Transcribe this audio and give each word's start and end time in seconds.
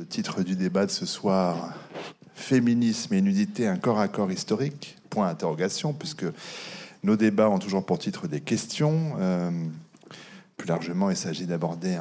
Le 0.00 0.06
titre 0.06 0.42
du 0.42 0.56
débat 0.56 0.86
de 0.86 0.90
ce 0.90 1.04
soir, 1.04 1.74
Féminisme 2.34 3.12
et 3.12 3.20
nudité, 3.20 3.66
un 3.66 3.76
corps 3.76 4.00
à 4.00 4.08
corps 4.08 4.32
historique 4.32 4.96
Point 5.10 5.26
d'interrogation, 5.26 5.92
puisque 5.92 6.24
nos 7.02 7.16
débats 7.16 7.50
ont 7.50 7.58
toujours 7.58 7.84
pour 7.84 7.98
titre 7.98 8.26
des 8.26 8.40
questions. 8.40 9.12
Euh, 9.18 9.50
plus 10.56 10.66
largement, 10.66 11.10
il 11.10 11.18
s'agit 11.18 11.44
d'aborder 11.44 11.98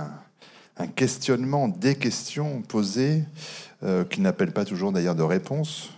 un, 0.77 0.87
questionnement, 0.87 1.67
des 1.67 1.95
questions 1.95 2.61
posées, 2.61 3.25
euh, 3.83 4.05
qui 4.05 4.21
n'appellent 4.21 4.53
pas 4.53 4.63
toujours 4.63 4.93
d'ailleurs 4.93 5.15
de 5.15 5.23
réponse. 5.23 5.89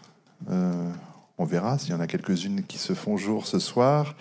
Euh, 0.50 0.90
on 1.38 1.46
verra 1.46 1.78
s'il 1.78 1.92
y 1.92 1.94
en 1.94 2.00
a 2.00 2.08
quelques-unes 2.08 2.64
qui 2.64 2.80
se 2.80 2.94
font 2.96 3.16
jour 3.16 3.46
ce 3.46 3.60
soir. 3.60 4.16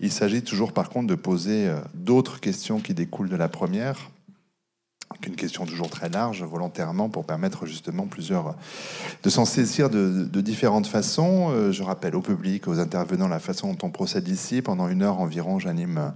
Il 0.00 0.10
s'agit 0.10 0.40
toujours 0.40 0.72
par 0.72 0.88
contre 0.88 1.08
de 1.08 1.14
poser 1.14 1.70
d'autres 1.92 2.40
questions 2.40 2.80
qui 2.80 2.94
découlent 2.94 3.28
de 3.28 3.36
la 3.36 3.50
première 3.50 4.10
une 5.24 5.36
question 5.36 5.66
toujours 5.66 5.88
très 5.88 6.08
large, 6.08 6.42
volontairement, 6.42 7.08
pour 7.08 7.24
permettre 7.24 7.66
justement 7.66 8.06
plusieurs 8.06 8.54
de 9.22 9.30
s'en 9.30 9.44
saisir 9.44 9.90
de, 9.90 10.40
différentes 10.40 10.86
façons. 10.86 11.50
Euh, 11.50 11.72
je 11.72 11.82
rappelle 11.82 12.14
au 12.14 12.20
public, 12.20 12.68
aux 12.68 12.78
intervenants, 12.78 13.28
la 13.28 13.38
façon 13.38 13.72
dont 13.72 13.86
on 13.86 13.90
procède 13.90 14.28
ici. 14.28 14.62
Pendant 14.62 14.88
une 14.88 15.02
heure 15.02 15.20
environ, 15.20 15.58
j'anime 15.58 16.12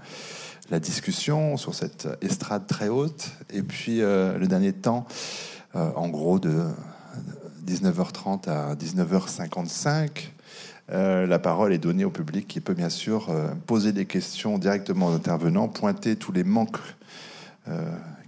la 0.71 0.81
discussion 0.81 1.57
sur 1.57 1.75
cette 1.75 2.09
estrade 2.21 2.67
très 2.67 2.89
haute. 2.89 3.31
Et 3.53 3.63
puis 3.63 4.01
euh, 4.01 4.39
le 4.39 4.47
dernier 4.47 4.73
temps, 4.73 5.07
euh, 5.75 5.91
en 5.97 6.09
gros 6.09 6.39
de 6.39 6.63
19h30 7.67 8.49
à 8.49 8.75
19h55, 8.75 10.31
la 10.93 11.39
parole 11.39 11.73
est 11.73 11.79
donnée 11.79 12.05
au 12.05 12.11
public 12.11 12.49
qui 12.49 12.61
peut 12.61 12.75
bien 12.75 12.89
sûr 12.89 13.33
poser 13.67 13.93
des 13.93 14.07
questions 14.07 14.59
directement 14.59 15.07
aux 15.07 15.15
intervenants, 15.15 15.69
pointer 15.69 16.17
tous 16.17 16.33
les 16.33 16.43
manques 16.43 16.79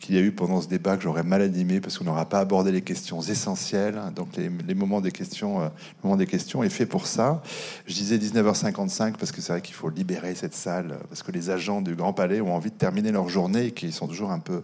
qu'il 0.03 0.17
y 0.17 0.19
a 0.19 0.21
eu 0.21 0.33
pendant 0.33 0.61
ce 0.61 0.67
débat 0.67 0.97
que 0.97 1.05
j'aurais 1.05 1.23
mal 1.23 1.43
animé 1.43 1.81
parce 1.81 1.97
qu'on 1.97 2.05
n'aura 2.05 2.29
pas 2.29 2.41
abordé 2.41 2.73
les 2.73 2.83
questions 2.83 3.23
essentielles. 3.23 4.01
Donc 4.17 4.37
les, 4.37 4.75
moments 4.75 5.01
des 5.01 5.13
questions, 5.13 5.61
euh, 5.61 5.67
le 5.67 6.03
moment 6.03 6.17
des 6.17 6.27
questions 6.27 6.65
est 6.65 6.71
fait 6.71 6.87
pour 6.87 7.07
ça. 7.07 7.41
Je 7.87 7.95
disais 7.95 8.19
19h55 8.19 9.13
parce 9.13 9.31
que 9.31 9.41
c'est 9.41 9.53
vrai 9.53 9.63
qu'il 9.63 9.77
faut 9.77 9.89
libérer 9.89 10.35
cette 10.35 10.55
salle 10.55 10.99
parce 11.09 11.23
que 11.23 11.31
les 11.31 11.51
agents 11.51 11.81
du 11.81 11.95
Grand 11.95 12.13
Palais 12.13 12.41
ont 12.41 12.53
envie 12.53 12.71
de 12.71 12.77
terminer 12.77 13.13
leur 13.13 13.29
journée 13.29 13.67
et 13.67 13.71
qu'ils 13.71 13.93
sont 13.93 14.09
toujours 14.09 14.33
un 14.33 14.41
peu, 14.41 14.63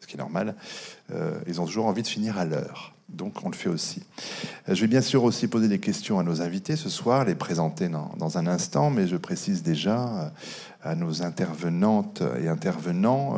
ce 0.00 0.06
qui 0.06 0.16
est 0.16 0.18
normal, 0.18 0.54
euh, 1.12 1.38
ils 1.46 1.60
ont 1.60 1.66
toujours 1.66 1.86
envie 1.86 2.02
de 2.02 2.08
finir 2.08 2.38
à 2.38 2.46
l'heure. 2.46 2.94
Donc 3.10 3.44
on 3.44 3.50
le 3.50 3.56
fait 3.56 3.68
aussi. 3.68 4.02
Euh, 4.70 4.74
je 4.74 4.80
vais 4.80 4.86
bien 4.86 5.02
sûr 5.02 5.22
aussi 5.22 5.48
poser 5.48 5.68
des 5.68 5.80
questions 5.80 6.18
à 6.18 6.22
nos 6.22 6.40
invités 6.40 6.76
ce 6.76 6.88
soir, 6.88 7.26
les 7.26 7.34
présenter 7.34 7.90
dans, 7.90 8.10
dans 8.16 8.38
un 8.38 8.46
instant, 8.46 8.88
mais 8.88 9.06
je 9.06 9.16
précise 9.16 9.62
déjà 9.62 10.32
à 10.82 10.94
nos 10.94 11.22
intervenantes 11.22 12.22
et 12.42 12.48
intervenants 12.48 13.36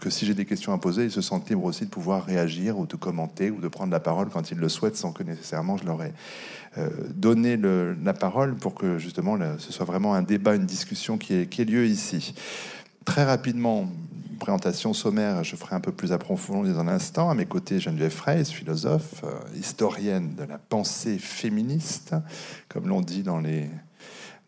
que 0.00 0.10
si 0.10 0.26
j'ai 0.26 0.34
des 0.34 0.44
questions 0.44 0.72
à 0.72 0.78
poser, 0.78 1.04
ils 1.04 1.10
se 1.10 1.20
sentent 1.20 1.48
libres 1.48 1.64
aussi 1.64 1.84
de 1.84 1.90
pouvoir 1.90 2.24
réagir 2.24 2.78
ou 2.78 2.86
de 2.86 2.96
commenter 2.96 3.50
ou 3.50 3.60
de 3.60 3.68
prendre 3.68 3.92
la 3.92 4.00
parole 4.00 4.28
quand 4.28 4.50
ils 4.50 4.58
le 4.58 4.68
souhaitent 4.68 4.96
sans 4.96 5.12
que 5.12 5.22
nécessairement 5.22 5.76
je 5.76 5.84
leur 5.84 6.02
ai 6.02 6.12
euh, 6.78 6.90
donné 7.14 7.56
la 7.56 8.12
parole 8.12 8.54
pour 8.54 8.74
que 8.74 8.98
justement 8.98 9.38
ce 9.58 9.72
soit 9.72 9.86
vraiment 9.86 10.14
un 10.14 10.22
débat, 10.22 10.56
une 10.56 10.66
discussion 10.66 11.18
qui 11.18 11.34
ait, 11.34 11.64
lieu 11.64 11.86
ici. 11.86 12.34
Très 13.04 13.24
rapidement, 13.24 13.88
présentation 14.40 14.92
sommaire, 14.92 15.44
je 15.44 15.56
ferai 15.56 15.76
un 15.76 15.80
peu 15.80 15.92
plus 15.92 16.12
approfondie 16.12 16.72
dans 16.72 16.80
un 16.80 16.88
instant. 16.88 17.30
À 17.30 17.34
mes 17.34 17.46
côtés, 17.46 17.78
Geneviève 17.78 18.10
Fraisse, 18.10 18.50
philosophe, 18.50 19.22
euh, 19.24 19.58
historienne 19.58 20.34
de 20.34 20.44
la 20.44 20.58
pensée 20.58 21.18
féministe, 21.18 22.14
comme 22.68 22.88
l'on 22.88 23.00
dit 23.00 23.22
dans 23.22 23.38
les 23.38 23.70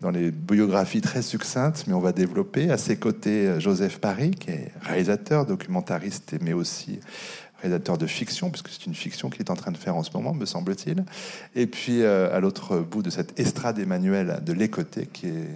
dans 0.00 0.10
les 0.10 0.30
biographies 0.30 1.00
très 1.00 1.22
succinctes, 1.22 1.84
mais 1.86 1.94
on 1.94 2.00
va 2.00 2.12
développer. 2.12 2.70
À 2.70 2.76
ses 2.76 2.96
côtés, 2.96 3.46
euh, 3.46 3.60
Joseph 3.60 3.98
Paris, 3.98 4.32
qui 4.32 4.50
est 4.50 4.72
réalisateur, 4.82 5.46
documentariste, 5.46 6.36
mais 6.42 6.52
aussi 6.52 7.00
réalisateur 7.62 7.96
de 7.96 8.06
fiction, 8.06 8.50
puisque 8.50 8.68
c'est 8.68 8.84
une 8.84 8.94
fiction 8.94 9.30
qu'il 9.30 9.40
est 9.40 9.50
en 9.50 9.56
train 9.56 9.72
de 9.72 9.78
faire 9.78 9.96
en 9.96 10.02
ce 10.02 10.10
moment, 10.12 10.34
me 10.34 10.44
semble-t-il. 10.44 11.04
Et 11.54 11.66
puis, 11.66 12.02
euh, 12.02 12.34
à 12.36 12.40
l'autre 12.40 12.78
bout 12.78 13.02
de 13.02 13.08
cette 13.08 13.38
estrade 13.40 13.78
Emmanuel 13.78 14.40
de 14.44 14.52
Lécoté, 14.52 15.08
qui 15.10 15.28
est 15.28 15.48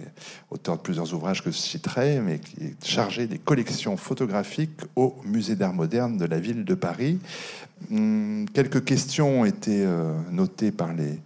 auteur 0.49 0.77
de 0.77 0.81
plusieurs 0.81 1.13
ouvrages 1.13 1.43
que 1.43 1.51
je 1.51 1.57
citerai, 1.57 2.19
mais 2.19 2.39
qui 2.39 2.63
est 2.63 2.85
chargé 2.85 3.27
des 3.27 3.37
collections 3.37 3.95
photographiques 3.97 4.81
au 4.95 5.15
Musée 5.23 5.55
d'art 5.55 5.73
moderne 5.73 6.17
de 6.17 6.25
la 6.25 6.39
ville 6.39 6.65
de 6.65 6.73
Paris. 6.73 7.19
Hum, 7.91 8.45
quelques 8.53 8.83
questions 8.83 9.41
ont 9.41 9.45
été 9.45 9.83
euh, 9.85 10.13
notées 10.31 10.71
par 10.71 10.93
les 10.93 11.19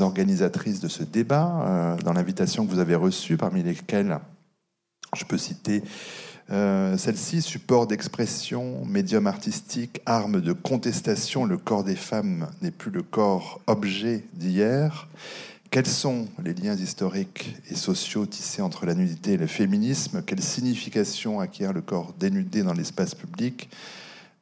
organisatrices 0.00 0.80
de 0.80 0.88
ce 0.88 1.02
débat, 1.02 1.62
euh, 1.64 1.96
dans 1.98 2.12
l'invitation 2.12 2.66
que 2.66 2.70
vous 2.70 2.78
avez 2.78 2.94
reçue, 2.94 3.36
parmi 3.36 3.62
lesquelles 3.62 4.18
je 5.16 5.24
peux 5.24 5.38
citer 5.38 5.82
euh, 6.50 6.96
celle-ci, 6.96 7.42
support 7.42 7.86
d'expression, 7.86 8.84
médium 8.86 9.26
artistique, 9.26 10.00
arme 10.06 10.40
de 10.40 10.52
contestation, 10.52 11.44
le 11.44 11.58
corps 11.58 11.84
des 11.84 11.96
femmes 11.96 12.48
n'est 12.62 12.70
plus 12.70 12.90
le 12.90 13.02
corps 13.02 13.60
objet 13.66 14.24
d'hier. 14.32 15.08
Quels 15.70 15.86
sont 15.86 16.26
les 16.42 16.54
liens 16.54 16.74
historiques 16.74 17.54
et 17.70 17.74
sociaux 17.74 18.24
tissés 18.24 18.62
entre 18.62 18.86
la 18.86 18.94
nudité 18.94 19.32
et 19.32 19.36
le 19.36 19.46
féminisme? 19.46 20.22
Quelle 20.22 20.42
signification 20.42 21.40
acquiert 21.40 21.74
le 21.74 21.82
corps 21.82 22.14
dénudé 22.18 22.62
dans 22.62 22.72
l'espace 22.72 23.14
public? 23.14 23.68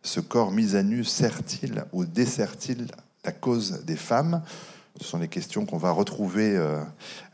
Ce 0.02 0.20
corps 0.20 0.52
mis 0.52 0.76
à 0.76 0.84
nu 0.84 1.02
sert-il 1.02 1.84
ou 1.92 2.04
dessert-il 2.04 2.86
la 3.24 3.32
cause 3.32 3.82
des 3.84 3.96
femmes? 3.96 4.42
Ce 5.00 5.06
sont 5.06 5.18
des 5.18 5.28
questions 5.28 5.66
qu'on 5.66 5.78
va 5.78 5.90
retrouver 5.90 6.56
euh, 6.56 6.80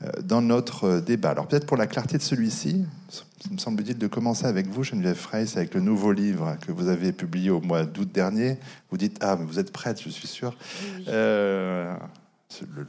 euh, 0.03 0.11
dans 0.23 0.43
notre 0.43 0.85
euh, 0.85 1.01
débat. 1.01 1.31
Alors 1.31 1.47
peut-être 1.47 1.67
pour 1.67 1.77
la 1.77 1.87
clarté 1.87 2.19
de 2.19 2.23
celui-ci, 2.23 2.85
il 3.47 3.53
me 3.53 3.59
semble 3.59 3.81
utile 3.81 3.99
de 3.99 4.07
commencer 4.07 4.47
avec 4.47 4.69
vous, 4.69 4.83
Geneviève 4.83 5.17
Freyss, 5.17 5.57
avec 5.57 5.75
le 5.75 5.81
nouveau 5.81 6.13
livre 6.13 6.57
que 6.67 6.73
vous 6.73 6.89
avez 6.89 7.13
publié 7.13 7.51
au 7.51 7.61
mois 7.61 7.85
d'août 7.85 8.11
dernier. 8.13 8.59
Vous 8.91 8.97
dites, 8.97 9.19
ah, 9.21 9.35
vous 9.35 9.59
êtes 9.59 9.73
prête, 9.73 10.01
je 10.03 10.09
suis 10.09 10.29
sûr. 10.29 10.57
le, 11.07 11.97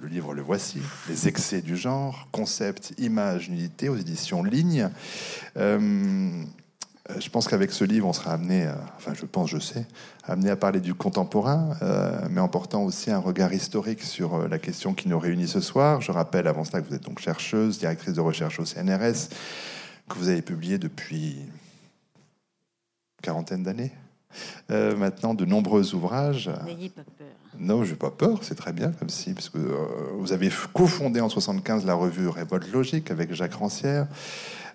livre, 0.08 0.34
le 0.34 0.42
voici, 0.42 0.80
Les 1.10 1.28
excès 1.28 1.62
du 1.62 1.76
genre, 1.76 2.28
concept, 2.32 2.94
image, 2.98 3.50
nudité, 3.50 3.90
aux 3.90 3.96
éditions 3.96 4.44
Ligne. 4.44 4.90
Euh, 5.58 6.44
je 7.20 7.30
pense 7.30 7.48
qu'avec 7.48 7.72
ce 7.72 7.84
livre, 7.84 8.08
on 8.08 8.14
sera 8.14 8.34
amené, 8.34 8.68
enfin 8.98 9.14
je 9.14 9.26
pense, 9.26 9.50
je 9.50 9.60
sais, 9.60 9.86
amené 10.26 10.50
à 10.50 10.56
parler 10.56 10.80
du 10.80 10.94
contemporain, 10.94 11.76
euh, 11.82 12.20
mais 12.30 12.40
en 12.40 12.48
portant 12.48 12.84
aussi 12.84 13.12
un 13.12 13.20
regard 13.20 13.54
historique 13.54 14.02
sur 14.02 14.36
euh, 14.36 14.48
la 14.48 14.60
question 14.60 14.94
qui 14.94 15.08
nous 15.08 15.20
réunit 15.20 15.48
ce 15.48 15.60
soir. 15.60 16.02
Je 16.02 16.12
rappelle 16.12 16.48
avant 16.48 16.64
cela 16.64 16.82
que 16.82 16.88
vous 16.88 16.96
êtes 16.96 17.04
donc 17.04 17.20
chercheuse, 17.20 17.80
directrice 17.80 18.14
de 18.14 18.22
recherche 18.22 18.60
au 18.60 18.66
CNRS, 18.66 19.30
que 20.10 20.18
vous 20.18 20.30
avez 20.30 20.42
publié 20.42 20.78
depuis 20.78 21.38
quarantaine 23.22 23.64
d'années. 23.64 23.92
maintenant, 24.70 25.34
de 25.34 25.46
nombreux 25.46 25.94
ouvrages. 25.94 26.50
N'ayez 26.66 26.90
pas 26.90 27.04
peur. 27.18 27.28
Non, 27.60 27.84
je 27.84 27.92
n'ai 27.92 27.98
pas 27.98 28.10
peur, 28.10 28.40
c'est 28.42 28.56
très 28.56 28.74
bien 28.74 28.92
comme 28.92 29.10
si, 29.10 29.34
parce 29.34 29.48
que 29.48 29.60
vous 30.18 30.34
avez 30.34 30.50
cofondé 30.74 31.22
en 31.22 31.30
75 31.30 31.86
la 31.86 31.94
revue 31.94 32.28
Révolte 32.28 32.72
Logique 32.72 33.12
avec 33.12 33.34
Jacques 33.34 33.54
Rancière. 33.54 34.08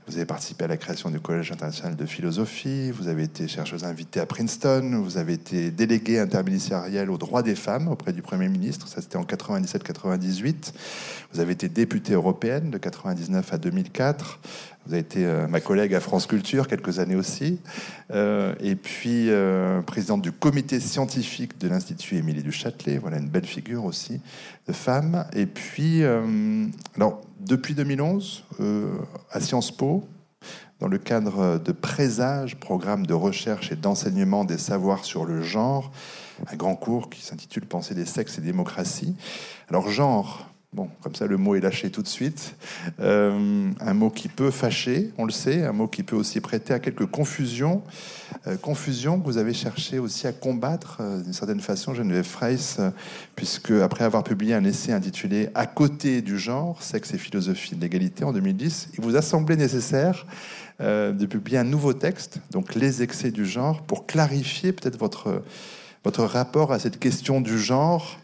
Vous 0.09 0.17
avez 0.17 0.25
participé 0.25 0.65
à 0.65 0.69
la 0.69 0.79
création 0.79 1.11
du 1.11 1.21
Collège 1.21 1.53
international 1.53 1.95
de 1.95 2.07
philosophie, 2.07 2.91
vous 2.93 3.09
avez 3.09 3.25
été 3.25 3.47
chercheuse 3.47 3.85
invitée 3.85 4.21
à 4.21 4.25
Princeton, 4.25 5.03
vous 5.05 5.19
avez 5.19 5.35
été 5.35 5.71
déléguée 5.71 6.19
interministérielle 6.19 7.11
aux 7.11 7.19
droits 7.19 7.43
des 7.43 7.55
femmes 7.55 7.89
auprès 7.89 8.15
du 8.15 8.23
Premier 8.23 8.49
ministre, 8.49 8.89
ça 8.89 9.03
c'était 9.03 9.19
en 9.19 9.25
97-98. 9.25 10.73
Vous 11.35 11.41
avez 11.41 11.53
été 11.53 11.69
députée 11.69 12.15
européenne 12.15 12.71
de 12.71 12.79
99 12.79 13.53
à 13.53 13.59
2004. 13.59 14.41
Vous 14.87 14.95
avez 14.95 15.03
été 15.03 15.27
euh, 15.27 15.47
ma 15.47 15.61
collègue 15.61 15.93
à 15.95 16.01
France 16.01 16.27
Culture 16.27 16.69
quelques 16.69 17.01
années 17.01 17.17
aussi. 17.17 17.61
Euh, 18.11 18.55
et 18.61 18.77
puis 18.77 19.29
euh, 19.29 19.83
présidente 19.83 20.23
du 20.23 20.33
comité 20.33 20.81
scientifique 20.81 21.61
de 21.61 21.69
l'Institut 21.69 22.17
Émilie 22.17 22.43
du 22.43 22.53
Châtelet. 22.53 22.97
Voilà 22.97 23.19
une 23.19 23.29
belle 23.29 23.45
figure 23.45 23.85
aussi 23.85 24.23
de 24.67 24.73
femme. 24.73 25.27
Et 25.35 25.45
puis, 25.45 26.03
alors, 26.97 27.21
depuis 27.41 27.75
2011, 27.75 28.45
à 29.31 29.41
Sciences 29.41 29.71
Po, 29.71 30.07
dans 30.81 30.89
le 30.89 30.99
cadre 30.99 31.59
de 31.59 31.73
Présage, 31.73 32.57
programme 32.57 33.07
de 33.07 33.15
recherche 33.15 33.73
et 33.73 33.77
d'enseignement 33.77 34.45
des 34.45 34.59
savoirs 34.59 35.05
sur 35.05 35.25
le 35.25 35.43
genre, 35.43 35.91
un 36.47 36.57
grand 36.57 36.77
cours 36.77 37.11
qui 37.11 37.21
s'intitule 37.21 37.67
Penser 37.67 37.95
des 37.95 38.07
sexes 38.07 38.39
et 38.39 38.41
démocratie. 38.41 39.17
Alors, 39.69 39.89
genre, 39.89 40.48
Bon, 40.75 40.91
comme 41.01 41.15
ça, 41.15 41.27
le 41.27 41.39
mot 41.39 41.55
est 41.55 41.61
lâché 41.61 41.89
tout 41.89 42.03
de 42.03 42.09
suite. 42.09 42.55
Euh, 43.01 43.71
un 43.81 43.95
mot 43.95 44.11
qui 44.11 44.29
peut 44.29 44.51
fâcher, 44.51 45.13
on 45.17 45.25
le 45.25 45.33
sait, 45.33 45.65
un 45.65 45.73
mot 45.73 45.89
qui 45.89 46.03
peut 46.03 46.15
aussi 46.15 46.43
prêter 46.43 46.75
à 46.75 46.79
quelques 46.79 47.07
confusions. 47.07 47.83
Euh, 48.47 48.59
confusions 48.59 49.19
que 49.19 49.25
vous 49.25 49.39
avez 49.39 49.55
cherché 49.55 49.99
aussi 49.99 50.27
à 50.27 50.33
combattre 50.33 50.99
euh, 51.01 51.23
d'une 51.23 51.33
certaine 51.33 51.61
façon, 51.61 51.95
Geneviève 51.95 52.27
Freiss, 52.27 52.81
puisque 53.35 53.71
après 53.71 54.05
avoir 54.05 54.23
publié 54.25 54.53
un 54.53 54.63
essai 54.65 54.93
intitulé 54.93 55.49
À 55.55 55.65
côté 55.65 56.21
du 56.21 56.39
genre, 56.39 56.83
sexe 56.83 57.15
et 57.15 57.19
philosophie 57.19 57.75
de 57.75 57.81
l'égalité 57.81 58.25
en 58.25 58.35
2010, 58.35 58.91
il 58.93 59.01
vous 59.01 59.17
a 59.17 59.23
semblé 59.23 59.57
nécessaire 59.57 60.27
de 60.81 61.27
publier 61.27 61.59
un 61.59 61.65
nouveau 61.65 61.93
texte, 61.93 62.39
donc 62.53 62.77
Les 62.77 63.03
excès 63.03 63.33
du 63.33 63.47
genre, 63.47 63.83
pour 63.83 64.07
clarifier 64.07 64.73
peut-être 64.73 64.97
votre, 64.97 65.43
votre 66.05 66.23
rapport 66.25 66.73
à 66.73 66.79
cette 66.79 67.01
question 67.01 67.41
du 67.41 67.59
genre. 67.59 68.21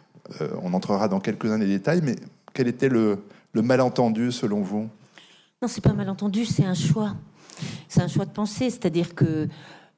on 0.63 0.73
entrera 0.73 1.09
dans 1.09 1.19
quelques-uns 1.19 1.59
des 1.59 1.67
détails, 1.67 2.01
mais 2.05 2.15
quel 2.55 2.69
était 2.69 2.89
le, 2.89 3.19
malentendu 3.55 4.33
selon 4.33 4.63
vous? 4.63 4.89
Non, 5.61 5.69
c'est 5.69 5.83
pas 5.83 5.91
un 5.91 5.95
malentendu, 5.95 6.47
c'est 6.47 6.65
un 6.65 6.75
choix. 6.75 7.15
C'est 7.89 8.01
un 8.01 8.09
choix 8.09 8.25
de 8.25 8.31
pensée, 8.31 8.71
c'est-à-dire 8.71 9.15
que 9.15 9.49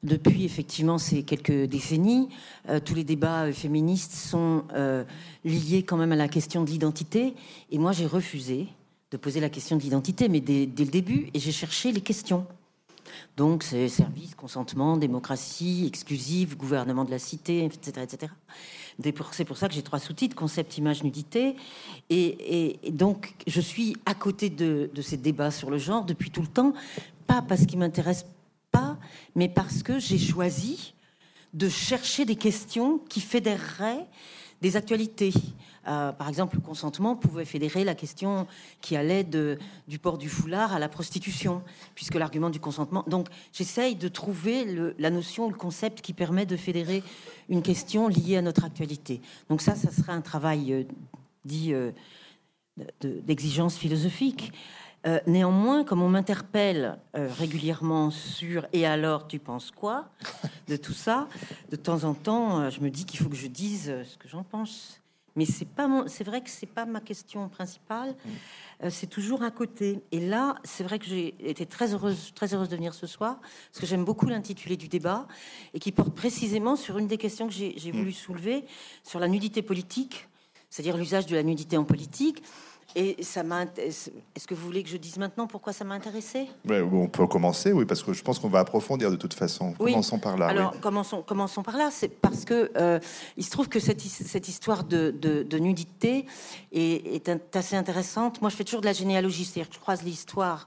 depuis 0.02 0.44
effectivement 0.44 0.98
ces 0.98 1.22
quelques 1.22 1.64
décennies, 1.64 2.28
euh, 2.68 2.80
tous 2.80 2.94
les 2.94 3.04
débats 3.04 3.50
féministes 3.52 4.12
sont 4.12 4.64
liés 5.44 5.84
quand 5.84 5.96
même 5.96 6.12
à 6.12 6.16
la 6.16 6.28
question 6.28 6.64
de 6.64 6.70
l'identité. 6.70 7.34
Et 7.70 7.78
moi, 7.78 7.92
j'ai 7.92 8.06
refusé 8.06 8.68
de 9.10 9.16
poser 9.16 9.40
la 9.40 9.48
question 9.48 9.76
de 9.76 9.82
l'identité, 9.82 10.28
mais 10.28 10.40
dès, 10.40 10.66
le 10.66 10.90
début, 10.90 11.30
et 11.32 11.38
j'ai 11.38 11.52
cherché 11.52 11.92
les 11.92 12.00
questions. 12.00 12.46
Donc, 13.36 13.62
c'est 13.62 13.88
service, 13.88 14.34
consentement, 14.34 14.96
démocratie, 14.96 15.84
exclusive, 15.86 16.56
gouvernement 16.56 17.04
de 17.04 17.10
la 17.10 17.18
cité, 17.18 17.64
etc. 17.64 18.02
etc. 18.02 18.32
C'est 19.32 19.44
pour 19.44 19.56
ça 19.56 19.68
que 19.68 19.74
j'ai 19.74 19.82
trois 19.82 19.98
sous-titres, 19.98 20.34
concept, 20.34 20.78
image, 20.78 21.02
nudité. 21.02 21.56
Et, 22.08 22.78
donc, 22.90 23.34
je 23.46 23.60
suis 23.60 23.96
à 24.06 24.14
côté 24.14 24.48
de, 24.48 24.90
ces 25.02 25.16
débats 25.16 25.50
sur 25.50 25.70
le 25.70 25.78
genre 25.78 26.04
depuis 26.04 26.30
tout 26.30 26.40
le 26.40 26.48
temps, 26.48 26.72
pas 27.26 27.42
parce 27.42 27.66
qu'ils 27.66 27.78
m'intéressent 27.78 28.30
pas, 28.70 28.96
mais 29.34 29.48
parce 29.48 29.82
que 29.82 29.98
j'ai 29.98 30.18
choisi 30.18 30.94
de 31.52 31.68
chercher 31.68 32.24
des 32.24 32.36
questions 32.36 32.98
qui 33.08 33.20
fédéreraient 33.20 34.06
des 34.62 34.76
actualités. 34.76 35.32
Euh, 35.88 36.12
par 36.12 36.28
exemple, 36.28 36.56
le 36.56 36.62
consentement 36.62 37.14
pouvait 37.14 37.44
fédérer 37.44 37.84
la 37.84 37.94
question 37.94 38.46
qui 38.80 38.96
allait 38.96 39.24
de, 39.24 39.58
du 39.86 39.98
port 39.98 40.18
du 40.18 40.28
foulard 40.28 40.72
à 40.72 40.78
la 40.78 40.88
prostitution, 40.88 41.62
puisque 41.94 42.14
l'argument 42.14 42.50
du 42.50 42.58
consentement. 42.58 43.04
Donc, 43.06 43.28
j'essaye 43.52 43.94
de 43.94 44.08
trouver 44.08 44.66
la 44.98 45.10
notion, 45.10 45.48
le 45.48 45.54
concept 45.54 46.00
qui 46.00 46.12
permet 46.12 46.46
de 46.46 46.56
fédérer 46.56 47.04
une 47.48 47.62
question 47.62 48.08
liée 48.08 48.36
à 48.36 48.42
notre 48.42 48.64
actualité. 48.64 49.20
Donc 49.48 49.60
ça, 49.60 49.74
ça 49.76 49.92
serait 49.92 50.12
un 50.12 50.20
travail 50.20 50.72
euh, 50.72 50.82
dit 51.44 51.72
euh, 51.72 51.92
d'exigence 53.00 53.76
philosophique. 53.76 54.52
Néanmoins, 55.26 55.84
comme 55.84 56.02
on 56.02 56.08
m'interpelle 56.08 56.98
régulièrement 57.14 58.10
sur 58.10 58.66
et 58.72 58.86
alors 58.86 59.28
tu 59.28 59.38
penses 59.38 59.70
quoi? 59.70 60.08
de 60.68 60.76
tout 60.76 60.92
ça, 60.92 61.28
de 61.70 61.76
temps 61.76 62.04
en 62.04 62.14
temps, 62.14 62.70
je 62.70 62.80
me 62.80 62.90
dis 62.90 63.04
qu'il 63.04 63.20
faut 63.20 63.28
que 63.28 63.36
je 63.36 63.46
dise 63.46 63.94
ce 64.04 64.16
que 64.16 64.28
j'en 64.28 64.42
pense. 64.42 65.00
Mais 65.36 65.44
c'est 65.44 65.66
pas 65.66 65.88
c'est 66.06 66.24
vrai 66.24 66.40
que 66.40 66.50
c'est 66.50 66.66
pas 66.66 66.86
ma 66.86 67.00
question 67.00 67.48
principale. 67.48 68.10
Mm. 68.10 68.30
Euh, 68.84 68.90
c'est 68.90 69.06
toujours 69.06 69.42
à 69.42 69.50
côté. 69.50 70.00
Et 70.10 70.20
là, 70.20 70.56
c'est 70.64 70.82
vrai 70.82 70.98
que 70.98 71.06
j'ai 71.06 71.34
été 71.38 71.66
très 71.66 71.94
heureuse, 71.94 72.32
très 72.34 72.54
heureuse 72.54 72.68
de 72.68 72.76
venir 72.76 72.94
ce 72.94 73.06
soir 73.06 73.38
parce 73.40 73.80
que 73.80 73.86
j'aime 73.86 74.04
beaucoup 74.04 74.26
l'intitulé 74.26 74.76
du 74.76 74.88
débat 74.88 75.28
et 75.74 75.78
qui 75.78 75.92
porte 75.92 76.14
précisément 76.14 76.74
sur 76.74 76.98
une 76.98 77.06
des 77.06 77.18
questions 77.18 77.46
que 77.46 77.52
j'ai 77.52 77.74
mm. 77.92 77.96
voulu 77.96 78.12
soulever 78.12 78.64
sur 79.04 79.20
la 79.20 79.28
nudité 79.28 79.62
politique, 79.62 80.28
c'est-à-dire 80.70 80.96
l'usage 80.96 81.26
de 81.26 81.36
la 81.36 81.42
nudité 81.42 81.76
en 81.76 81.84
politique. 81.84 82.42
Et 82.98 83.22
ça 83.22 83.42
m'intéresse. 83.42 84.10
Est-ce 84.34 84.46
que 84.46 84.54
vous 84.54 84.64
voulez 84.64 84.82
que 84.82 84.88
je 84.88 84.96
dise 84.96 85.18
maintenant 85.18 85.46
pourquoi 85.46 85.74
ça 85.74 85.84
m'a 85.84 85.94
intéressé 85.94 86.46
On 86.66 87.08
peut 87.08 87.26
commencer, 87.26 87.70
oui, 87.70 87.84
parce 87.84 88.02
que 88.02 88.14
je 88.14 88.22
pense 88.22 88.38
qu'on 88.38 88.48
va 88.48 88.60
approfondir 88.60 89.10
de 89.10 89.16
toute 89.16 89.34
façon. 89.34 89.74
Commençons 89.74 90.18
par 90.18 90.38
là. 90.38 90.46
Alors, 90.46 90.80
commençons, 90.80 91.20
commençons 91.20 91.62
par 91.62 91.76
là. 91.76 91.90
C'est 91.92 92.08
parce 92.08 92.46
que 92.46 92.72
euh, 92.78 92.98
il 93.36 93.44
se 93.44 93.50
trouve 93.50 93.68
que 93.68 93.80
cette, 93.80 94.00
cette 94.00 94.48
histoire 94.48 94.82
de, 94.82 95.10
de, 95.10 95.58
nudité 95.58 96.24
est, 96.72 97.28
est, 97.28 97.56
assez 97.56 97.76
intéressante. 97.76 98.40
Moi, 98.40 98.48
je 98.48 98.56
fais 98.56 98.64
toujours 98.64 98.80
de 98.80 98.86
la 98.86 98.94
généalogie, 98.94 99.44
c'est-à-dire 99.44 99.68
que 99.68 99.74
je 99.74 99.80
croise 99.80 100.02
l'histoire 100.02 100.66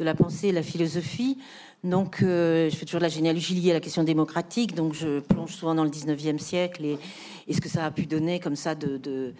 de 0.00 0.04
la 0.04 0.16
pensée 0.16 0.48
et 0.48 0.52
la 0.52 0.64
philosophie. 0.64 1.38
Donc, 1.84 2.22
euh, 2.22 2.68
je 2.68 2.74
fais 2.74 2.84
toujours 2.84 2.98
de 2.98 3.04
la 3.04 3.10
généalogie 3.10 3.54
liée 3.54 3.70
à 3.70 3.74
la 3.74 3.80
question 3.80 4.02
démocratique. 4.02 4.74
Donc, 4.74 4.94
je 4.94 5.20
plonge 5.20 5.54
souvent 5.54 5.76
dans 5.76 5.84
le 5.84 5.90
19e 5.90 6.38
siècle 6.38 6.84
et, 6.84 6.98
et 7.46 7.54
ce 7.54 7.60
que 7.60 7.68
ça 7.68 7.84
a 7.86 7.90
pu 7.92 8.06
donner 8.06 8.40
comme 8.40 8.56
ça 8.56 8.74
de, 8.74 8.96
de 8.96 9.34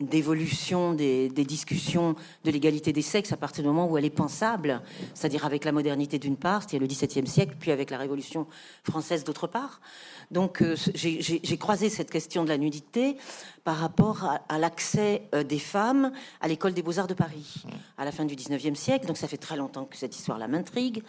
d'évolution 0.00 0.94
des, 0.94 1.28
discussions 1.28 2.16
de 2.44 2.50
l'égalité 2.50 2.92
des 2.92 3.02
sexes 3.02 3.32
à 3.32 3.36
partir 3.36 3.62
du 3.62 3.68
moment 3.68 3.88
où 3.88 3.96
elle 3.96 4.04
est 4.04 4.10
pensable, 4.10 4.82
c'est-à-dire 5.14 5.44
avec 5.44 5.64
la 5.64 5.72
modernité 5.72 6.18
d'une 6.18 6.36
part, 6.36 6.62
c'est-à-dire 6.62 6.80
le 6.80 6.86
XVIIe 6.86 7.26
siècle, 7.26 7.56
puis 7.58 7.70
avec 7.70 7.90
la 7.90 7.98
Révolution 7.98 8.46
française 8.84 9.24
d'autre 9.24 9.46
part. 9.46 9.80
Donc 10.30 10.62
euh, 10.62 10.76
j'ai 10.94 11.58
croisé 11.58 11.88
cette 11.88 12.10
question 12.10 12.44
de 12.44 12.48
la 12.48 12.58
nudité 12.58 13.16
par 13.64 13.76
rapport 13.76 14.28
à, 14.48 14.58
l'accès 14.58 15.28
euh, 15.34 15.44
des 15.44 15.58
femmes 15.58 16.12
à 16.40 16.48
l'école 16.48 16.74
des 16.74 16.82
beaux-arts 16.82 17.06
de 17.06 17.14
Paris 17.14 17.64
à 17.96 18.04
la 18.04 18.12
fin 18.12 18.24
du 18.24 18.34
XIXe 18.34 18.78
siècle. 18.78 19.06
Donc 19.06 19.16
ça 19.16 19.28
fait 19.28 19.36
très 19.36 19.56
longtemps 19.56 19.84
que 19.84 19.96
cette 19.96 20.16
histoire-là 20.16 20.48
m'intrigue, 20.48 21.02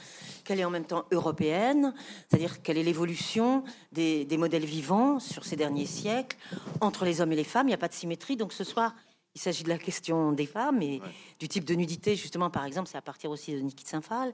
qu'elle 0.43 0.59
est 0.59 0.65
en 0.65 0.69
même 0.69 0.85
temps 0.85 1.05
européenne, 1.11 1.93
c'est-à-dire 2.29 2.61
quelle 2.61 2.77
est 2.77 2.83
l'évolution 2.83 3.63
des, 3.91 4.25
des 4.25 4.37
modèles 4.37 4.65
vivants 4.65 5.19
sur 5.19 5.45
ces 5.45 5.55
derniers 5.55 5.85
siècles 5.85 6.37
entre 6.81 7.05
les 7.05 7.21
hommes 7.21 7.31
et 7.31 7.37
les 7.37 7.43
femmes. 7.43 7.67
Il 7.67 7.71
n'y 7.71 7.75
a 7.75 7.79
pas 7.79 7.87
de 7.87 7.93
symétrie. 7.93 8.37
Donc 8.37 8.53
ce 8.53 8.63
soir, 8.63 8.93
il 9.35 9.41
s'agit 9.41 9.63
de 9.63 9.69
la 9.69 9.79
question 9.79 10.31
des 10.31 10.45
femmes 10.45 10.81
et 10.81 11.01
du 11.39 11.47
type 11.47 11.65
de 11.65 11.73
nudité, 11.73 12.15
justement, 12.15 12.51
par 12.51 12.65
exemple, 12.65 12.87
c'est 12.87 12.97
à 12.97 13.01
partir 13.01 13.31
aussi 13.31 13.53
de 13.53 13.59
Niki 13.59 13.83
de 13.83 13.89
Saint-Phal. 13.89 14.33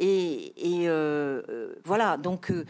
Et, 0.00 0.52
euh, 0.88 1.42
euh, 1.48 1.74
voilà, 1.84 2.16
donc 2.16 2.50
euh, 2.50 2.64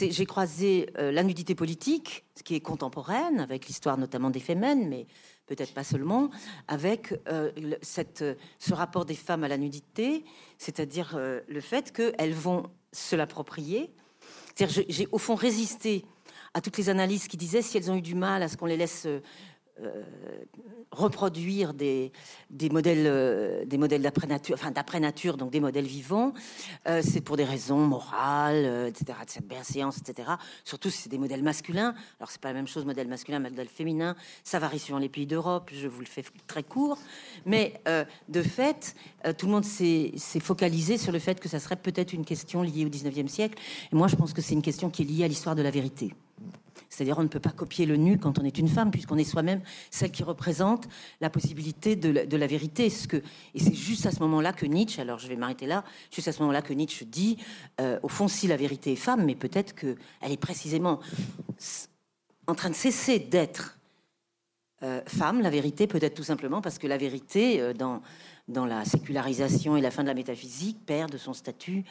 j'ai 0.00 0.26
croisé 0.26 0.90
la 0.96 1.22
nudité 1.24 1.54
politique, 1.54 2.24
ce 2.36 2.42
qui 2.42 2.54
est 2.54 2.60
contemporaine, 2.60 3.40
avec 3.40 3.66
l'histoire 3.66 3.98
notamment 3.98 4.30
des 4.30 4.40
femmes, 4.40 4.88
mais 4.88 5.06
peut-être 5.46 5.74
pas 5.74 5.84
seulement, 5.84 6.30
avec 6.68 7.14
cette, 7.82 8.24
ce 8.58 8.74
rapport 8.74 9.04
des 9.04 9.14
femmes 9.14 9.44
à 9.44 9.48
la 9.48 9.56
nudité, 9.58 10.24
c'est-à-dire 10.58 11.18
le 11.18 11.60
fait 11.60 11.92
qu'elles 11.92 12.34
vont 12.34 12.64
se 12.92 13.16
l'approprier. 13.16 13.90
J'ai 14.56 15.08
au 15.10 15.18
fond 15.18 15.34
résisté 15.34 16.04
à 16.54 16.60
toutes 16.60 16.76
les 16.76 16.88
analyses 16.88 17.28
qui 17.28 17.36
disaient 17.36 17.62
si 17.62 17.76
elles 17.76 17.90
ont 17.90 17.96
eu 17.96 18.02
du 18.02 18.14
mal 18.14 18.42
à 18.42 18.48
ce 18.48 18.56
qu'on 18.56 18.66
les 18.66 18.76
laisse 18.76 19.06
euh, 19.84 20.02
reproduire 20.90 21.74
des, 21.74 22.10
modèles, 22.72 23.04
euh, 23.06 23.64
des 23.64 23.78
modèles 23.78 24.02
d'après 24.02 24.26
nature, 24.26 24.54
enfin 24.54 24.70
d'après 24.70 24.98
nature, 24.98 25.36
donc 25.36 25.50
des 25.50 25.60
modèles 25.60 25.86
vivants, 25.86 26.32
euh, 26.88 27.02
c'est 27.04 27.20
pour 27.20 27.36
des 27.36 27.44
raisons 27.44 27.86
morales, 27.86 28.88
etc., 28.88 29.18
de 29.24 29.30
cette 29.30 29.46
bienséance, 29.46 29.98
etc. 29.98 30.30
Surtout 30.64 30.90
si 30.90 31.02
c'est 31.02 31.08
des 31.08 31.18
modèles 31.18 31.42
masculins. 31.42 31.94
Alors 32.18 32.30
c'est 32.30 32.40
pas 32.40 32.48
la 32.48 32.54
même 32.54 32.66
chose, 32.66 32.86
modèle 32.86 33.06
masculin, 33.06 33.38
modèle 33.38 33.68
féminin. 33.68 34.16
Ça 34.42 34.58
varie 34.58 34.78
suivant 34.78 34.98
les 34.98 35.08
pays 35.10 35.26
d'Europe. 35.26 35.70
Je 35.72 35.86
vous 35.86 36.00
le 36.00 36.06
fais 36.06 36.24
très 36.46 36.62
court, 36.62 36.98
mais 37.44 37.80
de 38.28 38.42
fait, 38.42 38.96
tout 39.36 39.46
le 39.46 39.52
monde 39.52 39.64
s'est 39.64 40.40
focalisé 40.40 40.98
sur 40.98 41.12
le 41.12 41.18
fait 41.18 41.38
que 41.38 41.48
ça 41.48 41.60
serait 41.60 41.76
peut-être 41.76 42.12
une 42.12 42.24
question 42.24 42.62
liée 42.62 42.84
au 42.84 42.88
19e 42.88 43.28
siècle. 43.28 43.58
Et 43.92 43.96
moi, 43.96 44.08
je 44.08 44.16
pense 44.16 44.32
que 44.32 44.40
c'est 44.40 44.54
une 44.54 44.62
question 44.62 44.90
qui 44.90 45.02
est 45.02 45.06
liée 45.06 45.24
à 45.24 45.28
l'histoire 45.28 45.54
de 45.54 45.62
la 45.62 45.70
vérité. 45.70 46.14
C'est-à-dire 46.88 47.18
on 47.18 47.22
ne 47.22 47.28
peut 47.28 47.40
pas 47.40 47.50
copier 47.50 47.86
le 47.86 47.96
nu 47.96 48.18
quand 48.18 48.38
on 48.38 48.44
est 48.44 48.58
une 48.58 48.68
femme, 48.68 48.90
puisqu'on 48.90 49.18
est 49.18 49.24
soi-même 49.24 49.60
celle 49.90 50.10
qui 50.10 50.22
représente 50.22 50.88
la 51.20 51.30
possibilité 51.30 51.96
de 51.96 52.36
la, 52.36 52.46
vérité. 52.46 52.86
Et 52.86 53.60
c'est 53.60 53.74
juste 53.74 54.06
à 54.06 54.10
ce 54.10 54.20
moment-là 54.20 54.52
que 54.52 54.66
Nietzsche, 54.66 55.00
alors 55.00 55.18
je 55.18 55.28
vais 55.28 55.36
m'arrêter 55.36 55.66
là, 55.66 55.84
juste 56.10 56.28
à 56.28 56.32
ce 56.32 56.40
moment-là 56.40 56.62
que 56.62 56.72
Nietzsche 56.72 57.04
dit, 57.04 57.38
euh, 57.80 57.98
au 58.02 58.08
fond, 58.08 58.28
si 58.28 58.46
la 58.46 58.56
vérité 58.56 58.92
est 58.92 58.96
femme, 58.96 59.24
mais 59.24 59.34
peut-être 59.34 59.74
qu'elle 59.74 59.96
est 60.22 60.40
précisément 60.40 61.00
en 62.46 62.54
train 62.54 62.70
de 62.70 62.74
cesser 62.74 63.18
d'être 63.18 63.78
euh, 64.84 65.00
femme, 65.06 65.42
la 65.42 65.50
vérité, 65.50 65.88
peut-être 65.88 66.14
tout 66.14 66.22
simplement 66.22 66.60
parce 66.60 66.78
que 66.78 66.86
la 66.86 66.96
vérité, 66.96 67.60
euh, 67.60 67.72
dans, 67.72 68.00
dans 68.48 68.64
la 68.64 68.84
sécularisation 68.84 69.76
et 69.76 69.80
la 69.80 69.90
fin 69.90 70.02
de 70.02 70.08
la 70.08 70.14
métaphysique, 70.14 70.78
perd 70.86 71.12
de 71.12 71.18
son 71.18 71.34
statut 71.34 71.84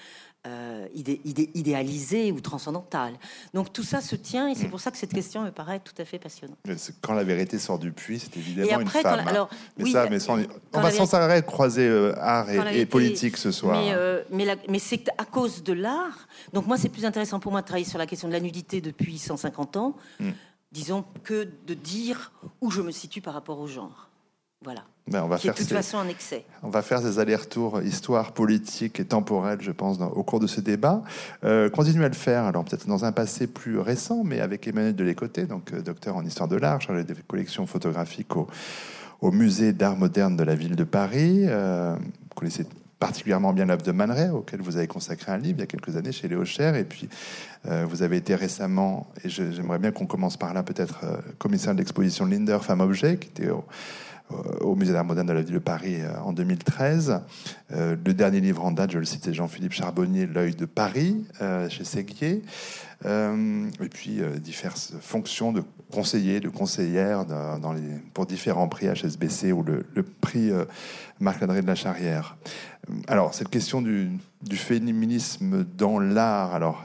euh, 0.46 0.88
idéalisé 0.96 2.32
ou 2.32 2.40
transcendantal. 2.40 3.14
Donc 3.54 3.74
tout 3.74 3.84
ça 3.84 4.02
se 4.02 4.16
tient 4.16 4.48
et 4.48 4.56
c'est 4.56 4.70
pour 4.70 4.80
ça 4.80 4.92
que 4.92 4.98
cette 4.98 5.14
question 5.14 5.44
me 5.44 5.52
paraît 5.52 5.80
tout 5.80 5.94
à 5.98 6.06
fait 6.06 6.20
passionnante. 6.20 6.58
Quand 7.02 7.14
la 7.14 7.24
vérité 7.24 7.60
sort 7.60 7.80
du 7.80 7.92
puits, 7.92 8.20
c'est 8.20 8.38
évidemment 8.38 8.80
une 8.80 8.88
femme. 8.88 9.20
Hein. 9.20 9.26
alors, 9.28 9.50
mais 9.78 9.92
ça, 9.92 10.08
mais 10.10 10.18
on 10.74 10.80
va 10.80 10.92
sans 10.92 11.14
arrêt 11.16 11.44
croiser 11.44 11.88
euh, 11.88 12.14
art 12.18 12.50
et, 12.50 12.86
politique 12.86 13.36
ce 13.36 13.52
soir. 13.52 13.82
Mais, 13.82 13.92
euh, 13.94 14.24
mais, 14.70 14.80
c'est 14.80 15.10
à 15.18 15.26
cause 15.26 15.64
de 15.64 15.74
l'art. 15.74 16.28
Donc 16.54 16.66
moi, 16.66 16.78
c'est 16.78 16.90
plus 16.90 17.06
intéressant 17.06 17.40
pour 17.40 17.52
moi 17.52 17.62
de 17.62 17.66
travailler 17.66 17.86
sur 17.86 18.00
la 18.00 18.06
question 18.06 18.28
de 18.30 18.34
la 18.34 18.40
nudité 18.40 18.80
depuis 18.80 19.18
150 19.18 19.76
ans, 19.76 19.96
hmm. 20.20 20.32
disons, 20.72 21.04
que 21.24 21.48
de 21.66 21.74
dire 21.74 22.32
où 22.62 22.72
je 22.72 22.82
me 22.82 22.92
situe 22.92 23.22
par 23.22 23.34
rapport 23.34 23.60
au 23.60 23.68
genre. 23.68 24.07
Voilà. 24.64 24.84
Ben, 25.08 25.24
on 25.24 25.28
va 25.28 25.38
faire 25.38 25.54
de 25.54 25.60
toute 25.60 25.70
façon 25.70 25.98
en 25.98 26.08
excès. 26.08 26.44
On 26.64 26.70
va 26.70 26.82
faire 26.82 27.02
des 27.02 27.20
allers-retours 27.20 27.82
histoire, 27.82 28.34
politique 28.34 29.00
et 29.00 29.06
temporelle, 29.06 29.60
je 29.62 29.72
pense, 29.72 30.00
au 30.02 30.24
cours 30.24 30.40
de 30.40 30.48
ce 30.48 30.60
débat. 30.60 31.04
Euh, 31.44 31.70
continuez 31.70 32.06
à 32.06 32.10
le 32.10 32.16
faire, 32.16 32.44
alors 32.44 32.66
peut-être 32.66 32.88
dans 32.88 33.06
un 33.06 33.12
passé 33.12 33.48
plus 33.48 33.80
récent, 33.80 34.24
mais 34.26 34.42
avec 34.42 34.68
Emmanuel 34.68 34.96
Delécoté, 34.96 35.46
donc 35.46 35.72
euh, 35.72 35.82
docteur 35.82 36.18
en 36.18 36.26
histoire 36.26 36.50
de 36.50 36.58
l'art, 36.58 36.82
chargé 36.82 37.04
des 37.04 37.14
collections 37.28 37.68
photographiques 37.68 38.36
au, 38.36 38.48
au 39.22 39.32
musée 39.32 39.74
d'art 39.74 39.96
moderne 39.96 40.36
de 40.36 40.44
la 40.44 40.56
ville 40.56 40.76
de 40.76 40.84
Paris. 40.84 41.44
Euh, 41.46 41.96
vous 41.96 42.36
connaissez 42.36 42.66
particulièrement 43.00 43.54
bien 43.54 43.68
l'œuvre 43.68 43.84
de 43.84 43.92
Man 43.92 44.32
auquel 44.34 44.60
vous 44.60 44.76
avez 44.76 44.88
consacré 44.88 45.32
un 45.32 45.38
livre 45.38 45.60
il 45.60 45.62
y 45.62 45.64
a 45.64 45.68
quelques 45.68 45.96
années 45.96 46.12
chez 46.12 46.28
Léo 46.28 46.44
Cher. 46.46 46.76
Et 46.76 46.84
puis, 46.84 47.08
euh, 47.68 47.86
vous 47.88 48.02
avez 48.02 48.18
été 48.18 48.34
récemment, 48.34 49.08
et 49.24 49.30
j'aimerais 49.30 49.78
bien 49.78 49.92
qu'on 49.92 50.08
commence 50.08 50.36
par 50.36 50.56
là, 50.56 50.64
peut-être, 50.64 51.06
commissaire 51.38 51.74
de 51.74 51.78
l'exposition 51.78 52.26
Linder, 52.26 52.58
Femme 52.62 52.82
Objet, 52.82 53.18
qui 53.18 53.30
était 53.30 53.52
au, 53.52 53.64
au 54.62 54.76
Musée 54.76 54.94
d'art 54.94 55.06
moderne 55.06 55.28
de 55.28 55.34
la 55.34 55.42
ville 55.42 55.54
de 55.54 55.60
Paris 55.60 55.98
en 56.24 56.34
2013. 56.34 57.22
le 57.70 58.14
dernier 58.14 58.42
livre 58.42 58.66
en 58.66 58.72
date, 58.72 58.92
je 58.92 59.00
le 59.00 59.06
cite, 59.06 59.32
Jean-Philippe 59.34 59.74
Charbonnier, 59.74 60.26
L'œil 60.26 60.56
de 60.56 60.66
Paris, 60.66 61.26
chez 61.70 61.84
Séguier. 61.84 62.44
et 63.06 63.90
puis 63.90 64.22
diverses 64.40 64.94
fonctions 65.00 65.52
de 65.52 65.64
conseiller, 65.92 66.40
de 66.40 66.50
conseillère 66.50 67.26
dans 67.26 67.76
pour 68.14 68.26
différents 68.26 68.68
prix 68.68 68.88
HSBC 68.88 69.52
ou 69.52 69.64
le, 69.64 70.04
prix 70.04 70.52
Marc-André 71.20 71.62
de 71.62 71.68
la 71.68 71.76
Charrière. 71.76 72.38
Alors, 73.08 73.34
cette 73.34 73.50
question 73.50 73.82
du, 73.82 74.10
du 74.42 74.58
féminisme 74.58 75.66
dans 75.78 76.00
l'art, 76.00 76.54
alors 76.54 76.84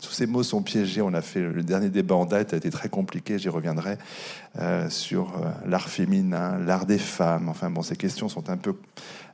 tous 0.00 0.12
ces 0.12 0.26
mots 0.26 0.42
sont 0.42 0.62
piégés. 0.62 1.02
On 1.02 1.14
a 1.14 1.22
fait 1.22 1.40
le 1.40 1.62
dernier 1.62 1.88
débat 1.88 2.14
en 2.14 2.26
date, 2.26 2.54
a 2.54 2.56
été 2.56 2.70
très 2.70 2.88
compliqué. 2.88 3.38
J'y 3.38 3.48
reviendrai 3.48 3.98
euh, 4.58 4.88
sur 4.90 5.36
euh, 5.36 5.50
l'art 5.66 5.88
féminin, 5.88 6.58
l'art 6.58 6.86
des 6.86 6.98
femmes. 6.98 7.48
Enfin 7.48 7.70
bon, 7.70 7.82
ces 7.82 7.96
questions 7.96 8.28
sont 8.28 8.50
un 8.50 8.56
peu 8.56 8.76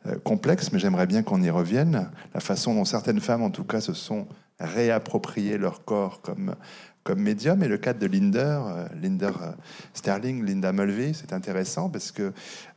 euh, 0.06 0.16
complexes, 0.24 0.72
mais 0.72 0.78
j'aimerais 0.78 1.06
bien 1.06 1.22
qu'on 1.22 1.42
y 1.42 1.50
revienne. 1.50 2.10
La 2.34 2.40
façon 2.40 2.74
dont 2.74 2.84
certaines 2.84 3.20
femmes, 3.20 3.42
en 3.42 3.50
tout 3.50 3.64
cas, 3.64 3.80
se 3.80 3.92
sont 3.92 4.26
réappropriées 4.60 5.58
leur 5.58 5.84
corps 5.84 6.20
comme 6.20 6.54
comme 7.04 7.20
médium. 7.20 7.62
Et 7.62 7.68
le 7.68 7.78
cadre 7.78 7.98
de 7.98 8.06
Linder, 8.06 8.58
euh, 8.66 8.86
Linder 9.00 9.30
euh, 9.40 9.52
Sterling, 9.94 10.44
Linda 10.44 10.72
Mulvey, 10.72 11.12
c'est 11.14 11.32
intéressant 11.32 11.88
parce 11.88 12.12
que 12.12 12.32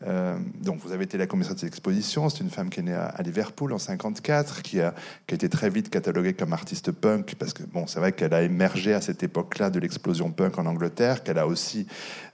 euh, 0.08 0.38
donc 0.62 0.80
vous 0.80 0.92
avez 0.92 1.04
été 1.04 1.18
la 1.18 1.28
commissaire 1.28 1.56
de 1.56 1.60
cette 1.60 1.70
exposition. 1.70 2.30
C'est 2.30 2.44
une 2.44 2.50
femme 2.50 2.70
qui 2.70 2.80
est 2.80 2.84
née 2.84 2.94
à, 2.94 3.22
Liverpool 3.24 3.74
en 3.74 3.78
54, 3.78 4.62
qui 4.62 4.82
a, 4.82 4.94
qui 5.28 5.34
a 5.34 5.36
été 5.36 5.50
très 5.50 5.70
vite 5.70 5.90
cataloguée 5.90 6.34
comme 6.34 6.54
artiste 6.54 6.92
punk 6.92 7.36
parce 7.36 7.54
que 7.54 7.64
bon, 7.64 7.88
c'est 7.88 8.00
vrai 8.00 8.12
qu'elle 8.12 8.34
a 8.34 8.42
émergé 8.42 8.94
à 8.94 9.02
cette 9.02 9.24
époque-là 9.24 9.70
de 9.70 9.80
l'explosion 9.80 10.32
punk 10.32 10.58
en 10.58 10.66
Angleterre, 10.66 11.24
qu'elle 11.24 11.40
a 11.40 11.48
aussi 11.48 11.88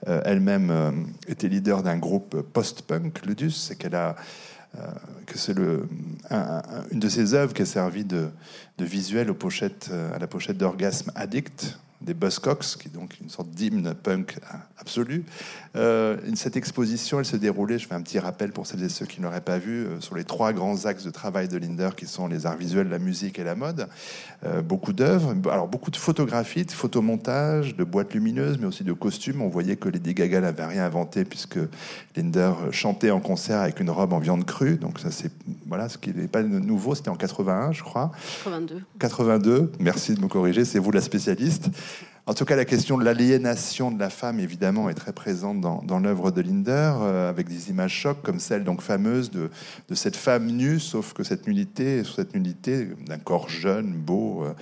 elle-même 0.06 1.06
été 1.28 1.48
leader 1.48 1.82
d'un 1.82 1.96
groupe 1.96 2.40
post-punk, 2.52 3.24
Ludus, 3.24 3.70
et 3.70 3.76
qu'elle 3.76 3.94
a 3.94 4.16
que 5.26 5.38
c'est 5.38 5.54
une 5.56 6.98
de 6.98 7.08
ses 7.08 7.34
œuvres 7.34 7.52
qui 7.52 7.62
a 7.62 7.66
servi 7.66 8.04
de, 8.04 8.30
visuel 8.78 9.32
pochettes, 9.34 9.90
à 10.14 10.18
la 10.18 10.26
pochette 10.26 10.58
d'Orgasme 10.58 11.12
Addict, 11.14 11.78
des 12.04 12.14
Buzzcocks, 12.14 12.76
qui 12.78 12.88
est 12.88 12.92
donc 12.94 13.18
une 13.20 13.30
sorte 13.30 13.50
d'hymne 13.50 13.94
punk 13.94 14.38
absolu. 14.78 15.24
Euh, 15.76 16.16
cette 16.34 16.56
exposition, 16.56 17.18
elle 17.18 17.24
se 17.24 17.36
déroulait, 17.36 17.78
je 17.78 17.86
fais 17.86 17.94
un 17.94 18.02
petit 18.02 18.18
rappel 18.18 18.52
pour 18.52 18.66
celles 18.66 18.82
et 18.82 18.88
ceux 18.88 19.06
qui 19.06 19.20
ne 19.20 19.26
l'auraient 19.26 19.40
pas 19.40 19.58
vu, 19.58 19.86
euh, 19.86 20.00
sur 20.00 20.16
les 20.16 20.24
trois 20.24 20.52
grands 20.52 20.86
axes 20.86 21.04
de 21.04 21.10
travail 21.10 21.48
de 21.48 21.56
Linder, 21.56 21.90
qui 21.96 22.06
sont 22.06 22.26
les 22.26 22.46
arts 22.46 22.56
visuels, 22.56 22.88
la 22.88 22.98
musique 22.98 23.38
et 23.38 23.44
la 23.44 23.54
mode. 23.54 23.88
Euh, 24.44 24.60
beaucoup 24.60 24.92
d'œuvres, 24.92 25.34
alors 25.50 25.68
beaucoup 25.68 25.90
de 25.90 25.96
photographies, 25.96 26.64
de 26.64 26.72
photomontages, 26.72 27.76
de 27.76 27.84
boîtes 27.84 28.12
lumineuses, 28.12 28.58
mais 28.58 28.66
aussi 28.66 28.84
de 28.84 28.92
costumes. 28.92 29.40
On 29.40 29.48
voyait 29.48 29.76
que 29.76 29.88
Lady 29.88 30.14
Gaga 30.14 30.40
n'avait 30.40 30.66
rien 30.66 30.84
inventé, 30.84 31.24
puisque 31.24 31.58
Linder 32.16 32.52
chantait 32.70 33.10
en 33.10 33.20
concert 33.20 33.60
avec 33.60 33.80
une 33.80 33.90
robe 33.90 34.12
en 34.12 34.18
viande 34.18 34.44
crue. 34.44 34.76
Donc 34.76 34.98
ça, 34.98 35.10
c'est 35.10 35.30
voilà, 35.66 35.88
ce 35.88 35.96
qui 35.96 36.12
n'est 36.12 36.28
pas 36.28 36.42
nouveau. 36.42 36.94
C'était 36.94 37.08
en 37.08 37.16
81, 37.16 37.72
je 37.72 37.82
crois. 37.82 38.12
82. 38.44 38.82
82. 38.98 39.72
Merci 39.78 40.14
de 40.14 40.20
me 40.20 40.28
corriger. 40.28 40.64
C'est 40.64 40.78
vous 40.78 40.90
la 40.90 41.00
spécialiste. 41.00 41.68
En 42.24 42.34
tout 42.34 42.44
cas, 42.44 42.54
la 42.54 42.64
question 42.64 42.98
de 42.98 43.04
l'aliénation 43.04 43.90
de 43.90 43.98
la 43.98 44.08
femme, 44.08 44.38
évidemment, 44.38 44.88
est 44.88 44.94
très 44.94 45.12
présente 45.12 45.60
dans, 45.60 45.98
l'œuvre 45.98 46.30
de 46.30 46.40
Linder, 46.40 46.94
euh, 47.00 47.28
avec 47.28 47.48
des 47.48 47.68
images 47.70 47.92
chocs 47.92 48.22
comme 48.22 48.38
celle 48.38 48.62
donc 48.62 48.80
fameuse 48.80 49.32
de, 49.32 49.50
cette 49.92 50.14
femme 50.14 50.46
nue, 50.46 50.78
sauf 50.78 51.14
que 51.14 51.24
cette 51.24 51.48
nudité, 51.48 52.04
cette 52.04 52.34
nudité 52.34 52.90
d'un 53.06 53.18
corps 53.18 53.48
jeune, 53.48 53.92
beau, 53.92 54.44
euh, 54.44 54.52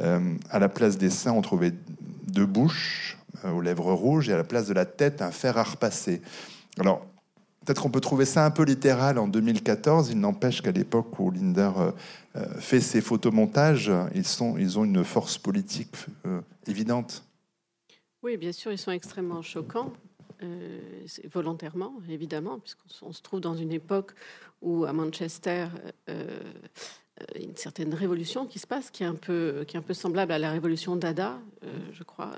euh, 0.00 0.34
à 0.50 0.58
la 0.58 0.68
place 0.68 0.98
des 0.98 1.08
seins, 1.08 1.32
on 1.32 1.40
trouvait 1.40 1.72
deux 2.26 2.44
bouches 2.44 3.16
aux 3.44 3.62
lèvres 3.62 3.92
rouges, 3.92 4.28
et 4.28 4.34
à 4.34 4.36
la 4.36 4.44
place 4.44 4.66
de 4.66 4.74
la 4.74 4.84
tête, 4.84 5.22
un 5.22 5.30
fer 5.30 5.56
à 5.56 5.62
repasser. 5.62 6.20
Alors, 6.78 7.06
Peut-être 7.66 7.82
qu'on 7.82 7.90
peut 7.90 8.00
trouver 8.00 8.26
ça 8.26 8.46
un 8.46 8.52
peu 8.52 8.62
littéral 8.62 9.18
en 9.18 9.26
2014. 9.26 10.10
Il 10.10 10.20
n'empêche 10.20 10.62
qu'à 10.62 10.70
l'époque 10.70 11.18
où 11.18 11.32
Linder 11.32 11.72
euh, 11.76 11.90
euh, 12.36 12.60
fait 12.60 12.80
ses 12.80 13.00
photomontages, 13.00 13.90
ils, 14.14 14.24
sont, 14.24 14.56
ils 14.56 14.78
ont 14.78 14.84
une 14.84 15.02
force 15.02 15.36
politique 15.36 15.96
euh, 16.26 16.40
évidente. 16.68 17.24
Oui, 18.22 18.36
bien 18.36 18.52
sûr, 18.52 18.70
ils 18.70 18.78
sont 18.78 18.92
extrêmement 18.92 19.42
choquants, 19.42 19.92
volontairement, 21.32 21.94
évidemment, 22.08 22.60
puisqu'on 22.60 23.12
se 23.12 23.22
trouve 23.22 23.40
dans 23.40 23.54
une 23.54 23.72
époque 23.72 24.12
où 24.62 24.84
à 24.84 24.92
Manchester, 24.92 25.66
une 26.08 27.56
certaine 27.56 27.94
révolution 27.94 28.46
qui 28.46 28.58
se 28.58 28.66
passe, 28.66 28.90
qui 28.90 29.04
est 29.04 29.06
un 29.06 29.14
peu, 29.14 29.64
qui 29.68 29.76
est 29.76 29.78
un 29.78 29.82
peu 29.82 29.94
semblable 29.94 30.32
à 30.32 30.38
la 30.38 30.50
révolution 30.50 30.96
Dada, 30.96 31.38
je 31.92 32.02
crois 32.02 32.32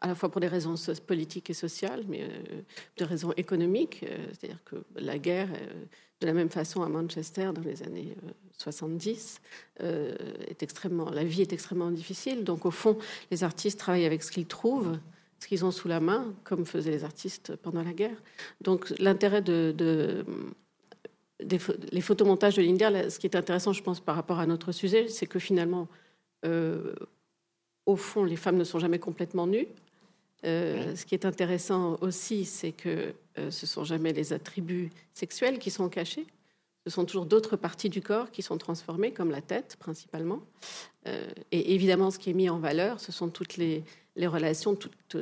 à 0.00 0.08
la 0.08 0.14
fois 0.14 0.30
pour 0.30 0.40
des 0.40 0.48
raisons 0.48 0.74
politiques 1.06 1.50
et 1.50 1.54
sociales, 1.54 2.04
mais 2.08 2.22
euh, 2.22 2.62
de 2.96 3.04
raisons 3.04 3.32
économiques. 3.36 4.04
Euh, 4.04 4.16
c'est-à-dire 4.32 4.62
que 4.64 4.76
la 4.96 5.18
guerre, 5.18 5.48
euh, 5.52 5.84
de 6.20 6.26
la 6.26 6.32
même 6.32 6.48
façon 6.48 6.82
à 6.82 6.88
Manchester 6.88 7.50
dans 7.54 7.62
les 7.62 7.82
années 7.82 8.14
70, 8.58 9.40
est 9.80 10.62
extrêmement, 10.62 11.08
la 11.08 11.24
vie 11.24 11.40
est 11.40 11.52
extrêmement 11.54 11.90
difficile. 11.90 12.44
Donc 12.44 12.66
au 12.66 12.70
fond, 12.70 12.98
les 13.30 13.42
artistes 13.42 13.78
travaillent 13.78 14.04
avec 14.04 14.22
ce 14.22 14.30
qu'ils 14.30 14.46
trouvent, 14.46 14.98
ce 15.38 15.48
qu'ils 15.48 15.64
ont 15.64 15.70
sous 15.70 15.88
la 15.88 15.98
main, 15.98 16.34
comme 16.44 16.66
faisaient 16.66 16.90
les 16.90 17.04
artistes 17.04 17.56
pendant 17.56 17.82
la 17.82 17.94
guerre. 17.94 18.22
Donc 18.60 18.92
l'intérêt 18.98 19.40
de, 19.40 19.72
de 19.74 20.26
les 21.38 22.02
photomontages 22.02 22.56
de 22.56 22.60
Linder, 22.60 23.08
ce 23.08 23.18
qui 23.18 23.26
est 23.26 23.34
intéressant, 23.34 23.72
je 23.72 23.82
pense, 23.82 23.98
par 23.98 24.14
rapport 24.14 24.40
à 24.40 24.46
notre 24.46 24.72
sujet, 24.72 25.08
c'est 25.08 25.26
que 25.26 25.38
finalement, 25.38 25.88
au 27.86 27.96
fond, 27.96 28.24
les 28.24 28.36
femmes 28.36 28.58
ne 28.58 28.64
sont 28.64 28.78
jamais 28.78 28.98
complètement 28.98 29.46
nues. 29.46 29.68
Euh, 30.44 30.96
ce 30.96 31.04
qui 31.04 31.14
est 31.14 31.26
intéressant 31.26 31.98
aussi, 32.00 32.44
c'est 32.44 32.72
que 32.72 33.14
euh, 33.38 33.50
ce 33.50 33.66
sont 33.66 33.84
jamais 33.84 34.12
les 34.12 34.32
attributs 34.32 34.90
sexuels 35.12 35.58
qui 35.58 35.70
sont 35.70 35.88
cachés. 35.88 36.26
Ce 36.86 36.90
sont 36.90 37.04
toujours 37.04 37.26
d'autres 37.26 37.56
parties 37.56 37.90
du 37.90 38.00
corps 38.00 38.30
qui 38.30 38.40
sont 38.40 38.56
transformées, 38.56 39.12
comme 39.12 39.30
la 39.30 39.42
tête 39.42 39.76
principalement. 39.78 40.40
Euh, 41.06 41.28
et 41.52 41.74
évidemment, 41.74 42.10
ce 42.10 42.18
qui 42.18 42.30
est 42.30 42.34
mis 42.34 42.48
en 42.48 42.58
valeur, 42.58 43.00
ce 43.00 43.12
sont 43.12 43.28
toutes 43.28 43.58
les, 43.58 43.84
relations, 44.16 44.74
toute 44.74 45.16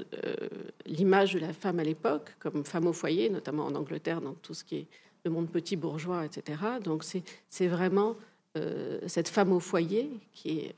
l'image 0.87 1.35
de 1.35 1.41
la 1.41 1.53
femme 1.53 1.81
à 1.81 1.85
l'époque, 1.85 2.35
comme 2.39 2.65
femme 2.65 2.87
au 2.87 2.93
foyer, 2.93 3.29
notamment 3.29 3.67
en 3.67 3.75
Angleterre, 3.75 4.21
dans 4.21 4.35
tout 4.35 4.55
ce 4.55 4.65
qui 4.65 4.77
est 4.77 4.87
le 5.25 5.31
monde 5.31 5.49
petit 5.49 5.77
bourgeois, 5.77 6.25
etc. 6.25 6.59
Donc 6.83 7.05
c'est 7.05 7.69
vraiment 7.69 8.17
cette 9.07 9.29
femme 9.29 9.53
au 9.53 9.61
foyer 9.61 10.11
qui, 10.33 10.73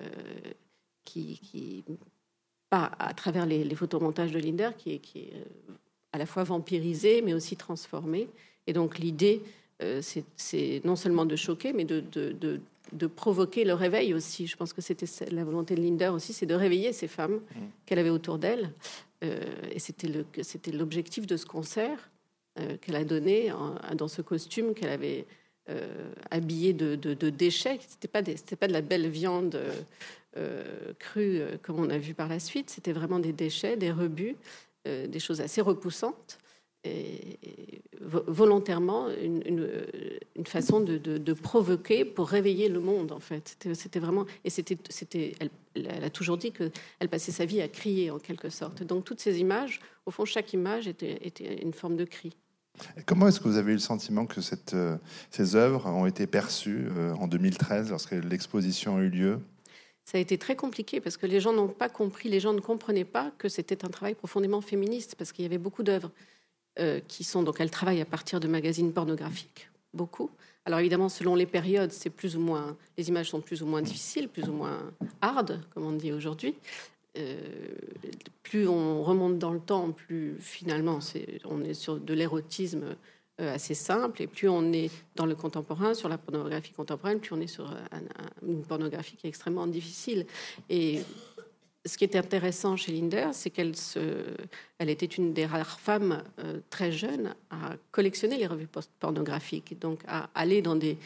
pas 2.71 2.93
à 2.99 3.13
travers 3.13 3.47
les, 3.47 3.75
photomontages 3.75 4.31
de 4.31 4.39
Linder, 4.39 4.71
qui 4.79 4.95
est, 4.95 4.99
qui 4.99 5.19
est 5.19 5.33
euh, 5.35 5.75
à 6.13 6.19
la 6.19 6.25
fois 6.25 6.45
vampirisé, 6.45 7.21
mais 7.21 7.35
aussi 7.35 7.57
transformé. 7.57 8.29
Et 8.67 8.73
donc 8.73 8.99
l'idée, 8.99 9.43
euh, 9.83 10.01
c'est 10.37 10.81
non 10.85 10.97
seulement 10.97 11.27
de 11.27 11.37
choquer, 11.37 11.73
mais 11.73 11.85
de, 11.85 12.01
de, 12.01 12.61
de, 12.93 13.07
provoquer 13.07 13.65
le 13.65 13.75
réveil 13.75 14.15
aussi. 14.15 14.47
Je 14.47 14.57
pense 14.57 14.73
que 14.73 14.81
c'était 14.81 15.07
la 15.33 15.45
volonté 15.45 15.75
de 15.75 15.83
Linder 15.83 16.09
aussi, 16.09 16.33
c'est 16.33 16.47
de 16.47 16.55
réveiller 16.55 16.93
ces 16.93 17.09
femmes 17.09 17.41
mmh. 17.55 17.61
qu'elle 17.87 17.99
avait 17.99 18.11
autour 18.11 18.39
d'elle. 18.39 18.73
Euh, 19.25 19.43
et 19.73 19.81
c'était 19.81 20.73
l'objectif 20.73 21.27
de 21.27 21.37
ce 21.37 21.45
concert 21.45 22.11
qu'elle 22.83 22.97
a 22.97 23.05
donné 23.05 23.51
dans 23.95 24.09
ce 24.09 24.21
costume 24.21 24.75
qu'elle 24.75 24.91
avait 24.91 25.25
habillé 26.31 26.73
de, 26.73 27.31
déchets. 27.31 27.79
C'était 27.87 28.09
pas, 28.09 28.23
pas 28.23 28.67
de 28.67 28.73
la 28.73 28.81
belle 28.81 29.09
viande 29.09 29.61
euh, 30.37 30.93
cru 31.01 31.41
euh, 31.41 31.57
comme 31.61 31.81
on 31.81 31.91
a 31.91 31.99
vu 31.99 32.15
par 32.15 32.29
la 32.29 32.39
suite. 32.39 32.71
C'était 32.71 32.93
vraiment 32.93 33.19
des 33.19 33.33
déchets, 33.33 33.77
des 33.77 33.91
rebuts, 33.91 34.37
euh, 34.87 35.09
des 35.09 35.19
choses 35.19 35.41
assez 35.41 35.61
repoussantes. 35.61 36.39
Volontairement 38.01 39.09
une, 39.11 39.69
façon 40.47 40.81
de, 40.81 41.33
provoquer 41.35 42.07
pour 42.07 42.29
réveiller 42.29 42.71
le 42.71 42.81
monde 42.81 43.13
en 43.13 43.21
fait 43.21 43.59
c'était 43.75 43.99
vraiment 43.99 44.25
et 44.47 44.51
elle, 45.75 46.03
a 46.03 46.09
toujours 46.09 46.39
dit 46.39 46.53
que 46.53 46.71
elle 46.99 47.11
passait 47.11 47.33
sa 47.33 47.45
vie 47.45 47.61
à 47.61 47.69
crier 47.69 48.11
en 48.11 48.19
quelque 48.19 48.49
sorte 48.49 48.83
donc 48.83 49.05
toutes 49.05 49.21
ces 49.21 49.41
images 49.41 49.81
au 50.07 50.11
fond 50.11 50.25
chaque 50.25 50.55
image 50.55 50.89
était 50.89 51.63
une 51.63 51.75
forme 51.75 51.97
de 51.97 52.07
cri 52.07 52.35
comment 53.07 53.29
est-ce 53.29 53.41
que 53.41 53.49
vous 53.49 53.57
avez 53.57 53.73
eu 53.73 53.75
le 53.75 53.81
sentiment 53.81 54.27
que 54.27 54.41
cette, 54.41 54.75
ces 55.31 55.57
œuvres 55.57 55.87
ont 55.87 56.07
été 56.07 56.27
perçues 56.27 56.89
en 57.19 57.27
2013 57.27 57.91
lorsque 57.91 58.13
l'exposition 58.13 58.97
a 58.97 59.01
eu 59.01 59.09
lieu? 59.11 59.41
Ça 60.11 60.19
a 60.19 60.21
été 60.21 60.39
très 60.39 60.57
compliqué 60.57 61.01
parce 61.01 61.17
que 61.17 61.27
les 61.27 61.41
gens 61.41 61.53
n'ont 61.53 61.69
pas 61.69 61.89
compris, 61.89 62.29
les 62.29 62.41
gens 62.41 62.53
ne 62.53 62.61
comprenaient 62.61 63.05
pas 63.05 63.31
que 63.39 63.49
c'était 63.49 63.85
un 63.85 63.89
travail 63.89 64.15
profondément 64.15 64.61
féministe 64.61 65.15
parce 65.17 65.31
qu'il 65.31 65.45
y 65.45 65.47
avait 65.47 65.57
beaucoup 65.57 65.85
d'œuvres 65.85 66.11
euh, 66.81 67.01
qui 67.07 67.23
sont 67.23 67.43
donc 67.43 67.61
elles 67.61 67.71
travaillent 67.71 68.01
à 68.01 68.07
partir 68.07 68.41
de 68.41 68.49
magazines 68.49 68.93
pornographiques, 68.93 69.71
beaucoup. 69.95 70.31
Alors 70.65 70.81
évidemment, 70.81 71.09
selon 71.09 71.35
les 71.35 71.47
périodes, 71.47 71.93
c'est 71.93 72.11
plus 72.11 72.37
ou 72.37 72.41
moins 72.41 72.77
les 72.99 73.09
images 73.09 73.31
sont 73.31 73.41
plus 73.41 73.63
ou 73.63 73.67
moins 73.67 73.83
difficiles, 73.83 74.29
plus 74.29 74.49
ou 74.49 74.53
moins 74.53 74.81
hard, 75.21 75.61
comme 75.75 75.85
on 75.85 75.93
dit 75.93 76.13
aujourd'hui. 76.13 76.55
Euh, 77.19 77.41
plus 78.43 78.69
on 78.69 79.03
remonte 79.03 79.39
dans 79.39 79.53
le 79.53 79.61
temps, 79.61 79.91
plus 79.93 80.37
finalement 80.39 80.99
on 81.45 81.63
est 81.63 81.75
sur 81.75 81.99
de 81.99 82.15
l'érotisme 82.15 82.97
euh, 83.41 83.55
assez 83.55 83.75
simple. 83.75 84.23
Et 84.23 84.27
plus 84.27 84.49
on 84.49 84.73
est 84.73 84.91
dans 85.17 85.27
le 85.27 85.35
contemporain, 85.35 85.95
sur 85.95 86.09
la 86.09 86.19
pornographie 86.19 86.73
contemporaine, 86.73 87.21
plus 87.21 87.35
on 87.35 87.41
est 87.41 87.47
sur 87.47 87.75
une 88.47 88.63
pornographie 88.63 89.17
qui 89.17 89.27
est 89.27 89.31
extrêmement 89.31 89.67
difficile. 89.67 90.27
Et 90.69 91.01
ce 91.87 91.97
qui 91.97 92.05
est 92.05 92.17
intéressant 92.17 92.77
chez 92.77 92.93
Linder, 92.93 93.29
c'est 93.33 93.51
qu'elle 93.51 93.73
elle 94.79 94.91
était 94.91 95.07
une 95.07 95.33
des 95.33 95.47
rares 95.47 95.81
femmes 95.81 96.23
euh, 96.39 96.61
très 96.69 96.93
jeunes 96.93 97.35
à 97.51 97.77
collectionner 97.91 98.37
les 98.37 98.47
revues 98.47 98.69
pornographiques, 98.99 99.79
donc 99.81 100.01
à 100.07 100.29
aller 100.35 100.61
dans 100.63 100.77
des 100.77 100.99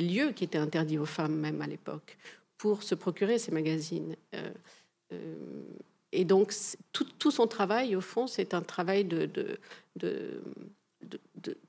lieux 0.00 0.32
qui 0.32 0.44
étaient 0.44 0.58
interdits 0.58 0.98
aux 0.98 1.04
femmes 1.04 1.36
même 1.36 1.60
à 1.60 1.66
l'époque, 1.66 2.16
pour 2.58 2.82
se 2.82 2.94
procurer 2.94 3.38
ces 3.38 3.52
magazines. 3.52 4.16
Euh, 4.34 4.50
euh, 5.12 5.36
et 6.12 6.24
donc, 6.24 6.52
tout, 6.92 7.30
son 7.30 7.46
travail, 7.46 7.96
au 7.96 8.00
fond, 8.00 8.26
c'est 8.26 8.54
un 8.54 8.62
travail 8.62 9.04
de, 9.04 9.28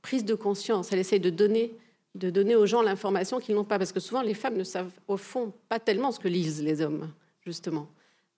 prise 0.02 0.24
de 0.24 0.36
conscience. 0.36 0.92
Elle 0.92 1.00
essaye 1.00 1.20
de 1.20 1.30
donner 1.30 1.74
de 2.14 2.30
donner 2.30 2.56
aux 2.56 2.66
gens 2.66 2.82
l'information 2.82 3.42
qu'ils 3.42 3.56
n'ont 3.56 3.66
pas, 3.66 3.78
parce 3.78 3.92
que 3.92 4.00
souvent 4.00 4.22
les 4.22 4.34
femmes 4.34 4.56
ne 4.56 4.64
savent 4.64 4.92
au 5.10 5.18
fond 5.18 5.52
pas 5.68 5.80
tellement 5.80 6.14
ce 6.14 6.20
que 6.20 6.30
lisent 6.30 6.64
les 6.64 6.82
hommes 6.82 7.12
justement. 7.46 7.88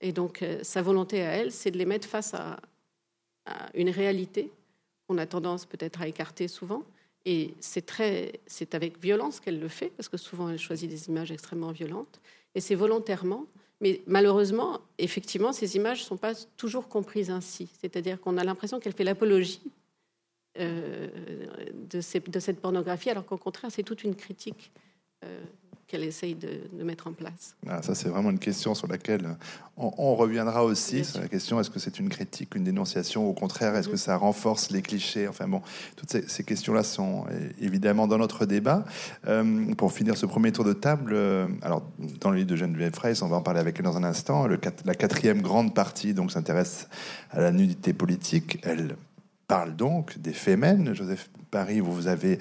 Et 0.01 0.11
donc, 0.11 0.41
euh, 0.41 0.59
sa 0.63 0.81
volonté 0.81 1.21
à 1.21 1.31
elle, 1.31 1.51
c'est 1.51 1.71
de 1.71 1.77
les 1.77 1.85
mettre 1.85 2.07
face 2.07 2.33
à, 2.33 2.59
une 3.73 3.89
réalité 3.89 4.51
qu'on 5.07 5.17
a 5.17 5.25
tendance 5.25 5.65
peut-être 5.65 6.01
à 6.01 6.07
écarter 6.09 6.49
souvent. 6.49 6.83
Et 7.29 7.55
c'est 7.59 7.85
très, 7.85 8.39
c'est 8.47 8.73
avec 8.73 9.01
violence 9.01 9.41
qu'elle 9.41 9.59
le 9.59 9.67
fait, 9.67 9.89
parce 9.89 10.07
que 10.07 10.15
souvent 10.15 10.47
elle 10.47 10.57
choisit 10.57 10.89
des 10.89 11.09
images 11.09 11.29
extrêmement 11.29 11.73
violentes. 11.73 12.21
Et 12.55 12.61
c'est 12.61 12.73
volontairement. 12.73 13.45
Mais 13.81 14.01
malheureusement, 14.07 14.79
effectivement, 14.97 15.51
ces 15.51 15.75
images 15.75 15.99
ne 15.99 16.05
sont 16.05 16.15
pas 16.15 16.33
toujours 16.55 16.87
comprises 16.87 17.29
ainsi. 17.29 17.69
C'est-à-dire 17.81 18.21
qu'on 18.21 18.37
a 18.37 18.45
l'impression 18.45 18.79
qu'elle 18.79 18.93
fait 18.93 19.03
l'apologie 19.03 19.61
euh, 20.57 21.09
de, 21.91 21.99
cette 21.99 22.61
pornographie, 22.61 23.09
alors 23.09 23.25
qu'au 23.25 23.37
contraire, 23.37 23.71
c'est 23.71 23.83
toute 23.83 24.05
une 24.05 24.15
critique 24.15 24.71
qu'elle 25.87 26.03
essaye 26.03 26.35
de, 26.35 26.83
mettre 26.83 27.07
en 27.07 27.13
place. 27.13 27.55
Ah, 27.65 27.81
ça, 27.81 27.95
c'est 27.95 28.09
vraiment 28.09 28.29
une 28.29 28.39
question 28.39 28.75
sur 28.75 28.87
laquelle 28.87 29.37
on, 29.77 30.15
reviendra 30.15 30.65
aussi. 30.65 31.05
Sur 31.05 31.21
la 31.21 31.29
question 31.29 31.59
est-ce 31.61 31.69
que 31.69 31.79
c'est 31.79 31.97
une 31.97 32.09
critique, 32.09 32.55
une 32.55 32.65
dénonciation 32.65 33.27
Au 33.29 33.33
contraire, 33.33 33.73
est-ce 33.75 33.87
que 33.87 33.93
mm. 33.93 33.97
ça 33.97 34.17
renforce 34.17 34.69
les 34.69 34.81
clichés? 34.81 35.29
Enfin 35.29 35.47
bon, 35.47 35.61
toutes 35.95 36.09
ces, 36.27 36.43
questions-là 36.43 36.83
sont 36.83 37.25
évidemment 37.61 38.07
dans 38.07 38.17
notre 38.17 38.45
débat. 38.45 38.83
Euh, 39.27 39.73
pour 39.75 39.93
finir 39.93 40.17
ce 40.17 40.25
premier 40.25 40.51
tour 40.51 40.65
de 40.65 40.73
table, 40.73 41.13
euh, 41.13 41.47
alors 41.61 41.83
dans 42.19 42.31
le 42.31 42.37
livre 42.37 42.49
de 42.49 42.57
Geneviève 42.57 42.93
Fraisse, 42.93 43.21
on 43.21 43.29
va 43.29 43.37
en 43.37 43.41
parler 43.41 43.61
avec 43.61 43.77
elle 43.79 43.85
dans 43.85 43.97
un 43.97 44.03
instant. 44.03 44.45
Le, 44.45 44.59
la 44.83 44.95
quatrième 44.95 45.41
grande 45.41 45.73
partie 45.73 46.13
donc 46.13 46.33
s'intéresse 46.33 46.89
à 47.31 47.39
la 47.39 47.51
nudité 47.53 47.93
politique. 47.93 48.59
Elle 48.63 48.97
parle 49.47 49.73
donc 49.73 50.17
des 50.19 50.33
Femen. 50.33 50.93
Joseph 50.93 51.29
Paris, 51.49 51.79
vous, 51.79 51.93
vous 51.93 52.07
avez 52.07 52.39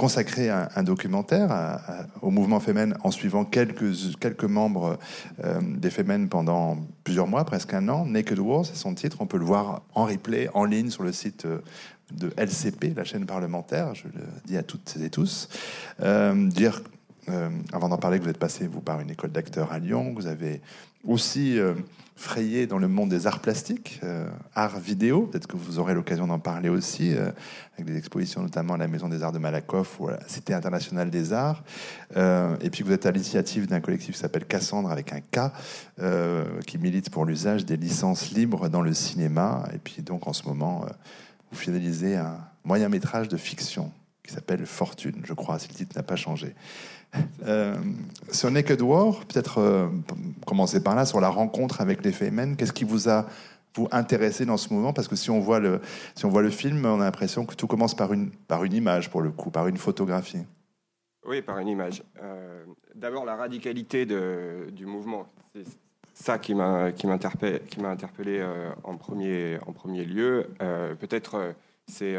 consacré 0.00 0.48
un, 0.48 0.82
documentaire 0.82 1.78
au 2.22 2.30
mouvement 2.30 2.58
Femen 2.58 2.96
en 3.04 3.10
suivant 3.10 3.44
quelques, 3.44 4.16
quelques 4.18 4.44
membres 4.44 4.98
euh, 5.44 5.60
des 5.62 5.90
Femen 5.90 6.30
pendant 6.30 6.78
plusieurs 7.04 7.26
mois, 7.26 7.44
presque 7.44 7.74
un 7.74 7.86
an. 7.90 8.06
Naked 8.06 8.38
War, 8.38 8.64
c'est 8.64 8.76
son 8.76 8.94
titre. 8.94 9.18
On 9.20 9.26
peut 9.26 9.36
le 9.36 9.44
voir 9.44 9.82
en 9.94 10.06
replay, 10.06 10.48
en 10.54 10.64
ligne 10.64 10.88
sur 10.88 11.02
le 11.02 11.12
site 11.12 11.44
euh, 11.44 11.58
de 12.12 12.32
LCP, 12.38 12.94
la 12.96 13.04
chaîne 13.04 13.26
parlementaire. 13.26 13.94
Je 13.94 14.04
le 14.04 14.24
dis 14.46 14.56
à 14.56 14.62
toutes 14.62 14.96
et 14.96 15.10
tous. 15.10 15.50
Euh, 16.00 16.48
dire, 16.48 16.80
avant 17.70 17.90
d'en 17.90 17.98
parler, 17.98 18.18
que 18.18 18.24
vous 18.24 18.30
êtes 18.30 18.38
passé, 18.38 18.66
vous, 18.66 18.80
par 18.80 19.00
une 19.02 19.10
école 19.10 19.32
d'acteurs 19.32 19.70
à 19.70 19.78
Lyon. 19.78 20.14
Vous 20.16 20.28
avez 20.28 20.62
aussi 21.06 21.58
frayé 22.20 22.66
dans 22.66 22.76
le 22.76 22.86
monde 22.86 23.08
des 23.08 23.26
arts 23.26 23.40
plastiques, 23.40 23.98
euh, 24.04 24.28
arts 24.54 24.78
vidéo. 24.78 25.22
Peut-être 25.22 25.46
que 25.46 25.56
vous 25.56 25.78
aurez 25.78 25.94
l'occasion 25.94 26.26
d'en 26.26 26.38
parler 26.38 26.68
aussi, 26.68 27.14
euh, 27.14 27.30
avec 27.74 27.86
des 27.86 27.96
expositions 27.96 28.42
notamment 28.42 28.74
à 28.74 28.76
la 28.76 28.88
Maison 28.88 29.08
des 29.08 29.22
Arts 29.22 29.32
de 29.32 29.38
Malakoff 29.38 29.98
ou 29.98 30.08
à 30.08 30.12
la 30.12 30.28
Cité 30.28 30.52
internationale 30.52 31.08
des 31.08 31.32
arts. 31.32 31.64
Euh, 32.18 32.56
et 32.60 32.68
puis 32.68 32.84
vous 32.84 32.92
êtes 32.92 33.06
à 33.06 33.10
l'initiative 33.10 33.66
d'un 33.66 33.80
collectif 33.80 34.14
qui 34.14 34.20
s'appelle 34.20 34.44
Cassandre 34.44 34.90
avec 34.90 35.14
un 35.14 35.20
K, 35.20 35.50
qui 36.66 36.76
milite 36.76 37.08
pour 37.08 37.24
l'usage 37.24 37.64
des 37.64 37.78
licences 37.78 38.32
libres 38.32 38.68
dans 38.68 38.82
le 38.82 38.92
cinéma. 38.92 39.64
Et 39.74 39.78
puis 39.78 40.02
donc 40.02 40.26
en 40.28 40.34
ce 40.34 40.46
moment, 40.46 40.84
vous 41.50 41.58
finalisez 41.58 42.16
un 42.16 42.36
moyen 42.64 42.90
métrage 42.90 43.28
de 43.28 43.38
fiction 43.38 43.92
qui 44.22 44.34
s'appelle 44.34 44.66
Fortune, 44.66 45.22
je 45.24 45.32
crois, 45.32 45.58
si 45.58 45.68
le 45.68 45.74
titre 45.74 45.96
n'a 45.96 46.02
pas 46.02 46.16
changé. 46.16 46.54
Euh, 47.46 47.74
Naked 48.50 48.80
War, 48.82 49.20
peut-être 49.26 49.58
euh, 49.58 49.88
commencer 50.46 50.82
par 50.82 50.94
là, 50.94 51.04
sur 51.04 51.20
la 51.20 51.28
rencontre 51.28 51.80
avec 51.80 52.04
les 52.04 52.12
Femen. 52.12 52.56
Qu'est-ce 52.56 52.72
qui 52.72 52.84
vous 52.84 53.08
a 53.08 53.26
vous 53.74 53.88
intéressé 53.92 54.44
dans 54.44 54.56
ce 54.56 54.72
moment 54.74 54.92
Parce 54.92 55.08
que 55.08 55.16
si 55.16 55.30
on, 55.30 55.40
voit 55.40 55.60
le, 55.60 55.80
si 56.14 56.24
on 56.24 56.28
voit 56.28 56.42
le 56.42 56.50
film, 56.50 56.84
on 56.84 57.00
a 57.00 57.04
l'impression 57.04 57.46
que 57.46 57.54
tout 57.54 57.66
commence 57.66 57.94
par 57.94 58.12
une, 58.12 58.30
par 58.30 58.64
une 58.64 58.72
image, 58.72 59.10
pour 59.10 59.22
le 59.22 59.30
coup, 59.30 59.50
par 59.50 59.68
une 59.68 59.76
photographie. 59.76 60.44
Oui, 61.24 61.42
par 61.42 61.58
une 61.58 61.68
image. 61.68 62.02
Euh, 62.22 62.64
d'abord, 62.94 63.24
la 63.24 63.36
radicalité 63.36 64.06
du 64.06 64.86
mouvement. 64.86 65.26
C'est 65.54 65.64
ça 66.14 66.38
qui 66.38 66.54
m'a 66.54 66.92
interpellé, 67.04 67.60
qui 67.60 67.84
interpellé 67.84 68.44
en, 68.82 68.96
premier, 68.96 69.58
en 69.66 69.72
premier 69.72 70.04
lieu. 70.04 70.48
Peut-être 70.98 71.54
c'est 71.86 72.16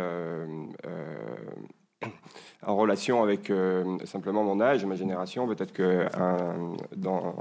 en 2.66 2.76
relation 2.76 3.24
avec 3.24 3.50
euh, 3.50 3.98
simplement 4.06 4.44
mon 4.44 4.62
âge, 4.62 4.86
ma 4.86 4.96
génération. 4.96 5.48
Peut-être 5.48 5.74
que 5.74 6.06
dans 6.96 7.36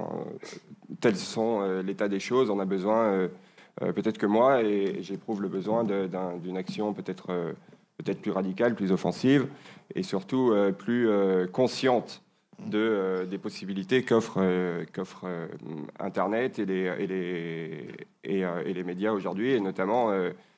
tels 1.00 1.16
sont 1.16 1.60
euh, 1.60 1.82
l'état 1.82 2.08
des 2.08 2.20
choses, 2.20 2.50
on 2.50 2.58
a 2.58 2.64
besoin, 2.64 3.12
euh, 3.12 3.28
peut-être 3.92 4.18
que 4.18 4.26
moi, 4.26 4.62
et 4.62 5.02
j'éprouve 5.02 5.42
le 5.42 5.48
besoin 5.48 5.84
d'une 5.84 6.56
action 6.56 6.92
peut-être 6.92 7.54
peut-être 7.98 8.22
plus 8.22 8.30
radicale, 8.30 8.74
plus 8.74 8.92
offensive, 8.92 9.46
et 9.94 10.02
surtout 10.02 10.54
plus 10.78 11.06
consciente 11.52 12.22
de, 12.66 13.26
des 13.30 13.36
possibilités 13.36 14.04
qu'offre 14.04 14.40
qu'offre 14.94 15.26
Internet 15.98 16.58
et 16.58 16.64
les, 16.64 16.90
et 16.98 17.06
les, 17.06 17.88
et, 18.24 18.72
les 18.72 18.84
médias 18.84 19.12
aujourd'hui, 19.12 19.52
et 19.52 19.60
notamment 19.60 20.10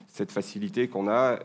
cette 0.07 0.31
facilité 0.31 0.87
qu'on 0.87 1.09
a, 1.09 1.41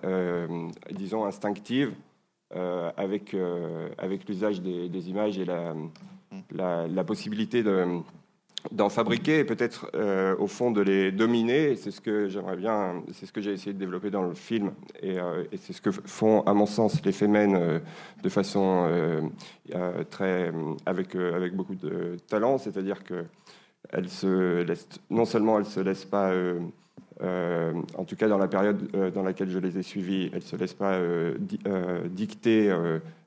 disons, 0.91 1.25
instinctive 1.25 1.93
euh, 1.93 2.06
avec, 2.51 3.33
euh, 3.33 3.89
avec 3.97 4.27
l'usage 4.27 4.61
des, 4.61 5.09
images 5.09 5.37
et 5.37 5.45
la, 5.45 5.73
la, 6.87 7.03
possibilité 7.03 7.63
d'en 8.71 8.89
fabriquer 8.89 9.39
et 9.39 9.43
peut-être 9.43 9.89
euh, 9.95 10.35
au 10.37 10.47
fond 10.47 10.71
de 10.71 10.81
les 10.81 11.11
dominer. 11.11 11.75
C'est 11.75 11.91
ce 11.91 12.01
que 12.01 12.27
j'aimerais 12.27 12.57
bien, 12.57 13.03
c'est 13.13 13.25
ce 13.25 13.31
que 13.31 13.41
j'ai 13.41 13.53
essayé 13.53 13.73
de 13.73 13.79
développer 13.79 14.09
dans 14.09 14.23
le 14.23 14.33
film 14.33 14.71
et, 15.01 15.17
c'est 15.57 15.73
ce 15.73 15.81
que 15.81 15.91
font, 15.91 16.41
à 16.41 16.53
mon 16.53 16.65
sens, 16.65 17.03
les 17.05 17.11
Femen 17.11 17.81
de 18.23 18.29
façon 18.29 18.89
très 20.09 20.51
avec 20.85 21.15
avec 21.15 21.55
beaucoup 21.55 21.75
de 21.75 22.17
talent. 22.27 22.57
C'est-à-dire 22.57 23.03
que 23.03 23.25
elles 23.91 24.09
se 24.09 24.63
laissent, 24.63 24.87
non 25.09 25.25
seulement 25.25 25.59
elles 25.59 25.65
se 25.65 25.79
laissent 25.79 26.05
pas 26.05 26.31
euh, 26.31 26.59
en 27.21 28.03
tout 28.05 28.15
cas, 28.15 28.27
dans 28.27 28.37
la 28.37 28.47
période 28.47 28.89
euh, 28.95 29.11
dans 29.11 29.23
laquelle 29.23 29.49
je 29.49 29.59
les 29.59 29.77
ai 29.77 29.83
suivis, 29.83 30.29
elles 30.33 30.39
ne 30.39 30.41
se 30.41 30.55
laissent 30.55 30.73
pas 30.73 30.93
euh, 30.93 31.35
dicter 32.09 32.73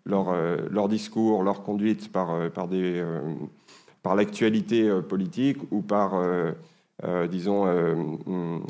leur, 0.05 0.89
discours, 0.89 1.43
leur 1.43 1.63
conduite 1.63 2.11
par, 2.13 2.51
par, 4.03 4.15
l'actualité 4.15 4.91
politique 5.09 5.59
ou 5.71 5.83
par, 5.83 6.23
disons, 7.29 7.67
une, 8.27 8.63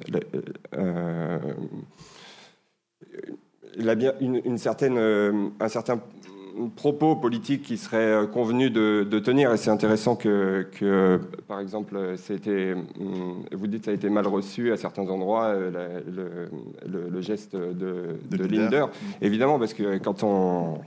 certaine, 4.58 5.52
un 5.60 5.68
certain 5.68 6.00
propos 6.76 7.16
politiques 7.16 7.62
qui 7.62 7.76
serait 7.76 7.96
euh, 7.98 8.26
convenu 8.26 8.70
de, 8.70 9.18
tenir. 9.18 9.52
Et 9.52 9.56
c'est 9.56 9.70
intéressant 9.70 10.16
que, 10.16 11.20
par 11.48 11.60
exemple, 11.60 11.96
hum, 11.96 13.44
vous 13.52 13.66
dites, 13.66 13.84
ça 13.84 13.90
a 13.90 13.94
été 13.94 14.08
mal 14.08 14.26
reçu 14.26 14.72
à 14.72 14.76
certains 14.76 15.08
endroits, 15.08 15.46
euh, 15.46 16.48
le, 16.86 17.20
geste 17.20 17.56
de, 17.56 18.18
de, 18.30 18.44
Linder. 18.44 18.86
Évidemment, 19.20 19.58
parce 19.58 19.74
que 19.74 19.98
quand 19.98 20.22
on. 20.22 20.78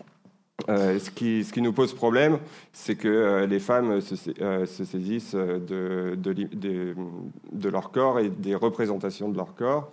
Euh, 0.70 1.00
ce, 1.00 1.10
qui, 1.10 1.44
ce 1.44 1.52
qui 1.52 1.62
nous 1.62 1.74
pose 1.74 1.94
problème, 1.94 2.38
c'est 2.72 2.96
que 2.96 3.44
les 3.50 3.60
femmes 3.60 4.00
se, 4.02 4.16
se 4.16 4.86
saisissent 4.86 5.36
de, 5.36 6.16
de, 6.16 7.70
leur 7.70 7.92
corps 7.92 8.20
et 8.20 8.30
des 8.30 8.56
représentations 8.56 9.30
de 9.30 9.36
leur 9.36 9.56
corps, 9.56 9.92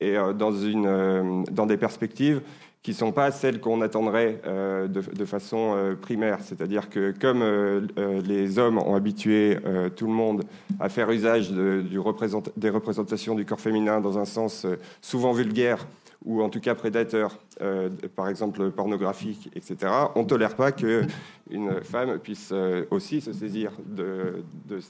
et 0.00 0.16
dans, 0.36 0.52
une, 0.52 1.44
dans 1.52 1.66
des 1.66 1.76
perspectives 1.76 2.40
qui 2.82 2.92
ne 2.92 2.96
sont 2.96 3.12
pas 3.12 3.30
celles 3.30 3.60
qu'on 3.60 3.80
attendrait 3.80 4.40
euh, 4.46 4.86
de, 4.86 5.24
façon 5.24 5.74
euh, 5.74 5.94
primaire. 5.94 6.38
C'est-à-dire 6.42 6.88
que 6.88 7.12
comme 7.18 7.42
euh, 7.42 7.80
les 8.24 8.58
hommes 8.58 8.78
ont 8.78 8.94
habitué 8.94 9.58
tout 9.96 10.06
le 10.06 10.12
monde 10.12 10.44
à 10.80 10.88
faire 10.88 11.10
usage 11.10 11.50
de, 11.50 11.84
des 12.56 12.70
représentations 12.70 13.34
du 13.34 13.44
corps 13.44 13.60
féminin 13.60 14.00
dans 14.00 14.18
un 14.18 14.24
sens 14.24 14.66
souvent 15.00 15.32
vulgaire, 15.32 15.86
ou 16.24 16.42
en 16.42 16.48
tout 16.48 16.60
cas 16.60 16.74
prédateur, 16.74 17.38
par 18.16 18.28
exemple 18.28 18.70
pornographique, 18.70 19.50
etc., 19.54 19.92
on 20.14 20.22
ne 20.22 20.26
tolère 20.26 20.56
pas 20.56 20.72
qu'une 20.72 21.82
femme 21.82 22.18
puisse 22.18 22.52
aussi 22.90 23.20
se 23.20 23.32
saisir 23.32 23.72
de, 23.86 24.44
de, 24.66 24.80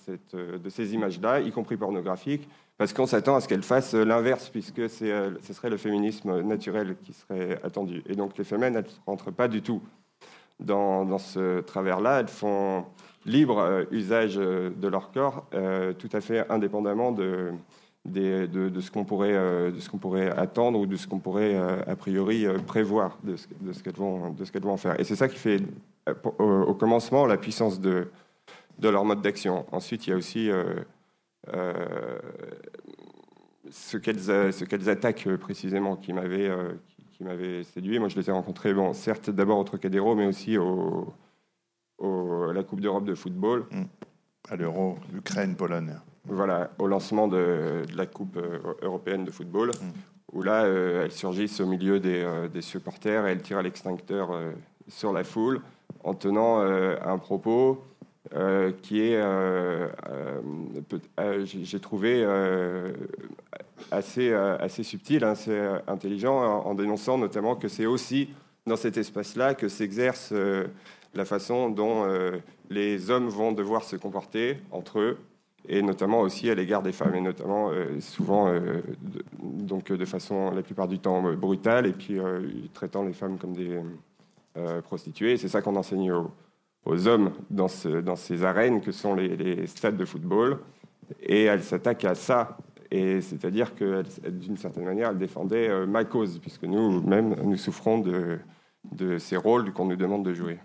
de 0.57 0.71
ces 0.71 0.95
images-là, 0.95 1.41
y 1.41 1.51
compris 1.51 1.77
pornographiques, 1.77 2.49
parce 2.79 2.93
qu'on 2.93 3.07
s'attend 3.07 3.35
à 3.35 3.41
ce 3.41 3.49
qu'elle 3.49 3.65
fasse 3.65 3.93
l'inverse, 3.93 4.49
puisque 4.49 4.79
euh, 4.79 5.31
ce 5.43 5.53
serait 5.53 5.69
le 5.69 5.77
féminisme 5.77 6.43
naturel 6.43 6.97
qui 7.05 7.13
serait 7.13 7.61
attendu. 7.65 8.05
Et 8.09 8.15
donc 8.15 8.39
les 8.39 8.45
femmes, 8.45 8.63
elles 8.63 8.73
ne 8.73 8.83
rentrent 9.05 9.33
pas 9.33 9.49
du 9.49 9.63
tout 9.63 9.83
dans, 10.61 11.19
ce 11.19 11.61
travers-là. 11.61 12.21
Elles 12.21 12.29
font 12.29 12.85
libre 13.27 13.85
usage 13.91 14.37
de 14.37 14.89
leur 14.89 15.11
corps, 15.11 15.45
tout 15.99 16.09
à 16.13 16.21
fait 16.21 16.51
indépendamment 16.51 17.13
de, 17.13 17.51
de, 18.07 18.81
ce 18.81 18.91
qu'on 18.91 19.05
pourrait, 19.05 19.35
de 19.35 19.99
pourrait 19.99 20.31
attendre 20.31 20.79
ou 20.79 20.87
de 20.87 20.97
ce 20.97 21.07
qu'on 21.07 21.19
pourrait 21.19 21.57
a 21.57 21.95
priori 21.95 22.47
prévoir 22.67 23.19
de 23.23 23.37
ce, 23.37 23.47
ce 23.73 23.83
qu'elles 23.83 23.95
vont, 23.95 24.35
qu'elles 24.35 24.63
vont 24.63 24.77
faire. 24.77 24.99
Et 24.99 25.05
c'est 25.05 25.17
ça 25.17 25.29
qui 25.29 25.37
fait 25.37 25.61
au, 26.39 26.75
commencement 26.75 27.27
la 27.27 27.37
puissance 27.37 27.81
de 27.81 28.09
leur 28.81 29.05
mode 29.05 29.21
d'action. 29.21 29.67
Ensuite, 29.73 30.07
il 30.07 30.11
y 30.11 30.13
a 30.13 30.17
aussi 30.17 30.51
ce 33.71 33.97
qu'elles 33.97 34.21
ce 34.21 34.65
qu'elles 34.65 34.89
attaquent 34.89 35.37
précisément 35.37 35.97
qui 35.97 36.13
m'avait 36.13 36.51
qui 37.19 37.25
séduit. 37.65 37.99
Moi, 37.99 38.09
je 38.09 38.17
les 38.17 38.29
ai 38.29 38.33
rencontrés, 38.33 38.73
bon, 38.73 38.93
certes, 38.93 39.31
d'abord 39.31 39.59
au 39.59 39.65
Trocadéro, 39.65 40.15
mais 40.15 40.27
aussi 40.27 40.57
au, 40.57 41.13
à 42.01 42.53
la 42.53 42.63
Coupe 42.63 42.81
d'Europe 42.81 43.05
de 43.05 43.15
football. 43.15 43.65
Mmh. 43.71 43.83
À 44.51 44.57
l'Euro, 44.57 44.97
Ukraine-Pologne. 45.15 45.95
Voilà, 46.25 46.71
au 46.79 46.87
lancement 46.87 47.29
de, 47.29 47.83
la 47.95 48.07
Coupe 48.07 48.37
euh, 48.37 48.59
européenne 48.83 49.25
de 49.25 49.31
football, 49.31 49.71
mmh. 49.71 49.91
où 50.33 50.43
là, 50.43 50.65
euh, 50.65 51.05
elles 51.05 51.13
surgissent 51.13 51.61
au 51.61 51.67
milieu 51.67 52.01
des, 52.01 52.23
euh, 52.23 52.49
des 52.49 52.63
supporters 52.63 53.27
et 53.27 53.33
elles 53.33 53.43
tirent 53.43 53.59
à 53.59 53.63
l'extincteur 53.63 54.31
sur 54.87 55.13
la 55.13 55.25
foule 55.25 55.61
en 56.05 56.15
tenant 56.15 56.61
un 56.61 57.19
propos 57.19 57.83
qui 58.83 59.01
est, 59.01 59.23
j'ai 61.45 61.81
trouvé 61.81 62.25
assez, 63.91 64.31
euh, 64.31 64.57
assez 64.59 64.83
subtil, 64.83 65.25
assez 65.25 65.51
euh, 65.51 65.79
intelligent, 65.87 66.37
en, 66.37 66.75
dénonçant 66.75 67.19
notamment 67.19 67.57
que 67.57 67.69
c'est 67.69 67.87
aussi 67.87 68.31
dans 68.67 68.77
cet 68.77 68.97
espace-là 68.97 69.55
que 69.55 69.69
s'exerce 69.69 70.31
euh, 70.33 70.67
la 71.15 71.25
façon 71.25 71.71
dont 71.71 72.07
les 72.69 73.11
hommes 73.11 73.29
vont 73.29 73.53
devoir 73.53 73.83
se 73.83 73.97
comporter 73.97 74.59
entre 74.71 75.01
eux, 75.01 75.19
et 75.67 75.81
notamment 75.81 76.21
aussi 76.21 76.51
à 76.51 76.55
l'égard 76.55 76.83
des 76.83 76.93
femmes, 76.93 77.15
et 77.15 77.21
notamment 77.21 77.73
souvent, 77.99 78.53
de, 78.53 78.83
donc 79.43 79.91
de 79.91 80.05
façon 80.05 80.51
la 80.51 80.63
plupart 80.63 80.87
du 80.87 80.99
temps 80.99 81.23
brutale, 81.33 81.87
et 81.87 81.93
puis 81.93 82.21
traitant 82.75 83.05
les 83.05 83.15
femmes 83.15 83.39
comme 83.39 83.55
des 83.55 83.81
prostituées. 84.85 85.39
C'est 85.39 85.49
ça 85.49 85.63
qu'on 85.63 85.77
enseigne 85.77 86.13
aux, 86.13 86.31
hommes 87.07 87.33
dans, 87.51 87.69
ce, 87.69 88.01
dans, 88.01 88.17
ces 88.17 88.45
arènes 88.45 88.81
que 88.81 88.93
sont 88.93 89.15
les, 89.15 89.67
stades 89.67 89.97
de 89.97 90.05
football, 90.05 90.59
et 91.21 91.45
elle 91.45 91.63
s'attaque 91.63 92.05
à 92.05 92.15
ça 92.15 92.59
et 92.91 93.21
c'est-à-dire 93.21 93.75
que 93.75 94.03
d'une 94.31 94.57
certaine 94.57 94.85
manière, 94.85 95.11
elle 95.11 95.19
défendait 95.19 95.69
euh, 95.69 95.87
ma 95.87 96.05
cause, 96.05 96.39
puisque 96.39 96.63
nous-mêmes, 96.63 97.37
nous 97.45 97.59
souffrons 97.59 97.99
de 97.99 99.19
ces 99.19 99.37
rôles 99.37 99.73
qu'on 99.75 99.85
nous 99.85 99.97
demande 99.97 100.25
de 100.25 100.33
jouer. 100.33 100.59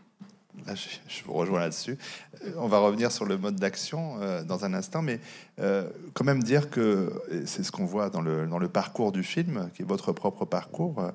Je, 0.67 1.23
vous 1.23 1.33
rejoins 1.33 1.59
là-dessus. 1.59 1.97
Euh, 2.43 2.51
on 2.57 2.67
va 2.67 2.79
revenir 2.79 3.11
sur 3.11 3.25
le 3.25 3.37
mode 3.37 3.55
d'action 3.55 4.17
euh, 4.21 4.43
dans 4.43 4.65
un 4.65 4.73
instant, 4.73 5.01
mais 5.01 5.19
quand 6.13 6.23
même 6.23 6.41
dire 6.41 6.69
que 6.69 7.13
c'est 7.45 7.63
ce 7.63 7.71
qu'on 7.71 7.85
voit 7.85 8.09
dans 8.09 8.21
le, 8.21 8.47
dans 8.47 8.57
le 8.57 8.67
parcours 8.67 9.11
du 9.11 9.23
film, 9.23 9.69
qui 9.75 9.83
est 9.83 9.85
votre 9.85 10.11
propre 10.11 10.45
parcours, 10.45 11.11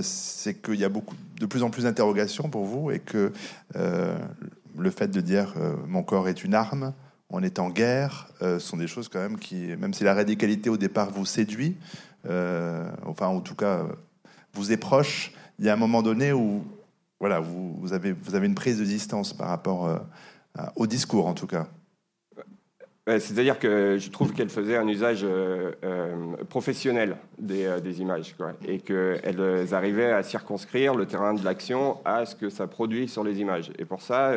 c'est 0.00 0.62
qu'il 0.62 0.76
y 0.76 0.84
a 0.84 0.88
beaucoup, 0.88 1.14
de 1.38 1.44
plus 1.44 1.62
en 1.62 1.68
plus 1.68 1.82
d'interrogations 1.82 2.48
pour 2.48 2.64
vous 2.64 2.90
et 2.90 3.00
que 3.00 3.32
le 3.74 4.90
fait 4.90 5.08
de 5.08 5.20
dire 5.20 5.54
mon 5.86 6.02
corps 6.02 6.28
est 6.28 6.42
une 6.42 6.54
arme, 6.54 6.94
on 7.30 7.42
est 7.42 7.58
en 7.58 7.70
guerre, 7.70 8.28
euh, 8.42 8.58
sont 8.58 8.76
des 8.76 8.86
choses 8.86 9.08
quand 9.08 9.18
même 9.18 9.38
qui, 9.38 9.76
même 9.76 9.92
si 9.92 10.04
la 10.04 10.14
radicalité 10.14 10.70
au 10.70 10.76
départ 10.76 11.10
vous 11.10 11.26
séduit, 11.26 11.76
euh, 12.28 12.88
enfin 13.04 13.26
en 13.26 13.40
tout 13.40 13.54
cas 13.54 13.84
vous 14.52 14.72
est 14.72 14.76
proche, 14.76 15.32
il 15.58 15.64
y 15.64 15.68
a 15.68 15.72
un 15.72 15.76
moment 15.76 16.02
donné 16.02 16.32
où 16.32 16.64
voilà, 17.20 17.40
vous, 17.40 17.92
avez, 17.92 18.14
une 18.46 18.54
prise 18.54 18.78
de 18.78 18.84
distance 18.84 19.32
par 19.32 19.48
rapport 19.48 19.86
euh, 19.86 19.98
au 20.76 20.86
discours 20.86 21.26
en 21.26 21.34
tout 21.34 21.46
cas. 21.46 21.66
C'est-à-dire 23.06 23.60
que 23.60 23.98
je 24.00 24.10
trouve 24.10 24.32
qu'elle 24.32 24.48
faisait 24.48 24.76
un 24.76 24.88
usage 24.88 25.24
professionnel 26.48 27.16
des, 27.38 28.00
images 28.00 28.34
et 28.66 28.80
qu'elles 28.80 29.74
arrivaient 29.74 30.10
à 30.10 30.24
circonscrire 30.24 30.96
le 30.96 31.06
terrain 31.06 31.32
de 31.32 31.44
l'action 31.44 31.98
à 32.04 32.26
ce 32.26 32.34
que 32.34 32.50
ça 32.50 32.66
produit 32.66 33.06
sur 33.06 33.22
les 33.22 33.38
images. 33.38 33.70
Et 33.78 33.84
pour 33.84 34.02
ça, 34.02 34.32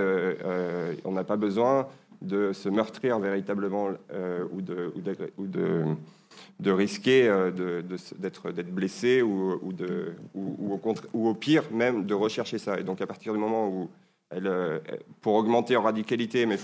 on 1.03 1.11
n'a 1.11 1.23
pas 1.23 1.35
besoin 1.35 1.87
de 2.21 2.51
se 2.53 2.69
meurtrir 2.69 3.19
véritablement 3.19 3.89
euh, 4.13 4.45
ou, 4.51 4.61
de, 4.61 5.83
de, 6.59 6.71
risquer 6.71 7.27
euh, 7.27 7.81
d'être 8.17 8.71
blessé 8.71 9.21
ou, 9.21 9.59
ou, 9.61 9.73
de, 9.73 10.13
ou, 10.33 10.73
au 10.73 10.93
ou 11.13 11.27
au 11.29 11.33
pire 11.33 11.63
même 11.71 12.05
de 12.05 12.13
rechercher 12.13 12.57
ça. 12.57 12.79
Et 12.79 12.83
donc 12.83 13.01
à 13.01 13.07
partir 13.07 13.33
du 13.33 13.39
moment 13.39 13.67
où 13.67 13.89
elle, 14.29 14.47
euh, 14.47 14.79
pour 15.21 15.35
augmenter 15.35 15.75
en 15.75 15.81
radicalité, 15.81 16.45
mais 16.45 16.57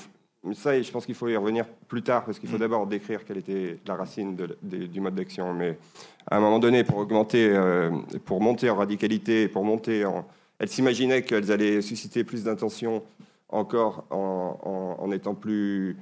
ça, 0.53 0.79
je 0.79 0.91
pense 0.91 1.05
qu'il 1.05 1.15
faut 1.15 1.27
y 1.27 1.35
revenir 1.35 1.65
plus 1.87 2.03
tard, 2.03 2.23
parce 2.25 2.37
qu'il 2.37 2.49
faut 2.49 2.57
mm. 2.57 2.59
d'abord 2.59 2.87
décrire 2.87 3.25
quelle 3.25 3.37
était 3.37 3.79
la 3.87 3.95
racine 3.95 4.37
du 4.61 5.01
mode 5.01 5.15
d'action. 5.15 5.53
Mais 5.53 5.77
à 6.29 6.37
un 6.37 6.39
moment 6.39 6.59
donné, 6.59 6.83
pour 6.83 6.97
augmenter, 6.97 7.51
pour 8.25 8.41
monter 8.41 8.69
en 8.69 8.75
radicalité, 8.75 9.47
pour 9.47 9.63
monter 9.63 10.05
en... 10.05 10.25
Elle 10.59 10.69
s'imaginait 10.69 11.23
qu'elles 11.23 11.51
allaient 11.51 11.81
susciter 11.81 12.23
plus 12.23 12.43
d'intention 12.43 13.03
encore 13.49 14.05
en, 14.09 15.11
étant 15.11 15.35
plus, 15.35 15.97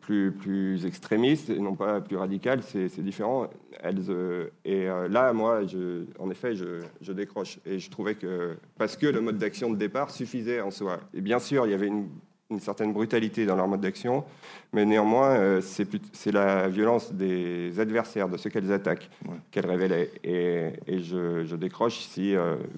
plus, 0.00 0.32
plus 0.32 0.86
extrémiste 0.86 1.50
et 1.50 1.58
non 1.58 1.74
pas 1.74 2.00
plus 2.00 2.16
radical, 2.16 2.62
c'est 2.62 3.00
différent. 3.00 3.48
Elles, 3.82 4.02
euh, 4.08 4.48
et 4.64 4.88
euh, 4.88 5.08
là, 5.08 5.32
moi, 5.32 5.64
je, 5.66 6.04
en 6.18 6.30
effet, 6.30 6.54
je, 6.54 6.82
je, 7.00 7.12
décroche. 7.12 7.58
Et 7.66 7.78
je 7.78 7.90
trouvais 7.90 8.14
que, 8.14 8.56
parce 8.78 8.96
que 8.96 9.06
le 9.06 9.20
mode 9.20 9.38
d'action 9.38 9.70
de 9.70 9.76
départ 9.76 10.10
suffisait 10.10 10.60
en 10.60 10.70
soi. 10.70 11.00
Et 11.14 11.20
bien 11.20 11.38
sûr, 11.38 11.66
il 11.66 11.70
y 11.70 11.74
avait 11.74 11.88
une, 11.88 12.08
une 12.50 12.60
certaine 12.60 12.92
brutalité 12.92 13.46
dans 13.46 13.56
leur 13.56 13.66
mode 13.66 13.80
d'action, 13.80 14.24
mais 14.72 14.84
néanmoins, 14.84 15.36
euh, 15.36 15.60
c'est 15.60 16.32
la 16.32 16.68
violence 16.68 17.12
des 17.12 17.80
adversaires, 17.80 18.28
de 18.28 18.36
ceux 18.36 18.50
qu'elles 18.50 18.72
attaquent, 18.72 19.08
qu'elles 19.50 19.66
révélaient. 19.66 20.10
Et, 20.22 20.72
et 20.86 21.00
je, 21.00 21.44
je, 21.44 21.56
décroche 21.56 22.00
si, 22.00 22.34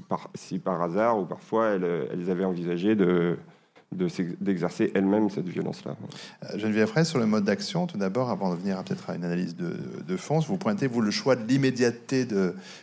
par, 0.09 0.31
si 0.35 0.59
par 0.59 0.81
hasard 0.83 1.19
ou 1.19 1.25
parfois 1.25 1.71
elles, 1.71 2.09
elles 2.13 2.31
avaient 2.31 2.45
envisagé 2.45 2.95
de 2.95 3.37
d'exercer 3.95 4.91
elle-même 4.95 5.31
cette 5.31 5.49
violence-là. 5.49 5.97
Euh, 6.45 6.59
Geneviève 6.59 6.89
Fraisse, 6.89 7.09
sur 7.09 7.19
le 7.19 7.27
mode 7.27 7.45
d'action, 7.45 7.87
tout 7.87 7.99
d'abord, 7.99 8.31
avant 8.31 8.55
de 8.55 8.59
venir 8.59 8.83
peut-être 8.85 9.11
à 9.11 9.15
une 9.15 9.25
analyse 9.25 9.57
de, 9.57 9.77
de, 10.07 10.17
fond, 10.17 10.41
vous 10.41 10.59
pointez, 10.59 10.87
vous, 10.87 11.01
le 11.01 11.11
choix 11.11 11.37
de 11.37 11.47
l'immédiateté 11.47 12.27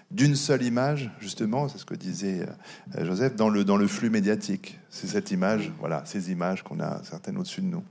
d'une 0.09 0.35
seule 0.35 0.63
image, 0.63 1.11
justement, 1.19 1.67
c'est 1.67 1.77
ce 1.77 1.85
que 1.85 1.95
disait 1.95 2.45
euh, 2.97 3.05
Joseph, 3.05 3.35
dans 3.35 3.49
le, 3.49 3.63
dans 3.63 3.77
le 3.77 3.87
flux 3.87 4.09
médiatique. 4.09 4.79
C'est 4.89 5.07
cette 5.07 5.31
image, 5.31 5.71
voilà, 5.79 6.03
ces 6.05 6.31
images 6.31 6.63
qu'on 6.63 6.79
a 6.79 7.01
certaines 7.03 7.37
au-dessus 7.37 7.61
de 7.61 7.67
nous. 7.67 7.83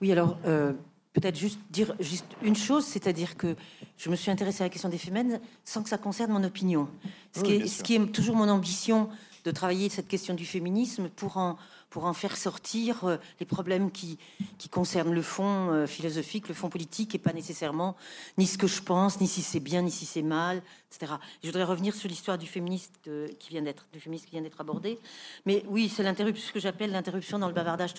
Oui, 0.00 0.12
alors, 0.12 0.38
euh, 0.46 0.72
peut-être 1.12 1.36
juste 1.36 1.58
dire 1.70 1.94
juste 2.00 2.26
une 2.42 2.56
chose, 2.56 2.84
c'est-à-dire 2.84 3.36
que 3.36 3.56
je 3.96 4.10
me 4.10 4.16
suis 4.16 4.30
intéressée 4.30 4.62
à 4.62 4.66
la 4.66 4.70
question 4.70 4.88
des 4.88 4.98
femmes 4.98 5.38
sans 5.64 5.82
que 5.82 5.88
ça 5.88 5.98
concerne 5.98 6.32
mon 6.32 6.44
opinion. 6.44 6.88
Ce, 7.34 7.42
qui, 7.42 7.52
est, 7.52 7.66
ce 7.66 7.82
qui 7.82 7.96
est 7.96 8.06
toujours 8.06 8.36
mon 8.36 8.48
ambition 8.48 9.08
de 9.44 9.50
travailler 9.50 9.88
cette 9.88 10.08
question 10.08 10.34
du 10.34 10.44
féminisme 10.44 11.08
pour 11.08 11.36
en 11.36 11.56
pour 11.90 12.04
en 12.04 12.12
faire 12.12 12.36
sortir 12.36 13.04
euh, 13.04 13.16
les 13.40 13.46
problèmes 13.46 13.90
qui, 13.90 14.18
qui 14.58 14.68
concernent 14.68 15.12
le 15.12 15.22
fond 15.22 15.70
euh, 15.70 15.86
philosophique, 15.86 16.48
le 16.48 16.54
fond 16.54 16.70
politique, 16.70 17.14
et 17.14 17.18
pas 17.18 17.32
nécessairement 17.32 17.96
ni 18.38 18.46
ce 18.46 18.56
que 18.56 18.68
je 18.68 18.80
pense, 18.80 19.20
ni 19.20 19.26
si 19.26 19.42
c'est 19.42 19.60
bien, 19.60 19.82
ni 19.82 19.90
si 19.90 20.06
c'est 20.06 20.22
mal, 20.22 20.62
etc. 20.90 21.14
Je 21.42 21.48
voudrais 21.48 21.64
revenir 21.64 21.94
sur 21.94 22.08
l'histoire 22.08 22.38
du 22.38 22.46
féministe 22.46 22.94
euh, 23.08 23.28
qui 23.40 23.50
vient 23.50 23.62
d'être, 23.62 23.86
du 23.92 24.00
féministe 24.00 24.26
qui 24.26 24.32
vient 24.32 24.42
d'être 24.42 24.60
abordé. 24.60 24.98
Mais 25.46 25.64
oui, 25.66 25.88
c'est 25.88 26.04
l'interruption, 26.04 26.46
ce 26.46 26.52
que 26.52 26.60
j'appelle 26.60 26.92
l'interruption 26.92 27.38
dans 27.38 27.48
le 27.48 27.54
bavardage 27.54 27.94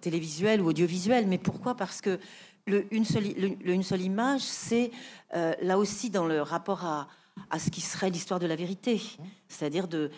télévisuel 0.00 0.60
ou 0.60 0.68
audiovisuel. 0.68 1.26
Mais 1.26 1.38
pourquoi? 1.38 1.74
Parce 1.74 2.00
que 2.00 2.20
le, 2.66 2.86
une, 2.94 3.04
seule, 3.04 3.24
une 3.64 3.82
seule 3.82 4.02
image, 4.02 4.42
c'est 4.42 4.92
là 5.32 5.78
aussi 5.78 6.10
dans 6.10 6.26
le 6.26 6.42
rapport 6.42 6.84
à, 6.84 7.08
à 7.50 7.58
ce 7.58 7.70
qui 7.70 7.80
serait 7.80 8.10
l'histoire 8.10 8.40
de 8.40 8.46
la 8.46 8.56
vérité. 8.56 9.00
C'est-à-dire 9.48 9.88
de, 9.88 10.10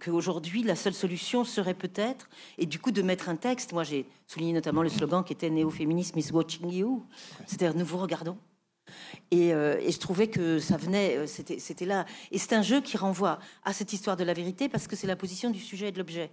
qu'aujourd'hui, 0.00 0.62
la 0.62 0.76
seule 0.76 0.94
solution 0.94 1.44
serait 1.44 1.74
peut-être, 1.74 2.28
et 2.56 2.66
du 2.66 2.78
coup 2.78 2.90
de 2.90 3.02
mettre 3.02 3.28
un 3.28 3.36
texte, 3.36 3.72
moi 3.72 3.84
j'ai 3.84 4.06
souligné 4.26 4.52
notamment 4.52 4.82
le 4.82 4.88
slogan 4.88 5.24
qui 5.24 5.32
était 5.32 5.50
Néo-féminisme 5.50 6.18
is 6.18 6.32
watching 6.32 6.70
you, 6.70 7.04
c'est-à-dire 7.46 7.76
nous 7.76 7.84
vous 7.84 7.98
regardons. 7.98 8.36
Et, 9.30 9.52
euh, 9.52 9.78
et, 9.80 9.92
je 9.92 9.98
trouvais 9.98 10.28
que 10.28 10.58
ça 10.58 10.78
venait, 10.78 11.18
euh, 11.18 11.26
c'était 11.26 11.84
là. 11.84 12.06
Et 12.30 12.38
c'est 12.38 12.54
un 12.54 12.62
jeu 12.62 12.80
qui 12.80 12.96
renvoie 12.96 13.38
à 13.62 13.74
cette 13.74 13.92
histoire 13.92 14.16
de 14.16 14.24
la 14.24 14.32
vérité 14.32 14.70
parce 14.70 14.86
que 14.86 14.96
c'est 14.96 15.06
la 15.06 15.16
position 15.16 15.50
du 15.50 15.60
sujet 15.60 15.88
et 15.88 15.92
de 15.92 15.98
l'objet. 15.98 16.30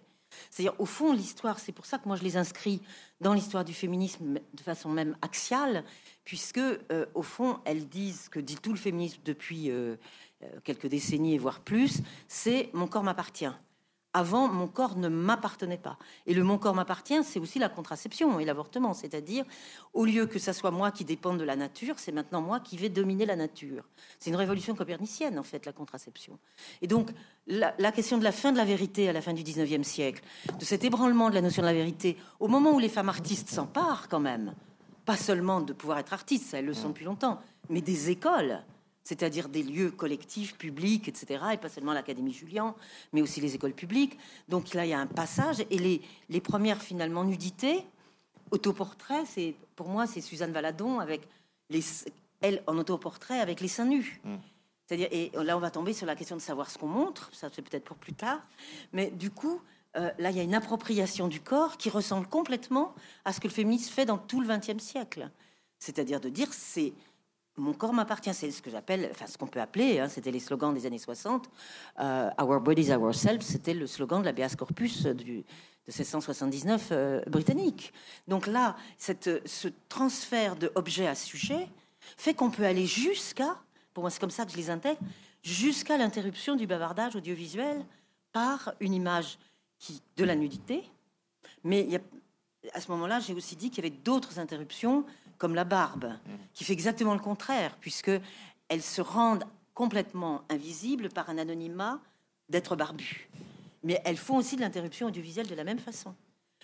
C'est-à-dire, 0.50 0.80
au 0.80 0.86
fond, 0.86 1.14
l'histoire, 1.14 1.60
c'est 1.60 1.72
pour 1.72 1.86
ça 1.86 1.98
que 1.98 2.08
moi 2.08 2.18
je 2.18 2.24
les 2.24 2.38
inscris 2.38 2.82
dans 3.22 3.34
l'histoire 3.34 3.64
du 3.64 3.74
féminisme 3.74 4.40
de 4.54 4.62
façon 4.62 4.90
même 4.90 5.16
axiale, 5.22 5.84
puisque, 6.26 6.58
euh, 6.58 7.06
au 7.14 7.22
fond, 7.22 7.60
elles 7.64 7.88
disent 7.88 8.28
que 8.30 8.40
dit 8.40 8.58
tout 8.58 8.72
le 8.72 8.78
féminisme 8.78 9.22
depuis 9.24 9.70
euh, 9.70 9.96
euh, 10.44 10.48
quelques 10.64 10.88
décennies, 10.88 11.38
voire 11.38 11.62
plus, 11.62 12.02
c'est 12.28 12.70
mon 12.74 12.88
corps 12.88 13.04
m'appartient. 13.04 13.54
avant, 14.18 14.48
mon 14.48 14.68
corps 14.68 14.98
ne 14.98 15.10
m'appartenait 15.10 15.78
pas. 15.78 15.98
Et 16.26 16.34
le 16.34 16.42
mon 16.42 16.58
corps 16.58 16.74
m'appartient, 16.74 17.22
c'est 17.26 17.38
aussi 17.38 17.60
la 17.60 17.68
contraception 17.68 18.40
et 18.40 18.46
l'avortement. 18.46 18.94
C'est-à-dire, 18.94 19.44
au 19.94 20.06
lieu 20.06 20.26
que 20.26 20.40
ça 20.40 20.54
soit 20.54 20.72
moi 20.72 20.92
qui 20.92 21.04
dépende 21.04 21.38
de 21.38 21.44
la 21.44 21.58
nature, 21.58 22.00
c'est 22.00 22.14
maintenant 22.14 22.40
moi 22.40 22.62
qui 22.62 22.78
vais 22.78 22.88
dominer 22.88 23.26
la 23.26 23.36
nature. 23.36 23.84
C'est 24.18 24.30
une 24.30 24.38
révolution 24.38 24.74
copernicienne, 24.74 25.38
en 25.38 25.44
fait, 25.44 25.66
la 25.66 25.74
contraception. 25.74 26.40
Et 26.82 26.88
donc, 26.88 27.12
la, 27.46 27.92
question 27.92 28.18
de 28.18 28.24
la 28.24 28.32
fin 28.32 28.54
de 28.54 28.58
la 28.58 28.64
vérité 28.64 29.10
à 29.10 29.14
la 29.14 29.22
fin 29.22 29.34
du 29.34 29.44
19e 29.44 29.84
siècle, 29.84 30.24
de 30.58 30.64
cet 30.64 30.86
ébranlement 30.86 31.30
de 31.30 31.36
la 31.36 31.42
notion 31.42 31.62
de 31.62 31.68
la 31.68 31.74
vérité, 31.74 32.16
au 32.40 32.48
moment 32.48 32.72
où 32.72 32.80
les 32.80 32.90
femmes 32.90 33.10
artistes 33.10 33.50
s'emparent 33.50 34.08
quand 34.08 34.22
même, 34.22 34.56
pas 35.06 35.18
seulement 35.18 35.62
de 35.62 35.74
pouvoir 35.74 36.00
être 36.00 36.14
artistes, 36.14 36.48
ça 36.50 36.60
elles 36.60 36.66
le 36.66 36.74
sont 36.74 36.90
depuis 36.90 37.06
longtemps, 37.06 37.40
mais 37.70 37.82
des 37.82 38.10
écoles 38.10 38.62
c'est-à-dire 39.06 39.50
des 39.50 39.62
lieux 39.62 39.92
collectifs, 39.92 40.58
publics, 40.58 41.08
etc., 41.08 41.44
et 41.54 41.58
pas 41.58 41.70
seulement 41.70 41.94
l'Académie 41.94 42.34
Julian, 42.34 42.76
mais 43.14 43.22
aussi 43.22 43.40
les 43.40 43.54
écoles 43.54 43.74
publiques. 43.74 44.18
Donc 44.50 44.74
là, 44.74 44.84
il 44.84 44.90
y 44.90 44.94
a 44.94 45.00
un 45.00 45.06
passage, 45.06 45.64
et 45.70 45.78
les, 45.78 46.02
les 46.28 46.42
premières, 46.42 46.82
finalement, 46.82 47.24
nudités, 47.24 47.86
autoportrait, 48.50 49.24
c'est, 49.26 49.56
pour 49.76 49.90
moi, 49.90 50.08
c'est 50.08 50.22
Suzanne 50.22 50.52
Valadon, 50.52 51.00
avec 51.00 51.22
les, 51.70 51.84
elle, 52.42 52.64
en 52.66 52.80
autoportrait, 52.80 53.40
avec 53.40 53.62
les 53.62 53.68
seins 53.68 53.86
nus. 53.86 54.20
Mm. 54.24 54.36
C'est-à-dire, 54.88 55.08
et 55.12 55.32
là, 55.36 55.56
on 55.56 55.60
va 55.60 55.70
tomber 55.70 55.94
sur 55.94 56.08
la 56.08 56.16
question 56.16 56.36
de 56.36 56.42
savoir 56.42 56.72
ce 56.72 56.80
qu'on 56.80 56.88
montre, 56.88 57.30
ça 57.32 57.50
c'est 57.54 57.62
peut-être 57.62 57.86
pour 57.86 57.98
plus 57.98 58.14
tard, 58.14 58.40
mais 58.92 59.12
du 59.12 59.30
coup, 59.30 59.62
euh, 59.98 60.12
là, 60.20 60.32
il 60.32 60.38
y 60.38 60.40
a 60.40 60.44
une 60.44 60.56
appropriation 60.56 61.28
du 61.28 61.42
corps 61.42 61.78
qui 61.78 61.90
ressemble 61.90 62.28
complètement 62.28 62.94
à 63.24 63.34
ce 63.34 63.40
que 63.40 63.48
le 63.48 63.54
féminisme 63.54 63.92
fait 63.92 64.06
dans 64.06 64.18
tout 64.18 64.42
le 64.42 64.48
XXe 64.48 64.84
siècle. 64.84 65.30
C'est-à-dire 65.80 66.20
de 66.20 66.30
dire, 66.30 66.48
c'est 66.52 66.94
mon 67.58 67.74
corps 67.74 67.94
m'appartient, 67.94 68.34
c'est 68.34 68.52
ce 68.52 68.62
que 68.62 68.70
j'appelle, 68.70 69.10
enfin 69.12 69.28
ce 69.28 69.38
qu'on 69.38 69.48
peut 69.48 69.62
appeler, 69.62 70.00
hein, 70.00 70.10
c'était 70.10 70.32
les 70.32 70.40
slogans 70.40 70.74
des 70.74 70.86
années 70.86 70.98
60. 70.98 71.50
Euh, 72.00 72.30
Our 72.40 72.60
bodies, 72.60 72.92
ourselves, 72.92 73.42
c'était 73.42 73.74
le 73.74 73.88
slogan 73.88 74.20
de 74.20 74.26
l'habeas 74.26 74.56
corpus 74.58 75.04
de 75.04 75.44
1679 75.88 76.90
euh, 76.92 77.22
britannique. 77.28 77.94
Donc 78.28 78.48
là, 78.48 78.76
ce 78.98 79.68
transfert 79.88 80.56
de 80.58 80.72
objet 80.76 81.08
à 81.08 81.16
sujet 81.16 81.70
fait 82.18 82.34
qu'on 82.34 82.52
peut 82.52 82.66
aller 82.66 82.86
jusqu'à, 82.86 83.58
pour 83.94 84.04
moi 84.04 84.10
c'est 84.10 84.20
comme 84.20 84.32
ça 84.32 84.46
que 84.46 84.52
je 84.52 84.58
les 84.58 84.70
intègre, 84.70 85.00
jusqu'à 85.42 85.98
l'interruption 85.98 86.56
du 86.56 86.68
bavardage 86.68 87.16
audiovisuel 87.16 87.86
par 88.34 88.74
une 88.82 88.94
image 88.94 89.38
de 90.18 90.24
la 90.24 90.36
nudité. 90.36 90.84
Mais 91.64 91.88
à 92.74 92.82
ce 92.82 92.92
moment-là, 92.92 93.20
j'ai 93.20 93.34
aussi 93.34 93.56
dit 93.56 93.70
qu'il 93.70 93.84
y 93.84 93.88
avait 93.88 93.98
d'autres 93.98 94.40
interruptions 94.40 95.06
comme 95.38 95.56
la 95.56 95.66
barbe, 95.66 96.14
qui 96.54 96.64
fait 96.64 96.74
exactement 96.74 97.14
le 97.14 97.20
contraire, 97.20 97.76
puisque 97.80 98.12
elles 98.70 98.82
se 98.82 99.02
rendent 99.02 99.44
complètement 99.74 100.44
invisibles 100.50 101.10
par 101.10 101.30
un 101.30 101.38
anonymat 101.38 102.00
d'être 102.48 102.76
barbu. 102.76 103.30
Mais 103.84 104.02
elles 104.06 104.18
font 104.18 104.38
aussi 104.38 104.56
de 104.56 104.62
l'interruption 104.62 105.08
audiovisuelle 105.08 105.48
de 105.48 105.56
la 105.56 105.64
même 105.64 105.80
façon. 105.80 106.16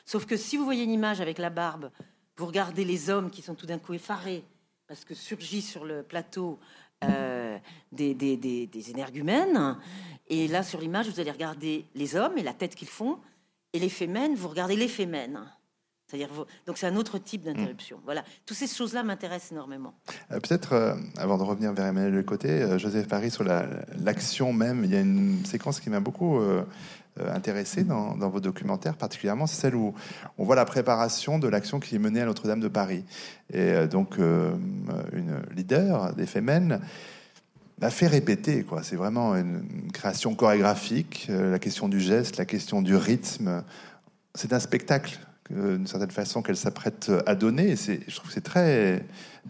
Sauf 0.05 0.25
que 0.25 0.37
si 0.37 0.57
vous 0.57 0.63
voyez 0.63 0.83
une 0.83 0.91
image 0.91 1.21
avec 1.21 1.37
la 1.37 1.49
barbe, 1.49 1.91
vous 2.37 2.45
regardez 2.45 2.85
les 2.85 3.09
hommes 3.09 3.29
qui 3.29 3.41
sont 3.41 3.55
tout 3.55 3.65
d'un 3.65 3.77
coup 3.77 3.93
effarés 3.93 4.43
parce 4.91 5.05
que 5.05 5.15
surgit 5.15 5.61
sur 5.61 5.85
le 5.85 6.03
plateau 6.03 6.59
euh, 7.05 7.57
des, 7.93 8.13
des, 8.13 8.35
des, 8.35 8.89
énergumènes. 8.89 9.77
Et 10.27 10.49
là, 10.49 10.63
sur 10.63 10.81
l'image, 10.81 11.07
vous 11.07 11.21
allez 11.21 11.31
regarder 11.31 11.85
les 11.95 12.17
hommes 12.17 12.37
et 12.37 12.43
la 12.43 12.51
tête 12.51 12.75
qu'ils 12.75 12.89
font. 12.89 13.17
Et 13.71 13.79
les 13.79 13.87
fémènes, 13.87 14.35
vous 14.35 14.49
regardez 14.49 14.75
les 14.75 14.89
fémènes 14.89 15.49
donc 16.65 16.77
c'est 16.77 16.87
un 16.87 16.95
autre 16.95 17.17
type 17.17 17.43
d'interruption. 17.43 17.97
Mm. 17.97 18.01
Voilà, 18.05 18.23
toutes 18.45 18.57
ces 18.57 18.67
choses-là 18.67 19.03
m'intéressent 19.03 19.51
énormément. 19.51 19.93
Euh, 20.31 20.39
peut-être, 20.39 20.73
euh, 20.73 20.95
avant 21.17 21.37
de 21.37 21.43
revenir 21.43 21.73
vers 21.73 21.85
Emmanuel 21.85 22.13
Le 22.13 22.23
Côté, 22.23 22.49
euh, 22.49 22.77
Joseph 22.77 23.07
Paris 23.07 23.31
sur 23.31 23.43
l'action 23.43 24.53
même, 24.53 24.83
il 24.83 24.91
y 24.91 24.95
a 24.95 25.01
une 25.01 25.45
séquence 25.45 25.79
qui 25.79 25.89
m'a 25.89 25.99
beaucoup 25.99 26.39
intéressé 27.19 27.83
dans, 27.83 28.15
vos 28.15 28.39
documentaires, 28.39 28.95
particulièrement, 28.95 29.47
celle 29.47 29.75
où 29.75 29.93
on 30.37 30.43
voit 30.43 30.55
la 30.55 30.65
préparation 30.65 31.39
de 31.39 31.47
l'action 31.47 31.79
qui 31.79 31.95
est 31.95 31.99
menée 31.99 32.21
à 32.21 32.25
Notre-Dame 32.25 32.61
de 32.61 32.67
Paris. 32.67 33.03
Et 33.53 33.87
donc, 33.87 34.17
une 34.17 35.41
leader 35.55 36.13
des 36.15 36.25
Femmes 36.25 36.79
a 37.81 37.89
fait 37.89 38.07
répéter, 38.07 38.63
quoi. 38.63 38.83
C'est 38.83 38.95
vraiment 38.95 39.35
une 39.35 39.91
création 39.91 40.35
chorégraphique, 40.35 41.27
la 41.29 41.59
question 41.59 41.89
du 41.89 41.99
geste, 41.99 42.37
la 42.37 42.45
question 42.45 42.81
du 42.81 42.95
rythme. 42.95 43.63
C'est 44.33 44.53
un 44.53 44.59
spectacle 44.59 45.19
d'une 45.51 45.87
certaine 45.87 46.11
façon 46.11 46.41
qu'elle 46.41 46.57
s'apprête 46.57 47.11
à 47.25 47.35
donner. 47.35 47.75
Je 47.75 48.15
trouve 48.15 48.27
que 48.27 48.33
c'est 48.33 48.41
très, 48.41 49.03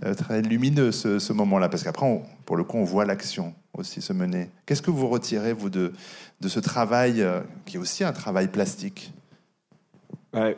euh, 0.03 0.13
très 0.13 0.41
lumineux 0.41 0.91
ce, 0.91 1.33
moment-là, 1.33 1.69
parce 1.69 1.83
qu'après, 1.83 2.21
pour 2.45 2.57
le 2.57 2.63
coup, 2.63 2.77
on 2.77 2.83
voit 2.83 3.05
l'action 3.05 3.53
aussi 3.73 4.01
se 4.01 4.13
mener. 4.13 4.49
Qu'est-ce 4.65 4.81
que 4.81 4.91
vous 4.91 5.07
retirez, 5.07 5.53
vous, 5.53 5.69
de, 5.69 5.93
de 6.39 6.47
ce 6.47 6.59
travail, 6.59 7.21
euh, 7.21 7.41
qui 7.65 7.77
est 7.77 7.79
aussi 7.79 8.03
un 8.03 8.13
travail 8.13 8.47
plastique? 8.47 9.13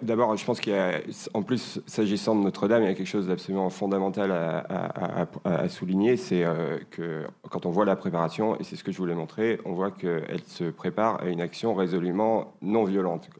D'abord, 0.03 0.37
je 0.37 0.45
pense 0.45 0.59
qu'il 0.59 0.73
y 0.73 0.77
a, 0.77 0.99
en 1.33 1.41
plus, 1.41 1.81
s'agissant 1.87 2.35
de 2.35 2.41
Notre-Dame, 2.41 2.83
il 2.83 2.89
y 2.89 2.91
a 2.91 2.93
quelque 2.93 3.07
chose 3.07 3.27
d'absolument 3.27 3.71
fondamental 3.71 4.31
à, 4.31 5.67
souligner, 5.67 6.15
c'est 6.15 6.43
euh, 6.43 6.77
que 6.91 7.23
quand 7.49 7.65
on 7.65 7.71
voit 7.71 7.83
la 7.83 7.95
préparation, 7.95 8.55
et 8.59 8.63
c'est 8.63 8.75
ce 8.75 8.83
que 8.83 8.91
je 8.91 8.99
voulais 8.99 9.15
montrer, 9.15 9.59
on 9.65 9.73
voit 9.73 9.89
qu'elle 9.89 10.43
se 10.45 10.65
prépare 10.65 11.21
à 11.23 11.25
une 11.25 11.41
action 11.41 11.73
résolument 11.73 12.53
non 12.61 12.83
violente 12.83 13.31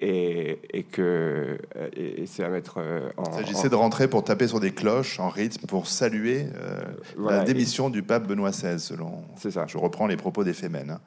et, 0.00 0.84
que 0.92 1.58
et, 1.96 2.26
c'est 2.26 2.44
à 2.44 2.48
mettre 2.48 2.76
euh, 2.78 3.10
en. 3.16 3.24
Il 3.24 3.34
s'agissait 3.34 3.68
de 3.68 3.74
rentrer 3.74 4.08
pour 4.08 4.22
taper 4.22 4.46
sur 4.46 4.60
des 4.60 4.72
cloches 4.72 5.18
en 5.18 5.28
rythme 5.28 5.66
pour 5.66 5.88
saluer 5.88 6.46
euh, 6.54 6.80
la 7.18 7.44
démission 7.44 7.90
du 7.90 8.02
pape 8.02 8.26
Benoît 8.26 8.50
XVI, 8.50 8.78
selon. 8.78 9.24
C'est 9.36 9.50
ça. 9.50 9.66
Je 9.66 9.76
reprends 9.76 10.06
les 10.06 10.16
propos 10.16 10.44
des 10.44 10.52
Fémènes. 10.52 10.90
Hein. 10.90 11.00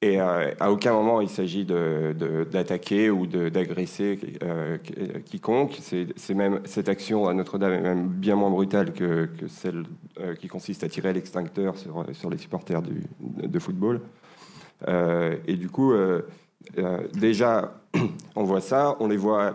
Et 0.00 0.20
euh, 0.20 0.52
à 0.60 0.70
aucun 0.70 0.92
moment 0.92 1.20
il 1.20 1.28
s'agit 1.28 1.64
d'attaquer 1.64 3.10
ou 3.10 3.26
d'agresser 3.26 4.18
quiconque. 5.24 5.76
C'est 5.82 6.34
même 6.34 6.60
cette 6.64 6.88
action 6.88 7.26
à 7.26 7.34
Notre-Dame 7.34 7.72
est 7.72 7.80
même 7.80 8.06
bien 8.06 8.36
moins 8.36 8.50
brutale 8.50 8.92
que, 8.92 9.26
que 9.26 9.48
celle 9.48 9.82
qui 10.38 10.46
consiste 10.46 10.84
à 10.84 10.88
tirer 10.88 11.12
l'extincteur 11.12 11.76
sur, 11.76 12.06
sur 12.12 12.30
les 12.30 12.38
supporters 12.38 12.80
du, 12.80 13.02
de 13.20 13.58
football. 13.58 14.00
et 14.86 15.56
du 15.56 15.68
coup, 15.68 15.92
déjà 17.14 17.74
on 18.36 18.44
voit 18.44 18.60
ça, 18.60 18.96
on 19.00 19.08
les 19.08 19.16
voit 19.16 19.54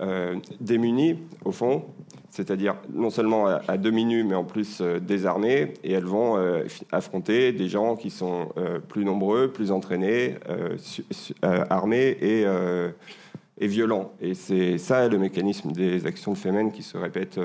euh, 0.00 0.36
démunies, 0.60 1.18
au 1.44 1.52
fond, 1.52 1.84
c'est-à-dire 2.30 2.76
non 2.92 3.10
seulement 3.10 3.46
à, 3.46 3.76
demi-nues, 3.76 4.24
mais 4.24 4.34
en 4.34 4.44
plus 4.44 4.80
euh, 4.80 5.00
désarmées, 5.00 5.74
et 5.82 5.92
elles 5.92 6.04
vont 6.04 6.36
euh, 6.38 6.64
affronter 6.92 7.52
des 7.52 7.68
gens 7.68 7.96
qui 7.96 8.10
sont 8.10 8.48
plus 8.88 9.04
nombreux, 9.04 9.52
plus 9.52 9.70
entraînés, 9.70 10.36
armés 11.42 12.16
et, 12.20 13.66
violents. 13.66 14.12
Et 14.20 14.34
c'est 14.34 14.78
ça 14.78 15.08
le 15.08 15.18
mécanisme 15.18 15.72
des 15.72 16.06
actions 16.06 16.32
de 16.32 16.38
Femen 16.38 16.72
qui 16.72 16.82
se 16.82 16.96
répète, 16.96 17.38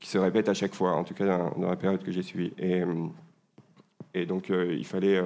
qui 0.00 0.08
se 0.08 0.18
à 0.18 0.54
chaque 0.54 0.74
fois, 0.74 0.96
en 0.96 1.04
tout 1.04 1.14
cas 1.14 1.26
dans, 1.56 1.68
la 1.68 1.76
période 1.76 2.02
que 2.02 2.10
j'ai 2.10 2.22
suivie. 2.22 2.52
Et, 2.58 2.82
et 4.14 4.26
donc 4.26 4.48
il 4.50 4.84
fallait 4.84 5.20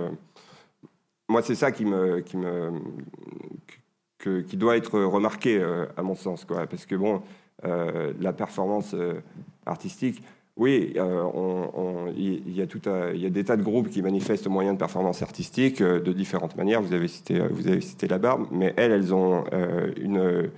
moi, 1.28 1.42
c'est 1.42 1.54
ça 1.54 1.72
qui 1.72 1.84
me, 1.84 2.20
qui 2.20 2.36
me, 2.36 2.70
qui 4.46 4.56
doit 4.56 4.76
être 4.76 5.00
remarqué, 5.00 5.58
euh, 5.58 5.86
à 5.96 6.02
mon 6.02 6.14
sens, 6.14 6.44
quoi. 6.44 6.66
Parce 6.66 6.86
que 6.86 6.94
bon, 6.94 7.22
euh, 7.64 8.12
la 8.20 8.32
performance 8.32 8.94
euh, 8.94 9.20
artistique, 9.66 10.22
oui, 10.56 10.92
il 10.92 12.56
y, 12.56 12.60
a 12.60 13.12
y 13.12 13.26
a 13.26 13.30
des 13.30 13.44
tas 13.44 13.56
de 13.56 13.62
groupes 13.62 13.88
qui 13.90 14.02
manifestent 14.02 14.46
moyens 14.46 14.76
de 14.76 14.78
performance 14.78 15.20
artistique 15.20 15.82
de 15.82 16.12
différentes 16.12 16.56
manières. 16.56 16.80
Vous 16.80 16.94
avez 16.94 17.08
cité, 17.08 17.40
vous 17.50 17.66
avez 17.66 17.80
cité 17.80 18.06
la 18.06 18.18
barbe, 18.18 18.46
mais 18.52 18.72
elles, 18.76 18.92
elles 18.92 19.12
ont 19.12 19.44
une 20.00 20.50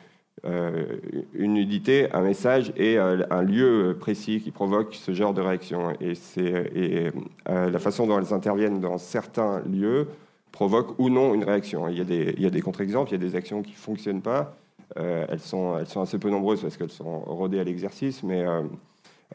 une 0.45 1.55
nudité, 1.55 2.13
un 2.13 2.21
message 2.21 2.75
et 2.77 2.99
un 2.99 3.43
lieu 3.43 3.97
précis 3.99 4.43
qui 4.43 4.51
provoque 4.51 4.95
ce 4.95 5.15
genre 5.15 5.33
de 5.33 5.41
réaction. 5.41 5.95
Et 6.03 6.15
c'est 6.15 6.71
et 6.75 7.11
la 7.47 7.79
façon 7.79 8.07
dont 8.07 8.19
elles 8.19 8.35
interviennent 8.35 8.81
dans 8.81 8.99
certains 8.99 9.61
lieux 9.61 10.09
provoque 10.57 10.99
ou 10.99 11.11
non 11.11 11.35
une 11.35 11.45
réaction. 11.45 11.87
Il 11.87 11.99
y 11.99 12.47
a 12.47 12.51
des, 12.51 12.63
contre-exemples, 12.63 13.11
il 13.11 13.21
y 13.21 13.23
a 13.23 13.29
des 13.29 13.37
actions 13.37 13.63
qui 13.63 13.73
ne 13.73 13.77
fonctionnent 13.77 14.23
pas. 14.23 14.57
Euh, 14.97 15.27
elles, 15.29 15.41
sont, 15.41 15.75
assez 15.75 16.19
peu 16.19 16.31
nombreuses 16.31 16.63
parce 16.63 16.79
qu'elles 16.79 16.91
sont 16.91 17.19
rodées 17.21 17.61
à 17.61 17.65
l'exercice, 17.65 18.23
mais 18.23 18.43
euh, 18.43 18.63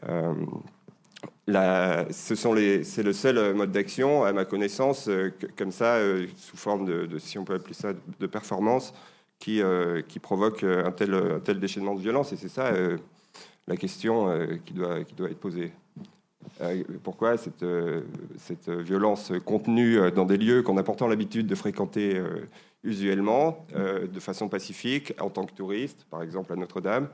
euh 0.08 0.34
ce 2.10 2.34
c'est 2.82 3.02
le 3.04 3.12
seul 3.12 3.54
mode 3.54 3.70
d'action, 3.70 4.24
à 4.24 4.32
ma 4.32 4.44
connaissance, 4.44 5.08
comme 5.56 5.70
ça, 5.70 5.98
sous 6.36 6.56
forme 6.56 6.86
de, 6.86 7.18
si 7.18 7.38
on 7.38 7.44
peut 7.44 7.54
appeler 7.54 7.74
ça, 7.74 7.92
de 7.92 8.26
performance, 8.26 8.92
qui, 9.38 9.62
provoque 10.20 10.64
un 10.64 10.90
tel, 10.90 11.14
un 11.14 11.54
déchaînement 11.54 11.94
de 11.94 12.00
violence. 12.00 12.32
Et 12.32 12.36
c'est 12.36 12.48
ça 12.48 12.72
la 13.68 13.76
question 13.76 14.26
qui 14.64 14.74
doit 14.74 15.30
être 15.30 15.40
posée. 15.40 15.72
Euh, 16.60 16.82
pourquoi 17.02 17.36
cette, 17.36 17.62
euh, 17.62 18.02
cette, 18.38 18.68
violence 18.68 19.32
contenue 19.44 19.98
euh, 19.98 20.10
dans 20.10 20.24
des 20.24 20.36
lieux 20.36 20.62
qu'on 20.62 20.76
a 20.76 20.82
pourtant 20.82 21.06
l'habitude 21.06 21.46
de 21.46 21.54
fréquenter 21.54 22.20
usuellement, 22.84 23.64
de 23.72 24.20
façon 24.20 24.48
pacifique, 24.48 25.14
en 25.20 25.30
tant 25.30 25.44
que 25.44 25.52
touriste, 25.52 26.04
par 26.10 26.22
exemple 26.22 26.52
à 26.52 26.56
Notre-Dame 26.56 27.08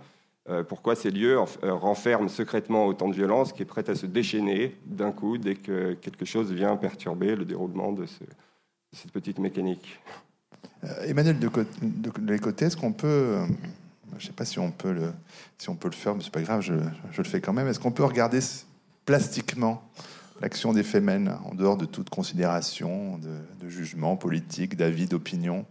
Pourquoi 0.66 0.94
ces 0.94 1.10
lieux 1.10 1.38
renferment 1.62 2.28
secrètement 2.28 2.86
autant 2.86 3.08
de 3.08 3.14
violence 3.14 3.52
qui 3.52 3.62
est 3.62 3.66
prête 3.66 3.90
à 3.90 3.94
se 3.94 4.06
déchaîner 4.06 4.76
d'un 4.86 5.12
coup 5.12 5.36
dès 5.36 5.56
que 5.56 5.92
quelque 5.92 6.24
chose 6.24 6.52
vient 6.52 6.74
perturber 6.76 7.36
le 7.36 7.44
déroulement 7.44 7.92
de 7.92 8.06
ce, 8.06 8.24
cette 8.92 9.12
petite 9.12 9.38
mécanique? 9.38 10.00
Emmanuel 11.04 11.38
de, 11.38 11.48
de, 11.48 12.64
est-ce 12.64 12.76
qu'on 12.76 12.94
peut, 12.94 13.36
je 14.12 14.24
ne 14.24 14.26
sais 14.28 14.32
pas 14.32 14.46
si 14.46 14.58
on 14.58 14.70
peut 14.70 14.92
le, 14.92 15.12
si 15.58 15.68
on 15.68 15.74
peut 15.74 15.88
le 15.88 15.94
faire, 15.94 16.14
mais 16.14 16.22
c'est 16.22 16.32
pas 16.32 16.42
grave, 16.42 16.62
je, 16.62 16.72
le 16.72 17.24
fais 17.24 17.40
quand 17.40 17.52
même. 17.52 17.68
Est-ce 17.68 17.80
qu'on 17.80 17.92
peut 17.92 18.04
regarder 18.04 18.40
plastiquement 19.08 19.82
l'action 20.42 20.72
des 20.72 20.82
Femen 20.82 21.36
en 21.44 21.54
dehors 21.54 21.78
de 21.78 21.86
toute 21.86 22.10
considération, 22.10 23.18
de, 23.18 23.64
de 23.64 23.68
jugement 23.70 24.16
politique, 24.16 24.76
d'avis, 24.76 25.06
d'opinion 25.06 25.64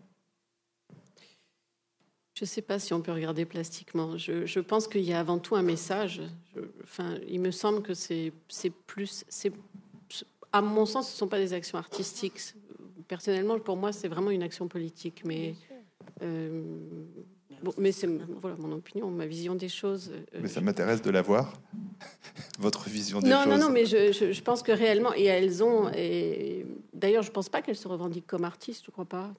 je 2.34 2.44
ne 2.44 2.48
sais 2.48 2.62
pas 2.62 2.78
si 2.78 2.94
on 2.94 3.02
peut 3.02 3.12
regarder 3.12 3.46
plastiquement. 3.46 4.16
Je, 4.16 4.46
je 4.46 4.60
pense 4.60 4.88
qu'il 4.88 5.02
y 5.02 5.12
a 5.12 5.20
avant 5.20 5.40
tout 5.40 5.56
un 5.56 5.64
message. 5.64 6.22
enfin, 6.84 7.18
il 7.28 7.40
me 7.40 7.50
semble 7.50 7.82
que 7.82 7.96
c'est 7.96 8.32
plus. 8.86 9.26
À 10.54 10.62
mon 10.62 10.86
sens, 10.86 11.08
ce 11.08 11.14
ne 11.16 11.18
sont 11.18 11.28
pas 11.28 11.40
des 11.40 11.54
actions 11.54 11.80
artistiques 11.80 12.54
personnellement, 13.08 13.60
pour 13.60 13.78
moi, 13.78 13.92
c'est 13.92 14.08
vraiment 14.08 14.32
une 14.32 14.44
action 14.44 14.68
politique. 14.68 15.24
Mais, 15.26 15.56
euh, 16.22 16.62
mais 17.78 17.92
c'est 17.92 18.08
voilà, 18.40 18.56
mon 18.58 18.72
opinion, 18.72 19.10
ma 19.10 19.26
vision 19.26 19.56
des 19.56 19.70
choses. 19.70 20.12
Euh, 20.14 20.40
mais 20.42 20.48
ça 20.48 20.62
m'intéresse 20.62 21.02
de 21.02 21.10
l'avoir, 21.10 21.54
votre 22.60 22.90
vision 22.90 23.20
des 23.20 23.30
choses. 23.30 23.46
Non, 23.46 23.52
non, 23.52 23.58
non, 23.58 23.70
mais 23.70 23.86
je, 23.86 24.12
je, 24.12 24.42
pense 24.42 24.64
que 24.64 24.72
réellement, 24.72 25.14
et 25.16 25.26
elles 25.26 25.64
ont. 25.64 25.90
Et 25.96 26.66
d'ailleurs, 26.94 27.24
je 27.24 27.30
ne 27.30 27.34
pense 27.34 27.50
pas 27.50 27.62
qu'elles 27.62 27.76
se 27.76 27.88
revendiquent 27.88 28.28
comme 28.28 28.44
artistes, 28.44 28.84
je 28.84 28.90
ne 28.90 28.94
crois 28.94 29.06
pas. 29.06 29.34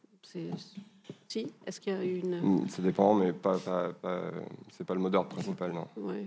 Si 1.26 1.46
Est-ce 1.66 1.80
qu'il 1.80 1.92
y 1.92 1.96
a 1.96 2.02
une. 2.02 2.68
Ça 2.68 2.82
dépend, 2.82 3.14
mais 3.14 3.32
pas, 3.32 3.58
pas, 3.58 3.92
c'est 4.76 4.86
pas 4.86 4.94
le 4.94 5.00
mot 5.00 5.10
d'ordre 5.10 5.28
principal, 5.28 5.72
non. 5.72 5.86
Ouais. 5.96 6.26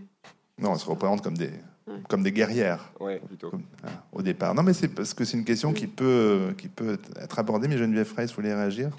Non, 0.58 0.74
elles 0.74 0.80
se 0.80 0.86
représentent 0.86 1.24
comme 1.24 1.38
des, 1.38 1.52
comme 2.08 2.24
des 2.24 2.32
guerrières. 2.32 2.92
Oui, 3.00 3.18
plutôt. 3.20 3.52
Hein, 3.84 3.90
au 4.12 4.22
départ. 4.22 4.54
Non, 4.54 4.64
mais 4.64 4.74
c'est 4.74 4.90
parce 4.90 5.14
que 5.14 5.26
c'est 5.26 5.38
une 5.38 5.46
question 5.46 5.74
qui 5.74 5.88
peut, 5.88 6.54
qui 6.58 6.68
peut 6.68 7.00
être 7.20 7.40
abordée. 7.40 7.68
Mais 7.68 7.78
Geneviève 7.78 8.06
Frey, 8.06 8.26
vous 8.28 8.34
voulez 8.34 8.54
réagir? 8.54 8.90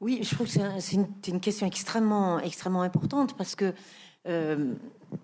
Oui, 0.00 0.20
je 0.22 0.34
trouve 0.34 0.46
que 0.46 0.80
c'est 0.80 0.96
une, 1.28 1.40
question 1.40 1.66
extrêmement, 1.66 2.38
extrêmement 2.40 2.80
importante 2.80 3.36
parce 3.36 3.54
que 3.54 3.74
euh, 4.26 4.74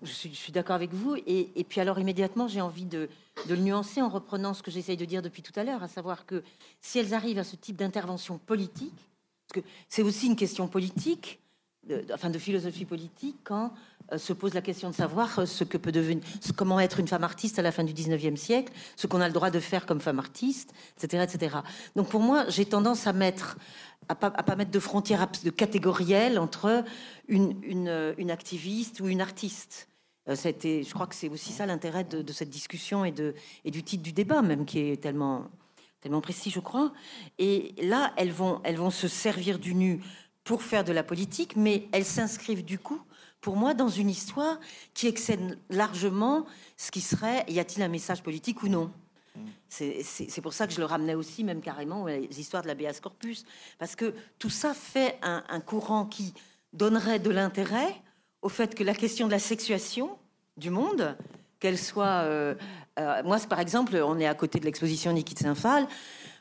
je 0.03 0.11
suis, 0.11 0.51
d'accord 0.51 0.75
avec 0.75 0.93
vous. 0.93 1.15
Et, 1.25 1.65
puis 1.67 1.81
alors 1.81 1.99
immédiatement, 1.99 2.47
j'ai 2.47 2.61
envie 2.61 2.85
de, 2.85 3.09
le 3.49 3.55
nuancer 3.55 4.03
en 4.03 4.09
reprenant 4.09 4.53
ce 4.53 4.61
que 4.61 4.69
j'essaye 4.69 4.97
de 4.97 5.05
dire 5.05 5.23
depuis 5.23 5.41
tout 5.41 5.57
à 5.59 5.63
l'heure, 5.63 5.81
à 5.81 5.87
savoir 5.87 6.27
que 6.27 6.43
si 6.79 6.99
elles 6.99 7.15
arrivent 7.15 7.39
à 7.39 7.43
ce 7.43 7.55
type 7.55 7.75
d'intervention 7.75 8.37
politique, 8.37 8.93
parce 9.47 9.63
que 9.63 9.69
c'est 9.89 10.03
aussi 10.03 10.27
une 10.27 10.35
question 10.35 10.67
politique, 10.67 11.39
de, 11.87 12.05
enfin 12.13 12.29
de 12.29 12.37
philosophie 12.37 12.85
politique, 12.85 13.37
quand 13.43 13.71
euh, 14.13 14.17
se 14.17 14.31
pose 14.31 14.53
la 14.53 14.61
question 14.61 14.89
de 14.89 14.95
savoir 14.95 15.39
euh, 15.39 15.45
ce 15.45 15.63
que 15.63 15.77
peut 15.77 15.91
devenir, 15.91 16.23
comment 16.55 16.79
être 16.79 16.99
une 16.99 17.07
femme 17.07 17.23
artiste 17.23 17.59
à 17.59 17.61
la 17.61 17.71
fin 17.71 17.83
du 17.83 17.93
19e 17.93 18.37
siècle, 18.37 18.71
ce 18.95 19.05
qu'on 19.05 19.19
a 19.19 19.27
le 19.27 19.33
droit 19.33 19.49
de 19.49 19.59
faire 19.59 19.85
comme 19.85 19.99
femme 19.99 20.19
artiste, 20.19 20.73
etc. 20.97 21.23
etc. 21.23 21.57
Donc 21.95 22.09
pour 22.09 22.21
moi, 22.21 22.45
j'ai 22.47 22.65
tendance 22.65 23.05
à 23.05 23.13
mettre, 23.13 23.57
à 24.07 24.15
pas, 24.15 24.55
mettre 24.55 24.71
de 24.71 24.79
frontières 24.79 25.27
de 25.43 25.49
catégorielles 25.49 26.39
entre 26.39 26.83
euh, 27.29 28.13
une, 28.17 28.31
activiste 28.31 29.01
ou 29.01 29.07
une 29.07 29.21
artiste. 29.21 29.89
C'était, 30.35 30.83
je 30.83 30.93
crois 30.93 31.07
que 31.07 31.15
c'est 31.15 31.29
aussi 31.29 31.53
ça 31.53 31.65
l'intérêt 31.65 32.03
de, 32.03 32.33
cette 32.33 32.49
discussion 32.49 33.05
et, 33.05 33.13
du 33.13 33.83
titre 33.83 34.03
du 34.03 34.11
débat 34.11 34.41
même, 34.41 34.65
qui 34.65 34.79
est 34.79 35.01
tellement, 35.01 35.49
précis, 36.21 36.49
je 36.49 36.59
crois. 36.59 36.91
Et 37.39 37.73
là, 37.81 38.11
elles 38.17 38.31
vont 38.31 38.89
se 38.89 39.07
servir 39.07 39.57
du 39.57 39.73
nu 39.73 40.01
pour 40.47 40.63
faire 40.63 40.83
de 40.83 40.93
la 40.93 41.03
politique, 41.03 41.55
mais 41.55 41.87
elles 41.91 42.05
s'inscrivent 42.05 42.65
du 42.65 42.79
coup 42.79 43.01
pour 43.41 43.55
moi, 43.55 43.73
dans 43.73 43.89
une 43.89 44.09
histoire 44.09 44.59
qui 44.93 45.07
excède 45.07 45.59
largement 45.69 46.45
ce 46.75 46.91
qui 46.91 47.01
serait 47.01 47.45
y 47.47 47.59
a-t-il 47.59 47.83
un 47.83 47.87
message 47.87 48.23
politique 48.23 48.63
ou 48.63 48.67
non? 48.67 48.91
C'est 49.69 50.41
pour 50.41 50.53
ça 50.53 50.65
que 50.65 50.73
je 50.73 50.79
le 50.79 50.85
ramenais 50.85 51.13
aussi, 51.13 51.43
même 51.43 51.61
carrément, 51.61 52.03
aux 52.03 52.09
histoires 52.09 52.63
de 52.63 52.67
la 52.67 52.73
BS 52.73 52.99
corpus, 53.01 53.45
parce 53.77 53.95
que 53.95 54.13
tout 54.39 54.49
ça 54.49 54.73
fait 54.73 55.19
un, 55.21 55.59
courant 55.59 56.05
qui 56.05 56.33
donnerait 56.73 57.19
de 57.19 57.29
l'intérêt 57.29 57.95
au 58.41 58.49
fait 58.49 58.73
que 58.73 58.83
la 58.83 58.95
question 58.95 59.27
de 59.27 59.31
la 59.31 59.39
sexuation 59.39 60.17
du 60.55 60.69
monde, 60.69 61.15
qu'elle 61.59 61.77
soit. 61.77 62.23
Euh, 62.23 62.55
euh, 62.99 63.21
moi, 63.23 63.37
par 63.47 63.59
exemple, 63.59 63.95
on 63.95 64.19
est 64.19 64.27
à 64.27 64.33
côté 64.33 64.59
de 64.59 64.65
l'exposition 64.65 65.13
Niki 65.13 65.35
de 65.35 65.39
Saint-Phal. 65.39 65.87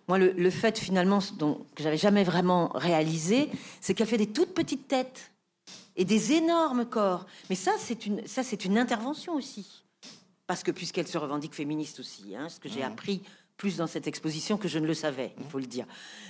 Moi, 0.08 0.18
le, 0.18 0.32
le, 0.32 0.50
fait 0.50 0.78
finalement, 0.78 1.18
donc, 1.38 1.72
que 1.74 1.82
j'avais 1.82 1.96
jamais 1.96 2.22
vraiment 2.22 2.68
réalisé, 2.74 3.50
c'est 3.80 3.94
qu'elle 3.94 4.06
fait 4.06 4.18
des 4.18 4.28
toutes 4.28 4.54
petites 4.54 4.86
têtes 4.86 5.32
et 5.96 6.04
des 6.04 6.32
énormes 6.32 6.86
corps. 6.86 7.26
Mais 7.50 7.56
ça, 7.56 7.72
c'est 7.78 8.06
une, 8.06 8.26
ça, 8.26 8.42
c'est 8.42 8.64
une 8.64 8.78
intervention 8.78 9.34
aussi. 9.34 9.84
Parce 10.46 10.62
que 10.62 10.70
puisqu'elle 10.70 11.08
se 11.08 11.18
revendique 11.18 11.54
féministe 11.54 11.98
aussi, 11.98 12.36
hein, 12.36 12.48
ce 12.48 12.60
que 12.60 12.68
j'ai 12.68 12.82
mmh. 12.82 12.92
appris 12.92 13.22
plus 13.56 13.76
dans 13.76 13.86
cette 13.86 14.06
exposition 14.06 14.56
que 14.56 14.68
je 14.68 14.78
ne 14.78 14.86
le 14.86 14.94
savais, 14.94 15.34
il 15.38 15.46
faut 15.46 15.58
le 15.58 15.66
dire. 15.66 15.86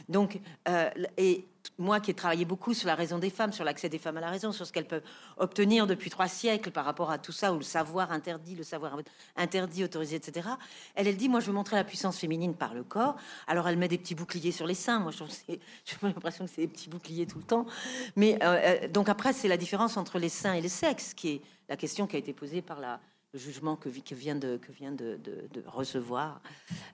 Donc, 0.08 0.40
euh, 0.68 0.90
et 1.16 1.44
moi 1.78 2.00
qui 2.00 2.10
ai 2.10 2.14
travaillé 2.14 2.44
beaucoup 2.44 2.74
sur 2.74 2.86
la 2.86 2.94
raison 2.94 3.18
des 3.18 3.30
femmes, 3.30 3.52
sur 3.52 3.64
l'accès 3.64 3.88
des 3.88 3.98
femmes 3.98 4.16
à 4.16 4.20
la 4.20 4.30
raison, 4.30 4.52
sur 4.52 4.66
ce 4.66 4.72
qu'elles 4.72 4.86
peuvent 4.86 5.02
obtenir 5.36 5.86
depuis 5.86 6.10
trois 6.10 6.28
siècles 6.28 6.70
par 6.70 6.84
rapport 6.84 7.10
à 7.10 7.18
tout 7.18 7.32
ça, 7.32 7.52
où 7.52 7.58
le 7.58 7.64
savoir 7.64 8.12
interdit, 8.12 8.54
le 8.54 8.62
savoir 8.62 8.98
interdit, 9.36 9.84
autorisé, 9.84 10.16
etc. 10.16 10.48
Elle, 10.94 11.08
elle 11.08 11.16
dit, 11.16 11.28
moi 11.28 11.40
je 11.40 11.46
veux 11.46 11.52
montrer 11.52 11.76
la 11.76 11.84
puissance 11.84 12.18
féminine 12.18 12.54
par 12.54 12.74
le 12.74 12.84
corps. 12.84 13.16
Alors 13.46 13.68
elle 13.68 13.76
met 13.76 13.88
des 13.88 13.98
petits 13.98 14.14
boucliers 14.14 14.52
sur 14.52 14.66
les 14.66 14.74
seins. 14.74 15.00
Moi 15.00 15.12
j'ai 15.48 15.60
l'impression 16.02 16.44
que 16.44 16.50
c'est 16.54 16.62
des 16.62 16.68
petits 16.68 16.88
boucliers 16.88 17.26
tout 17.26 17.38
le 17.38 17.44
temps. 17.44 17.66
Mais 18.14 18.38
euh, 18.42 18.84
euh, 18.84 18.88
donc 18.88 19.08
après 19.08 19.32
c'est 19.32 19.48
la 19.48 19.56
différence 19.56 19.96
entre 19.96 20.18
les 20.18 20.28
seins 20.28 20.54
et 20.54 20.60
les 20.60 20.68
sexes 20.68 21.14
qui 21.14 21.28
est 21.28 21.40
la 21.68 21.76
question 21.76 22.06
qui 22.06 22.16
a 22.16 22.18
été 22.18 22.32
posée 22.32 22.62
par 22.62 22.80
la 22.80 23.00
jugement 23.36 23.76
que, 23.76 23.88
que 23.88 24.14
vient 24.14 24.34
de, 24.34 24.56
que 24.56 24.72
vient 24.72 24.92
de, 24.92 25.18
recevoir 25.66 26.40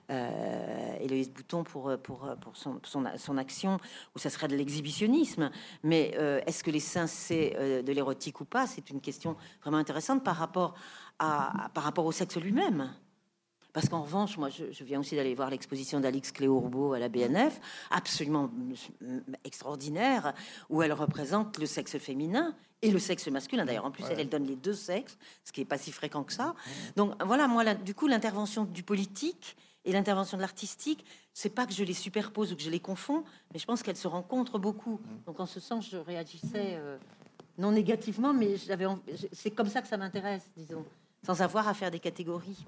euh, 0.09 0.97
Héloïse 0.99 1.31
Bouton 1.31 1.63
pour, 1.63 1.97
pour, 1.99 2.27
pour 2.41 2.55
son, 2.57 2.79
son, 2.83 3.37
action, 3.37 3.77
où 4.15 4.19
ça 4.19 4.29
serait 4.29 4.47
de 4.47 4.55
l'exhibitionnisme. 4.55 5.51
Mais 5.83 6.13
euh, 6.17 6.41
est-ce 6.45 6.63
que 6.63 6.71
les 6.71 6.79
seins, 6.79 7.07
c'est 7.07 7.55
euh, 7.57 7.81
de 7.81 7.91
l'érotique 7.91 8.41
ou 8.41 8.45
pas? 8.45 8.67
C'est 8.67 8.89
une 8.89 9.01
question 9.01 9.35
vraiment 9.61 9.77
intéressante 9.77 10.23
par 10.23 10.35
rapport, 10.35 10.75
à, 11.19 11.69
par 11.73 11.83
rapport 11.83 12.05
au 12.05 12.11
sexe 12.11 12.37
lui-même. 12.37 12.93
Parce 13.73 13.89
qu'en 13.89 14.03
revanche, 14.03 14.37
moi, 14.37 14.49
je, 14.49 14.83
viens 14.83 14.99
aussi 14.99 15.15
d'aller 15.15 15.33
voir 15.33 15.49
l'exposition 15.49 15.99
d'Alix 15.99 16.31
Cléourbeau 16.31 16.93
à 16.93 16.99
la 16.99 17.09
BNF, 17.09 17.59
absolument 17.89 18.51
extraordinaire, 19.43 20.33
où 20.69 20.83
elle 20.83 20.93
représente 20.93 21.57
le 21.57 21.65
sexe 21.65 21.97
féminin 21.97 22.55
et 22.83 22.91
le 22.91 22.99
sexe 22.99 23.27
masculin. 23.29 23.65
D'ailleurs, 23.65 23.85
en 23.85 23.91
plus, 23.91 24.03
elle, 24.11 24.19
elle, 24.19 24.29
donne 24.29 24.45
les 24.45 24.55
deux 24.55 24.75
sexes, 24.75 25.17
ce 25.43 25.51
qui 25.51 25.61
n'est 25.61 25.65
pas 25.65 25.79
si 25.79 25.91
fréquent 25.91 26.23
que 26.23 26.33
ça. 26.33 26.53
Donc 26.95 27.13
voilà, 27.23 27.47
moi, 27.47 27.73
du 27.73 27.95
coup, 27.95 28.07
l'intervention 28.07 28.65
du 28.65 28.83
politique 28.83 29.57
et 29.85 29.91
l'intervention 29.91 30.37
de 30.37 30.41
l'artistique, 30.41 31.03
c'est 31.33 31.49
pas 31.49 31.65
que 31.65 31.73
je 31.73 31.83
les 31.83 31.93
superpose 31.93 32.53
ou 32.53 32.55
que 32.55 32.61
je 32.61 32.69
les 32.69 32.79
confonds, 32.79 33.23
mais 33.51 33.59
je 33.59 33.65
pense 33.65 33.81
qu'elles 33.81 33.97
se 33.97 34.07
rencontrent 34.07 34.59
beaucoup. 34.59 35.01
Donc 35.25 35.39
en 35.39 35.45
ce 35.45 35.59
sens, 35.59 35.89
je 35.89 35.97
réagissais 35.97 36.75
euh, 36.77 36.97
non 37.57 37.71
négativement, 37.71 38.33
mais 38.33 38.55
j'avais, 38.57 38.85
c'est 39.31 39.51
comme 39.51 39.67
ça 39.67 39.81
que 39.81 39.87
ça 39.87 39.97
m'intéresse, 39.97 40.49
disons, 40.55 40.85
sans 41.25 41.41
avoir 41.41 41.67
à 41.67 41.73
faire 41.73 41.91
des 41.91 41.99
catégories. 41.99 42.65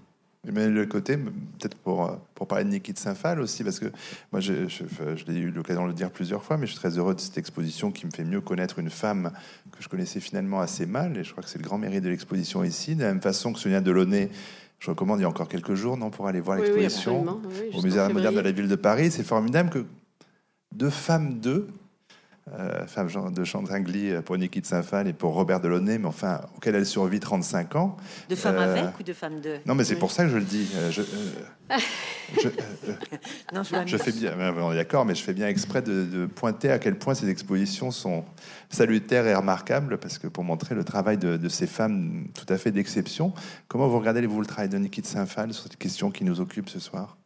Mais 0.51 0.69
le 0.69 0.86
côté, 0.86 1.17
peut-être 1.17 1.75
pour, 1.75 2.17
pour 2.34 2.47
parler 2.47 2.65
de 2.65 2.69
Niki 2.69 2.93
de 2.93 2.97
Saint-Phal 2.97 3.39
aussi, 3.39 3.63
parce 3.63 3.79
que 3.79 3.88
moi, 4.31 4.39
je, 4.39 4.67
je, 4.67 4.84
je 5.15 5.25
l'ai 5.25 5.39
eu 5.39 5.51
l'occasion 5.51 5.84
de 5.84 5.89
le 5.89 5.93
dire 5.93 6.12
plusieurs 6.12 6.43
fois, 6.43 6.58
mais 6.58 6.65
je 6.67 6.71
suis 6.71 6.79
très 6.79 6.97
heureux 6.97 7.15
de 7.15 7.19
cette 7.19 7.38
exposition 7.38 7.91
qui 7.91 8.05
me 8.05 8.12
fait 8.12 8.23
mieux 8.23 8.41
connaître 8.41 8.79
une 8.79 8.89
femme 8.89 9.31
que 9.71 9.84
je 9.84 9.89
connaissais 9.89 10.19
finalement 10.19 10.60
assez 10.60 10.86
mal, 10.86 11.17
et 11.17 11.23
je 11.23 11.31
crois 11.31 11.43
que 11.43 11.49
c'est 11.49 11.60
le 11.60 11.63
grand 11.63 11.77
mérite 11.77 12.03
de 12.03 12.10
l'exposition 12.10 12.63
ici. 12.63 12.95
De 12.95 13.01
la 13.01 13.10
même 13.10 13.21
façon 13.21 13.53
que 13.53 13.60
Sonia 13.60 13.81
Delaunay, 13.81 14.29
je 14.79 14.89
recommande 14.89 15.19
il 15.19 15.23
y 15.23 15.25
a 15.25 15.29
encore 15.29 15.47
quelques 15.47 15.75
jours, 15.75 15.97
non, 15.97 16.10
pour 16.10 16.27
aller 16.27 16.41
voir 16.41 16.58
l'exposition 16.58 17.25
au 17.73 17.81
Musée 17.81 18.08
moderne 18.13 18.36
de 18.36 18.41
la 18.41 18.51
ville 18.51 18.67
de 18.67 18.75
Paris. 18.75 19.12
C'est 19.12 19.23
formidable 19.23 19.69
que 19.69 19.86
deux 20.73 20.89
femmes 20.89 21.39
d'eux 21.39 21.67
euh, 22.53 22.86
femme 22.86 23.10
de 23.34 23.43
Chantingly 23.43 24.12
euh, 24.12 24.21
pour 24.21 24.38
Niki 24.38 24.62
de 24.62 24.67
Saint-Phal 24.67 25.08
et 25.08 25.13
pour 25.13 25.34
Robert 25.34 25.62
Delaunay, 25.62 25.97
mais 25.97 26.05
enfin, 26.05 26.41
auquel 26.55 26.75
elle 26.75 26.86
survit 26.86 27.19
35 27.19 27.75
ans. 27.75 27.97
De 28.29 28.36
femme 28.36 28.58
euh, 28.58 28.71
avec 28.71 28.99
ou 28.99 29.03
de 29.03 29.13
femme 29.13 29.41
de? 29.41 29.55
Non, 29.65 29.73
mais 29.73 29.84
c'est 29.84 29.95
pour 29.95 30.12
ça 30.12 30.25
que 30.25 30.29
je 30.29 30.38
le 30.38 30.43
dis. 30.43 30.71
je, 30.91 31.01
non, 33.51 33.63
je, 33.63 33.97
fais 33.97 34.12
bien, 34.12 34.36
on 34.60 34.71
est 34.71 34.75
d'accord, 34.75 35.05
mais 35.05 35.15
je 35.15 35.23
fais 35.23 35.34
bien 35.34 35.47
exprès 35.47 35.81
de, 35.81 36.27
pointer 36.27 36.69
à 36.69 36.77
quel 36.77 36.99
point 36.99 37.15
ces 37.15 37.29
expositions 37.29 37.89
sont 37.89 38.23
salutaires 38.69 39.25
et 39.25 39.34
remarquables, 39.34 39.97
parce 39.97 40.19
que 40.19 40.27
pour 40.27 40.43
montrer 40.43 40.75
le 40.75 40.84
travail 40.84 41.17
de, 41.17 41.49
ces 41.49 41.65
femmes 41.65 42.27
tout 42.36 42.53
à 42.53 42.60
fait 42.60 42.71
d'exception. 42.71 43.34
Comment 43.67 43.88
vous 43.88 43.97
regardez 43.97 44.23
vous 44.27 44.39
le 44.39 44.45
travail 44.45 44.69
de 44.69 44.77
Niki 44.77 45.01
de 45.01 45.08
Saint-Phal 45.08 45.51
sur 45.51 45.63
cette 45.63 45.77
question 45.77 46.12
qui 46.12 46.23
nous 46.23 46.39
occupe 46.39 46.69
ce 46.69 46.79
soir? 46.79 47.17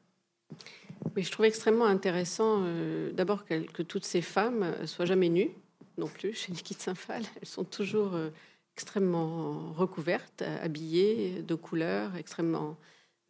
Mais 1.16 1.24
je 1.24 1.32
trouve 1.32 1.46
extrêmement 1.46 1.86
intéressant, 1.86 2.64
euh, 2.64 3.12
d'abord, 3.12 3.46
que, 3.46 3.82
toutes 3.82 4.06
ces 4.06 4.22
femmes 4.22 4.64
euh, 4.64 4.86
soient 4.86 5.06
jamais 5.06 5.30
nues, 5.30 5.52
non 5.98 6.08
plus, 6.08 6.34
chez 6.34 6.52
Niki 6.52 6.76
de 6.76 6.80
Saint-Phal. 6.80 7.24
Elles 7.42 7.48
sont 7.48 7.64
toujours 7.64 8.16
euh, 8.16 8.30
extrêmement 8.76 9.74
recouvertes, 9.74 10.44
habillées 10.62 11.42
de 11.42 11.56
couleurs, 11.56 12.16
extrêmement 12.16 12.78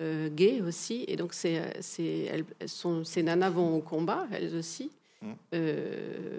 euh, 0.02 0.30
gaies 0.32 0.62
aussi. 0.62 1.06
Et 1.08 1.16
donc, 1.16 1.34
c'est, 1.34 1.54
elles, 1.98 2.46
sont, 2.68 3.04
ces 3.04 3.24
nanas 3.24 3.50
vont 3.50 3.76
au 3.76 3.82
combat, 3.82 4.28
elles 4.32 4.56
aussi. 4.56 4.92
Mmh. 5.22 5.58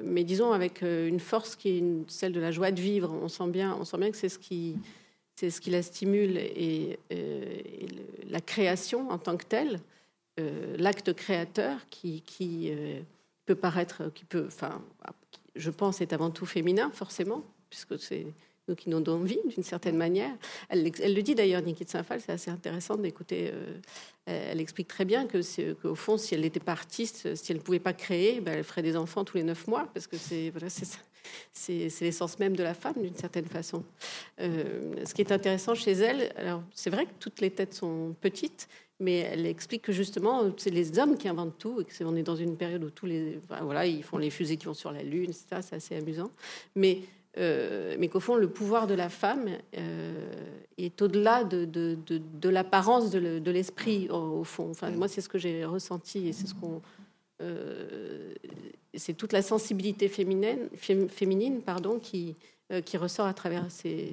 mais 0.04 0.24
disons 0.24 0.52
avec 0.52 0.80
une 0.80 1.20
force 1.20 1.54
qui 1.54 1.68
est 1.68 1.84
celle 2.08 2.32
de 2.32 2.40
la 2.40 2.50
joie 2.50 2.70
de 2.70 2.80
vivre. 2.80 3.12
On 3.12 3.28
sent 3.28 3.48
bien, 3.48 3.76
on 3.78 3.84
sent 3.84 3.98
bien 3.98 4.10
que 4.10 4.16
c'est 4.16 4.30
ce 4.30 4.38
qui, 4.38 4.76
c'est 5.36 5.50
ce 5.50 5.60
qui 5.60 5.68
la 5.68 5.82
stimule 5.82 6.38
et, 6.38 6.98
et 7.10 7.88
la 8.26 8.40
création 8.40 9.10
en 9.10 9.18
tant 9.18 9.36
que 9.36 9.44
telle. 9.44 9.80
Euh, 10.40 10.76
l'acte 10.78 11.12
créateur 11.12 11.78
qui, 11.90 12.22
euh, 12.70 13.00
peut 13.46 13.54
paraître, 13.54 14.12
qui 14.14 14.24
peut, 14.24 14.44
enfin, 14.46 14.82
je 15.56 15.70
pense, 15.70 16.00
est 16.00 16.12
avant 16.12 16.30
tout 16.30 16.46
féminin, 16.46 16.90
forcément, 16.92 17.44
puisque 17.68 17.98
c'est 17.98 18.26
nous 18.68 18.76
qui 18.76 18.88
nous 18.88 19.00
donnons 19.00 19.24
vie 19.24 19.40
d'une 19.44 19.64
certaine 19.64 19.96
manière. 19.96 20.30
Elle, 20.68 20.84
le 20.84 21.22
dit 21.22 21.34
d'ailleurs, 21.34 21.62
Niki 21.62 21.84
de 21.84 21.90
Saint-Phal, 21.90 22.20
c'est 22.20 22.32
assez 22.32 22.50
intéressant 22.50 22.96
d'écouter. 22.96 23.50
Euh, 23.52 23.80
elle 24.26 24.60
explique 24.60 24.88
très 24.88 25.04
bien 25.04 25.26
que 25.26 25.72
qu'au 25.72 25.94
fond, 25.94 26.16
si 26.16 26.34
elle 26.34 26.42
n'était 26.42 26.60
pas 26.60 26.72
artiste, 26.72 27.34
si 27.34 27.52
elle 27.52 27.58
ne 27.58 27.62
pouvait 27.62 27.80
pas 27.80 27.92
créer, 27.92 28.40
ben, 28.40 28.58
elle 28.58 28.64
ferait 28.64 28.82
des 28.82 28.96
enfants 28.96 29.24
tous 29.24 29.36
les 29.36 29.42
neuf 29.42 29.66
mois, 29.66 29.88
parce 29.92 30.06
que 30.06 30.16
c'est 30.16 30.50
voilà, 30.50 30.68
l'essence 32.00 32.38
même 32.38 32.56
de 32.56 32.62
la 32.62 32.74
femme 32.74 32.94
d'une 33.02 33.16
certaine 33.16 33.46
façon. 33.46 33.84
Euh, 34.40 35.04
ce 35.04 35.14
qui 35.14 35.22
est 35.22 35.32
intéressant 35.32 35.74
chez 35.74 35.92
elle, 35.92 36.32
alors 36.36 36.62
c'est 36.74 36.90
vrai 36.90 37.06
que 37.06 37.12
toutes 37.18 37.40
les 37.40 37.50
têtes 37.50 37.74
sont 37.74 38.14
petites, 38.20 38.68
mais 39.00 39.18
elle 39.18 39.46
explique 39.46 39.82
que 39.82 39.92
justement, 39.92 40.52
c'est 40.56 40.70
les 40.70 40.98
hommes 40.98 41.16
qui 41.16 41.28
inventent 41.28 41.58
tout, 41.58 41.80
et 41.80 41.84
que 41.84 41.92
est 42.16 42.22
dans 42.22 42.36
une 42.36 42.56
période 42.56 42.84
où 42.84 42.90
tous 42.90 43.06
les, 43.06 43.40
voilà, 43.62 43.86
ils 43.86 44.02
font 44.02 44.18
les 44.18 44.30
fusées 44.30 44.56
qui 44.56 44.66
vont 44.66 44.74
sur 44.74 44.92
la 44.92 45.02
lune. 45.02 45.32
C'est 45.32 45.54
assez 45.74 45.96
amusant, 45.96 46.30
mais 46.76 47.00
euh, 47.38 47.96
mais 47.98 48.08
qu'au 48.08 48.20
fond, 48.20 48.34
le 48.34 48.48
pouvoir 48.48 48.86
de 48.86 48.94
la 48.94 49.08
femme 49.08 49.48
euh, 49.76 50.32
est 50.78 51.00
au-delà 51.00 51.44
de, 51.44 52.48
l'apparence 52.48 53.10
de 53.10 53.50
l'esprit, 53.50 54.08
au, 54.10 54.42
fond. 54.44 54.72
Moi, 54.96 55.08
c'est 55.08 55.20
ce 55.20 55.28
que 55.28 55.38
j'ai 55.38 55.64
ressenti 55.64 56.28
et 56.28 56.32
c'est 56.32 56.46
ce. 56.46 56.54
Euh, 57.40 58.34
toute 59.16 59.32
la 59.32 59.42
sensibilité 59.42 60.08
féminine, 60.08 60.68
qui, 61.98 62.36
ressort 62.96 63.26
à 63.26 63.34
travers 63.34 63.70
ces 63.70 64.12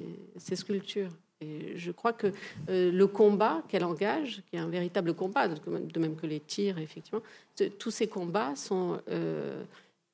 sculptures. 0.54 1.10
Et 1.40 1.76
je 1.76 1.92
crois 1.92 2.12
que 2.12 2.32
le 2.68 3.04
combat 3.06 3.62
qu'elle 3.68 3.84
engage, 3.84 4.42
qui 4.50 4.56
est 4.56 4.58
un 4.58 4.68
véritable 4.68 5.14
combat, 5.14 5.48
de 5.48 6.00
même 6.00 6.16
que 6.16 6.26
les 6.26 6.40
tirs, 6.40 6.78
effectivement, 6.78 7.22
tous 7.78 7.90
ces 7.90 8.08
combats 8.08 8.56
sont 8.56 9.00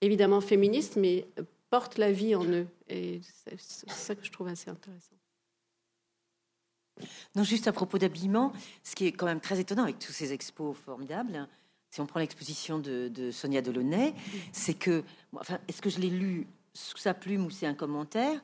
évidemment 0.01 0.41
féministes, 0.41 0.97
mais 0.97 1.27
portent 1.71 1.99
la 1.99 2.13
vie 2.13 2.35
en 2.35 2.45
eux. 2.45 2.67
Et 2.89 3.21
c'est 3.57 3.91
ça 3.91 4.15
que 4.15 4.25
je 4.25 4.31
trouve 4.31 4.49
assez 4.49 4.71
intéressant. 4.71 5.17
Non, 7.35 7.43
juste 7.43 7.67
à 7.67 7.73
propos 7.73 7.99
d'habillement, 7.99 8.53
ce 8.83 8.95
qui 8.95 9.07
est 9.07 9.13
quand 9.13 9.27
même 9.27 9.41
très 9.41 9.59
étonnant 9.59 9.83
avec 9.83 9.99
tous 9.99 10.13
ces 10.13 10.33
expos 10.33 10.77
formidables, 10.77 11.49
si 11.91 12.01
on 12.01 12.07
prend 12.07 12.21
l'exposition 12.21 12.79
de, 12.79 13.31
Sonia 13.33 13.63
Delaunay, 13.63 14.15
c'est 14.53 14.75
que, 14.75 15.03
enfin, 15.35 15.59
est-ce 15.69 15.83
que 15.83 15.91
je 15.91 15.99
l'ai 16.01 16.11
lu 16.11 16.47
sous 16.73 16.99
sa 16.99 17.15
plume 17.15 17.47
ou 17.47 17.51
c'est 17.51 17.67
un 17.67 17.75
commentaire? 17.75 18.41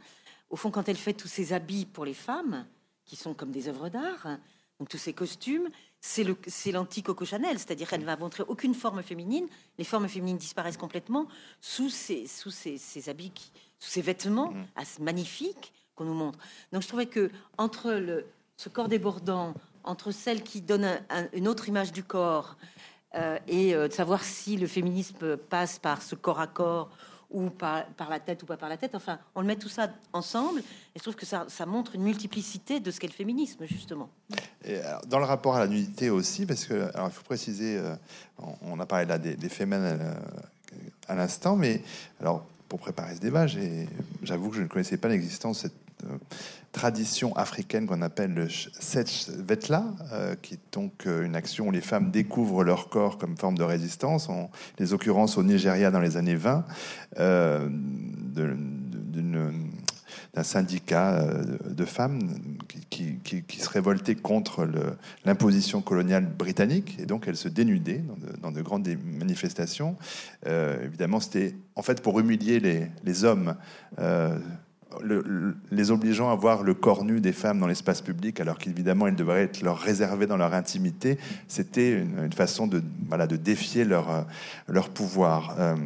Au 0.51 0.57
fond, 0.57 0.71
quand 0.71 0.89
elle 0.89 0.97
fait 0.97 1.15
tous 1.15 1.29
ces 1.29 1.53
habits 1.53 1.87
pour 1.87 2.05
les 2.05 2.15
femmes, 2.15 2.67
qui 3.05 3.17
sont 3.17 3.35
comme 3.35 3.51
des 3.51 3.69
œuvres 3.69 3.89
d'art, 3.89 4.39
donc 4.79 4.89
tous 4.89 4.99
ces 4.99 5.13
costumes, 5.13 5.69
c'est 6.01 6.73
l'anti-Coco 6.73 7.25
Chanel, 7.25 7.59
c'est-à-dire 7.59 7.89
qu'elle 7.89 8.01
ne 8.01 8.07
va 8.07 8.17
montrer 8.17 8.45
aucune 8.49 8.75
forme 8.75 9.03
féminine. 9.03 9.47
Les 9.79 9.85
formes 9.85 10.09
féminines 10.09 10.39
disparaissent 10.39 10.79
complètement 10.79 11.29
sous 11.61 11.91
ces, 11.91 12.27
sous 12.27 12.51
ces, 12.51 13.09
habits, 13.09 13.53
sous 13.79 13.91
ces 13.91 14.01
vêtements 14.01 14.53
mmh. 14.53 15.03
magnifiques 15.03 15.73
qu'on 15.95 16.05
nous 16.05 16.15
montre. 16.15 16.39
Donc 16.73 16.83
je 16.83 16.89
trouvais 16.89 17.07
que 17.07 17.31
entre 17.59 17.93
le, 17.93 18.27
ce 18.57 18.69
corps 18.69 18.89
débordant, 18.89 19.55
entre 19.85 20.13
celle 20.13 20.43
qui 20.43 20.63
donne 20.63 21.01
une 21.35 21.47
autre 21.47 21.69
image 21.69 21.93
du 21.93 22.03
corps, 22.03 22.57
euh, 23.17 23.39
et 23.49 23.75
euh, 23.75 23.89
de 23.89 23.93
savoir 23.93 24.23
si 24.23 24.57
le 24.57 24.69
féminisme 24.69 25.37
passe 25.37 25.81
par 25.81 26.01
ce 26.01 26.15
corps 26.15 26.39
à 26.39 26.47
corps 26.47 26.91
ou 27.31 27.49
par, 27.51 27.85
la 28.09 28.21
tête 28.21 28.43
ou 28.43 28.47
pas 28.47 28.57
par 28.57 28.69
la 28.69 28.77
tête. 28.77 28.95
Enfin, 28.95 29.19
on 29.35 29.41
le 29.41 29.47
met 29.47 29.57
tout 29.57 29.69
ça 29.69 29.91
ensemble 30.13 30.61
et 30.61 30.99
je 30.99 31.03
trouve 31.03 31.15
que 31.15 31.27
ça, 31.27 31.47
montre 31.67 31.95
une 31.95 32.03
multiplicité 32.03 32.81
de 32.81 32.91
ce 32.91 32.99
qu'est 32.99 33.07
le 33.07 33.13
féminisme, 33.13 33.65
justement. 33.67 34.11
Dans 35.07 35.19
le 35.19 35.25
rapport 35.25 35.57
à 35.57 35.61
la 35.61 35.69
nudité 35.69 36.11
aussi, 36.11 36.47
parce 36.47 36.67
que, 36.67 36.95
alors 36.95 37.09
il 37.09 37.13
faut 37.13 37.23
préciser, 37.23 37.79
euh, 37.79 37.95
on, 38.63 38.79
a 38.81 38.87
parlé 38.87 39.07
là 39.07 39.19
des, 39.19 39.37
des 39.37 39.51
euh, 39.61 40.15
à 41.09 41.15
l'instant, 41.15 41.57
mais 41.57 41.83
alors 42.21 42.45
pour 42.69 42.79
préparer 42.79 43.15
ce 43.15 43.21
débat, 43.21 43.47
j'avoue 44.23 44.51
que 44.51 44.57
je 44.57 44.63
ne 44.63 44.69
connaissais 44.69 44.97
pas 44.97 45.09
l'existence 45.09 45.59
de 45.59 45.69
cette 45.69 45.90
tradition 46.73 47.35
africaine 47.37 47.87
qu'on 47.87 48.03
appelle 48.03 48.33
le 48.33 48.49
Sech 48.49 49.29
Vetla, 49.29 49.85
euh, 50.13 50.35
qui 50.41 50.55
est 50.55 50.61
donc 50.73 51.07
euh, 51.07 51.25
une 51.25 51.35
action 51.35 51.69
où 51.69 51.71
les 51.71 51.81
femmes 51.81 52.11
découvrent 52.11 52.63
leur 52.63 52.89
corps 52.89 53.19
comme 53.19 53.37
forme 53.37 53.59
de 53.59 53.65
résistance, 53.65 54.29
les 54.79 54.93
occurrences 54.93 55.37
au 55.37 55.43
Nigeria 55.43 55.91
dans 55.91 56.01
les 56.01 56.17
années 56.17 56.37
20, 56.37 56.65
d'un 60.33 60.45
syndicat 60.45 61.27
de 61.69 61.85
femmes 61.85 62.21
qui, 62.89 63.19
se 63.59 63.69
révoltait 63.69 64.15
contre 64.15 64.69
l'imposition 65.25 65.83
coloniale 65.83 66.25
britannique, 66.25 66.97
et 67.01 67.07
donc 67.07 67.27
elles 67.27 67.37
se 67.37 67.49
dénudaient 67.49 68.05
dans 68.41 68.53
de, 68.53 68.63
grandes 68.63 68.89
manifestations. 69.19 69.97
évidemment, 70.47 71.19
c'était 71.19 71.57
en 71.75 71.83
fait 71.83 72.01
pour 72.01 72.21
humilier 72.21 72.61
les 73.03 73.25
hommes 73.25 73.57
les 75.71 75.91
obligeant 75.91 76.31
à 76.31 76.35
voir 76.35 76.63
le 76.63 76.75
corps 76.75 77.05
nu 77.05 77.21
des 77.21 77.33
femmes 77.33 77.59
dans 77.59 77.67
l'espace 77.67 78.01
public, 78.01 78.41
alors 78.41 78.59
qu'évidemment, 78.59 79.07
il 79.07 79.15
devrait 79.15 79.43
être 79.43 79.63
leur 79.63 79.79
réservé 79.79 80.27
dans 80.27 80.37
leur 80.37 80.55
intimité, 80.55 81.19
c'était 81.49 81.93
une, 81.93 82.33
façon 82.33 82.67
de, 82.67 82.83
voilà, 83.09 83.27
de 83.27 83.37
défier 83.37 83.85
leur, 83.85 84.11
euh, 84.11 84.23
leur 84.69 84.89
pouvoir. 84.89 85.57
Euh, 85.59 85.77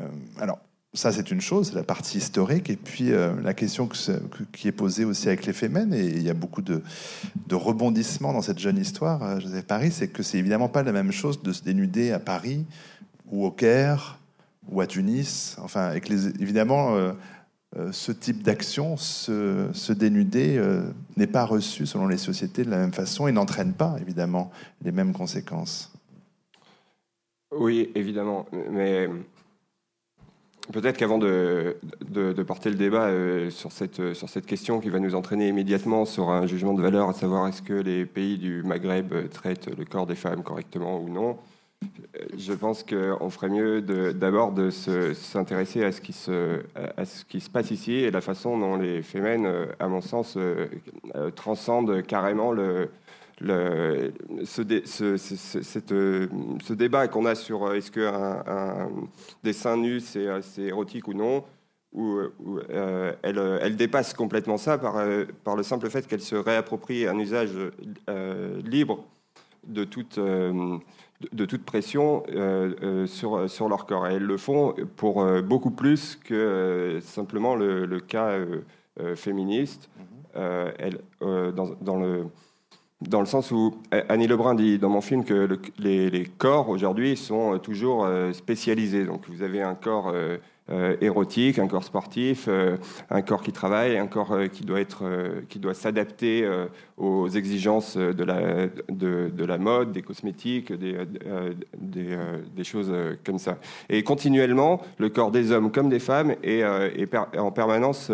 euh, 0.00 0.08
alors, 0.38 0.58
ça, 0.94 1.12
c'est 1.12 1.30
une 1.30 1.42
chose, 1.42 1.74
la 1.74 1.82
partie 1.82 2.18
historique. 2.18 2.70
Et 2.70 2.76
puis, 2.76 3.10
la 3.10 3.52
question 3.52 3.86
qui 3.86 4.68
est 4.68 4.72
posée 4.72 5.04
aussi 5.04 5.28
avec 5.28 5.44
les 5.44 5.52
Femen, 5.52 5.92
et 5.92 6.06
il 6.06 6.22
y 6.22 6.30
a 6.30 6.34
beaucoup 6.34 6.62
de, 6.62 6.80
rebondissements 7.50 8.32
dans 8.32 8.40
cette 8.40 8.58
jeune 8.58 8.78
histoire, 8.78 9.38
Joseph 9.38 9.66
Paris, 9.66 9.90
c'est 9.92 10.08
que 10.08 10.22
c'est 10.22 10.38
évidemment 10.38 10.70
pas 10.70 10.82
la 10.82 10.92
même 10.92 11.12
chose 11.12 11.42
de 11.42 11.52
se 11.52 11.62
dénuder 11.62 12.12
à 12.12 12.18
Paris 12.18 12.64
ou 13.30 13.44
au 13.44 13.50
Caire 13.50 14.18
ou 14.68 14.80
à 14.80 14.86
Tunis. 14.86 15.56
Enfin, 15.62 15.92
évidemment, 15.92 16.96
euh, 16.96 17.12
ce 17.92 18.12
type 18.12 18.42
d'action, 18.42 18.96
se, 18.96 19.92
dénuder, 19.92 20.56
euh, 20.56 20.82
n'est 21.16 21.26
pas 21.26 21.44
reçu 21.44 21.86
selon 21.86 22.06
les 22.06 22.16
sociétés 22.16 22.64
de 22.64 22.70
la 22.70 22.78
même 22.78 22.92
façon 22.92 23.26
et 23.26 23.32
n'entraîne 23.32 23.74
pas 23.74 23.96
évidemment 24.00 24.50
les 24.82 24.92
mêmes 24.92 25.12
conséquences. 25.12 25.92
Oui, 27.52 27.90
évidemment, 27.94 28.46
mais 28.70 29.08
peut-être 30.72 30.96
qu'avant 30.96 31.18
de, 31.18 31.76
porter 32.46 32.70
le 32.70 32.76
débat 32.76 33.08
euh, 33.08 33.50
sur 33.50 33.72
cette 33.72 34.46
question 34.46 34.80
qui 34.80 34.88
va 34.88 34.98
nous 34.98 35.14
entraîner 35.14 35.48
immédiatement 35.48 36.06
sur 36.06 36.30
un 36.30 36.46
jugement 36.46 36.74
de 36.74 36.82
valeur, 36.82 37.08
à 37.08 37.12
savoir 37.12 37.46
est-ce 37.46 37.62
que 37.62 37.74
les 37.74 38.06
pays 38.06 38.38
du 38.38 38.62
Maghreb 38.62 39.28
traitent 39.30 39.68
le 39.76 39.84
corps 39.84 40.06
des 40.06 40.16
femmes 40.16 40.42
correctement 40.42 41.00
ou 41.00 41.08
non, 41.08 41.36
je 42.36 42.52
pense 42.52 42.82
qu'on 42.82 43.30
ferait 43.30 43.48
mieux 43.48 43.80
d'abord 44.12 44.50
de, 44.52 44.68
s'intéresser 44.70 45.84
à, 45.84 45.92
ce 45.92 46.00
qui 46.00 46.12
se, 46.12 46.60
passe 47.50 47.70
ici 47.70 47.92
et 47.92 48.10
la 48.10 48.20
façon 48.20 48.58
dont 48.58 48.74
les 48.76 49.02
fémènes, 49.02 49.46
euh, 49.46 49.66
à 49.78 49.86
mon 49.88 50.00
sens, 50.00 50.36
euh, 50.36 50.66
euh, 51.14 51.30
transcendent 51.30 52.02
carrément 52.02 52.52
ce, 52.54 52.88
débat 56.72 57.06
qu'on 57.08 57.26
a 57.26 57.34
sur 57.34 57.74
est-ce 57.74 57.90
qu'un 57.90 58.42
un 58.46 58.88
dessin 59.42 59.76
nu 59.76 60.00
c'est 60.00 60.28
érotique 60.58 61.08
ou 61.08 61.14
non, 61.14 61.44
où, 61.92 62.18
elle, 63.22 63.58
elle, 63.62 63.76
dépasse 63.76 64.12
complètement 64.12 64.58
ça 64.58 64.78
par, 64.78 65.02
par 65.44 65.56
le 65.56 65.62
simple 65.62 65.88
fait 65.88 66.06
qu'elle 66.06 66.20
se 66.20 66.36
réapproprie 66.36 67.06
un 67.06 67.18
usage 67.18 67.52
libre 68.64 69.04
de 69.66 69.84
toute 69.84 70.18
de, 71.32 71.44
toute 71.44 71.64
pression 71.64 72.22
euh, 72.28 72.74
euh, 72.82 73.06
sur, 73.06 73.48
sur 73.48 73.68
leur 73.68 73.86
corps. 73.86 74.06
Et 74.06 74.14
elles 74.14 74.22
le 74.22 74.36
font 74.36 74.74
pour 74.96 75.22
euh, 75.22 75.42
beaucoup 75.42 75.70
plus 75.70 76.16
que 76.16 76.98
simplement 77.02 77.54
le, 77.54 78.00
cas 78.00 78.38
féministe. 79.14 79.88
Mhm. 79.96 80.72
Elle, 80.78 81.00
dans, 81.20 81.70
dans, 81.80 81.96
le, 81.96 82.26
dans 83.00 83.20
le 83.20 83.26
sens 83.26 83.50
où 83.50 83.76
Annie 83.90 84.26
Lebrun 84.26 84.54
dit 84.54 84.78
dans 84.78 84.90
mon 84.90 85.00
film 85.00 85.24
que 85.24 85.48
les, 85.78 86.10
les, 86.10 86.24
corps 86.24 86.68
aujourd'hui 86.68 87.16
sont 87.16 87.58
toujours 87.58 88.06
spécialisés. 88.32 89.04
Donc 89.04 89.28
vous 89.28 89.42
avez 89.42 89.62
un 89.62 89.74
corps 89.74 90.12
euh, 90.68 90.96
érotique, 91.00 91.60
un 91.60 91.68
corps 91.68 91.84
sportif, 91.84 92.46
euh, 92.48 92.76
un 93.08 93.22
corps 93.22 93.40
qui 93.40 93.52
travaille, 93.52 93.96
un 93.96 94.08
corps 94.08 94.32
euh, 94.32 94.46
qui 94.48 94.64
doit 94.64 94.80
être, 94.80 95.04
qui 95.48 95.60
doit 95.60 95.74
s'adapter 95.74 96.44
aux 96.96 97.28
exigences 97.28 97.96
de 97.96 98.24
la, 98.24 98.66
de, 98.88 99.44
la 99.44 99.58
mode, 99.58 99.92
des 99.92 100.02
cosmétiques, 100.02 100.72
des, 100.72 100.96
des, 101.78 102.16
des, 102.54 102.64
choses 102.64 102.92
comme 103.24 103.38
ça. 103.38 103.58
Et 103.88 104.02
continuellement, 104.02 104.82
le 104.98 105.08
corps 105.08 105.30
des 105.30 105.52
hommes 105.52 105.70
comme 105.70 105.88
des 105.88 106.00
femmes 106.00 106.34
est, 106.42 106.60
est 106.60 107.38
en 107.38 107.52
permanence 107.52 108.10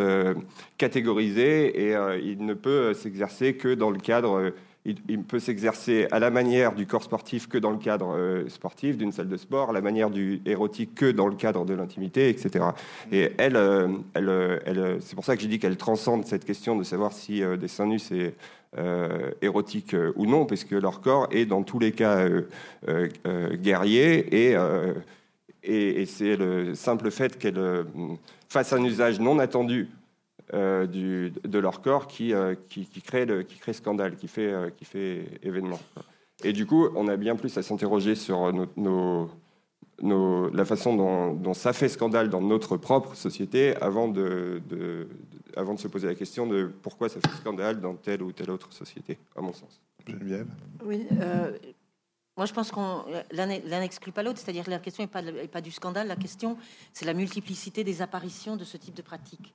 catégorisé 0.77 1.89
et 1.89 1.97
il 2.23 2.45
ne 2.45 2.55
peut 2.55 2.93
s'exercer 2.93 3.55
que 3.55 3.75
dans 3.75 3.91
le 3.91 3.99
cadre 3.99 4.53
il, 4.85 5.23
peut 5.23 5.39
s'exercer 5.39 6.09
à 6.11 6.19
la 6.19 6.31
manière 6.31 6.75
du 6.75 6.87
corps 6.87 7.05
sportif 7.05 7.49
que 7.49 7.57
dans 7.57 7.71
le 7.71 7.79
cadre 7.79 8.17
euh, 8.17 8.49
sportif, 8.49 8.97
d'une 8.97 9.13
salle 9.13 9.29
de 9.29 9.37
sport, 9.37 9.71
à 9.71 9.73
la 9.73 9.81
manière 9.81 10.11
du 10.11 10.43
érotique 10.45 10.95
que 10.97 11.11
dans 11.11 11.29
le 11.29 11.37
cadre 11.37 11.65
de 11.65 11.75
l'intimité, 11.75 12.29
etc. 12.29 12.65
Et 13.13 13.33
elle, 13.39 13.57
euh, 13.57 13.89
euh, 14.17 14.99
c'est 15.01 15.15
pour 15.15 15.25
ça 15.25 15.37
que 15.37 15.43
j'ai 15.43 15.49
dit 15.49 15.61
qu'elle 15.61 15.77
transcende 15.77 16.27
cette 16.27 16.45
question 16.45 16.77
de 16.77 16.83
savoir 16.83 17.13
si 17.13 17.43
des 17.59 17.69
seins 17.69 17.87
nus 17.87 18.01
c'est 18.01 18.35
érotique 19.43 19.95
ou 20.17 20.27
non, 20.27 20.47
parce 20.47 20.65
que 20.65 20.75
leur 20.75 21.01
corps 21.01 21.29
est 21.31 21.45
dans 21.45 21.63
tous 21.63 21.79
les 21.79 21.93
cas 21.93 22.27
guerrier 23.55 24.51
et 24.51 24.57
et, 25.65 26.07
c'est 26.07 26.37
le 26.37 26.75
simple 26.75 27.11
fait 27.11 27.39
qu'elles 27.39 27.85
fassent 28.49 28.73
un 28.73 28.83
usage 28.83 29.21
non 29.21 29.39
attendu 29.39 29.89
du, 30.53 31.33
de 31.45 31.59
leur 31.59 31.81
corps 31.81 32.07
qui, 32.07 32.33
qui, 32.69 33.03
crée 33.03 33.25
le, 33.27 33.43
qui 33.43 33.59
crée 33.59 33.73
scandale, 33.73 34.17
qui 34.17 34.29
fait, 34.29 34.53
qui 34.77 34.85
fait 34.85 35.25
événement. 35.43 35.81
Et 36.45 36.53
du 36.53 36.67
coup, 36.67 36.89
on 36.95 37.09
a 37.09 37.17
bien 37.17 37.37
plus 37.37 37.57
à 37.57 37.63
s'interroger 37.63 38.15
sur 38.15 38.53
nos, 38.53 39.31
nos, 40.03 40.51
la 40.51 40.65
façon 40.65 40.97
dont, 41.37 41.55
ça 41.55 41.73
fait 41.73 41.89
scandale 41.89 42.29
dans 42.29 42.41
notre 42.41 42.77
propre 42.77 43.15
société 43.15 43.77
avant 43.77 44.09
de, 44.09 44.61
avant 45.57 45.75
de 45.75 45.79
se 45.79 45.89
poser 45.89 46.09
la 46.09 46.15
question 46.15 46.47
de 46.47 46.71
pourquoi 46.83 47.09
ça 47.09 47.21
fait 47.21 47.37
scandale 47.37 47.81
dans 47.81 47.95
telle 47.95 48.23
ou 48.23 48.33
telle 48.33 48.51
autre 48.51 48.73
société, 48.73 49.19
à 49.37 49.41
mon 49.41 49.53
sens. 49.53 49.81
Geneviève? 50.07 50.49
Oui. 50.85 51.07
Euh, 51.21 51.57
moi, 52.37 52.47
je 52.47 52.53
pense 52.53 52.73
qu'on 52.73 53.05
l'un 53.31 53.47
n'exclut 53.47 54.13
pas 54.13 54.23
l'autre, 54.23 54.39
c'est-à-dire 54.39 54.65
que 54.65 54.71
la 54.71 54.79
question 54.79 55.05
n'est 55.05 55.09
pas, 55.09 55.23
pas, 55.51 55.61
du 55.61 55.71
scandale, 55.71 56.09
la 56.09 56.17
question, 56.17 56.57
c'est 56.93 57.05
la 57.05 57.15
multiplicité 57.15 57.85
des 57.85 58.03
apparitions 58.03 58.57
de 58.57 58.65
ce 58.65 58.77
type 58.77 58.95
de 58.95 59.03
pratique. 59.03 59.55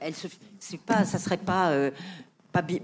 Elle 0.00 0.14
se, 0.14 0.28
pas, 0.76 1.04
ça 1.04 1.18
serait 1.18 1.36
pas 1.36 1.70
euh, 1.70 1.90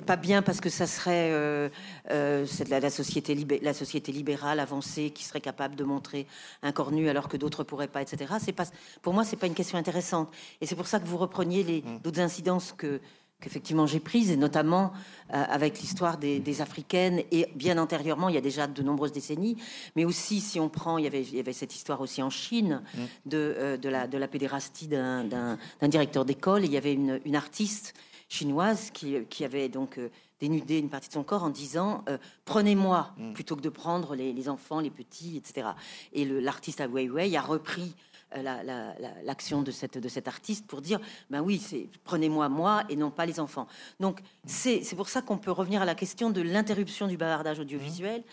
pas, 0.07 0.17
bien 0.17 0.43
parce 0.43 0.61
que 0.61 0.69
ça 0.69 0.87
serait 0.87 1.31
euh, 1.33 1.69
euh, 2.11 2.47
la, 2.69 2.81
la, 2.81 2.91
société 2.91 3.35
la 3.63 3.75
société 3.75 4.13
libérale 4.13 4.61
avancée 4.61 5.11
qui 5.11 5.25
serait 5.25 5.41
capable 5.41 5.77
de 5.77 5.85
montrer 5.85 6.27
un 6.63 6.73
corps 6.73 6.93
nu 6.93 7.09
alors 7.09 7.29
que 7.29 7.37
d'autres 7.37 7.65
pourraient 7.65 7.89
pas, 7.89 8.03
etc. 8.03 8.35
C'est 8.41 8.53
pas, 8.53 8.65
pour 9.01 9.15
moi, 9.15 9.25
c'est 9.25 9.37
pas 9.37 9.47
une 9.47 9.55
question 9.55 9.79
intéressante. 9.79 10.31
Et 10.61 10.67
c'est 10.67 10.77
pour 10.77 10.87
ça 10.87 11.01
que 11.01 11.07
vous 11.07 11.17
repreniez 11.17 11.63
les 11.63 11.83
mm. 11.83 12.01
d'autres 12.03 12.21
incidences 12.21 12.75
que 12.77 13.01
qu'effectivement 13.43 13.87
j'ai 13.87 14.01
prises, 14.01 14.31
et 14.31 14.37
notamment 14.37 14.93
euh, 15.35 15.45
avec 15.49 15.81
l'histoire 15.81 16.17
des, 16.17 16.61
africaines, 16.63 17.23
et 17.31 17.49
bien 17.55 17.77
antérieurement, 17.77 18.29
il 18.29 18.35
y 18.35 18.39
a 18.39 18.43
déjà 18.43 18.67
de 18.67 18.83
nombreuses 18.83 19.13
décennies, 19.13 19.57
mais 19.97 20.05
aussi 20.05 20.41
si 20.41 20.59
on 20.59 20.69
prend, 20.69 20.97
il 20.97 21.05
y 21.05 21.07
avait, 21.07 21.23
il 21.23 21.37
y 21.37 21.41
avait 21.41 21.53
cette 21.53 21.75
histoire 21.75 22.01
aussi 22.01 22.23
en 22.23 22.31
Chine 22.31 22.83
mm. 22.95 23.01
de, 23.27 23.79
de, 23.81 23.89
la, 23.89 24.07
de 24.07 24.17
la 24.17 24.29
pédérastie 24.29 24.89
d'un 24.89 25.59
directeur 25.83 26.25
d'école, 26.25 26.65
il 26.65 26.73
y 26.73 26.77
avait 26.77 26.95
une, 26.95 27.21
une 27.25 27.37
artiste 27.37 27.95
chinoise 28.33 28.91
qui, 28.91 29.45
avait 29.45 29.69
donc 29.69 29.99
euh, 29.99 30.09
dénudé 30.41 30.79
une 30.79 30.89
partie 30.89 31.09
de 31.09 31.13
son 31.13 31.23
corps 31.23 31.45
en 31.45 31.51
disant 31.51 32.03
euh, 32.09 32.17
prenez-moi 32.47 33.13
mm. 33.19 33.33
plutôt 33.35 33.57
que 33.57 33.61
de 33.61 33.69
prendre 33.69 34.15
les, 34.15 34.49
enfants, 34.49 34.81
les 34.81 34.91
petits, 34.91 35.37
etc. 35.37 35.69
Et 36.15 36.25
l'artiste 36.25 36.81
à 36.81 36.89
Weiwei 36.89 37.37
a 37.37 37.43
repris 37.43 37.95
euh, 38.37 38.93
l'action 39.25 39.63
de, 39.63 39.71
cette, 39.71 39.99
de 39.99 40.09
cet 40.09 40.29
artiste 40.29 40.67
pour 40.67 40.81
dire 40.81 41.01
ben 41.31 41.41
oui, 41.41 41.59
c'est 41.59 41.89
prenez-moi 42.05 42.49
moi 42.49 42.85
et 42.89 42.97
non 42.97 43.11
pas 43.11 43.27
les 43.27 43.41
enfants. 43.41 43.67
Donc 44.01 44.21
c'est 44.47 44.83
pour 44.97 45.09
ça 45.09 45.23
qu'on 45.23 45.39
peut 45.39 45.51
revenir 45.51 45.83
à 45.83 45.85
la 45.85 45.95
question 45.95 46.31
de 46.31 46.41
l'interruption 46.41 47.07
du 47.07 47.17
bavardage 47.17 47.59
audiovisuel. 47.61 48.21
Mm. 48.21 48.25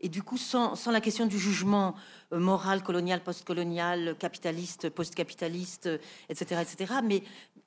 Et 0.00 0.08
du 0.08 0.22
coup, 0.22 0.36
sans, 0.36 0.76
sans, 0.76 0.92
la 0.92 1.00
question 1.00 1.26
du 1.26 1.38
jugement 1.38 1.94
moral, 2.30 2.82
colonial, 2.82 3.20
postcolonial, 3.20 4.14
capitaliste, 4.16 4.90
post-capitaliste, 4.90 5.88
etc., 6.28 6.62
etc., 6.62 6.94
mais 7.02 7.22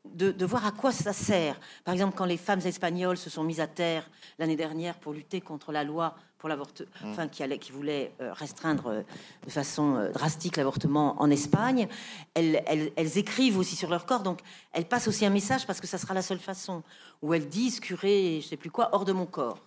de, 0.05 0.45
voir 0.45 0.65
à 0.65 0.71
quoi 0.71 0.91
ça 0.91 1.13
sert. 1.13 1.59
Par 1.83 1.93
exemple, 1.93 2.15
quand 2.17 2.25
les 2.25 2.37
femmes 2.37 2.61
espagnoles 2.65 3.17
se 3.17 3.29
sont 3.29 3.43
mises 3.43 3.59
à 3.59 3.67
terre 3.67 4.09
l'année 4.39 4.55
dernière 4.55 4.95
pour 4.97 5.13
lutter 5.13 5.41
contre 5.41 5.71
la 5.71 5.83
loi 5.83 6.15
pour 6.37 6.49
l'avortement, 6.49 6.89
mm. 7.03 7.11
enfin 7.11 7.27
qui, 7.27 7.43
allait, 7.43 7.59
qui 7.59 7.71
voulait 7.71 8.11
euh, 8.19 8.33
restreindre 8.33 8.87
euh, 8.87 9.01
de 9.45 9.51
façon 9.51 9.95
euh, 9.95 10.11
drastique 10.11 10.57
l'avortement 10.57 11.21
en 11.21 11.29
Espagne, 11.29 11.87
elles, 12.33 12.63
elles, 12.65 13.17
écrivent 13.19 13.59
aussi 13.59 13.75
sur 13.75 13.91
leur 13.91 14.07
corps, 14.07 14.23
donc 14.23 14.39
elles 14.73 14.87
passent 14.87 15.07
aussi 15.07 15.23
un 15.23 15.29
message 15.29 15.67
parce 15.67 15.79
que 15.79 15.85
ça 15.85 15.99
sera 15.99 16.15
la 16.15 16.23
seule 16.23 16.39
façon 16.39 16.81
où 17.21 17.35
elles 17.35 17.47
disent 17.47 17.79
curé, 17.79 18.39
je 18.41 18.47
sais 18.47 18.57
plus 18.57 18.71
quoi, 18.71 18.89
hors 18.93 19.05
de 19.05 19.11
mon 19.11 19.27
corps. 19.27 19.59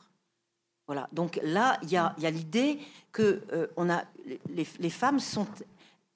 Voilà. 0.88 1.08
Donc 1.12 1.38
là, 1.44 1.78
il 1.82 1.90
y 1.90 1.96
a, 1.96 2.14
y 2.18 2.26
a 2.26 2.30
l'idée 2.30 2.78
que 3.12 3.40
on 3.76 3.88
a 3.88 4.02
les, 4.50 4.66
les 4.78 4.90
femmes 4.90 5.20
sont 5.20 5.46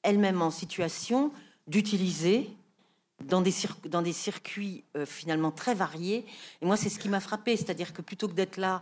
elles-mêmes 0.02 0.42
en 0.42 0.50
situation 0.50 1.32
d'utiliser 1.68 2.50
dans 3.24 3.40
des, 3.40 3.52
dans 3.88 4.02
des 4.02 4.12
circuits 4.12 4.84
euh, 4.96 5.04
finalement 5.06 5.50
très 5.50 5.74
variés. 5.74 6.24
Et 6.62 6.66
moi, 6.66 6.76
c'est 6.76 6.88
ce 6.88 6.98
qui 6.98 7.08
m'a 7.08 7.20
frappé, 7.20 7.56
c'est-à-dire 7.56 7.92
que 7.92 8.02
plutôt 8.02 8.28
que 8.28 8.34
d'être 8.34 8.56
là 8.56 8.80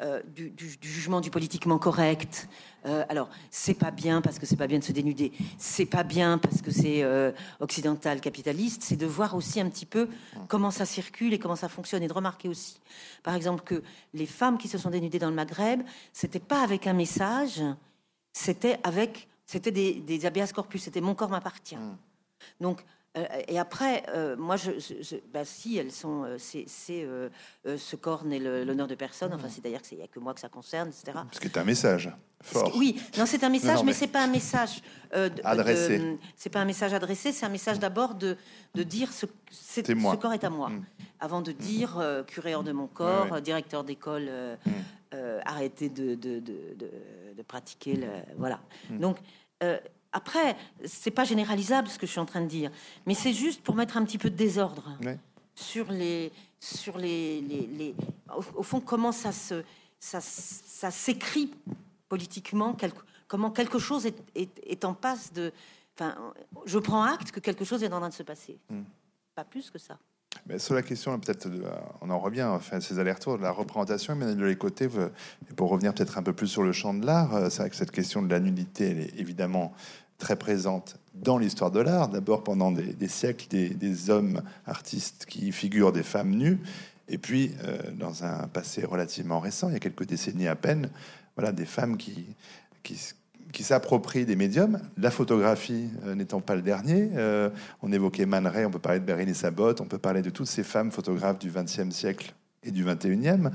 euh, 0.00 0.22
du, 0.26 0.52
jugement 0.80 1.20
du 1.20 1.30
politiquement 1.30 1.78
correct, 1.78 2.48
euh, 2.86 3.04
alors 3.08 3.28
c'est 3.50 3.74
pas 3.74 3.90
bien 3.90 4.20
parce 4.20 4.38
que 4.38 4.46
c'est 4.46 4.56
pas 4.56 4.68
bien 4.68 4.78
de 4.78 4.84
se 4.84 4.92
dénuder, 4.92 5.32
c'est 5.58 5.86
pas 5.86 6.04
bien 6.04 6.38
parce 6.38 6.62
que 6.62 6.70
c'est 6.70 7.04
occidental 7.58 8.20
capitaliste, 8.20 8.82
c'est 8.82 8.96
de 8.96 9.06
voir 9.06 9.34
aussi 9.34 9.60
un 9.60 9.68
petit 9.68 9.86
peu 9.86 10.08
comment 10.46 10.70
ça 10.70 10.86
circule 10.86 11.34
et 11.34 11.38
comment 11.40 11.56
ça 11.56 11.68
fonctionne 11.68 12.04
et 12.04 12.08
de 12.08 12.12
remarquer 12.12 12.48
aussi, 12.48 12.78
par 13.24 13.34
exemple, 13.34 13.64
que 13.64 13.82
les 14.14 14.26
femmes 14.26 14.56
qui 14.56 14.68
se 14.68 14.78
sont 14.78 14.90
dénudées 14.90 15.18
dans 15.18 15.30
le 15.30 15.34
Maghreb, 15.34 15.82
c'était 16.12 16.38
pas 16.38 16.62
avec 16.62 16.86
un 16.86 16.92
message, 16.92 17.60
c'était 18.32 18.78
avec, 18.84 19.28
c'était 19.46 19.72
des, 19.72 19.94
des 19.94 20.26
habeas 20.26 20.52
corpus, 20.52 20.84
c'était 20.84 21.00
mon 21.00 21.16
corps 21.16 21.30
m'appartient. 21.30 21.76
Mmh. 21.76 21.96
Donc 22.60 22.80
euh, 22.80 22.84
et 23.48 23.58
après, 23.58 24.04
euh, 24.08 24.36
moi, 24.36 24.56
je, 24.56 24.70
bah, 25.32 25.44
si 25.44 25.76
elles 25.76 25.92
sont, 25.92 26.24
euh, 26.24 26.36
c'est, 26.38 26.66
ce 26.68 27.96
corps 27.96 28.24
n'est 28.24 28.38
l'honneur 28.38 28.86
de 28.86 28.94
personne. 28.94 29.32
Enfin, 29.32 29.48
c'est 29.48 29.62
d'ailleurs 29.62 29.82
qu'il 29.82 29.98
n'y 29.98 30.04
a 30.04 30.08
que 30.08 30.20
moi 30.20 30.34
que 30.34 30.40
ça 30.40 30.48
concerne, 30.48 30.88
etc. 30.88 31.18
Ce 31.32 31.40
qui 31.40 31.46
est 31.46 31.58
un 31.58 31.64
message 31.64 32.10
fort. 32.42 32.72
oui, 32.76 33.00
non, 33.16 33.26
c'est 33.26 33.42
un 33.42 33.48
message, 33.48 33.82
mais, 33.82 33.92
c'est 33.92 34.06
pas 34.06 34.22
un 34.22 34.28
message 34.28 34.82
adressé. 35.42 36.18
c'est 36.36 36.50
pas 36.50 36.60
un 36.60 36.64
message 36.64 36.92
adressé. 36.92 37.32
C'est 37.32 37.46
un 37.46 37.50
message 37.50 37.78
d'abord 37.78 38.14
de, 38.14 38.36
de 38.74 38.82
dire 38.82 39.12
ce, 39.12 39.26
ce 39.50 40.16
corps 40.16 40.34
est 40.34 40.44
à 40.44 40.50
moi, 40.50 40.68
mm. 40.68 40.84
avant 41.20 41.40
de 41.40 41.52
dire 41.52 42.00
curé 42.26 42.54
hors 42.54 42.64
de 42.64 42.72
mon 42.72 42.86
corps, 42.86 43.40
directeur 43.40 43.84
d'école, 43.84 44.30
mm. 44.66 45.18
arrêtez 45.44 45.88
de, 45.88 46.14
de, 46.14 46.40
de, 46.40 47.42
pratiquer 47.42 47.96
le, 47.96 48.08
voilà. 48.36 48.60
Mm. 48.90 48.98
Donc 48.98 49.16
après, 50.12 50.56
c'est 50.84 51.10
pas 51.10 51.24
généralisable 51.24 51.88
ce 51.88 51.98
que 51.98 52.06
je 52.06 52.12
suis 52.12 52.20
en 52.20 52.26
train 52.26 52.40
de 52.40 52.46
dire, 52.46 52.70
mais 53.06 53.14
c'est 53.14 53.32
juste 53.32 53.62
pour 53.62 53.74
mettre 53.74 53.96
un 53.96 54.04
petit 54.04 54.18
peu 54.18 54.30
de 54.30 54.36
désordre 54.36 54.96
sur 55.54 55.90
les, 55.90 56.32
sur 56.60 56.98
les, 56.98 57.40
les, 57.42 57.94
au, 58.54 58.62
fond, 58.62 58.80
comment 58.80 59.12
ça 59.12 59.32
se, 59.32 59.62
ça, 59.98 60.20
ça 60.20 60.90
s'écrit 60.90 61.52
politiquement, 62.08 62.76
comment 63.26 63.50
quelque 63.50 63.78
chose 63.78 64.06
est, 64.06 64.16
est, 64.34 64.84
en 64.84 64.94
passe 64.94 65.32
de, 65.32 65.52
enfin, 65.94 66.16
je 66.64 66.78
prends 66.78 67.02
acte 67.02 67.30
que 67.30 67.40
quelque 67.40 67.64
chose 67.64 67.82
est 67.82 67.92
en 67.92 67.98
train 67.98 68.08
de 68.08 68.14
se 68.14 68.22
passer, 68.22 68.58
hmm. 68.70 68.82
pas 69.34 69.44
plus 69.44 69.70
que 69.70 69.78
ça. 69.78 69.98
Mais 70.46 70.58
sur 70.58 70.74
la 70.74 70.82
question, 70.82 71.18
peut-être, 71.18 71.48
on 72.00 72.10
en 72.10 72.18
revient, 72.18 72.44
enfin, 72.44 72.80
ces 72.80 72.98
allers-retours 72.98 73.38
de 73.38 73.42
la 73.42 73.50
représentation, 73.50 74.14
mais 74.14 74.34
de 74.34 74.48
et 74.48 75.54
pour 75.54 75.70
revenir 75.70 75.94
peut-être 75.94 76.18
un 76.18 76.22
peu 76.22 76.32
plus 76.32 76.46
sur 76.46 76.62
le 76.62 76.72
champ 76.72 76.94
de 76.94 77.04
l'art, 77.04 77.34
euh, 77.34 77.50
c'est 77.50 77.60
vrai 77.60 77.70
que 77.70 77.76
cette 77.76 77.90
question 77.90 78.22
de 78.22 78.30
la 78.30 78.40
nudité, 78.40 78.90
est 78.90 79.20
évidemment 79.20 79.72
très 80.18 80.36
présente 80.36 80.96
dans 81.14 81.38
l'histoire 81.38 81.70
de 81.70 81.80
l'art. 81.80 82.08
D'abord, 82.08 82.44
pendant 82.44 82.72
des, 82.72 83.08
siècles, 83.08 83.46
des, 83.48 84.10
hommes 84.10 84.42
artistes 84.66 85.26
qui 85.26 85.52
figurent 85.52 85.92
des 85.92 86.02
femmes 86.02 86.30
nues, 86.30 86.58
et 87.08 87.18
puis, 87.18 87.52
euh, 87.64 87.78
dans 87.92 88.24
un 88.24 88.48
passé 88.48 88.84
relativement 88.84 89.40
récent, 89.40 89.68
il 89.68 89.72
y 89.72 89.76
a 89.76 89.80
quelques 89.80 90.04
décennies 90.04 90.48
à 90.48 90.56
peine, 90.56 90.90
voilà, 91.36 91.52
des 91.52 91.64
femmes 91.64 91.96
qui, 91.96 92.26
qui, 92.82 92.98
qui 93.52 93.62
s'approprient 93.62 94.26
des 94.26 94.36
médiums, 94.36 94.80
la 94.96 95.10
photographie 95.10 95.88
euh, 96.04 96.14
n'étant 96.14 96.40
pas 96.40 96.54
le 96.54 96.62
dernier. 96.62 97.10
Euh, 97.16 97.50
on 97.82 97.92
évoquait 97.92 98.26
Man 98.26 98.46
Ray, 98.46 98.64
on 98.64 98.70
peut 98.70 98.78
parler 98.78 99.00
de 99.00 99.04
Bérénice 99.04 99.38
Sabot, 99.38 99.80
on 99.80 99.86
peut 99.86 99.98
parler 99.98 100.22
de 100.22 100.30
toutes 100.30 100.46
ces 100.46 100.62
femmes 100.62 100.90
photographes 100.90 101.38
du 101.38 101.50
XXe 101.50 101.90
siècle 101.90 102.34
et 102.62 102.70
du 102.70 102.84
XXIe 102.84 103.50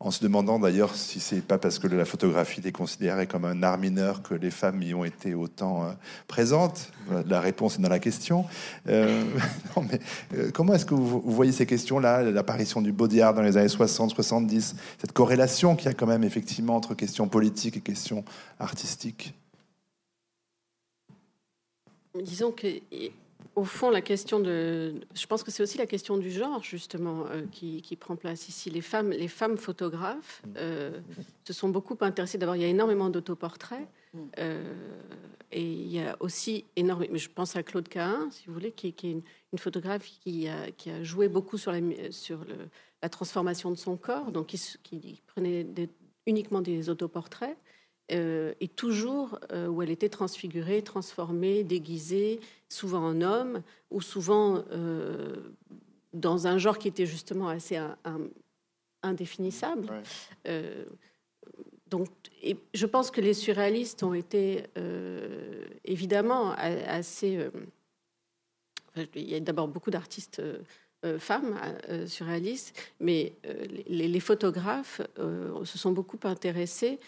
en 0.00 0.10
se 0.10 0.22
demandant 0.22 0.58
d'ailleurs 0.58 0.94
si 0.94 1.20
c'est 1.20 1.40
pas 1.40 1.58
parce 1.58 1.78
que 1.78 1.86
la 1.86 2.04
photographie 2.04 2.60
est 2.64 2.72
considérée 2.72 3.26
comme 3.26 3.44
un 3.44 3.62
art 3.62 3.78
mineur 3.78 4.22
que 4.22 4.34
les 4.34 4.50
femmes 4.50 4.82
y 4.82 4.92
ont 4.94 5.04
été 5.04 5.34
autant 5.34 5.84
euh, 5.84 5.92
présentes. 6.28 6.90
La 7.26 7.40
réponse 7.40 7.78
est 7.78 7.82
dans 7.82 7.88
la 7.88 7.98
question. 7.98 8.44
Euh, 8.88 9.24
euh, 10.34 10.50
comment 10.52 10.74
est-ce 10.74 10.86
que 10.86 10.94
vous, 10.94 11.20
voyez 11.24 11.52
ces 11.52 11.66
questions-là, 11.66 12.22
l'apparition 12.22 12.82
du 12.82 12.92
body 12.92 13.20
art 13.20 13.34
dans 13.34 13.42
les 13.42 13.56
années 13.56 13.68
60, 13.68 14.14
70, 14.14 14.76
cette 14.98 15.12
corrélation 15.12 15.76
qu'il 15.76 15.86
y 15.86 15.90
a 15.90 15.94
quand 15.94 16.06
même 16.06 16.24
effectivement 16.24 16.76
entre 16.76 16.94
questions 16.94 17.28
politiques 17.28 17.76
et 17.76 17.80
questions 17.80 18.24
artistiques? 18.58 19.34
Disons 22.22 22.52
que 22.52 22.68
au 23.56 23.64
fond, 23.64 23.90
la 23.90 24.00
question 24.00 24.40
de, 24.40 24.94
je 25.14 25.26
pense 25.26 25.42
que 25.42 25.50
c'est 25.50 25.62
aussi 25.62 25.78
la 25.78 25.86
question 25.86 26.16
du 26.16 26.30
genre 26.30 26.62
justement 26.62 27.26
euh, 27.30 27.42
qui, 27.50 27.96
prend 27.96 28.16
place 28.16 28.48
ici. 28.48 28.70
Les 28.70 28.80
femmes, 28.80 29.10
les 29.10 29.28
femmes 29.28 29.56
photographes 29.56 30.42
euh, 30.56 31.00
se 31.44 31.52
sont 31.52 31.68
beaucoup 31.68 31.96
intéressées. 32.00 32.38
D'abord, 32.38 32.56
il 32.56 32.62
y 32.62 32.64
a 32.64 32.68
énormément 32.68 33.10
d'autoportraits 33.10 33.86
euh, 34.38 34.72
et 35.52 35.62
il 35.62 35.92
y 35.92 36.00
a 36.00 36.16
aussi 36.20 36.64
énormément. 36.76 37.16
Je 37.16 37.28
pense 37.28 37.54
à 37.54 37.62
Claude 37.62 37.88
Cahin, 37.88 38.28
si 38.30 38.46
vous 38.46 38.54
voulez, 38.54 38.72
qui, 38.72 38.88
est 38.88 39.02
une, 39.02 39.22
photographe 39.56 40.04
qui 40.04 40.48
a, 40.48 40.70
qui 40.72 40.90
a, 40.90 41.02
joué 41.04 41.28
beaucoup 41.28 41.58
sur 41.58 41.70
la, 41.70 41.80
sur 42.10 42.38
le, 42.40 42.56
la 43.02 43.08
transformation 43.08 43.70
de 43.70 43.76
son 43.76 43.96
corps, 43.96 44.32
donc 44.32 44.46
qui, 44.48 45.22
prenait 45.26 45.66
uniquement 46.26 46.60
des 46.60 46.88
autoportraits. 46.88 47.56
Euh, 48.12 48.52
et 48.60 48.68
toujours 48.68 49.38
euh, 49.50 49.66
où 49.66 49.80
elle 49.80 49.88
était 49.88 50.10
transfigurée, 50.10 50.82
transformée, 50.82 51.64
déguisée, 51.64 52.38
souvent 52.68 53.02
en 53.02 53.22
homme, 53.22 53.62
ou 53.90 54.02
souvent 54.02 54.62
euh, 54.72 55.36
dans 56.12 56.46
un 56.46 56.58
genre 56.58 56.78
qui 56.78 56.88
était 56.88 57.06
justement 57.06 57.48
assez 57.48 57.80
indéfinissable. 59.02 59.86
donc, 61.86 62.08
et 62.42 62.58
je 62.74 62.86
pense 62.86 63.10
que 63.10 63.22
les 63.22 63.34
surréalistes 63.34 64.02
ont 64.02 64.14
été 64.14 64.64
évidemment 65.84 66.52
assez. 66.52 67.50
il 69.14 69.30
y 69.30 69.34
a 69.34 69.40
d'abord 69.40 69.68
beaucoup 69.68 69.90
d'artistes 69.90 70.42
femmes 71.18 71.58
surréalistes, 72.06 72.78
mais 73.00 73.32
les, 73.88 74.08
les, 74.08 74.20
photographes 74.20 75.02
se 75.16 75.78
sont 75.78 75.92
beaucoup 75.92 76.20
intéressés 76.24 77.00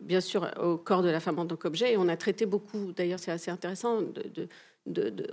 bien 0.00 0.20
sûr 0.20 0.50
au 0.62 0.76
corps 0.76 1.02
de 1.02 1.08
la 1.08 1.20
femme 1.20 1.38
en 1.38 1.46
tant 1.46 1.56
qu'objet. 1.56 1.92
Et 1.92 1.96
on 1.96 2.08
a 2.08 2.16
traité 2.16 2.46
beaucoup, 2.46 2.92
d'ailleurs 2.92 3.18
c'est 3.18 3.32
assez 3.32 3.50
intéressant, 3.50 4.00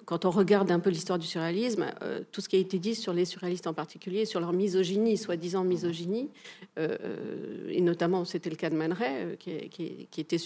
quand 0.06 0.26
on 0.26 0.32
regarde 0.32 0.72
un 0.72 0.80
peu 0.80 0.90
l'histoire 0.90 1.20
du 1.20 1.28
surréalisme, 1.28 1.86
euh, 2.02 2.22
tout 2.32 2.42
ce 2.42 2.50
qui 2.50 2.56
a 2.56 2.60
été 2.60 2.80
dit 2.80 2.96
sur 2.96 3.14
les 3.14 3.26
surréalistes 3.26 3.68
en 3.68 3.74
particulier, 3.74 4.26
sur 4.26 4.40
leur 4.40 4.54
misogynie, 4.54 5.18
soi-disant 5.18 5.64
misogynie, 5.64 6.30
euh, 6.80 7.70
et 7.70 7.82
notamment 7.82 8.26
c'était 8.26 8.50
le 8.50 8.56
cas 8.56 8.70
de 8.70 8.76
Man 8.76 8.96
euh, 9.00 9.36
qui, 9.36 10.08
était 10.18 10.38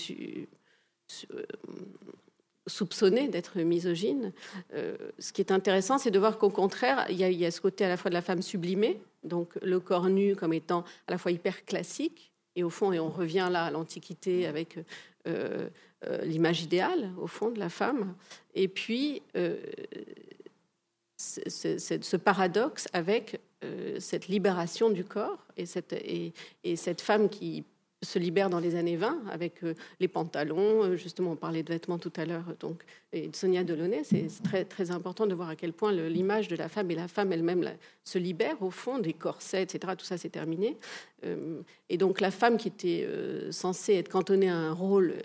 soupçonné 2.68 3.30
d'être 3.30 3.60
misogyne. 3.60 4.34
ce 4.74 5.32
qui 5.32 5.42
est 5.42 5.52
intéressant, 5.52 5.98
c'est 5.98 6.12
de 6.12 6.20
voir 6.20 6.38
qu'au 6.38 6.50
contraire, 6.50 7.06
il 7.10 7.16
y, 7.18 7.46
a, 7.46 7.52
ce 7.52 7.62
côté 7.62 7.86
à 7.86 7.90
la 7.90 7.96
fois 7.96 8.10
de 8.10 8.16
la 8.16 8.22
femme 8.22 8.42
sublimée, 8.42 9.00
donc 9.24 9.58
le 9.62 9.80
corps 9.80 10.10
nu 10.10 10.36
comme 10.36 10.52
étant 10.52 10.84
à 11.08 11.12
la 11.12 11.18
fois 11.18 11.32
hyper 11.32 11.64
classique, 11.64 12.34
et 12.58 12.64
au 12.64 12.70
fond, 12.70 12.92
et 12.92 13.00
on 13.00 13.10
revient 13.10 13.48
là 13.50 13.66
à 13.66 13.72
l'Antiquité 13.72 14.48
avec 14.48 14.80
euh, 16.06 16.20
l'image 16.24 16.62
idéale, 16.62 17.12
au 17.18 17.26
fond, 17.26 17.50
de 17.50 17.60
la 17.60 17.70
femme. 17.70 18.16
Et 18.54 18.68
puis, 18.68 19.24
euh, 19.36 19.58
ce 21.18 22.16
paradoxe 22.18 22.88
avec 22.94 23.40
euh, 23.64 24.00
cette 24.00 24.28
libération 24.28 24.92
du 24.92 25.04
corps 25.04 25.44
et 25.58 25.66
cette, 25.66 25.94
et, 25.94 26.34
et 26.64 26.76
cette 26.76 27.02
femme 27.02 27.30
qui 27.30 27.64
se 28.04 28.20
libère 28.20 28.50
dans 28.50 28.60
les 28.60 28.76
années 28.76 28.96
20 28.96 29.24
avec 29.32 29.64
euh, 29.64 29.74
les 30.00 30.08
pantalons. 30.08 30.84
Euh, 30.84 30.96
justement, 30.96 31.32
on 31.32 31.36
parlait 31.36 31.64
de 31.64 31.74
vêtements 31.74 31.98
tout 31.98 32.14
à 32.16 32.26
l'heure, 32.26 32.46
donc 32.60 32.84
et 33.12 33.30
Sonia 33.34 33.64
Delaunay. 33.64 34.04
C'est 34.04 34.28
très 34.44 34.66
très 34.66 34.92
important 34.92 35.26
de 35.26 35.34
voir 35.34 35.50
à 35.50 35.56
quel 35.56 35.74
point 35.74 35.92
l'image 35.92 36.48
de 36.48 36.56
la 36.56 36.70
femme 36.70 36.92
et 36.92 36.96
la 36.96 37.08
femme 37.08 37.32
elle-même 37.32 37.68
se 38.04 38.20
libère 38.20 38.62
au 38.62 38.70
fond 38.70 39.00
des 39.00 39.14
corsets, 39.14 39.64
etc. 39.64 39.94
Tout 39.98 40.06
ça, 40.06 40.18
c'est 40.18 40.30
terminé. 40.30 40.78
Euh, 41.26 41.62
et 41.90 41.98
donc 41.98 42.22
la 42.22 42.32
femme 42.32 42.58
qui 42.58 42.68
était 42.68 43.08
censée 43.52 43.96
être 43.96 44.10
cantonnée 44.10 44.50
à 44.50 44.56
un 44.56 44.74
rôle 44.74 45.16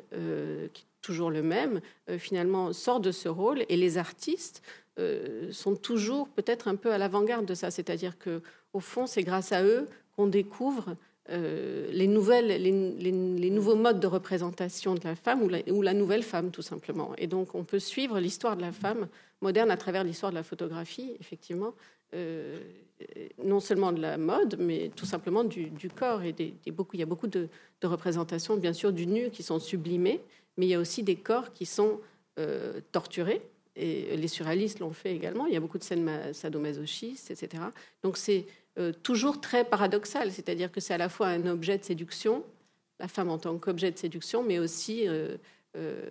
qui 0.73 0.83
est 0.83 1.03
toujours 1.03 1.31
le 1.31 1.43
même, 1.43 1.81
finalement 2.19 2.73
sort 2.73 3.01
de 3.01 3.11
ce 3.11 3.29
rôle. 3.29 3.65
Et 3.69 3.77
les 3.77 3.99
artistes 3.99 4.63
sont 5.51 5.75
toujours 5.75 6.29
peut-être 6.29 6.69
un 6.69 6.77
peu 6.77 6.93
à 6.93 6.99
l'avant-garde 6.99 7.45
de 7.45 7.55
ça. 7.55 7.71
C'est-à-dire 7.71 8.19
que 8.19 8.41
au 8.73 8.81
fond, 8.81 9.07
c'est 9.07 9.23
grâce 9.23 9.53
à 9.53 9.65
eux 9.65 9.89
qu'on 10.17 10.27
découvre 10.27 10.97
euh, 11.31 11.89
les, 11.93 12.09
nouvelles, 12.09 12.49
les, 12.49 13.51
nouveaux 13.51 13.77
modes 13.77 14.01
de 14.01 14.09
représentation 14.09 14.97
de 14.97 15.01
la 15.05 15.15
femme 15.15 15.43
ou 15.43 15.83
la, 15.83 15.95
nouvelle 15.95 16.25
femme, 16.25 16.51
tout 16.51 16.63
simplement. 16.63 17.13
Et 17.17 17.29
donc, 17.29 17.55
on 17.55 17.63
peut 17.63 17.79
suivre 17.79 18.19
l'histoire 18.19 18.57
de 18.57 18.63
la 18.63 18.73
femme 18.73 19.07
moderne 19.41 19.71
à 19.71 19.77
travers 19.77 20.03
l'histoire 20.03 20.33
de 20.33 20.37
la 20.37 20.43
photographie, 20.43 21.17
effectivement, 21.21 21.75
euh, 22.15 22.59
non 23.43 23.61
seulement 23.61 23.93
de 23.93 24.01
la 24.01 24.19
mode, 24.19 24.57
mais 24.59 24.91
tout 24.97 25.07
simplement 25.07 25.45
du, 25.45 25.71
corps. 25.95 26.23
Et 26.23 26.35
il 26.39 26.57
y 26.95 27.03
a 27.03 27.07
beaucoup 27.07 27.29
de, 27.29 27.49
représentations, 27.85 28.57
bien 28.57 28.73
sûr, 28.73 28.93
du 28.93 29.07
nu 29.07 29.31
qui 29.31 29.45
sont 29.45 29.61
sublimées, 29.61 30.21
mais 30.57 30.67
il 30.67 30.71
y 30.71 30.75
a 30.75 30.81
aussi 30.81 31.05
des 31.05 31.17
corps 31.17 31.53
qui 31.53 31.67
sont 31.67 32.01
euh, 32.41 32.81
torturés. 32.91 33.43
Et 33.75 34.17
les 34.17 34.29
surréalistes 34.29 34.81
l'ont 34.81 34.93
fait 34.93 35.15
également. 35.15 35.47
Il 35.47 35.55
y 35.55 35.57
a 35.57 35.61
beaucoup 35.61 35.79
de 35.79 35.85
scènes 35.85 36.33
sadomasochistes, 36.33 37.31
etc. 37.31 37.63
Donc, 38.03 38.17
c'est 38.19 38.47
euh, 38.79 38.93
toujours 39.03 39.41
très 39.41 39.65
paradoxal, 39.65 40.33
c'est-à-dire 40.33 40.73
que 40.73 40.81
c'est 40.81 40.95
à 40.95 40.99
la 40.99 41.11
fois 41.11 41.27
un 41.27 41.47
objet 41.47 41.77
de 41.77 41.85
séduction, 41.85 42.43
la 42.99 43.07
femme 43.07 43.29
en 43.29 43.37
tant 43.37 43.59
qu'objet 43.59 43.91
de 43.91 43.99
séduction, 43.99 44.43
mais 44.43 44.59
aussi, 44.59 45.07
euh, 45.07 45.37
euh, 45.77 46.11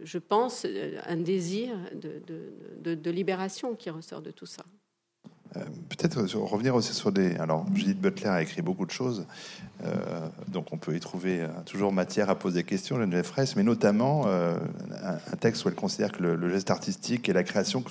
je 0.00 0.18
pense, 0.18 0.64
un 1.06 1.16
désir 1.16 1.76
de, 1.94 3.10
libération 3.10 3.74
qui 3.74 3.90
ressort 3.90 4.22
de 4.22 4.30
tout 4.30 4.46
ça. 4.46 4.64
Peut-être 5.88 6.20
revenir 6.36 6.74
aussi 6.74 6.92
sur 6.92 7.10
des. 7.10 7.36
Alors, 7.36 7.66
Judith 7.74 8.00
Butler 8.00 8.28
a 8.28 8.42
écrit 8.42 8.62
beaucoup 8.62 8.86
de 8.86 8.90
choses, 8.90 9.26
donc 10.48 10.72
on 10.72 10.76
peut 10.76 10.94
y 10.94 11.00
trouver 11.00 11.46
toujours 11.64 11.92
matière 11.92 12.30
à 12.30 12.34
poser 12.34 12.60
des 12.60 12.64
questions, 12.64 12.96
Geneviève 12.96 13.24
Fraisse, 13.24 13.56
mais 13.56 13.62
notamment 13.62 14.26
un, 14.26 15.36
texte 15.40 15.64
où 15.64 15.68
elle 15.68 15.74
considère 15.74 16.12
que 16.12 16.22
le, 16.22 16.48
geste 16.50 16.70
artistique 16.70 17.28
et 17.28 17.32
la 17.32 17.44
création 17.44 17.82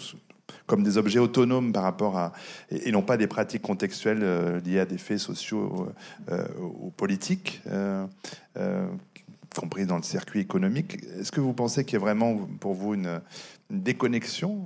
comme 0.67 0.83
des 0.83 0.97
objets 0.97 1.19
autonomes 1.19 1.71
par 1.71 1.83
rapport 1.83 2.17
à 2.17 2.33
et, 2.69 2.91
non 2.91 3.01
pas 3.01 3.17
des 3.17 3.27
pratiques 3.27 3.61
contextuelles 3.61 4.21
euh, 4.21 4.59
liées 4.59 4.79
à 4.79 4.85
des 4.85 4.97
faits 4.97 5.19
sociaux 5.19 5.87
euh, 6.29 6.45
ou 6.59 6.91
politiques, 6.91 7.61
euh, 7.67 8.05
compris 9.55 9.85
dans 9.85 9.97
le 9.97 10.03
circuit 10.03 10.41
économique. 10.41 10.97
Est-ce 11.19 11.31
que 11.31 11.41
vous 11.41 11.53
pensez 11.53 11.83
qu'il 11.83 11.93
y 11.93 11.95
a 11.95 11.99
vraiment 11.99 12.35
pour 12.59 12.73
vous 12.73 12.93
une, 12.93 13.21
déconnexion 13.69 14.65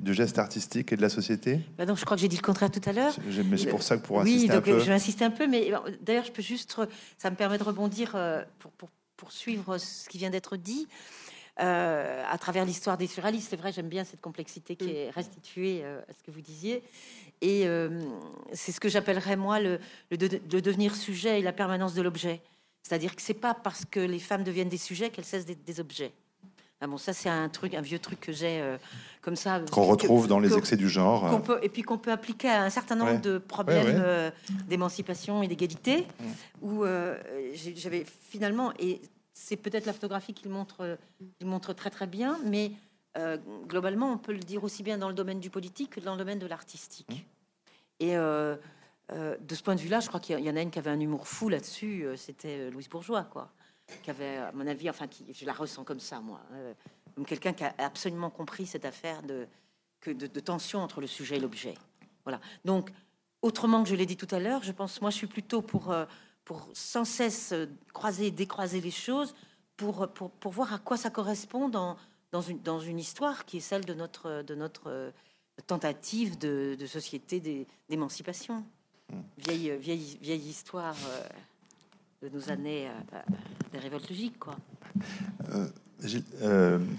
du 0.00 0.14
geste 0.14 0.38
artistique 0.38 0.92
et 0.92 0.96
de 0.96 1.02
la 1.02 1.08
société? 1.08 1.60
Bah 1.78 1.86
donc, 1.86 1.98
Je 1.98 2.04
crois 2.04 2.16
que 2.16 2.20
j'ai 2.20 2.28
dit 2.28 2.36
le 2.36 2.42
contraire 2.42 2.70
tout 2.70 2.80
à 2.84 2.92
l'heure. 2.92 3.16
Mais 3.48 3.56
c'est 3.56 3.68
pour 3.68 3.82
ça 3.82 3.96
que 3.96 4.06
pour 4.06 4.20
insister 4.20 4.42
oui, 4.42 4.48
donc, 4.48 4.56
un 4.56 4.60
peu. 4.60 4.80
je 4.80 4.86
vais 4.86 4.92
insister 4.92 5.24
un 5.24 5.30
peu, 5.30 5.46
mais 5.46 5.70
d'ailleurs, 6.02 6.24
je 6.24 6.32
peux 6.32 6.42
juste, 6.42 6.76
ça 7.18 7.30
me 7.30 7.36
permet 7.36 7.58
de 7.58 7.64
rebondir 7.64 8.16
pour, 8.58 8.72
pour 8.72 8.90
poursuivre 9.16 9.78
ce 9.78 10.08
qui 10.08 10.18
vient 10.18 10.30
d'être 10.30 10.56
dit. 10.56 10.88
Euh, 11.60 12.24
à 12.28 12.36
travers 12.36 12.64
l'histoire 12.64 12.98
des 12.98 13.06
surréalistes. 13.06 13.50
C'est 13.50 13.56
vrai, 13.56 13.70
j'aime 13.70 13.88
bien 13.88 14.02
cette 14.02 14.20
complexité 14.20 14.74
qui 14.74 14.90
est 14.90 15.10
restituée 15.10 15.82
euh, 15.84 16.00
à 16.08 16.12
ce 16.12 16.20
que 16.20 16.32
vous 16.32 16.40
disiez. 16.40 16.82
Et 17.42 17.68
euh, 17.68 18.02
c'est 18.52 18.72
ce 18.72 18.80
que 18.80 18.88
j'appellerais, 18.88 19.36
moi, 19.36 19.60
le, 19.60 19.78
de, 20.10 20.26
devenir 20.58 20.96
sujet 20.96 21.38
et 21.38 21.42
la 21.42 21.52
permanence 21.52 21.94
de 21.94 22.02
l'objet. 22.02 22.42
C'est-à-dire 22.82 23.14
que 23.14 23.22
c'est 23.22 23.34
pas 23.34 23.54
parce 23.54 23.84
que 23.84 24.00
les 24.00 24.18
femmes 24.18 24.42
deviennent 24.42 24.68
des 24.68 24.78
sujets 24.78 25.10
qu'elles 25.10 25.24
cessent 25.24 25.46
d'être 25.46 25.62
des 25.64 25.78
objets. 25.78 26.12
Ah 26.80 26.86
bon, 26.86 26.98
ça 26.98 27.12
c'est 27.12 27.30
un 27.30 27.48
truc, 27.48 27.74
un 27.74 27.80
vieux 27.80 27.98
truc 27.98 28.20
que 28.20 28.32
j'ai 28.32 28.62
comme 29.22 29.36
ça. 29.36 29.60
Qu'on 29.70 29.84
retrouve 29.84 30.26
dans 30.26 30.38
les 30.38 30.54
excès 30.54 30.76
du 30.76 30.88
genre. 30.88 31.40
Peut, 31.42 31.58
et 31.62 31.68
puis 31.68 31.82
qu'on 31.82 31.96
peut 31.96 32.12
appliquer 32.12 32.48
à 32.48 32.62
un 32.64 32.70
certain 32.70 32.94
nombre 32.94 33.20
de 33.20 33.38
problèmes 33.38 34.32
d'émancipation 34.68 35.42
et 35.42 35.48
d'égalité, 35.48 36.06
mm. 36.20 36.66
où 36.66 36.84
j'avais 37.74 38.04
finalement, 38.28 38.72
et 38.78 39.00
c'est 39.32 39.56
peut-être 39.56 39.86
la 39.86 39.92
photographie 39.92 40.32
qui 40.32 40.44
le 40.44 40.50
montre, 40.50 40.98
montre 41.42 41.72
très 41.72 41.90
très 41.90 42.06
bien, 42.06 42.38
mais 42.44 42.72
euh, 43.16 43.36
globalement, 43.66 44.12
on 44.12 44.18
peut 44.18 44.32
le 44.32 44.40
dire 44.40 44.64
aussi 44.64 44.82
bien 44.82 44.98
dans 44.98 45.08
le 45.08 45.14
domaine 45.14 45.40
du 45.40 45.50
politique 45.50 45.90
que 45.90 46.00
dans 46.00 46.12
le 46.12 46.18
domaine 46.18 46.38
de 46.38 46.46
l'artistique. 46.46 47.10
Mmh. 47.10 48.04
Et 48.04 48.16
euh, 48.16 48.56
euh, 49.12 49.36
de 49.40 49.54
ce 49.54 49.62
point 49.62 49.74
de 49.74 49.80
vue-là, 49.80 50.00
je 50.00 50.08
crois 50.08 50.20
qu'il 50.20 50.38
y 50.40 50.50
en 50.50 50.56
a 50.56 50.62
une 50.62 50.70
qui 50.70 50.78
avait 50.78 50.90
un 50.90 50.98
humour 50.98 51.28
fou 51.28 51.48
là-dessus, 51.48 52.06
c'était 52.16 52.70
Louise 52.70 52.88
Bourgeois, 52.88 53.24
quoi. 53.24 53.52
Qui 54.02 54.10
avait, 54.10 54.36
à 54.36 54.52
mon 54.52 54.66
avis, 54.66 54.90
enfin, 54.90 55.06
qui, 55.06 55.32
je 55.32 55.44
la 55.46 55.52
ressens 55.52 55.84
comme 55.84 56.00
ça, 56.00 56.20
moi, 56.20 56.40
comme 57.14 57.24
quelqu'un 57.24 57.52
qui 57.52 57.64
a 57.64 57.74
absolument 57.78 58.30
compris 58.30 58.66
cette 58.66 58.84
affaire 58.84 59.22
de, 59.22 59.46
que 60.00 60.10
de, 60.10 60.26
de 60.26 60.40
tension 60.40 60.80
entre 60.80 61.00
le 61.00 61.06
sujet 61.06 61.36
et 61.36 61.40
l'objet. 61.40 61.74
Voilà. 62.24 62.40
Donc, 62.64 62.90
autrement 63.42 63.82
que 63.82 63.88
je 63.88 63.94
l'ai 63.94 64.06
dit 64.06 64.16
tout 64.16 64.32
à 64.34 64.38
l'heure, 64.38 64.62
je 64.62 64.72
pense, 64.72 65.00
moi, 65.00 65.10
je 65.10 65.16
suis 65.16 65.26
plutôt 65.26 65.62
pour 65.62 65.94
pour 66.44 66.68
sans 66.72 67.04
cesse 67.04 67.52
euh, 67.52 67.66
croiser 67.92 68.26
et 68.26 68.30
décroiser 68.30 68.80
les 68.80 68.90
choses, 68.90 69.34
pour, 69.76 70.08
pour, 70.12 70.30
pour, 70.30 70.52
voir 70.52 70.72
à 70.72 70.78
quoi 70.78 70.96
ça 70.96 71.10
correspond 71.10 71.68
dans, 71.68 71.96
dans, 72.30 72.42
une, 72.42 72.60
dans 72.60 72.80
une 72.80 72.98
histoire 72.98 73.44
qui 73.44 73.56
est 73.56 73.60
celle 73.60 73.84
de 73.84 73.94
notre, 73.94 74.42
de 74.42 74.54
notre 74.54 74.88
euh, 74.88 75.10
tentative 75.66 76.38
de, 76.38 76.76
de 76.78 76.86
société 76.86 77.66
d'émancipation. 77.88 78.64
Hmm. 79.10 79.22
Vieille, 79.38 79.76
vieille, 79.78 80.18
vieille 80.20 80.48
histoire 80.48 80.96
euh, 81.08 81.28
de 82.24 82.30
nos 82.34 82.50
années 82.50 82.88
des 83.72 83.78
révoltes 83.78 84.08
logiques, 84.08 84.38
quoi. 84.38 84.56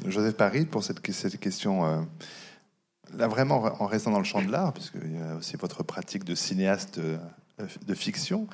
Joseph 0.06 0.38
Paris, 0.38 0.66
pour 0.66 0.84
cette, 0.84 1.02
question, 1.40 2.06
là 3.14 3.28
vraiment 3.28 3.64
en 3.82 3.88
restant 3.88 4.12
dans 4.12 4.20
le 4.20 4.26
champ 4.26 4.42
de 4.42 4.52
l'art, 4.52 4.74
puisqu'il 4.74 5.16
y 5.16 5.22
a 5.22 5.36
aussi 5.36 5.58
votre 5.58 5.84
pratique 5.84 6.26
de 6.26 6.36
cinéaste 6.36 7.00
de 7.88 7.94
fiction, 7.94 8.48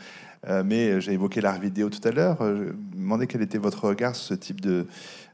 euh, 0.48 0.64
mais 0.66 1.02
j'ai 1.02 1.14
évoqué 1.14 1.42
l'art 1.42 1.60
vidéo 1.60 1.90
tout 1.90 2.06
à 2.08 2.12
l'heure. 2.12 2.42
Euh, 2.42 2.68
je 2.92 2.98
me 2.98 3.04
demandais 3.04 3.28
quel 3.28 3.42
était 3.42 3.58
votre 3.58 3.88
regard 3.88 4.16
sur 4.16 4.26
ce 4.26 4.34
type 4.34 4.62
de, 4.62 4.88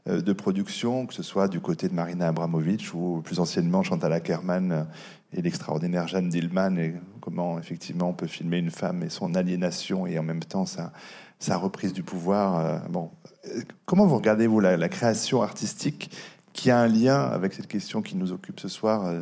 euh, 0.08 0.34
production, 0.34 1.06
que 1.06 1.14
ce 1.14 1.22
soit 1.22 1.48
du 1.48 1.60
côté 1.60 1.88
de 1.88 1.94
Marina 1.94 2.28
Abramovic 2.28 2.92
ou 2.94 3.20
plus 3.22 3.40
anciennement 3.40 3.82
Chantal 3.82 4.12
Ackerman 4.12 4.86
et 5.32 5.42
l'extraordinaire 5.42 6.08
Jeanne 6.08 6.28
Dillman, 6.28 6.76
et 6.78 6.94
comment 7.20 7.58
effectivement 7.58 8.08
on 8.08 8.14
peut 8.14 8.26
filmer 8.26 8.58
une 8.58 8.70
femme 8.70 9.02
et 9.02 9.10
son 9.10 9.34
aliénation 9.34 10.06
et 10.06 10.18
en 10.18 10.22
même 10.22 10.42
temps 10.42 10.64
sa, 10.64 10.92
sa 11.38 11.56
reprise 11.56 11.92
du 11.92 12.02
pouvoir. 12.02 12.88
Bon, 12.88 13.10
comment 13.86 14.06
vous 14.06 14.16
regardez-vous 14.16 14.60
la, 14.60 14.76
la, 14.76 14.88
création 14.88 15.42
artistique 15.42 16.10
qui 16.52 16.70
a 16.70 16.78
un 16.78 16.88
lien 16.88 17.20
avec 17.20 17.52
cette 17.52 17.68
question 17.68 18.02
qui 18.02 18.16
nous 18.16 18.32
occupe 18.32 18.60
ce 18.60 18.68
soir 18.68 19.12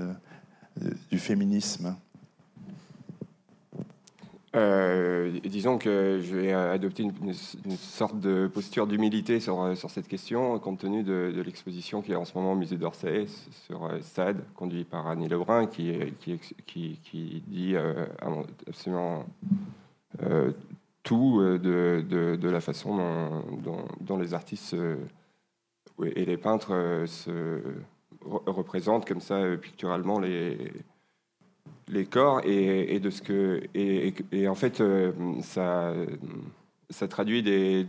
du 1.11 1.19
féminisme? 1.19 1.97
Euh, 4.57 5.39
disons 5.45 5.77
que 5.77 6.21
je 6.23 6.35
vais 6.35 6.53
adopter 6.53 7.03
une, 7.03 7.35
sorte 7.35 8.19
de 8.19 8.47
posture 8.47 8.87
d'humilité 8.87 9.39
sur, 9.39 9.61
euh, 9.61 9.75
sur 9.75 9.91
cette 9.91 10.09
question, 10.09 10.59
compte 10.59 10.79
tenu 10.79 11.03
de, 11.03 11.43
l'exposition 11.45 12.01
qui 12.01 12.13
est 12.13 12.17
en 12.17 12.25
ce 12.25 12.33
moment 12.35 12.53
au 12.53 12.57
musée 12.57 12.79
d'Orsay 12.79 13.27
sur 13.67 13.85
euh, 13.85 14.01
Stade, 14.01 14.43
conduit 14.55 14.85
par 14.85 15.09
Annie 15.09 15.29
Lebrun, 15.29 15.67
qui, 15.67 15.93
qui, 16.21 16.41
qui, 16.67 16.99
qui 17.03 17.43
dit 17.47 17.75
absolument 18.67 19.27
tout 21.07 21.41
de, 21.41 22.05
de, 22.37 22.49
la 22.49 22.61
façon 22.61 22.97
dont, 23.63 23.85
dont, 24.01 24.17
les 24.19 24.35
artistes 24.35 24.75
et 26.03 26.25
les 26.25 26.37
peintres 26.37 27.05
se 27.07 27.61
représentent 28.25 29.07
comme 29.07 29.21
ça 29.21 29.41
picturalement 29.57 30.19
les, 30.19 30.73
les 31.87 32.07
corps 32.07 32.41
et, 32.45 32.99
de 32.99 33.11
ce 33.11 33.23
que 33.23 33.63
et, 33.75 34.49
en 34.49 34.57
fait 34.57 34.83
ça 35.43 35.95
ça 36.91 37.07
traduit 37.07 37.45
des 37.45 37.87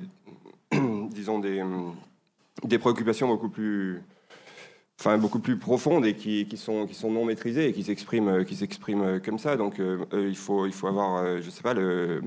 disons 1.09 1.39
des 1.39 1.63
des 2.63 2.77
préoccupations 2.77 3.27
beaucoup 3.27 3.49
plus 3.49 4.03
enfin 4.99 5.17
beaucoup 5.17 5.39
plus 5.39 5.57
profondes 5.57 6.05
et 6.05 6.15
qui, 6.15 6.47
sont 6.57 6.87
qui 6.87 6.95
sont 6.95 7.11
non 7.11 7.25
maîtrisées 7.25 7.69
et 7.69 7.73
qui 7.73 7.83
s'expriment 7.83 8.43
qui 8.45 8.55
s'expriment 8.55 9.19
comme 9.21 9.37
ça. 9.37 9.55
Donc 9.55 9.79
euh, 9.79 10.05
il 10.13 10.35
faut 10.35 10.65
il 10.65 10.73
faut 10.73 10.87
avoir 10.87 11.17
euh, 11.17 11.39
je 11.41 11.49
sais 11.49 11.61
pas 11.61 11.73
le 11.73 12.21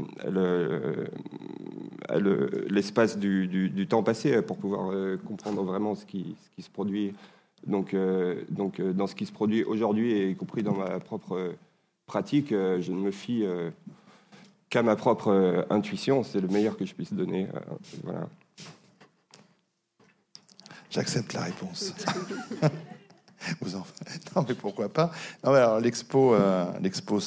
l'espace 2.69 3.19
du, 3.19 3.87
temps 3.89 4.03
passé 4.03 4.41
pour 4.43 4.57
pouvoir 4.57 4.91
euh, 4.91 5.17
comprendre 5.17 5.63
vraiment 5.63 5.95
ce 5.95 6.05
qui 6.07 6.37
ce 6.43 6.51
qui 6.51 6.63
se 6.63 6.71
produit. 6.71 7.15
Donc 7.67 7.95
donc 8.49 8.81
dans 8.81 9.07
ce 9.07 9.15
qui 9.15 9.27
se 9.27 9.33
produit 9.33 9.65
aujourd'hui 9.65 10.13
et 10.13 10.31
y 10.31 10.37
compris 10.37 10.63
dans 10.63 10.75
ma 10.75 10.99
propre 11.01 11.55
pratique 12.07 12.51
je 12.51 12.93
ne 12.93 12.99
me 12.99 13.11
fie 13.11 13.45
qu'à 14.71 14.83
ma 14.83 14.97
propre 14.97 15.67
intuition. 15.71 16.23
C'est 16.23 16.41
le 16.41 16.49
meilleur 16.49 16.77
que 16.77 16.87
je 16.87 16.95
puisse 16.95 17.13
donner 17.13 17.49
voilà 18.05 18.29
J'accepte 20.91 21.33
la 21.33 21.43
réponse. 21.43 21.95
Vous 23.61 23.77
en... 23.77 23.87
Non, 24.37 24.45
mais 24.47 24.55
pourquoi 24.55 24.89
pas? 24.89 25.11
Non, 25.43 25.53
mais 25.53 25.59
alors 25.59 25.81
l'expo, 25.81 26.35
euh, 26.35 26.67
l'expo 26.83 27.21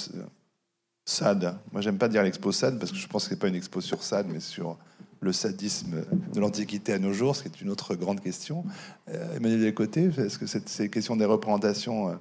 SAD. 1.05 1.57
Moi, 1.71 1.81
j'aime 1.81 1.97
pas 1.97 2.07
dire 2.07 2.23
l'expo 2.23 2.51
SAD 2.51 2.79
parce 2.79 2.91
que 2.91 2.97
je 2.97 3.07
pense 3.07 3.23
que 3.23 3.29
c'est 3.29 3.39
pas 3.39 3.47
une 3.47 3.55
expo 3.55 3.81
sur 3.81 4.03
SAD, 4.03 4.27
mais 4.29 4.39
sur 4.39 4.77
le 5.23 5.31
sadisme 5.31 6.03
de 6.33 6.39
l'Antiquité 6.39 6.93
à 6.93 6.99
nos 6.99 7.13
jours, 7.13 7.35
ce 7.35 7.43
qui 7.43 7.47
est 7.47 7.61
une 7.61 7.69
autre 7.69 7.95
grande 7.95 8.21
question. 8.21 8.65
Euh, 9.09 9.37
Emmanuel 9.37 9.61
Descotés, 9.61 10.09
est-ce 10.17 10.37
que 10.37 10.45
cette, 10.45 10.69
ces 10.69 10.89
questions 10.89 11.15
des 11.15 11.25
représentations 11.25 12.09
euh, 12.09 12.13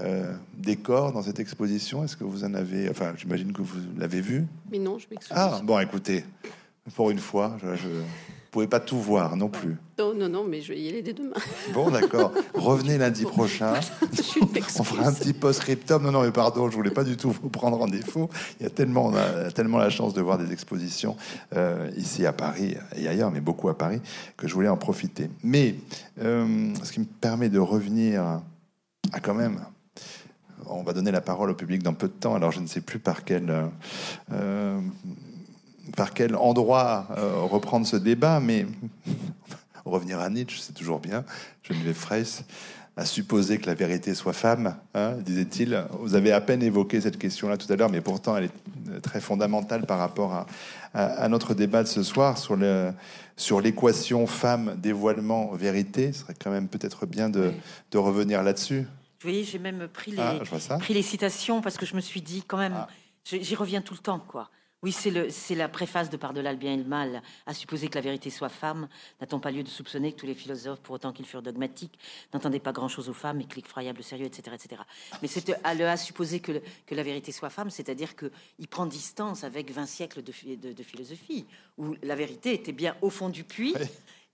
euh, 0.00 0.34
des 0.54 0.76
corps 0.76 1.12
dans 1.12 1.22
cette 1.22 1.38
exposition, 1.38 2.02
est-ce 2.02 2.16
que 2.16 2.24
vous 2.24 2.44
en 2.44 2.54
avez 2.54 2.88
Enfin, 2.88 3.12
j'imagine 3.16 3.52
que 3.52 3.62
vous 3.62 3.78
l'avez 3.96 4.20
vu. 4.20 4.46
Mais 4.70 4.78
non, 4.78 4.98
je 4.98 5.06
m'excuse. 5.10 5.36
Ah, 5.36 5.60
bon, 5.62 5.78
écoutez, 5.78 6.24
pour 6.94 7.10
une 7.10 7.18
fois, 7.18 7.56
je, 7.62 7.76
je 7.76 7.88
pouvez 8.52 8.66
pas 8.66 8.80
tout 8.80 8.98
voir 8.98 9.34
non 9.34 9.48
plus. 9.48 9.78
Non, 9.98 10.14
non, 10.14 10.28
non, 10.28 10.44
mais 10.44 10.60
je 10.60 10.72
vais 10.74 10.78
y 10.78 10.88
aller 10.88 11.00
dès 11.00 11.14
demain. 11.14 11.32
Bon, 11.72 11.90
d'accord. 11.90 12.32
Revenez 12.54 12.98
lundi 12.98 13.24
prochain. 13.24 13.72
on 14.78 14.84
fera 14.84 15.08
un 15.08 15.12
petit 15.12 15.32
post-scriptum. 15.32 16.02
Non, 16.02 16.12
non, 16.12 16.22
mais 16.22 16.32
pardon, 16.32 16.68
je 16.70 16.76
voulais 16.76 16.90
pas 16.90 17.02
du 17.02 17.16
tout 17.16 17.30
vous 17.30 17.48
prendre 17.48 17.80
en 17.80 17.88
défaut. 17.88 18.28
Il 18.60 18.64
y 18.64 18.66
a 18.66 18.70
tellement, 18.70 19.06
on 19.06 19.14
a 19.14 19.50
tellement 19.52 19.78
la 19.78 19.88
chance 19.88 20.12
de 20.12 20.20
voir 20.20 20.36
des 20.36 20.52
expositions 20.52 21.16
euh, 21.56 21.90
ici 21.96 22.26
à 22.26 22.34
Paris 22.34 22.76
et 22.94 23.08
ailleurs, 23.08 23.30
mais 23.30 23.40
beaucoup 23.40 23.70
à 23.70 23.78
Paris, 23.78 24.02
que 24.36 24.46
je 24.46 24.52
voulais 24.52 24.68
en 24.68 24.76
profiter. 24.76 25.30
Mais 25.42 25.76
euh, 26.20 26.74
ce 26.82 26.92
qui 26.92 27.00
me 27.00 27.06
permet 27.06 27.48
de 27.48 27.58
revenir 27.58 28.22
à 29.12 29.20
quand 29.20 29.34
même 29.34 29.60
on 30.66 30.82
va 30.82 30.92
donner 30.92 31.10
la 31.10 31.20
parole 31.20 31.50
au 31.50 31.54
public 31.54 31.82
dans 31.82 31.94
peu 31.94 32.08
de 32.08 32.12
temps. 32.12 32.34
Alors, 32.34 32.52
je 32.52 32.60
ne 32.60 32.66
sais 32.66 32.80
plus 32.80 32.98
par 32.98 33.24
quel 33.24 33.70
euh, 34.32 34.80
par 35.96 36.14
quel 36.14 36.36
endroit 36.36 37.06
euh, 37.16 37.40
reprendre 37.42 37.86
ce 37.86 37.96
débat, 37.96 38.40
mais 38.40 38.66
revenir 39.84 40.20
à 40.20 40.30
Nietzsche, 40.30 40.58
c'est 40.60 40.72
toujours 40.72 41.00
bien. 41.00 41.24
Geneviève 41.62 41.94
Fraisse 41.94 42.44
a 42.96 43.06
supposé 43.06 43.58
que 43.58 43.66
la 43.66 43.74
vérité 43.74 44.14
soit 44.14 44.34
femme, 44.34 44.76
hein, 44.94 45.12
disait-il. 45.12 45.82
Vous 46.00 46.14
avez 46.14 46.30
à 46.30 46.40
peine 46.40 46.62
évoqué 46.62 47.00
cette 47.00 47.18
question-là 47.18 47.56
tout 47.56 47.72
à 47.72 47.76
l'heure, 47.76 47.90
mais 47.90 48.02
pourtant 48.02 48.36
elle 48.36 48.44
est 48.44 49.00
très 49.00 49.20
fondamentale 49.20 49.86
par 49.86 49.98
rapport 49.98 50.46
à, 50.92 51.28
notre 51.28 51.54
débat 51.54 51.82
de 51.82 51.88
ce 51.88 52.02
soir 52.02 52.36
sur 52.36 52.54
le 52.54 52.92
sur 53.34 53.62
l'équation 53.62 54.26
femme 54.26 54.74
dévoilement 54.76 55.52
vérité. 55.52 56.12
Ce 56.12 56.20
serait 56.20 56.34
quand 56.38 56.50
même 56.50 56.68
peut-être 56.68 57.06
bien 57.06 57.30
de, 57.30 57.52
de 57.90 57.98
revenir 57.98 58.42
là-dessus. 58.42 58.80
Vous 59.22 59.28
voyez, 59.30 59.42
j'ai 59.42 59.58
même 59.58 59.88
pris 59.88 60.10
les, 60.10 60.18
ah, 60.18 60.78
pris 60.78 60.92
les 60.94 61.02
citations 61.02 61.62
parce 61.62 61.78
que 61.78 61.86
je 61.86 61.96
me 61.96 62.00
suis 62.00 62.20
dit 62.20 62.42
quand 62.46 62.58
même, 62.58 62.74
ah. 62.76 62.88
j'y 63.24 63.54
reviens 63.54 63.80
tout 63.80 63.94
le 63.94 64.00
temps, 64.00 64.18
quoi. 64.18 64.50
Oui, 64.82 64.90
c'est 64.90 65.54
la 65.54 65.68
préface 65.68 66.10
de 66.10 66.16
Par-delà 66.16 66.50
le 66.50 66.58
bien 66.58 66.74
et 66.74 66.76
le 66.76 66.82
mal. 66.82 67.22
À 67.46 67.54
supposer 67.54 67.86
que 67.86 67.94
la 67.94 68.00
vérité 68.00 68.30
soit 68.30 68.48
femme, 68.48 68.88
n'a-t-on 69.20 69.38
pas 69.38 69.52
lieu 69.52 69.62
de 69.62 69.68
soupçonner 69.68 70.12
que 70.12 70.18
tous 70.18 70.26
les 70.26 70.34
philosophes, 70.34 70.80
pour 70.80 70.96
autant 70.96 71.12
qu'ils 71.12 71.24
furent 71.24 71.42
dogmatiques, 71.42 71.96
n'entendaient 72.34 72.58
pas 72.58 72.72
grand-chose 72.72 73.08
aux 73.08 73.14
femmes 73.14 73.40
et 73.40 73.44
que 73.44 73.54
l'effroyable 73.54 74.02
sérieux, 74.02 74.26
etc., 74.26 74.56
etc. 74.56 74.82
Mais 75.22 75.28
c'est 75.28 75.52
à, 75.62 75.68
à 75.70 75.96
supposer 75.96 76.40
que, 76.40 76.60
que, 76.84 76.96
la 76.96 77.04
vérité 77.04 77.30
soit 77.30 77.48
femme, 77.48 77.70
c'est-à-dire 77.70 78.16
qu'il 78.16 78.68
prend 78.68 78.86
distance 78.86 79.44
avec 79.44 79.70
20 79.70 79.86
siècles 79.86 80.20
de, 80.20 80.72
de, 80.72 80.82
philosophie, 80.82 81.46
où 81.78 81.94
la 82.02 82.16
vérité 82.16 82.52
était 82.52 82.72
bien 82.72 82.96
au 83.02 83.10
fond 83.10 83.28
du 83.28 83.44
puits, 83.44 83.74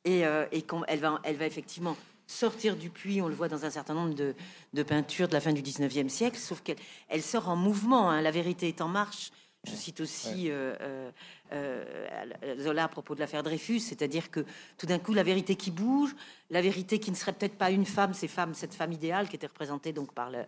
et, 0.07 0.27
euh, 0.27 0.47
et 0.51 0.65
elle, 0.87 1.01
va, 1.01 1.21
elle 1.25 1.37
va 1.37 1.45
effectivement 1.45 1.95
sortir 2.27 2.75
du 2.77 2.89
puits, 2.89 3.21
on 3.21 3.29
le 3.29 3.35
voit 3.35 3.49
dans 3.49 3.67
un 3.67 3.71
certain 3.71 3.93
nombre 3.93 4.15
de, 4.15 4.35
de 4.73 4.83
peintures 4.83 5.29
de 5.29 5.35
la 5.35 5.41
fin 5.41 5.53
du 5.53 5.61
19e 5.61 6.09
siècle, 6.09 6.39
sauf 6.39 6.63
qu'elle 6.63 6.77
elle 7.09 7.23
sort 7.23 7.51
en 7.51 7.57
mouvement, 7.57 8.11
hein. 8.11 8.23
la 8.23 8.31
vérité 8.31 8.69
est 8.69 8.81
en 8.81 8.89
marche, 8.89 9.31
je 9.65 9.75
cite 9.75 10.01
aussi 10.01 10.51
euh, 10.51 10.75
euh, 10.81 11.11
euh, 11.53 12.59
Zola 12.59 12.85
à 12.85 12.89
propos 12.89 13.15
de 13.15 13.21
l'affaire 13.21 13.43
Dreyfus, 13.43 13.81
c'est-à-dire 13.81 14.31
que 14.31 14.45
tout 14.77 14.87
d'un 14.87 14.99
coup, 14.99 15.15
la 15.15 15.23
vérité 15.23 15.57
qui 15.57 15.71
bouge, 15.71 16.15
la 16.51 16.63
vérité 16.63 16.99
qui 16.99 17.11
ne 17.11 17.17
serait 17.17 17.33
peut-être 17.33 17.57
pas 17.59 17.71
une 17.71 17.85
femme, 17.85 18.15
ces 18.15 18.29
femmes, 18.29 18.55
cette 18.55 18.75
femme 18.75 18.93
idéale 18.93 19.29
qui 19.29 19.37
était 19.37 19.47
représentée 19.47 19.93
donc 19.93 20.13
par 20.13 20.31
le, 20.31 20.45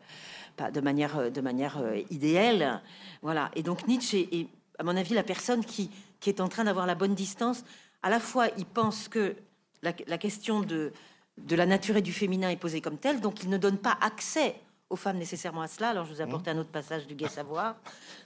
de 0.70 0.80
manière, 0.80 1.30
de 1.30 1.40
manière 1.40 1.82
idéale. 2.10 2.80
Voilà. 3.22 3.50
Et 3.56 3.62
donc 3.62 3.86
Nietzsche 3.88 4.28
est, 4.32 4.48
à 4.78 4.84
mon 4.84 4.96
avis, 4.96 5.14
la 5.14 5.24
personne 5.24 5.64
qui, 5.64 5.90
qui 6.20 6.30
est 6.30 6.40
en 6.40 6.48
train 6.48 6.64
d'avoir 6.64 6.86
la 6.86 6.94
bonne 6.94 7.14
distance. 7.14 7.64
À 8.02 8.10
la 8.10 8.20
fois, 8.20 8.48
il 8.56 8.64
pense 8.64 9.08
que 9.08 9.34
la, 9.82 9.92
la 10.06 10.18
question 10.18 10.60
de, 10.60 10.92
de 11.36 11.56
la 11.56 11.66
nature 11.66 11.96
et 11.96 12.02
du 12.02 12.12
féminin 12.12 12.50
est 12.50 12.56
posée 12.56 12.80
comme 12.80 12.96
telle, 12.96 13.20
donc 13.20 13.42
il 13.42 13.50
ne 13.50 13.58
donne 13.58 13.78
pas 13.78 13.98
accès 14.00 14.54
aux 14.90 14.96
femmes 14.96 15.18
nécessairement 15.18 15.62
à 15.62 15.68
cela. 15.68 15.90
Alors 15.90 16.04
je 16.04 16.12
vous 16.12 16.20
apporte 16.20 16.46
mmh. 16.46 16.50
un 16.50 16.58
autre 16.58 16.70
passage 16.70 17.06
du 17.06 17.14
Gai 17.14 17.28
Savoir. 17.28 17.76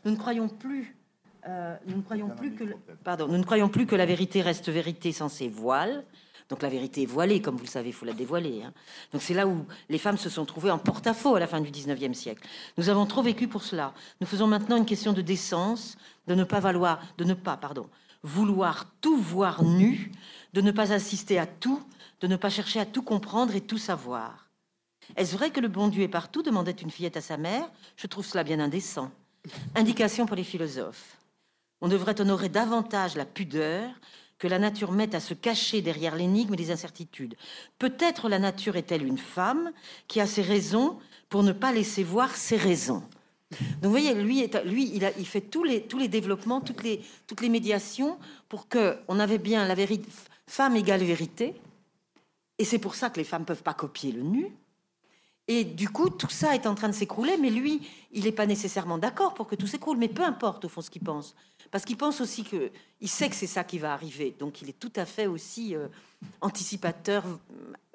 Nous 0.04 0.10
ne 0.10 0.16
croyons 0.16 0.48
plus, 0.48 0.96
euh, 1.46 1.76
nous 1.86 1.98
ne 1.98 2.02
croyons 2.02 2.30
plus 2.30 2.54
que, 2.54 2.64
pardon, 3.04 3.28
nous 3.28 3.38
ne 3.38 3.44
croyons 3.44 3.68
plus 3.68 3.86
que 3.86 3.94
la 3.94 4.06
vérité 4.06 4.42
reste 4.42 4.68
vérité 4.70 5.12
sans 5.12 5.28
ses 5.28 5.48
voiles. 5.48 6.04
Donc 6.50 6.60
la 6.60 6.68
vérité 6.68 7.02
est 7.02 7.06
voilée, 7.06 7.40
comme 7.40 7.56
vous 7.56 7.64
le 7.64 7.68
savez, 7.68 7.88
il 7.88 7.94
faut 7.94 8.04
la 8.04 8.12
dévoiler. 8.12 8.62
Hein. 8.64 8.72
Donc 9.12 9.22
c'est 9.22 9.32
là 9.32 9.46
où 9.46 9.64
les 9.88 9.98
femmes 9.98 10.18
se 10.18 10.28
sont 10.28 10.44
trouvées 10.44 10.70
en 10.70 10.78
porte-à-faux 10.78 11.36
à 11.36 11.40
la 11.40 11.46
fin 11.46 11.60
du 11.60 11.70
19e 11.70 12.12
siècle. 12.12 12.46
Nous 12.76 12.90
avons 12.90 13.06
trop 13.06 13.22
vécu 13.22 13.48
pour 13.48 13.62
cela. 13.62 13.94
Nous 14.20 14.26
faisons 14.26 14.46
maintenant 14.46 14.76
une 14.76 14.84
question 14.84 15.14
de 15.14 15.22
décence, 15.22 15.96
de 16.26 16.34
ne 16.34 16.44
pas 16.44 16.60
valoir, 16.60 17.00
de 17.16 17.24
ne 17.24 17.32
pas, 17.32 17.56
pardon, 17.56 17.88
vouloir 18.22 18.86
tout 19.00 19.16
voir 19.16 19.64
nu, 19.64 20.12
de 20.52 20.60
ne 20.60 20.70
pas 20.70 20.92
assister 20.92 21.38
à 21.38 21.46
tout, 21.46 21.82
de 22.20 22.26
ne 22.26 22.36
pas 22.36 22.50
chercher 22.50 22.80
à 22.80 22.86
tout 22.86 23.02
comprendre 23.02 23.54
et 23.54 23.62
tout 23.62 23.78
savoir. 23.78 24.43
Est-ce 25.16 25.36
vrai 25.36 25.50
que 25.50 25.61
le 25.61 25.68
bon 25.68 25.88
Dieu 25.88 26.02
est 26.02 26.09
partout 26.09 26.42
demandait 26.42 26.72
une 26.72 26.90
fillette 26.90 27.16
à 27.16 27.20
sa 27.20 27.36
mère? 27.36 27.70
Je 27.96 28.07
trouve 28.07 28.24
cela 28.24 28.44
bien 28.44 28.61
indécent. 28.61 29.11
Indication 29.74 30.26
pour 30.26 30.36
les 30.36 30.44
philosophes. 30.44 31.18
On 31.80 31.88
devrait 31.88 32.20
honorer 32.20 32.48
davantage 32.48 33.14
la 33.14 33.26
pudeur 33.26 33.90
que 34.38 34.48
la 34.48 34.59
nature 34.59 34.92
met 34.92 35.14
à 35.14 35.20
se 35.20 35.34
cacher 35.34 35.80
derrière 35.80 36.16
l'énigme 36.16 36.57
des 36.57 36.70
incertitudes. 36.70 37.36
Peut-être 37.78 38.28
la 38.28 38.38
nature 38.38 38.76
est-elle 38.76 39.07
une 39.07 39.18
femme 39.18 39.72
qui 40.09 40.20
a 40.20 40.26
ses 40.26 40.42
raisons 40.42 40.98
pour 41.28 41.42
ne 41.42 41.52
pas 41.52 41.72
laisser 41.72 42.02
voir 42.02 42.34
ses 42.34 42.57
raisons. 42.57 43.02
Donc 43.50 43.84
vous 43.84 43.90
voyez, 43.90 44.14
lui, 44.14 44.48
lui 44.64 44.90
il, 44.94 45.05
a, 45.05 45.11
il 45.18 45.26
fait 45.26 45.40
tous 45.40 45.62
les, 45.62 45.82
tous 45.82 45.98
les 45.98 46.09
développements, 46.09 46.61
toutes 46.61 46.82
les, 46.82 47.02
toutes 47.26 47.40
les 47.40 47.48
médiations 47.48 48.18
pour 48.48 48.68
qu'on 48.68 49.18
avait 49.18 49.38
bien 49.38 49.66
la 49.66 49.74
vérité, 49.74 50.09
femme 50.46 50.76
égale 50.76 51.05
vérité. 51.05 51.55
Et 52.59 52.64
c'est 52.64 52.78
pour 52.78 52.94
ça 52.94 53.11
que 53.11 53.18
les 53.18 53.24
femmes 53.24 53.42
ne 53.42 53.46
peuvent 53.46 53.62
pas 53.62 53.74
copier 53.74 54.12
le 54.12 54.22
nu. 54.22 54.48
Et 55.47 55.64
du 55.64 55.88
coup, 55.90 56.09
tout 56.09 56.30
ça 56.30 56.55
est 56.55 56.66
en 56.66 56.74
train 56.74 56.88
de 56.88 56.95
s'écrouler, 56.95 57.36
mais 57.36 57.51
lui, 57.51 57.86
il 58.12 58.24
n'est 58.24 58.32
pas 58.32 58.47
nécessairement 58.47 58.97
d'accord 58.97 59.34
pour 59.34 59.47
que 59.47 59.55
tout 59.55 59.66
s'écroule. 59.66 59.99
Mais 59.99 60.09
peu 60.09 60.22
importe, 60.22 60.64
au 60.64 60.68
fond, 60.68 60.80
ce 60.80 60.90
qu'il 60.90 61.03
pense. 61.03 61.34
Parce 61.70 61.84
qu'il 61.84 61.97
pense 61.97 62.20
aussi 62.20 62.45
que. 62.45 62.70
Il 63.01 63.09
sait 63.09 63.28
que 63.28 63.36
c'est 63.36 63.47
ça 63.47 63.64
qui 63.64 63.78
va 63.78 63.92
arriver. 63.92 64.34
Donc, 64.38 64.62
il 64.62 64.70
est 64.70 64.78
tout 64.78 64.92
à 64.97 65.05
fait 65.05 65.26
aussi 65.26 65.76
euh, 65.76 65.88
anticipateur, 66.40 67.24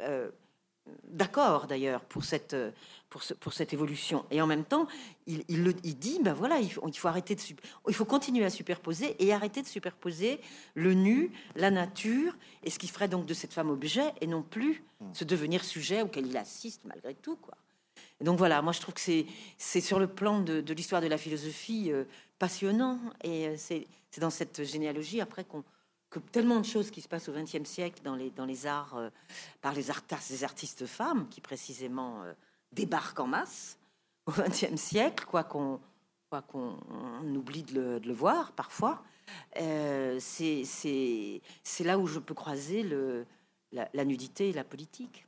euh, 0.02 0.30
d'accord 1.06 1.66
d'ailleurs, 1.66 2.02
pour 2.02 2.24
cette, 2.24 2.56
pour, 3.10 3.24
pour, 3.40 3.54
cette 3.54 3.74
évolution. 3.74 4.26
Et 4.32 4.42
en 4.42 4.48
même 4.48 4.64
temps, 4.64 4.88
il, 5.26 5.44
il, 5.48 5.74
il 5.84 5.98
dit 5.98 6.20
ben 6.22 6.34
voilà, 6.34 6.60
il 6.60 6.72
faut, 6.72 6.88
il 6.88 6.98
faut, 6.98 7.08
arrêter 7.08 7.36
de. 7.36 7.42
Il 7.88 7.94
faut 7.94 8.06
continuer 8.06 8.46
à 8.46 8.50
superposer 8.50 9.16
et 9.20 9.34
arrêter 9.34 9.62
de 9.62 9.68
superposer 9.68 10.40
le 10.76 10.94
nu, 10.94 11.32
la 11.56 11.72
nature, 11.72 12.36
et 12.64 12.70
ce 12.70 12.80
qui 12.80 12.88
ferait 12.88 13.08
donc 13.08 13.26
de 13.26 13.34
cette 13.34 13.54
femme 13.54 13.70
objet 13.70 14.14
et 14.22 14.28
non 14.28 14.44
plus 14.44 14.84
se 15.14 15.24
devenir 15.24 15.64
sujet 15.64 16.02
auquel 16.02 16.28
il 16.28 16.38
assiste 16.38 16.82
malgré 16.86 17.16
tout. 17.16 17.38
Quoi. 17.38 17.56
donc 18.22 18.38
voilà, 18.38 18.62
moi 18.62 18.74
je 18.74 18.82
trouve 18.82 18.94
que 18.94 19.02
c'est 19.58 19.82
sur 19.82 20.00
le 20.00 20.08
plan 20.08 20.42
de, 20.42 20.62
de 20.62 20.74
l'histoire 20.74 21.02
de 21.02 21.08
la 21.08 21.18
philosophie 21.18 21.92
euh, 21.92 22.04
passionnant. 22.38 23.00
Et 23.24 23.48
euh, 23.48 23.56
c'est 23.58 23.88
dans 24.20 24.30
cette 24.30 24.64
généalogie 24.64 25.22
après 25.22 25.44
qu'on 25.44 25.64
que 26.10 26.18
tellement 26.18 26.60
de 26.60 26.66
choses 26.66 26.90
qui 26.90 27.02
se 27.02 27.08
passent 27.08 27.30
au 27.30 27.34
XXe 27.34 27.70
siècle 27.70 28.02
dans 28.04 28.16
les, 28.16 28.32
dans 28.32 28.46
les 28.46 28.66
arts, 28.66 28.98
euh, 28.98 29.10
par 29.62 29.74
les, 29.74 29.92
artistes, 29.92 30.32
les 30.32 30.44
artistes 30.44 30.88
femmes, 30.88 31.28
qui 31.30 31.40
précisément 31.40 32.24
débarquent 32.72 33.20
en 33.20 33.28
masse 33.28 33.78
au 34.26 34.32
XXe 34.32 34.76
siècle, 34.76 35.26
quoi 35.26 35.44
qu'on 35.44 35.80
qu'on 36.48 36.76
oublie 37.36 37.64
de 37.64 38.00
le, 38.06 38.14
voir 38.14 38.52
parfois. 38.52 39.02
c'est 40.20 41.42
là 41.84 41.98
où 41.98 42.06
je 42.06 42.20
peux 42.20 42.36
croiser 42.36 42.86
la, 43.72 44.06
nudité 44.06 44.50
et 44.50 44.54
la 44.54 44.64
politique. 44.64 45.26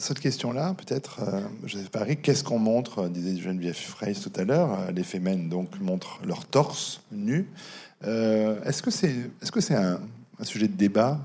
Cette 0.00 0.18
question-là, 0.18 0.74
peut-être, 0.74 1.20
euh, 1.20 1.42
Joseph 1.64 1.90
Paris, 1.90 2.16
qu'est-ce 2.16 2.42
qu'on 2.42 2.58
montre 2.58 3.06
disait 3.08 3.40
Geneviève 3.40 3.76
Freys 3.76 4.14
tout 4.14 4.32
à 4.34 4.42
l'heure. 4.42 4.90
Les 4.90 5.04
femmes 5.04 5.48
donc 5.48 5.78
montrent 5.78 6.18
leur 6.24 6.44
torse 6.46 7.02
nu. 7.12 7.48
est-ce 8.02 8.82
que 8.82 8.90
c'est 8.90 9.30
est 9.42 9.44
-ce 9.44 9.60
c'est 9.60 9.76
un, 9.76 10.00
un, 10.40 10.44
sujet 10.44 10.68
de 10.68 10.76
débat 10.76 11.18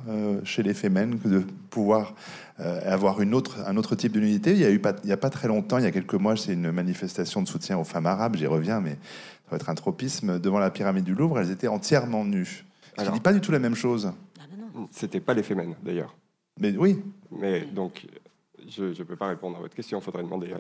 chez 0.43 0.63
les 0.63 0.73
femmes 0.73 1.19
que 1.19 1.27
de 1.27 1.43
pouvoir 1.69 2.15
avoir 2.57 3.21
une 3.21 3.33
autre, 3.33 3.57
un 3.65 3.77
autre 3.77 3.95
type 3.95 4.11
de 4.11 4.19
nudité 4.19 4.51
Il 4.51 4.59
y 4.59 4.65
a 4.65 4.71
eu 4.71 4.79
pas, 4.79 4.95
il 5.03 5.09
y 5.09 5.13
a 5.13 5.17
pas 5.17 5.29
très 5.29 5.47
longtemps, 5.47 5.77
il 5.77 5.83
y 5.83 5.87
a 5.87 5.91
quelques 5.91 6.15
mois, 6.15 6.35
c'est 6.35 6.53
une 6.53 6.71
manifestation 6.71 7.41
de 7.41 7.47
soutien 7.47 7.77
aux 7.77 7.83
femmes 7.83 8.05
arabes. 8.05 8.35
J'y 8.35 8.47
reviens, 8.47 8.81
mais 8.81 8.91
ça 8.91 9.51
va 9.51 9.57
être 9.57 9.69
un 9.69 9.75
tropisme 9.75 10.39
devant 10.39 10.59
la 10.59 10.69
pyramide 10.69 11.05
du 11.05 11.15
Louvre. 11.15 11.39
Elles 11.39 11.51
étaient 11.51 11.67
entièrement 11.67 12.25
nues. 12.25 12.65
Ce 12.97 13.09
n'est 13.09 13.19
pas 13.19 13.33
du 13.33 13.41
tout 13.41 13.51
la 13.51 13.59
même 13.59 13.75
chose. 13.75 14.11
C'était 14.91 15.19
pas 15.19 15.33
les 15.33 15.43
fémènes, 15.43 15.75
d'ailleurs. 15.83 16.15
Mais 16.59 16.75
oui. 16.77 17.01
Mais 17.31 17.61
donc, 17.61 18.05
je 18.67 18.85
ne 18.85 19.03
peux 19.03 19.15
pas 19.15 19.27
répondre 19.27 19.57
à 19.57 19.61
votre 19.61 19.75
question. 19.75 19.99
Il 19.99 20.03
faudrait 20.03 20.23
demander 20.23 20.53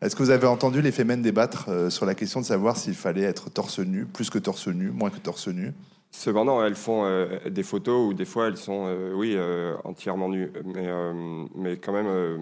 Est-ce 0.00 0.16
que 0.16 0.22
vous 0.22 0.30
avez 0.30 0.46
entendu 0.46 0.82
les 0.82 0.92
fémènes 0.92 1.22
débattre 1.22 1.68
euh, 1.68 1.90
sur 1.90 2.06
la 2.06 2.14
question 2.14 2.40
de 2.40 2.44
savoir 2.44 2.76
s'il 2.76 2.94
fallait 2.94 3.22
être 3.22 3.50
torse 3.50 3.78
nu, 3.78 4.04
plus 4.04 4.30
que 4.30 4.38
torse 4.38 4.68
nu, 4.68 4.90
moins 4.90 5.10
que 5.10 5.18
torse 5.18 5.48
nu? 5.48 5.72
Cependant, 6.12 6.64
elles 6.64 6.76
font 6.76 7.04
euh, 7.04 7.38
des 7.50 7.62
photos 7.64 8.10
où 8.10 8.14
des 8.14 8.24
fois 8.24 8.46
elles 8.48 8.56
sont, 8.56 8.84
euh, 8.86 9.12
oui, 9.14 9.36
entièrement 9.84 10.28
nues, 10.28 10.52
mais, 10.64 10.88
mais 11.54 11.76
quand 11.78 11.92
même 11.92 12.38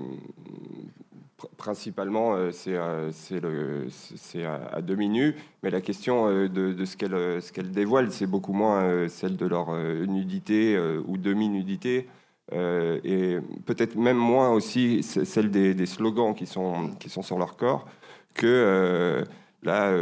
principalement, 1.56 2.34
euh, 2.36 2.50
euh, 2.68 3.88
c'est 3.90 4.44
à, 4.44 4.80
demi 4.82 5.08
nu, 5.08 5.36
mais 5.62 5.70
la 5.70 5.80
question 5.80 6.28
euh, 6.28 6.48
de, 6.48 6.84
ce 6.84 6.96
qu'elle 6.96 7.42
ce 7.42 7.60
dévoile, 7.60 8.10
c'est 8.10 8.26
beaucoup 8.26 8.52
moins 8.52 9.08
celle 9.08 9.36
de 9.36 9.46
leur 9.46 9.72
nudité 10.06 10.78
ou 11.06 11.16
demi-nudité, 11.16 12.08
et 12.52 13.38
peut-être 13.66 13.96
même 13.96 14.16
moins 14.16 14.50
aussi 14.50 15.02
celle 15.02 15.50
des, 15.50 15.86
slogans 15.86 16.34
qui 16.34 16.46
sont, 16.46 16.90
qui 16.98 17.08
sont 17.08 17.22
sur 17.22 17.38
leur 17.38 17.56
corps, 17.56 17.86
que 18.34 19.24
la, 19.62 19.92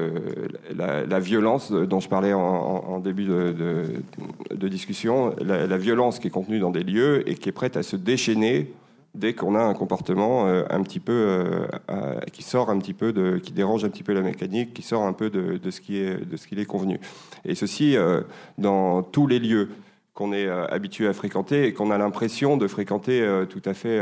la, 0.74 1.20
violence 1.20 1.72
dont 1.72 2.00
je 2.00 2.08
parlais 2.08 2.32
en, 2.32 3.00
début 3.00 3.24
de, 3.24 4.68
discussion, 4.68 5.34
la, 5.40 5.78
violence 5.78 6.18
qui 6.18 6.28
est 6.28 6.30
contenue 6.30 6.60
dans 6.60 6.70
des 6.70 6.84
lieux 6.84 7.28
et 7.28 7.34
qui 7.34 7.48
est 7.48 7.52
prête 7.52 7.76
à 7.76 7.82
se 7.82 7.96
déchaîner 7.96 8.72
dès 9.14 9.34
qu'on 9.34 9.54
a 9.54 9.60
un 9.60 9.74
comportement 9.74 10.46
euh, 10.46 10.62
un 10.70 10.82
petit 10.82 11.00
peu 11.00 11.66
euh, 11.90 12.20
qui 12.32 12.42
sort 12.42 12.70
un 12.70 12.78
petit 12.78 12.94
peu 12.94 13.12
de, 13.12 13.38
qui 13.38 13.52
dérange 13.52 13.84
un 13.84 13.88
petit 13.88 14.02
peu 14.02 14.12
la 14.12 14.20
mécanique, 14.20 14.74
qui 14.74 14.82
sort 14.82 15.02
un 15.02 15.12
peu 15.12 15.28
de, 15.30 15.70
ce 15.70 15.80
qui 15.80 15.98
est 15.98 16.24
de 16.24 16.36
ce 16.36 16.46
qu'il 16.46 16.60
est 16.60 16.66
convenu. 16.66 17.00
Et 17.44 17.54
ceci 17.54 17.96
euh, 17.96 18.20
dans 18.58 19.02
tous 19.02 19.26
les 19.26 19.40
lieux 19.40 19.70
qu'on 20.14 20.32
est 20.32 20.48
habitué 20.48 21.06
à 21.06 21.12
fréquenter 21.12 21.66
et 21.66 21.72
qu'on 21.72 21.92
a 21.92 21.98
l'impression 21.98 22.56
de 22.56 22.66
fréquenter 22.66 23.24
tout 23.48 23.62
à 23.64 23.72
fait 23.72 24.00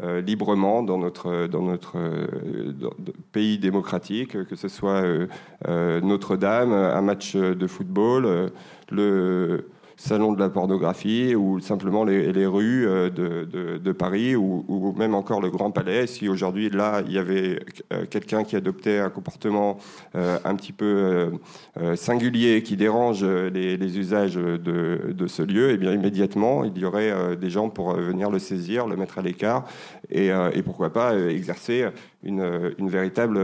librement 0.00 0.82
dans 0.82 0.98
notre, 0.98 1.46
dans 1.46 1.62
notre 1.62 1.96
pays 3.32 3.58
démocratique, 3.58 4.44
que 4.46 4.56
ce 4.56 4.68
soit 4.68 5.02
Notre-Dame, 5.66 6.72
un 6.72 7.02
match 7.02 7.36
de 7.36 7.66
football, 7.66 8.50
le, 8.90 9.68
salon 10.02 10.32
de 10.32 10.40
la 10.40 10.50
pornographie 10.50 11.36
ou 11.36 11.60
simplement 11.60 12.02
les, 12.02 12.46
rues 12.46 12.88
euh, 12.88 13.08
de, 13.08 13.92
Paris 13.92 14.34
ou, 14.34 14.94
même 14.98 15.14
encore 15.14 15.40
le 15.40 15.48
Grand 15.48 15.70
Palais. 15.70 16.08
Si 16.08 16.28
aujourd'hui, 16.28 16.70
là, 16.70 17.02
il 17.06 17.12
y 17.12 17.18
avait 17.18 17.60
euh, 17.92 18.04
quelqu'un 18.10 18.42
qui 18.42 18.56
adoptait 18.56 18.98
un 18.98 19.10
comportement 19.10 19.78
euh, 20.16 20.38
un 20.44 20.56
petit 20.56 20.72
peu 20.72 21.30
singulier 21.94 22.62
qui 22.62 22.76
dérange 22.76 23.24
les, 23.24 23.98
usages 23.98 24.34
de, 24.34 25.26
ce 25.26 25.42
lieu, 25.42 25.70
et 25.70 25.74
eh 25.74 25.76
bien 25.76 25.92
immédiatement, 25.92 26.64
il 26.64 26.76
y 26.78 26.84
aurait 26.84 27.36
des 27.36 27.50
gens 27.50 27.68
pour 27.68 27.94
venir 27.94 28.30
le 28.30 28.38
saisir, 28.38 28.86
le 28.86 28.96
mettre 28.96 29.18
à 29.18 29.22
l'écart 29.22 29.64
et, 30.10 30.30
pourquoi 30.64 30.92
pas 30.92 31.16
exercer 31.16 31.86
une, 32.24 32.74
une, 32.78 32.88
véritable 32.88 33.38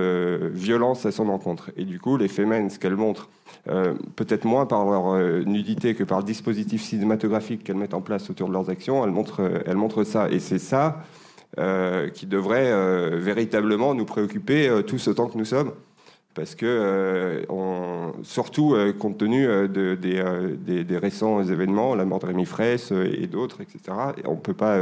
violence 0.48 1.06
à 1.06 1.12
son 1.12 1.28
encontre. 1.28 1.70
Et 1.76 1.84
du 1.84 1.98
coup, 1.98 2.16
les 2.16 2.28
femmes, 2.28 2.70
ce 2.70 2.78
qu'elles 2.78 2.96
montrent, 2.96 3.28
euh, 3.68 3.94
peut-être 4.16 4.44
moins 4.44 4.66
par 4.66 4.84
leur 4.86 5.08
euh, 5.08 5.42
nudité 5.44 5.94
que 5.94 6.04
par 6.04 6.18
le 6.18 6.24
dispositif 6.24 6.82
cinématographique 6.82 7.64
qu'elles 7.64 7.76
mettent 7.76 7.94
en 7.94 8.00
place 8.00 8.30
autour 8.30 8.48
de 8.48 8.54
leurs 8.54 8.70
actions, 8.70 9.04
elles 9.04 9.10
montrent, 9.10 9.42
euh, 9.42 9.60
elles 9.66 9.76
montrent 9.76 10.04
ça. 10.04 10.30
Et 10.30 10.40
c'est 10.40 10.58
ça 10.58 11.04
qui 12.14 12.26
devrait 12.26 13.18
véritablement 13.18 13.94
nous 13.94 14.04
préoccuper 14.04 14.70
tous 14.86 15.08
autant 15.08 15.26
que 15.26 15.36
nous 15.36 15.46
sommes. 15.46 15.72
Parce 16.34 16.54
que, 16.54 17.42
surtout 18.22 18.76
compte 18.98 19.18
tenu 19.18 19.46
de, 19.46 19.96
des, 19.96 20.84
des, 20.84 20.98
récents 20.98 21.42
événements, 21.42 21.96
la 21.96 22.04
mort 22.04 22.20
de 22.20 22.26
Rémi 22.26 22.44
Fraisse 22.44 22.92
et 22.92 23.26
d'autres, 23.26 23.62
etc., 23.62 23.80
on 24.26 24.36
peut 24.36 24.54
pas. 24.54 24.78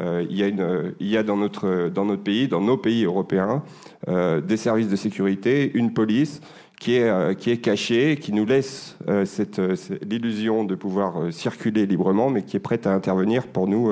Il, 0.00 0.36
y 0.36 0.42
a 0.42 0.48
une, 0.48 0.94
il 1.00 1.08
y 1.08 1.16
a 1.16 1.22
dans 1.22 1.36
notre, 1.36 1.90
pays, 2.16 2.48
dans 2.48 2.60
nos 2.60 2.76
pays 2.76 3.04
européens, 3.04 3.62
des 4.06 4.56
services 4.56 4.88
de 4.88 4.96
sécurité, 4.96 5.70
une 5.74 5.92
police 5.92 6.40
qui 6.78 6.96
est, 6.96 7.08
euh, 7.08 7.34
qui 7.34 7.50
est 7.50 7.58
caché, 7.58 8.16
qui 8.16 8.32
nous 8.32 8.44
laisse 8.44 8.96
euh, 9.08 9.24
euh, 9.58 9.76
l'illusion 10.02 10.64
de 10.64 10.74
pouvoir 10.74 11.32
circuler 11.32 11.86
librement, 11.86 12.30
mais 12.30 12.42
qui 12.42 12.56
est 12.56 12.60
prête 12.60 12.86
à 12.86 12.92
intervenir 12.92 13.46
pour 13.46 13.66
nous, 13.68 13.90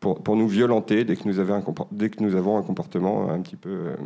pour, 0.00 0.36
nous 0.36 0.48
violenter 0.48 1.04
dès 1.04 1.16
que 1.16 1.26
nous, 1.26 1.40
avons 1.40 1.54
un, 2.58 2.62
comportement 2.62 3.30
un 3.30 3.40
petit 3.40 3.56
peu, 3.56 3.96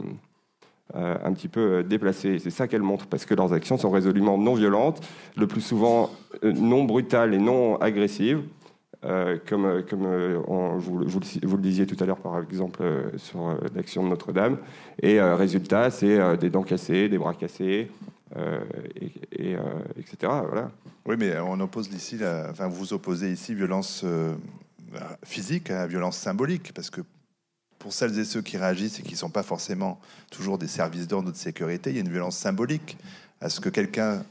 un 0.94 1.32
petit 1.34 1.48
peu 1.48 1.82
déplacé. 1.82 2.38
C'est 2.38 2.50
ça 2.50 2.68
qu'elles 2.68 2.82
montrent, 2.82 3.06
parce 3.06 3.26
que 3.26 3.34
leurs 3.34 3.52
actions 3.52 3.76
sont 3.76 3.90
résolument 3.90 4.38
non 4.38 4.54
violentes, 4.54 5.00
le 5.36 5.46
plus 5.46 5.60
souvent 5.60 6.10
non 6.42 6.84
brutales 6.84 7.34
et 7.34 7.38
non 7.38 7.76
agressives. 7.76 8.42
Euh, 9.02 9.38
comme, 9.48 9.64
euh, 9.64 9.82
euh, 9.90 10.76
vous, 10.76 10.98
le 10.98 11.62
disiez 11.62 11.86
tout 11.86 11.96
à 12.00 12.06
l'heure, 12.06 12.18
par 12.20 12.38
exemple, 12.42 12.82
sur 13.16 13.56
l'action 13.74 14.04
de 14.04 14.08
Notre-Dame. 14.08 14.58
Et 15.02 15.20
résultat, 15.20 15.90
c'est 15.90 16.36
des 16.36 16.50
dents 16.50 16.62
cassées, 16.62 17.08
des 17.08 17.18
bras 17.18 17.34
cassés, 17.34 17.90
et, 18.36 19.56
etc. 19.96 20.16
Voilà. 20.22 20.70
Oui, 21.06 21.16
mais 21.18 21.38
on 21.38 21.58
oppose 21.60 21.88
ici, 21.92 22.18
enfin, 22.50 22.68
vous 22.68 22.92
opposez 22.92 23.32
ici 23.32 23.54
violence 23.54 24.04
physique 25.24 25.70
à 25.70 25.86
violence 25.86 26.18
symbolique, 26.18 26.72
parce 26.74 26.90
que 26.90 27.00
pour 27.78 27.94
celles 27.94 28.18
et 28.18 28.24
ceux 28.24 28.42
qui 28.42 28.58
réagissent 28.58 29.00
et 29.00 29.02
qui 29.02 29.12
ne 29.12 29.18
sont 29.18 29.30
pas 29.30 29.42
forcément 29.42 29.98
toujours 30.30 30.58
des 30.58 30.66
services 30.66 31.08
d'ordre 31.08 31.32
de 31.32 31.36
sécurité, 31.36 31.90
il 31.90 31.96
y 31.96 31.98
a 31.98 32.02
une 32.02 32.10
violence 32.10 32.36
symbolique 32.36 32.98
à 33.40 33.48
ce 33.48 33.58
que 33.60 33.70
quelqu'un 33.70 34.22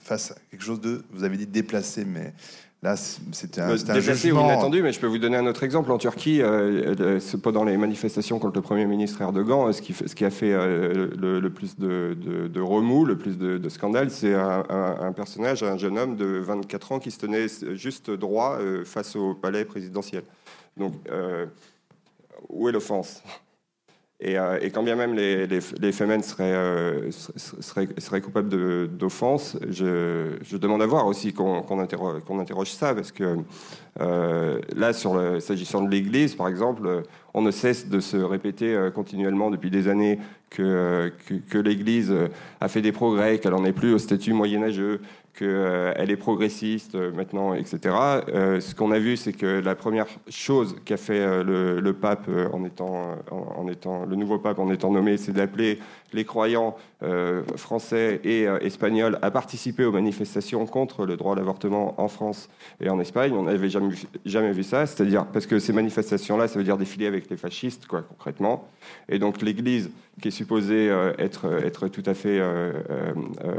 fasse 0.00 0.34
quelque 0.50 0.64
chose 0.64 0.80
de, 0.80 1.04
vous 1.12 1.22
avez 1.22 1.36
dit 1.36 1.46
déplacé, 1.46 2.04
mais 2.04 2.34
Là, 2.82 2.96
c'était 2.96 3.60
un, 3.60 3.70
un 3.70 4.00
jugement. 4.00 4.44
inattendu, 4.44 4.82
mais 4.82 4.92
je 4.92 4.98
peux 4.98 5.06
vous 5.06 5.18
donner 5.18 5.36
un 5.36 5.46
autre 5.46 5.62
exemple. 5.62 5.92
En 5.92 5.98
Turquie, 5.98 6.42
euh, 6.42 6.96
euh 6.98 7.20
pendant 7.40 7.62
les 7.62 7.76
manifestations 7.76 8.40
contre 8.40 8.56
le 8.56 8.62
Premier 8.62 8.86
ministre 8.86 9.22
Erdogan, 9.22 9.68
euh, 9.68 9.72
ce 9.72 9.80
qui, 9.80 9.92
ce 9.92 10.12
qui 10.16 10.24
a 10.24 10.30
fait 10.30 10.52
euh, 10.52 11.08
le, 11.16 11.50
plus 11.50 11.78
de, 11.78 12.16
de, 12.20 12.60
remous, 12.60 13.04
le 13.04 13.16
plus 13.16 13.38
de, 13.38 13.56
de 13.56 13.68
scandales, 13.68 14.10
c'est 14.10 14.34
un, 14.34 15.12
personnage, 15.14 15.62
un 15.62 15.76
jeune 15.76 15.96
homme 15.96 16.16
de 16.16 16.26
24 16.26 16.92
ans 16.92 16.98
qui 16.98 17.12
se 17.12 17.20
tenait 17.20 17.46
juste 17.76 18.10
droit 18.10 18.58
face 18.84 19.14
au 19.14 19.34
palais 19.34 19.64
présidentiel. 19.64 20.24
Donc, 20.76 20.94
où 22.48 22.68
est 22.68 22.72
l'offense? 22.72 23.22
Euh, 24.24 24.58
et, 24.60 24.70
quand 24.70 24.82
bien 24.82 24.94
même 24.94 25.14
les, 25.14 25.46
les, 25.46 25.58
euh, 25.58 27.10
seraient, 27.10 27.88
seraient, 27.98 28.20
coupables 28.20 28.48
d'offense, 28.96 29.58
je, 29.68 30.56
demande 30.56 30.82
à 30.82 30.86
voir 30.86 31.06
aussi 31.06 31.32
qu'on 31.32 31.78
interroge, 31.80 32.70
ça, 32.70 32.94
parce 32.94 33.10
que 33.10 33.38
euh, 34.00 34.60
là, 34.76 34.92
s'agissant 34.92 35.82
de 35.82 35.90
l'Église, 35.90 36.34
par 36.34 36.48
exemple, 36.48 37.02
on 37.34 37.42
ne 37.42 37.50
cesse 37.50 37.88
de 37.88 37.98
se 37.98 38.16
répéter 38.16 38.90
continuellement 38.94 39.50
depuis 39.50 39.70
des 39.70 39.88
années 39.88 40.18
que, 40.50 41.12
que 41.48 41.58
l'Église 41.58 42.14
a 42.60 42.68
fait 42.68 42.82
des 42.82 42.92
progrès, 42.92 43.38
qu'elle 43.38 43.52
n'en 43.52 43.64
est 43.64 43.72
plus 43.72 43.92
au 43.94 43.98
statut 43.98 44.34
moyenâgeux, 44.34 45.00
qu'elle 45.34 45.48
euh, 45.48 45.94
est 45.94 46.16
progressiste 46.16 46.94
euh, 46.94 47.10
maintenant, 47.10 47.54
etc. 47.54 47.78
Euh, 48.28 48.60
ce 48.60 48.74
qu'on 48.74 48.90
a 48.90 48.98
vu, 48.98 49.16
c'est 49.16 49.32
que 49.32 49.60
la 49.60 49.74
première 49.74 50.06
chose 50.28 50.76
qu'a 50.84 50.98
fait 50.98 51.42
le, 51.42 51.92
pape 51.92 52.28
en 52.52 52.64
étant, 52.64 53.16
en, 53.30 53.68
étant, 53.68 54.04
le 54.04 54.16
nouveau 54.16 54.38
pape 54.38 54.58
en 54.58 54.70
étant 54.70 54.90
nommé, 54.90 55.16
c'est 55.16 55.32
d'appeler 55.32 55.78
les 56.12 56.24
croyants 56.24 56.76
français 57.56 58.20
et 58.22 58.44
espagnols 58.60 59.18
à 59.22 59.30
participer 59.30 59.84
aux 59.84 59.92
manifestations 59.92 60.66
contre 60.66 61.04
le 61.04 61.16
droit 61.16 61.34
à 61.34 61.36
l'avortement 61.36 62.00
en 62.00 62.06
France 62.08 62.48
et 62.80 62.88
en 62.88 63.00
Espagne. 63.00 63.32
On 63.32 63.42
n'avait 63.42 63.68
jamais, 63.68 63.94
jamais 64.24 64.52
vu 64.52 64.62
ça, 64.62 64.86
c'est-à-dire 64.86 65.26
parce 65.26 65.46
que 65.46 65.58
ces 65.58 65.72
manifestations-là, 65.72 66.46
ça 66.46 66.58
veut 66.58 66.64
dire 66.64 66.76
défiler 66.76 67.06
avec 67.06 67.28
les 67.28 67.36
fascistes, 67.36 67.86
quoi, 67.86 68.02
concrètement. 68.02 68.68
Et 69.08 69.18
donc 69.18 69.42
l'Église, 69.42 69.90
qui 70.20 70.28
est 70.28 70.32
supposée 70.32 70.88
être, 71.18 71.46
être 71.64 71.88
tout 71.88 72.04
à 72.06 72.14
fait 72.14 72.40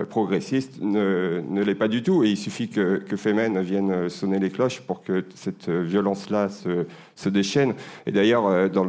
progressiste, 0.10 0.82
ne 0.82 1.42
ne 1.50 1.64
l'est 1.64 1.76
pas 1.76 1.88
du 1.88 2.04
tout. 2.04 2.24
Et 2.24 2.30
il 2.30 2.38
suffit 2.38 2.70
que, 2.70 2.98
que 2.98 3.16
Femen 3.16 3.60
vienne 3.62 4.10
sonner 4.10 4.40
les 4.40 4.50
cloches 4.50 4.82
pour 4.82 5.04
que 5.04 5.24
cette 5.36 5.70
violence-là 5.70 6.50
se, 6.50 6.86
se, 7.16 7.30
déchaîne. 7.30 7.74
Et 8.06 8.12
d'ailleurs, 8.12 8.48
euh, 8.48 8.70
dans 8.70 8.88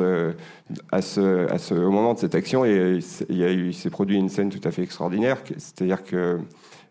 à 0.93 1.03
ce, 1.03 1.75
au 1.75 1.91
moment 1.91 2.15
de 2.15 2.19
cette 2.19 2.35
action, 2.35 2.65
il, 2.65 3.03
s'est 3.03 3.91
produit 3.91 4.17
une 4.17 4.29
scène 4.29 4.51
tout 4.51 4.67
à 4.67 4.71
fait 4.71 4.83
extraordinaire. 4.83 5.39
C'est-à-dire 5.57 6.03
que 6.05 6.39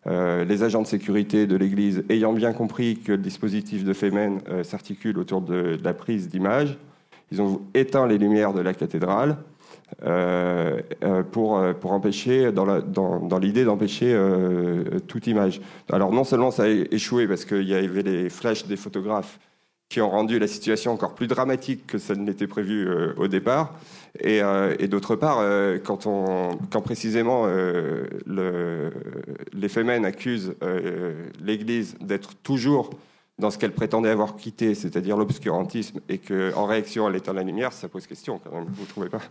Euh, 0.06 0.44
les 0.44 0.64
agents 0.64 0.82
de 0.82 0.88
sécurité 0.88 1.48
de 1.48 1.56
l'Église, 1.56 2.04
ayant 2.10 2.34
bien 2.34 2.52
compris 2.52 2.98
que 2.98 3.14
le 3.14 3.20
dispositif 3.20 3.86
de 3.86 3.94
Femen 3.94 4.42
euh, 4.50 4.62
s'articule 4.62 5.18
autour 5.18 5.40
de, 5.40 5.80
la 5.82 5.94
prise 5.94 6.28
d'image, 6.28 6.78
ils 7.32 7.42
ont 7.42 7.62
éteint 7.74 8.06
les 8.06 8.18
lumières 8.18 8.54
de 8.54 8.60
la 8.60 8.74
cathédrale 8.74 9.38
pour, 11.32 11.64
pour 11.80 11.92
empêcher, 11.94 12.52
dans 12.52 13.40
l'idée 13.40 13.64
d'empêcher 13.64 14.16
toute 15.08 15.28
image. 15.28 15.62
Alors 15.92 16.12
non 16.12 16.24
seulement 16.24 16.52
ça 16.52 16.64
a 16.64 16.68
échoué 16.68 17.28
parce 17.28 17.46
qu'il 17.46 17.68
y 17.68 17.74
avait 17.74 18.02
les 18.02 18.30
flashs 18.30 18.68
des 18.68 18.76
photographes 18.76 19.40
qui 19.94 20.02
ont 20.02 20.10
rendu 20.10 20.40
la 20.40 20.48
situation 20.48 20.92
encore 20.92 21.14
plus 21.14 21.28
dramatique 21.28 21.86
que 21.86 22.00
ça 22.00 22.16
ne 22.16 22.26
l'était 22.26 22.48
prévu 22.48 22.90
au 23.16 23.28
départ, 23.28 23.76
euh, 24.26 24.76
et, 24.80 24.88
d'autre 24.88 25.16
part, 25.16 25.38
euh, 25.42 25.78
quand, 25.78 26.82
précisément 26.82 27.44
euh, 27.46 28.06
le, 28.26 28.92
les 29.54 30.06
accusent 30.06 30.56
l'Église 31.40 31.96
d'être 32.02 32.34
toujours 32.36 32.90
dans 33.38 33.52
ce 33.52 33.60
qu'elle 33.60 33.72
prétendait 33.72 34.10
avoir 34.10 34.36
quitté, 34.36 34.74
c'est-à-dire 34.74 35.16
l'obscurantisme, 35.16 36.00
et 36.10 36.18
qu'en 36.18 36.66
réaction, 36.66 37.08
elle 37.08 37.16
éteint 37.16 37.34
la 37.34 37.44
lumière, 37.44 37.72
ça 37.72 37.88
pose 37.88 38.08
question 38.08 38.40
quand 38.44 38.52
même, 38.52 38.66
vous 38.68 38.82
ne 38.82 38.88
trouvez 38.88 39.10
pas? 39.10 39.22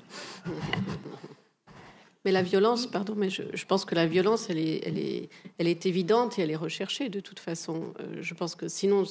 Mais 2.25 2.31
la 2.33 2.43
violence, 2.43 2.87
pardon, 2.87 3.15
mais 3.17 3.31
je, 3.31 3.65
pense 3.67 3.85
que 3.85 3.95
la 3.97 4.07
violence, 4.07 4.49
elle 4.49 4.59
est, 4.59 4.87
elle, 4.87 4.99
est, 4.99 5.29
elle 5.59 5.67
est 5.67 5.87
évidente 5.87 6.39
et 6.39 6.43
elle 6.43 6.51
est 6.53 6.57
recherchée 6.57 7.09
de 7.09 7.19
toute 7.21 7.41
façon. 7.41 7.93
je 8.21 8.35
pense 8.35 8.55
que 8.55 8.69
sinon, 8.69 9.05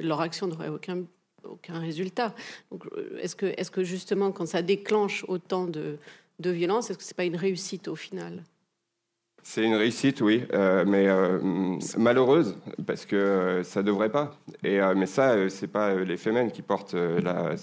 leur 0.00 0.20
action 0.22 0.46
n'aurait 0.46 0.70
aucun 0.70 1.04
aucun 1.44 1.78
résultat. 1.78 2.34
Euh, 2.72 3.18
est-ce 3.20 3.36
que, 3.36 3.46
est 3.46 3.70
que 3.70 3.84
justement, 3.84 4.32
quand 4.32 4.46
ça 4.46 4.62
déclenche 4.62 5.24
autant 5.28 5.66
de, 5.66 5.98
de 6.38 6.50
violence, 6.50 6.90
est-ce 6.90 6.98
que 6.98 7.04
c'est 7.04 7.16
pas 7.16 7.24
une 7.24 7.36
réussite 7.36 7.88
au 7.88 7.96
final? 7.96 8.44
C'est 9.50 9.64
une 9.64 9.76
réussite, 9.76 10.20
oui, 10.20 10.44
euh, 10.52 10.84
mais 10.86 11.08
euh, 11.08 11.38
malheureuse 11.96 12.58
parce 12.86 13.06
que 13.06 13.62
ça 13.64 13.82
devrait 13.82 14.10
pas. 14.10 14.32
Et 14.62 14.78
mais 14.94 15.06
ça, 15.06 15.48
c'est 15.48 15.68
pas 15.68 15.94
les 15.94 16.18
femmes 16.18 16.52
qui 16.52 16.60
portent 16.60 16.92
la, 16.94 17.54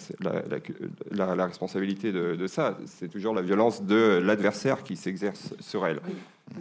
la, 1.12 1.36
la, 1.36 1.46
responsabilité 1.46 2.12
de, 2.12 2.36
de 2.36 2.48
ça. 2.48 2.76
C'est 2.88 3.08
toujours 3.08 3.36
la 3.36 3.44
violence 3.44 3.84
de 3.84 4.20
l'adversaire 4.24 4.82
qui 4.82 4.96
s'exerce 4.96 5.54
sur 5.60 5.86
elle. 5.86 6.00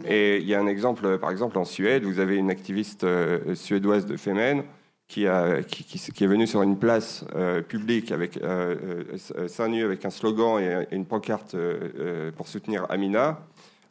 Et 0.07 0.37
il 0.37 0.47
y 0.47 0.53
a 0.53 0.59
un 0.59 0.67
exemple, 0.67 1.17
par 1.17 1.31
exemple, 1.31 1.57
en 1.57 1.65
Suède, 1.65 2.03
vous 2.03 2.19
avez 2.19 2.35
une 2.35 2.51
activiste 2.51 3.07
suédoise 3.55 4.05
de 4.05 4.17
Femen 4.17 4.63
qui, 5.07 5.27
a, 5.27 5.61
qui, 5.61 5.83
qui, 5.83 6.23
est 6.23 6.27
venu 6.27 6.47
sur 6.47 6.61
une 6.63 6.77
place 6.77 7.25
euh, 7.35 7.61
publique 7.61 8.11
avec 8.11 8.37
euh, 8.37 8.75
euh, 9.37 9.47
seins 9.47 9.67
nus 9.67 9.83
avec 9.83 10.03
un 10.05 10.09
slogan 10.09 10.59
et, 10.59 10.95
une 10.95 11.05
pancarte 11.05 11.55
pour 12.35 12.47
soutenir 12.47 12.85
Amina. 12.89 13.39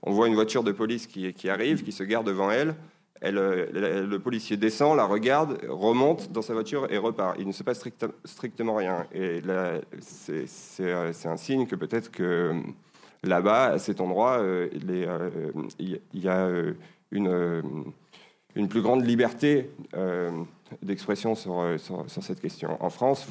On 0.06 0.12
voit 0.12 0.28
une 0.28 0.34
voiture 0.34 0.62
de 0.62 0.72
police 0.72 1.06
qui, 1.06 1.48
arrive, 1.48 1.82
qui 1.82 1.92
se 1.92 2.04
gare 2.04 2.24
devant 2.24 2.50
elle. 2.50 2.74
elle 3.22 3.34
le, 3.34 4.18
policier 4.18 4.58
descend, 4.58 4.96
la 4.96 5.06
regarde, 5.06 5.58
remonte 5.68 6.30
dans 6.30 6.42
sa 6.42 6.52
voiture 6.52 6.92
et 6.92 6.98
repart. 6.98 7.36
Il 7.38 7.46
ne 7.46 7.52
se 7.52 7.62
passe 7.62 7.82
strictement 8.24 8.74
rien. 8.74 9.06
Et 9.14 9.40
c'est 10.00 11.26
un 11.26 11.36
signe 11.38 11.66
que 11.66 11.74
peut-être 11.74 12.10
que 12.10 12.52
là-bas, 13.22 13.64
à 13.64 13.78
cet 13.78 14.02
endroit, 14.02 14.44
il 14.74 16.00
y 16.12 16.28
a 16.28 16.48
une, 17.10 18.68
plus 18.68 18.82
grande 18.82 19.06
liberté 19.06 19.70
d'expression 20.82 21.34
euh, 21.46 21.78
sur, 21.78 22.04
cette 22.22 22.40
question. 22.40 22.76
En 22.82 22.90
France, 22.90 23.26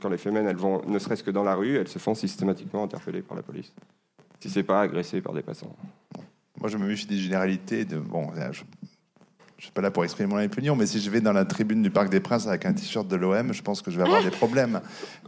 quand 0.00 0.08
les 0.08 0.18
femmes 0.18 0.36
elles 0.36 0.56
vont, 0.56 0.82
ne 0.86 0.98
serait-ce 0.98 1.22
que 1.22 1.30
dans 1.30 1.44
la 1.44 1.54
rue, 1.54 1.76
elles 1.76 1.88
se 1.88 1.98
font 1.98 2.14
systématiquement 2.14 2.84
interpeller 2.84 3.22
par 3.22 3.36
la 3.36 3.42
police. 3.42 3.72
Si 4.42 4.50
c'est 4.50 4.64
pas 4.64 4.80
agressé 4.80 5.20
par 5.20 5.34
des 5.34 5.42
passants. 5.42 5.76
Moi, 6.58 6.68
je 6.68 6.76
me 6.76 6.88
méfie 6.88 7.06
des 7.06 7.16
généralités. 7.16 7.84
De, 7.84 8.00
bon, 8.00 8.32
je 9.62 9.66
suis 9.66 9.72
pas 9.72 9.80
là 9.80 9.92
pour 9.92 10.02
exprimer 10.02 10.28
mon 10.28 10.44
opinion, 10.44 10.74
mais 10.74 10.86
si 10.86 11.00
je 11.00 11.08
vais 11.08 11.20
dans 11.20 11.32
la 11.32 11.44
tribune 11.44 11.84
du 11.84 11.90
Parc 11.90 12.10
des 12.10 12.18
Princes 12.18 12.48
avec 12.48 12.66
un 12.66 12.72
t-shirt 12.72 13.06
de 13.06 13.14
l'OM, 13.14 13.52
je 13.52 13.62
pense 13.62 13.80
que 13.80 13.92
je 13.92 13.96
vais 13.96 14.02
avoir 14.02 14.20
des 14.20 14.32
problèmes. 14.32 14.80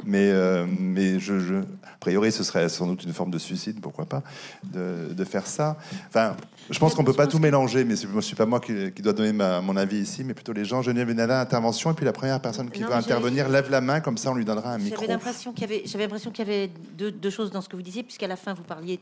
Mais, 0.04 0.28
euh, 0.32 0.66
mais 0.80 1.20
je, 1.20 1.38
je, 1.38 1.54
a 1.54 1.96
priori, 2.00 2.32
ce 2.32 2.42
serait 2.42 2.68
sans 2.68 2.88
doute 2.88 3.04
une 3.04 3.12
forme 3.12 3.30
de 3.30 3.38
suicide, 3.38 3.80
pourquoi 3.80 4.06
pas, 4.06 4.24
de, 4.64 5.14
de 5.14 5.24
faire 5.24 5.46
ça. 5.46 5.76
Enfin, 6.08 6.34
je 6.68 6.76
pense 6.80 6.96
qu'on 6.96 7.04
peut 7.04 7.12
pas 7.12 7.28
tout 7.28 7.38
mélanger, 7.38 7.84
mais 7.84 7.94
je 7.94 8.20
suis 8.22 8.34
pas 8.34 8.44
moi 8.44 8.58
qui, 8.58 8.90
qui 8.90 9.02
dois 9.02 9.12
donner 9.12 9.32
ma, 9.32 9.60
mon 9.60 9.76
avis 9.76 9.98
ici, 9.98 10.24
mais 10.24 10.34
plutôt 10.34 10.52
les 10.52 10.64
gens. 10.64 10.82
Geneviève 10.82 11.06
Benalla, 11.06 11.40
intervention, 11.40 11.92
et 11.92 11.94
puis 11.94 12.04
la 12.04 12.12
première 12.12 12.40
personne 12.40 12.72
qui 12.72 12.82
veut 12.82 12.92
intervenir 12.92 13.48
lève 13.48 13.70
la 13.70 13.80
main, 13.80 14.00
comme 14.00 14.18
ça 14.18 14.32
on 14.32 14.34
lui 14.34 14.44
donnera 14.44 14.72
un 14.72 14.78
micro. 14.78 14.96
J'avais 15.00 15.12
l'impression 15.12 15.52
qu'il 15.52 15.70
y 15.70 15.72
avait, 15.72 15.82
j'avais 15.86 16.06
l'impression 16.06 16.32
qu'il 16.32 16.44
y 16.44 16.50
avait 16.50 16.70
deux, 16.98 17.12
deux 17.12 17.30
choses 17.30 17.52
dans 17.52 17.60
ce 17.60 17.68
que 17.68 17.76
vous 17.76 17.82
disiez, 17.82 18.02
puisqu'à 18.02 18.26
la 18.26 18.34
fin 18.34 18.52
vous 18.52 18.64
parliez 18.64 18.98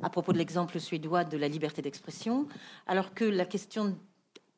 à 0.00 0.10
propos 0.10 0.32
de 0.32 0.38
l'exemple 0.38 0.78
suédois 0.78 1.24
de 1.24 1.36
la 1.36 1.48
liberté 1.48 1.82
d'expression, 1.82 2.46
alors 2.86 3.14
que 3.14 3.24
la 3.24 3.46
question 3.46 3.96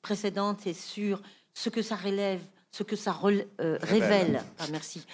précédente 0.03 0.67
et 0.67 0.75
sur 0.75 1.23
ce 1.55 1.69
que 1.69 1.83
ça 1.83 1.97
relève, 1.97 2.41
ce 2.71 2.83
que 2.83 2.97
ça 2.97 3.19
euh, 3.61 3.79
révèle, 3.83 4.43
ah, 4.59 4.65
merci, 4.71 5.05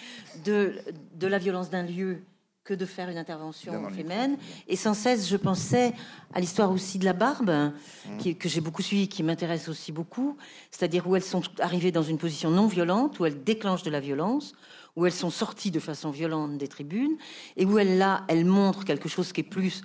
de, 0.45 0.75
de 1.15 1.27
la 1.27 1.39
violence 1.39 1.71
d'un 1.71 1.85
lieu 1.85 2.23
que 2.65 2.73
de 2.75 2.87
faire 2.87 3.11
une 3.11 3.19
intervention 3.19 3.91
féminine. 3.91 4.39
Et 4.69 4.77
sans 4.77 4.95
cesse, 4.95 5.29
je 5.29 5.37
pensais 5.37 5.93
à 6.33 6.41
l'histoire 6.41 6.73
aussi 6.73 6.99
de 6.99 7.05
la 7.05 7.13
barbe, 7.13 7.51
mmh. 7.51 8.17
qui, 8.19 8.37
que 8.37 8.49
j'ai 8.49 8.63
beaucoup 8.63 8.81
suivi, 8.81 9.07
qui 9.07 9.23
m'intéresse 9.23 9.69
aussi 9.69 9.93
beaucoup, 9.93 10.39
c'est-à-dire 10.71 11.07
où 11.07 11.15
elles 11.15 11.23
sont 11.23 11.43
arrivées 11.59 11.93
dans 11.93 12.03
une 12.03 12.17
position 12.17 12.51
non 12.51 12.67
violente, 12.67 13.21
où 13.21 13.27
elles 13.27 13.45
déclenchent 13.45 13.83
de 13.83 13.91
la 13.91 14.01
violence, 14.01 14.55
où 14.97 15.05
elles 15.05 15.13
sont 15.13 15.31
sorties 15.31 15.71
de 15.71 15.81
façon 15.81 16.11
violente 16.11 16.57
des 16.57 16.69
tribunes, 16.69 17.17
et 17.59 17.67
où 17.67 17.79
elles, 17.79 17.99
là, 17.99 18.25
elles 18.29 18.47
montrent 18.47 18.87
quelque 18.87 19.11
chose 19.11 19.33
qui 19.33 19.43
est 19.43 19.45
plus 19.45 19.83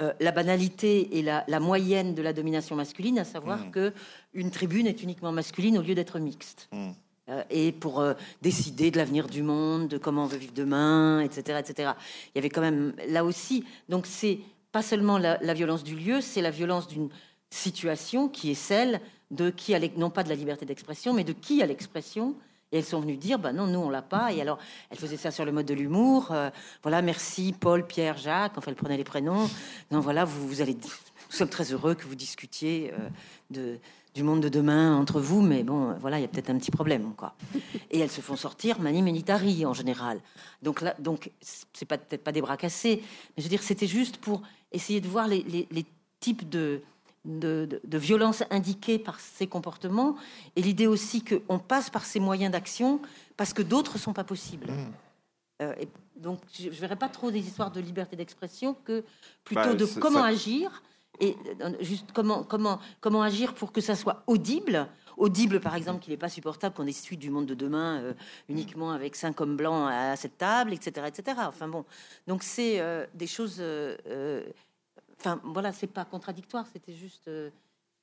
euh, 0.00 0.12
la 0.20 0.32
banalité 0.32 1.18
et 1.18 1.22
la, 1.22 1.60
moyenne 1.60 2.14
de 2.14 2.22
la 2.22 2.32
domination 2.32 2.76
masculine, 2.76 3.18
à 3.18 3.24
savoir 3.24 3.66
mmh. 3.66 3.70
que 3.70 3.92
une 4.32 4.50
tribune 4.50 4.86
est 4.86 5.02
uniquement 5.02 5.32
masculine 5.32 5.78
au 5.78 5.82
lieu 5.82 5.94
d'être 5.94 6.18
mixte. 6.18 6.68
Mmh. 6.72 6.90
Euh, 7.30 7.42
et 7.50 7.72
pour 7.72 8.00
euh, 8.00 8.14
décider 8.40 8.90
de 8.90 8.96
l'avenir 8.96 9.26
du 9.26 9.42
monde, 9.42 9.88
de 9.88 9.98
comment 9.98 10.24
on 10.24 10.26
veut 10.26 10.38
vivre 10.38 10.54
demain, 10.54 11.20
etc., 11.20 11.58
etc. 11.58 11.92
Il 12.34 12.36
y 12.36 12.38
avait 12.38 12.48
quand 12.48 12.60
même 12.60 12.94
là 13.08 13.24
aussi. 13.24 13.64
Donc 13.88 14.06
c'est 14.06 14.38
pas 14.72 14.82
seulement 14.82 15.18
la, 15.18 15.54
violence 15.54 15.82
du 15.82 15.96
lieu, 15.96 16.20
c'est 16.20 16.42
la 16.42 16.50
violence 16.50 16.88
d'une 16.88 17.08
situation 17.50 18.28
qui 18.28 18.50
est 18.50 18.54
celle 18.54 19.00
de 19.30 19.50
qui 19.50 19.74
a 19.74 19.80
non 19.96 20.10
pas 20.10 20.22
de 20.22 20.28
la 20.28 20.34
liberté 20.34 20.64
d'expression, 20.64 21.12
mais 21.12 21.24
de 21.24 21.32
qui 21.32 21.62
a 21.62 21.66
l'expression 21.66 22.34
et 22.72 22.78
elles 22.78 22.84
sont 22.84 23.00
venues 23.00 23.16
dire, 23.16 23.38
bah 23.38 23.52
non, 23.52 23.66
nous 23.66 23.78
on 23.78 23.90
l'a 23.90 24.02
pas. 24.02 24.32
Et 24.32 24.40
alors, 24.40 24.58
elles 24.90 24.98
faisaient 24.98 25.16
ça 25.16 25.30
sur 25.30 25.44
le 25.44 25.52
mode 25.52 25.66
de 25.66 25.74
l'humour. 25.74 26.28
Euh, 26.32 26.50
voilà, 26.82 27.02
merci 27.02 27.54
Paul, 27.58 27.86
Pierre, 27.86 28.16
Jacques. 28.18 28.56
Enfin, 28.56 28.70
elles 28.70 28.76
prenaient 28.76 28.96
les 28.96 29.04
prénoms. 29.04 29.48
Non, 29.90 30.00
voilà, 30.00 30.24
vous, 30.24 30.46
vous 30.46 30.60
allez. 30.60 30.74
Nous 30.74 31.36
sommes 31.36 31.48
très 31.48 31.72
heureux 31.72 31.94
que 31.94 32.04
vous 32.04 32.14
discutiez 32.14 32.92
euh, 32.92 33.08
de, 33.50 33.78
du 34.14 34.22
monde 34.22 34.40
de 34.40 34.48
demain 34.48 34.96
entre 34.96 35.20
vous, 35.20 35.40
mais 35.42 35.62
bon, 35.62 35.94
voilà, 36.00 36.18
il 36.18 36.22
y 36.22 36.24
a 36.24 36.28
peut-être 36.28 36.50
un 36.50 36.58
petit 36.58 36.70
problème, 36.70 37.12
quoi. 37.16 37.34
Et 37.90 38.00
elles 38.00 38.10
se 38.10 38.20
font 38.20 38.36
sortir 38.36 38.80
mani 38.80 39.02
militari 39.02 39.64
en 39.66 39.74
général. 39.74 40.20
Donc 40.62 40.80
là, 40.80 40.94
donc 40.98 41.30
c'est 41.40 41.86
peut-être 41.86 42.24
pas 42.24 42.32
des 42.32 42.40
bras 42.40 42.56
cassés, 42.56 43.02
mais 43.02 43.34
je 43.38 43.42
veux 43.42 43.50
dire, 43.50 43.62
c'était 43.62 43.86
juste 43.86 44.16
pour 44.18 44.42
essayer 44.72 45.00
de 45.00 45.08
voir 45.08 45.28
les, 45.28 45.44
les 45.70 45.86
types 46.20 46.48
de 46.48 46.82
de, 47.28 47.80
violence 47.98 48.42
indiquée 48.50 48.98
par 48.98 49.20
ces 49.20 49.46
comportements, 49.46 50.16
et 50.56 50.62
l'idée 50.62 50.86
aussi 50.86 51.22
qu'on 51.22 51.58
passe 51.58 51.90
par 51.90 52.04
ces 52.04 52.20
moyens 52.20 52.52
d'action 52.52 53.00
parce 53.36 53.52
que 53.52 53.62
d'autres 53.62 53.98
sont 53.98 54.12
pas 54.12 54.24
possibles. 54.24 54.70
Mmh. 54.70 54.92
Euh, 55.62 55.74
et 55.80 55.88
donc, 56.16 56.40
je 56.58 56.66
ne 56.66 56.70
verrai 56.70 56.96
pas 56.96 57.08
trop 57.08 57.30
des 57.30 57.40
histoires 57.40 57.70
de 57.70 57.80
liberté 57.80 58.16
d'expression 58.16 58.74
que 58.84 59.04
plutôt 59.44 59.62
bah, 59.62 59.74
de 59.74 59.86
comment 60.00 60.22
agir 60.22 60.82
et 61.20 61.36
euh, 61.62 61.72
juste 61.80 62.12
comment, 62.12 62.44
comment, 62.44 62.78
comment 63.00 63.22
agir 63.22 63.54
pour 63.54 63.72
que 63.72 63.80
ça 63.80 63.96
soit 63.96 64.22
audible. 64.26 64.86
Audible, 65.16 65.58
par 65.58 65.74
exemple, 65.74 66.00
qu'il 66.00 66.12
n'est 66.12 66.18
pas 66.18 66.28
supportable 66.28 66.76
qu'on 66.76 66.84
discute 66.84 67.18
du 67.18 67.28
monde 67.28 67.46
de 67.46 67.54
demain 67.54 68.00
euh, 68.00 68.12
uniquement 68.48 68.92
avec 68.92 69.16
cinq 69.16 69.40
hommes 69.40 69.56
blancs 69.56 69.90
à, 69.92 70.14
cette 70.14 70.38
table, 70.38 70.72
etc., 70.72 71.08
etc. 71.08 71.38
Enfin 71.48 71.66
bon, 71.66 71.84
donc 72.28 72.44
c'est 72.44 72.80
des 73.14 73.26
choses 73.26 73.60
Enfin, 75.20 75.40
voilà, 75.44 75.72
c'est 75.72 75.88
pas 75.88 76.04
contradictoire, 76.04 76.66
c'était 76.72 76.92
juste. 76.92 77.28
Euh, 77.28 77.50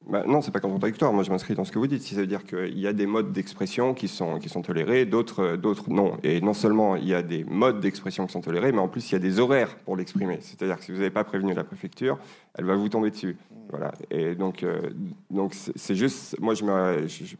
bah, 0.07 0.24
non, 0.28 0.41
c'est 0.41 0.51
pas 0.51 0.59
contradictoire. 0.59 1.13
Moi, 1.13 1.24
je 1.24 1.32
m'inscris 1.32 1.55
dans 1.55 1.63
ce 1.63 1.72
que 1.72 1.80
vous 1.80 1.88
dites. 1.88 2.03
Ça 2.03 2.16
veut 2.18 2.28
dire 2.28 2.43
qu'il 2.43 2.78
y 2.78 2.86
a 2.86 2.93
des 2.93 3.07
modes 3.07 3.32
d'expression 3.32 3.93
qui 3.93 4.07
sont, 4.07 4.38
qui 4.38 4.49
sont 4.49 4.61
tolérés, 4.61 5.05
d'autres, 5.05 5.55
d'autres 5.55 5.89
non. 5.89 6.18
Et 6.24 6.41
non 6.41 6.53
seulement 6.53 6.95
il 6.95 7.07
y 7.07 7.13
a 7.13 7.24
des 7.24 7.43
modes 7.43 7.80
d'expression 7.80 8.28
qui 8.28 8.34
sont 8.34 8.41
tolérés, 8.41 8.72
mais 8.72 8.80
en 8.80 8.88
plus 8.88 9.09
il 9.09 9.13
y 9.13 9.16
a 9.16 9.20
des 9.20 9.39
horaires 9.39 9.78
pour 9.78 9.95
l'exprimer. 9.95 10.39
C'est-à-dire 10.41 10.78
que 10.78 10.84
si 10.84 10.91
vous 10.91 10.97
n'avez 10.97 11.09
pas 11.09 11.24
prévenu 11.24 11.53
la 11.53 11.63
préfecture, 11.63 12.20
elle 12.53 12.66
va 12.66 12.76
vous 12.76 12.89
tomber 12.89 13.09
dessus. 13.09 13.38
Voilà. 13.70 13.93
Et 14.11 14.36
donc, 14.36 14.61
euh, 14.61 14.91
donc 15.32 15.55
c'est 15.55 15.95
juste. 15.95 16.39
Moi, 16.39 16.53
je 16.53 16.66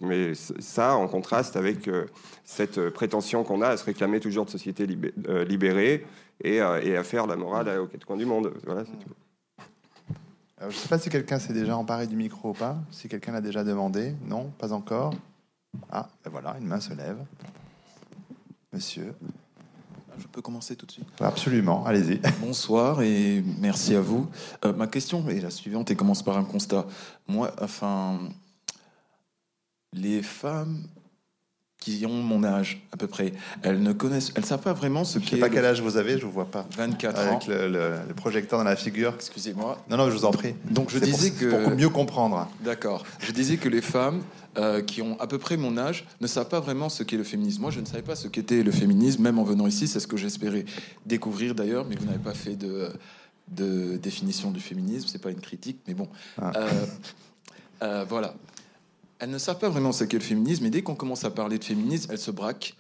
mets, 0.02 0.34
ça 0.34 0.96
en 0.96 1.08
contraste 1.08 1.58
avec 1.58 1.88
euh, 1.88 2.06
cette 2.46 2.90
prétention 2.90 3.44
qu'on 3.44 3.62
a 3.62 3.68
à 3.68 3.78
se 3.78 3.86
réclamer 3.86 4.20
toujours 4.20 4.46
de 4.46 4.50
société 4.50 4.88
libérée 4.88 6.06
et, 6.44 6.56
et, 6.56 6.98
à 6.98 7.04
faire 7.04 7.28
la 7.28 7.36
morale 7.36 7.80
aux 7.80 7.86
quatre 7.86 8.06
coins 8.06 8.18
du 8.18 8.26
monde. 8.26 8.52
Voilà, 8.66 8.86
c'est 8.86 8.98
tout 8.98 9.14
je 10.62 10.66
ne 10.68 10.72
sais 10.72 10.88
pas 10.88 10.98
si 10.98 11.10
quelqu'un 11.10 11.40
s'est 11.40 11.54
déjà 11.54 11.76
emparé 11.76 12.08
du 12.08 12.16
micro 12.16 12.52
ou 12.52 12.54
pas. 12.54 12.78
Si 12.92 13.08
quelqu'un 13.10 13.34
l'a 13.34 13.42
déjà 13.42 13.64
demandé. 13.64 14.16
Non, 14.26 14.52
pas 14.58 14.72
encore. 14.72 15.14
Ah, 15.92 16.08
ben 16.24 16.32
voilà, 16.32 16.56
une 16.60 16.68
main 16.68 16.80
se 16.80 16.94
lève. 16.94 17.18
Monsieur. 18.72 19.14
Je 20.18 20.28
peux 20.28 20.42
commencer 20.42 20.78
tout 20.78 20.86
de 20.86 20.92
suite 20.92 21.08
Absolument, 21.20 21.86
allez-y. 21.86 22.22
Bonsoir 22.40 23.02
et 23.02 23.44
merci 23.60 23.96
à 23.96 24.02
vous. 24.02 24.30
Euh, 24.64 24.72
ma 24.72 24.88
question 24.88 25.28
est 25.28 25.42
la 25.42 25.50
suivante 25.50 25.92
et 25.92 25.96
commence 25.98 26.24
par 26.24 26.38
un 26.38 26.46
constat. 26.46 26.86
Moi, 27.28 27.52
enfin, 27.62 28.20
les 29.92 30.22
femmes 30.24 30.88
qui 31.86 32.04
ont 32.08 32.14
mon 32.24 32.44
âge 32.44 32.82
à 32.92 32.98
peu 32.98 33.06
près, 33.06 33.32
elles 33.62 33.82
ne 33.84 33.94
connaissent, 33.94 34.32
elles 34.36 34.46
savent 34.46 34.62
pas 34.62 34.74
vraiment 34.74 35.04
ce 35.04 35.20
Je 35.20 35.24
qu'est. 35.26 35.36
sais 35.36 35.38
pas 35.40 35.50
le- 35.50 35.54
quel 35.54 35.66
âge 35.66 35.82
vous 35.82 35.98
avez, 35.98 36.18
je 36.18 36.26
vous 36.26 36.32
vois 36.32 36.50
pas. 36.50 36.66
24 36.76 37.20
ans. 37.20 37.22
Avec 37.38 37.48
le, 37.48 37.68
le- 37.70 37.94
le 38.08 38.14
projecteur 38.16 38.58
dans 38.58 38.66
la 38.66 38.76
figure. 38.76 39.14
Excusez-moi. 39.16 39.78
Non, 39.90 39.98
non, 39.98 40.10
je 40.10 40.16
vous 40.16 40.26
en 40.26 40.32
prie. 40.32 40.56
Donc 40.72 40.90
je 40.90 40.98
pour- 40.98 41.08
disais 41.08 41.30
pour 41.48 41.64
que 41.64 41.76
mieux 41.76 41.90
comprendre. 41.90 42.50
D'accord. 42.64 43.06
Je 43.20 43.32
disais 43.32 43.58
que 43.58 43.70
les 43.70 43.82
femmes 43.82 44.24
euh, 44.58 44.82
qui 44.82 45.04
ont 45.04 45.20
à 45.20 45.28
peu 45.28 45.38
près 45.38 45.58
mon 45.58 45.78
âge 45.78 46.08
ne 46.22 46.28
savent 46.28 46.48
pas 46.50 46.60
vraiment 46.60 46.90
ce 46.90 47.04
qu'est 47.04 47.18
le 47.18 47.24
féminisme. 47.24 47.62
Moi, 47.62 47.70
je 47.72 47.82
ne 47.82 47.86
savais 47.86 48.02
pas 48.02 48.16
ce 48.16 48.28
qu'était 48.30 48.64
le 48.64 48.72
féminisme, 48.72 49.22
même 49.22 49.38
en 49.38 49.44
venant 49.44 49.68
ici. 49.68 49.88
C'est 49.88 50.00
ce 50.00 50.08
que 50.08 50.18
j'espérais 50.18 50.66
découvrir 51.06 51.54
d'ailleurs, 51.54 51.86
mais 51.88 51.96
vous 51.98 52.06
n'avez 52.06 52.18
pas 52.18 52.34
fait 52.34 52.56
de, 52.56 52.90
de 53.50 53.98
définition 53.98 54.50
du 54.50 54.60
féminisme. 54.60 55.08
C'est 55.12 55.22
pas 55.22 55.30
une 55.30 55.42
critique, 55.42 55.78
mais 55.88 55.94
bon. 55.94 56.08
Ah. 56.42 56.52
Euh, 56.56 56.70
euh, 57.84 58.06
voilà. 58.10 58.34
Elles 59.20 59.30
ne 59.30 59.38
savent 59.38 59.60
pas 59.60 59.70
vraiment 59.70 59.92
ce 59.92 60.04
qu'est 60.04 60.18
le 60.18 60.24
féminisme, 60.24 60.66
et 60.66 60.70
dès 60.70 60.82
qu'on 60.82 60.96
commence 60.96 61.24
à 61.24 61.32
parler 61.32 61.58
de 61.58 61.64
féminisme, 61.64 62.12
elles 62.12 62.20
se 62.20 62.32
braquent. 62.32 62.76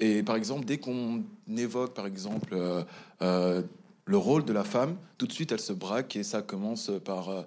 Et 0.00 0.22
par 0.22 0.36
exemple, 0.36 0.64
dès 0.64 0.78
qu'on 0.78 1.22
évoque, 1.56 1.94
par 1.94 2.06
exemple, 2.06 2.50
euh, 2.52 2.82
euh, 3.22 3.62
le 4.04 4.16
rôle 4.16 4.44
de 4.44 4.52
la 4.52 4.64
femme, 4.64 4.96
tout 5.16 5.26
de 5.26 5.32
suite, 5.32 5.52
elles 5.52 5.60
se 5.60 5.72
braquent 5.72 6.16
et 6.16 6.22
ça 6.22 6.42
commence 6.42 6.90
par. 7.04 7.28
euh, 7.30 7.42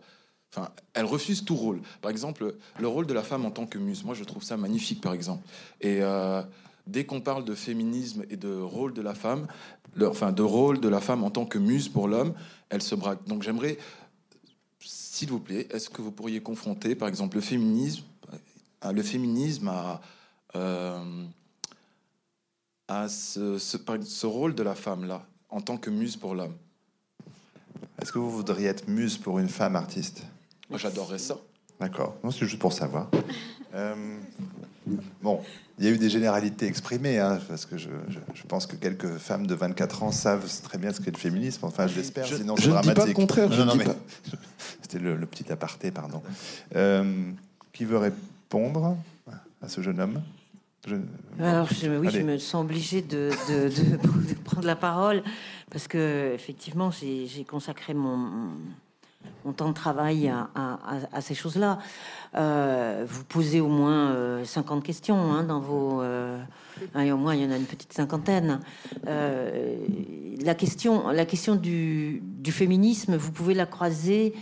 Enfin, 0.51 0.69
elle 0.95 1.05
refuse 1.05 1.45
tout 1.45 1.55
rôle. 1.55 1.79
Par 2.01 2.09
exemple, 2.09 2.55
le 2.79 2.87
rôle 2.87 3.05
de 3.05 3.13
la 3.13 3.21
femme 3.21 3.45
en 3.45 3.51
tant 3.51 3.67
que 3.67 3.77
muse. 3.77 4.03
Moi, 4.03 4.15
je 4.15 4.23
trouve 4.23 4.41
ça 4.41 4.57
magnifique, 4.57 4.99
par 4.99 5.13
exemple. 5.13 5.47
Et 5.79 5.99
euh, 6.01 6.41
dès 6.87 7.05
qu'on 7.05 7.21
parle 7.21 7.45
de 7.45 7.53
féminisme 7.53 8.25
et 8.31 8.35
de 8.35 8.51
rôle 8.55 8.95
de 8.95 9.03
la 9.03 9.13
femme, 9.13 9.45
enfin, 10.01 10.31
de 10.31 10.41
rôle 10.41 10.79
de 10.79 10.89
la 10.89 11.01
femme 11.01 11.23
en 11.23 11.29
tant 11.29 11.45
que 11.45 11.59
muse 11.59 11.87
pour 11.87 12.07
l'homme, 12.07 12.33
elle 12.69 12.81
se 12.81 12.95
braque. 12.95 13.27
Donc, 13.27 13.43
j'aimerais, 13.43 13.77
s'il 14.79 15.29
vous 15.29 15.39
plaît, 15.39 15.67
est-ce 15.69 15.87
que 15.87 16.01
vous 16.01 16.11
pourriez 16.11 16.41
confronter, 16.41 16.95
par 16.95 17.09
exemple, 17.09 17.35
le 17.35 17.41
féminisme, 17.41 18.01
le 18.93 19.03
féminisme 19.03 19.67
à, 19.67 20.01
euh, 20.55 21.25
à 22.87 23.07
ce, 23.09 23.57
ce- 23.57 23.77
par- 23.77 23.97
ce 24.03 24.25
rôle 24.25 24.55
de 24.55 24.63
la 24.63 24.75
femme 24.75 25.05
là, 25.05 25.25
en 25.49 25.61
tant 25.61 25.77
que 25.77 25.89
muse 25.89 26.15
pour 26.17 26.35
l'homme. 26.35 26.55
Est-ce 28.01 28.11
que 28.11 28.19
vous 28.19 28.31
voudriez 28.31 28.67
être 28.67 28.87
muse 28.87 29.17
pour 29.17 29.39
une 29.39 29.49
femme 29.49 29.75
artiste? 29.75 30.23
Moi, 30.69 30.79
j'adorerais 30.79 31.17
ça. 31.19 31.37
D'accord. 31.79 32.15
Non, 32.23 32.31
c'est 32.31 32.45
juste 32.45 32.59
pour 32.59 32.73
savoir. 32.73 33.09
Euh, 33.75 34.17
bon, 35.21 35.43
il 35.77 35.85
y 35.85 35.87
a 35.87 35.91
eu 35.91 35.99
des 35.99 36.09
généralités 36.09 36.65
exprimées, 36.65 37.19
hein, 37.19 37.39
parce 37.47 37.67
que 37.67 37.77
je, 37.77 37.89
je- 38.07 38.17
je 38.33 38.43
pense 38.47 38.65
que 38.65 38.75
quelques 38.75 39.17
femmes 39.19 39.45
de 39.45 39.53
24 39.53 40.01
ans 40.01 40.11
savent 40.11 40.49
très 40.63 40.79
bien 40.79 40.91
ce 40.91 40.99
qu'est 40.99 41.11
le 41.11 41.19
féminisme. 41.19 41.65
Enfin, 41.65 41.85
je 41.85 41.95
l'espère, 41.97 42.25
Je- 42.25 42.37
sinon 42.37 42.55
je 42.55 42.63
c'est 42.63 42.69
ne 42.69 42.73
dis 42.81 42.87
pas 42.87 42.93
dramatique. 42.95 43.07
le 43.09 43.13
contraire, 43.13 43.49
Non, 43.51 43.73
je 43.73 43.77
mais. 43.77 43.85
C'était 44.81 44.97
le, 44.97 45.15
le 45.15 45.25
petit 45.27 45.51
aparté, 45.51 45.91
pardon. 45.91 46.23
Euh, 46.75 47.29
qui 47.73 47.85
veut 47.85 47.99
répondre 47.99 48.23
à 49.61 49.67
ce 49.67 49.81
jeune 49.81 49.99
homme 49.99 50.21
Je- 50.87 50.95
Alors, 51.39 51.67
je, 51.71 51.87
oui, 51.89 52.07
Allez. 52.07 52.19
je 52.21 52.25
me 52.25 52.37
sens 52.37 52.63
obligée 52.63 53.01
de, 53.01 53.29
de- 53.47 53.69
de- 53.69 53.97
de 54.29 54.33
prendre 54.43 54.65
la 54.65 54.75
parole 54.75 55.21
parce 55.71 55.87
que 55.87 56.31
effectivement, 56.33 56.89
j'ai 56.91 57.43
consacré 57.47 57.93
mon, 57.93 58.17
mon 59.45 59.53
temps 59.53 59.67
de 59.69 59.73
travail 59.73 60.29
à, 60.29 60.49
à- 60.55 60.73
à- 60.95 61.17
à 61.17 61.21
ces 61.21 61.35
choses-là. 61.35 61.79
Euh, 62.35 63.05
vous 63.07 63.23
posez 63.25 63.59
au 63.61 63.67
moins 63.67 64.11
euh, 64.11 64.43
50 64.45 64.83
questions 64.83 65.31
hein, 65.33 65.43
dans 65.43 65.59
vos. 65.59 66.01
euh, 66.01 66.41
hein, 66.95 67.01
et 67.01 67.11
au 67.11 67.17
moins, 67.17 67.35
il 67.35 67.43
y 67.43 67.45
en 67.45 67.51
a 67.51 67.57
une 67.57 67.65
petite 67.65 67.93
cinquantaine. 67.93 68.59
Euh, 69.07 69.75
la 70.43 70.55
question, 70.55 71.09
la 71.09 71.25
question 71.25 71.55
du, 71.55 72.21
du 72.23 72.51
féminisme, 72.51 73.15
vous 73.15 73.31
pouvez 73.31 73.53
la 73.53 73.65
croiser. 73.67 74.33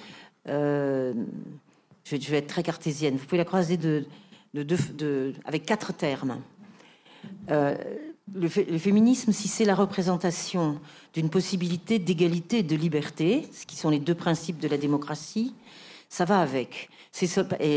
Je, 2.09 2.15
vais, 2.31 2.37
être 2.37 2.47
très 2.47 2.63
cartésienne. 2.63 3.15
Vous 3.17 3.25
pouvez 3.25 3.37
la 3.37 3.45
croiser 3.45 3.77
avec 5.45 5.65
quatre 5.65 5.93
termes. 5.93 6.41
Euh, 7.51 7.75
le, 8.33 8.47
fé- 8.47 8.67
le 8.69 8.77
féminisme, 8.77 9.31
si 9.31 9.47
c'est 9.47 9.65
la 9.65 9.75
représentation 9.75 10.79
d'une 11.13 11.29
possibilité 11.29 11.99
d'égalité 11.99 12.59
et 12.59 12.63
de 12.63 12.75
liberté, 12.75 13.47
ce 13.51 13.65
qui 13.65 13.75
sont 13.75 13.89
les 13.89 13.99
deux 13.99 14.15
principes 14.15 14.59
de 14.59 14.67
la 14.67 14.77
démocratie, 14.77 15.53
ça 16.09 16.25
va 16.25 16.39
avec. 16.39 16.89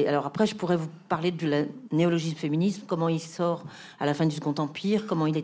Alors 0.06 0.26
après, 0.26 0.46
je 0.46 0.54
pourrais 0.54 0.76
vous 0.76 0.90
parler 1.08 1.32
la 1.46 1.62
néologisme 1.92 2.36
féminisme, 2.36 2.82
comment 2.86 3.08
il 3.08 3.20
sort 3.20 3.64
à 3.98 4.04
la 4.04 4.12
fin 4.12 4.26
du 4.26 4.34
Second 4.36 4.54
Empire, 4.58 5.06
comment 5.06 5.26
il 5.26 5.42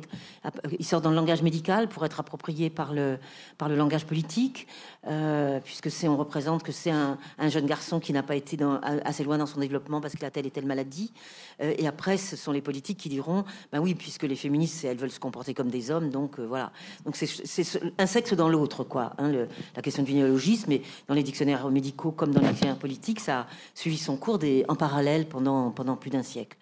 sort 0.85 1.01
dans 1.01 1.09
le 1.09 1.17
langage 1.17 1.43
médical 1.43 1.89
pour 1.89 2.05
être 2.05 2.21
approprié 2.21 2.69
par 2.69 2.93
le 2.93 3.19
langage 3.61 4.05
politique, 4.05 4.67
euh, 5.07 5.61
puisque 5.65 5.91
c'est 5.91 6.09
on 6.09 6.17
représente 6.17 6.63
que 6.63 6.73
c'est 6.73 6.91
un, 6.91 7.19
un 7.39 7.49
jeune 7.49 7.67
garçon 7.67 8.01
qui 8.01 8.13
n'a 8.13 8.23
pas 8.23 8.37
été 8.37 8.57
assez 9.05 9.25
loin 9.25 9.39
dans 9.39 9.47
son 9.47 9.61
développement 9.61 10.01
parce 10.01 10.15
qu'il 10.15 10.25
a 10.25 10.31
telle 10.31 10.47
et 10.47 10.51
telle 10.51 10.67
maladie. 10.67 11.13
Euh, 11.61 11.75
et 11.79 11.87
après, 11.87 12.17
ce 12.17 12.37
sont 12.37 12.53
les 12.53 12.61
politiques 12.61 12.99
qui 12.99 13.09
diront, 13.09 13.45
ben 13.73 13.81
oui, 13.81 13.95
puisque 13.95 14.25
les 14.25 14.37
féministes, 14.37 14.85
elles 14.85 14.97
veulent 14.97 15.11
se 15.11 15.21
comporter 15.21 15.55
comme 15.55 15.69
des 15.71 15.91
hommes, 15.91 16.11
donc 16.11 16.39
euh, 16.39 16.47
voilà. 16.47 16.73
Donc 17.05 17.17
c'est 17.17 17.27
c'est 17.27 17.65
ce- 17.65 17.79
un 17.99 18.07
sexe 18.07 18.35
dans 18.35 18.49
l'autre, 18.49 18.85
quoi. 18.85 19.13
hein, 19.19 19.33
la 19.75 19.83
question 19.83 20.03
du 20.03 20.15
néologisme, 20.15 20.67
mais 20.69 20.83
dans 21.09 21.15
les 21.15 21.23
dictionnaires 21.23 21.69
médicaux 21.71 22.11
comme 22.13 22.33
dans 22.33 22.41
les 22.41 22.49
dictionnaires 22.49 22.79
politiques, 22.79 23.21
ça 23.21 23.41
a 23.41 23.47
suivi 23.75 23.97
son 23.99 24.17
cours 24.17 24.39
des, 24.39 24.65
en 24.69 24.75
parallèle 24.77 25.27
pendant, 25.27 25.71
pendant 25.71 25.97
plus 25.97 26.11
d'un 26.11 26.23
siècle. 26.23 26.57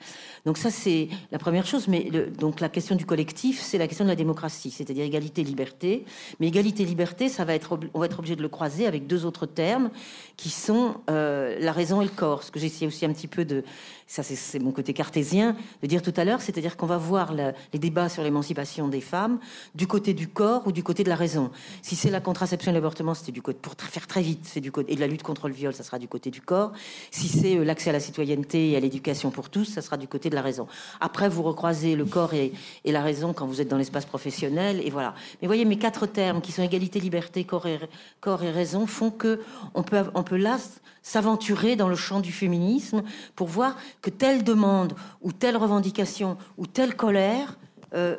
Donc 0.44 0.58
ça, 0.58 0.70
c'est 0.70 1.08
la 1.32 1.38
première 1.38 1.66
chose. 1.66 1.88
Mais 1.88 2.10
donc 2.38 2.60
la 2.60 2.68
question 2.68 2.96
du 2.96 3.06
collectif, 3.06 3.60
c'est 3.60 3.78
la 3.78 3.86
question 3.88 4.04
de 4.04 4.10
la 4.10 4.16
démocratie, 4.16 4.70
c'est-à-dire 4.70 5.04
égalité, 5.04 5.42
liberté. 5.42 6.04
Mais 6.40 6.48
égalité, 6.48 6.84
liberté, 6.84 7.28
ça 7.28 7.44
va 7.44 7.54
être, 7.54 7.78
on 7.94 7.98
va 8.00 8.06
être 8.06 8.18
obligé 8.18 8.33
de 8.36 8.42
le 8.42 8.48
croiser 8.48 8.86
avec 8.86 9.06
deux 9.06 9.24
autres 9.24 9.46
termes 9.46 9.90
qui 10.36 10.50
sont 10.50 10.96
euh, 11.10 11.56
la 11.60 11.72
raison 11.72 12.00
et 12.00 12.04
le 12.04 12.10
corps. 12.10 12.42
Ce 12.42 12.50
que 12.50 12.58
essayé 12.58 12.86
aussi 12.86 13.04
un 13.04 13.12
petit 13.12 13.28
peu 13.28 13.44
de, 13.44 13.62
ça 14.06 14.22
c'est- 14.22 14.58
mon 14.58 14.72
côté 14.72 14.92
cartésien, 14.92 15.56
de 15.82 15.86
dire 15.86 16.02
tout 16.02 16.14
à 16.16 16.24
l'heure, 16.24 16.40
c'est-à-dire 16.40 16.76
qu'on 16.76 16.86
va 16.86 16.96
voir 16.98 17.32
les 17.34 17.78
débats 17.78 18.08
sur 18.08 18.22
l'émancipation 18.22 18.88
des 18.88 19.00
femmes 19.00 19.38
du 19.74 19.86
côté 19.86 20.14
du 20.14 20.28
corps 20.28 20.66
ou 20.66 20.72
du 20.72 20.82
côté 20.82 21.04
de 21.04 21.08
la 21.08 21.14
raison. 21.16 21.50
Si 21.82 21.94
c'est 21.94 22.10
la 22.10 22.20
contraception 22.20 22.70
et 22.70 22.74
l'avortement, 22.74 23.14
c'était 23.14 23.32
du 23.32 23.42
côté, 23.42 23.58
pour 23.60 23.74
faire 23.74 24.06
très 24.06 24.22
vite, 24.22 24.40
c'est 24.44 24.60
du 24.60 24.72
côté, 24.72 24.92
et 24.92 24.96
de 24.96 25.00
la 25.00 25.06
lutte 25.06 25.22
contre 25.22 25.48
le 25.48 25.54
viol, 25.54 25.74
ça 25.74 25.82
sera 25.82 25.98
du 25.98 26.08
côté 26.08 26.30
du 26.30 26.40
corps. 26.40 26.72
Si 27.10 27.28
c'est 27.28 27.56
euh, 27.58 27.64
l'accès 27.64 27.90
à 27.90 27.92
la 27.92 28.00
citoyenneté 28.00 28.70
et 28.70 28.76
à 28.76 28.80
l'éducation 28.80 29.30
pour 29.30 29.50
tous, 29.50 29.64
ça 29.66 29.82
sera 29.82 29.96
du 29.96 30.08
côté 30.08 30.30
de 30.30 30.34
la 30.34 30.42
raison. 30.42 30.66
Après, 31.00 31.28
vous 31.28 31.42
recroisez 31.42 31.96
le 31.96 32.04
corps 32.04 32.34
et, 32.34 32.52
et 32.84 32.92
la 32.92 33.02
raison 33.02 33.32
quand 33.32 33.46
vous 33.46 33.60
êtes 33.60 33.68
dans 33.68 33.78
l'espace 33.78 34.06
professionnel, 34.06 34.80
et 34.84 34.90
voilà. 34.90 35.14
Mais 35.42 35.46
voyez, 35.48 35.64
mes 35.64 35.78
quatre 35.78 36.06
termes 36.06 36.40
qui 36.40 36.52
sont 36.52 36.62
égalité, 36.62 36.98
liberté, 37.00 37.44
corps 37.44 37.66
et, 37.66 37.78
corps 38.24 38.42
et 38.42 38.50
raison 38.50 38.86
font 38.86 39.10
que 39.10 39.42
on 39.74 39.82
peut, 39.82 40.02
on 40.14 40.22
peut 40.22 40.38
là 40.38 40.56
s'aventurer 41.02 41.76
dans 41.76 41.90
le 41.90 41.94
champ 41.94 42.20
du 42.20 42.32
féminisme 42.32 43.02
pour 43.36 43.48
voir 43.48 43.76
que 44.00 44.08
telle 44.08 44.42
demande 44.42 44.94
ou 45.20 45.30
telle 45.30 45.58
revendication 45.58 46.38
ou 46.56 46.66
telle 46.66 46.96
colère 46.96 47.58
euh, 47.92 48.16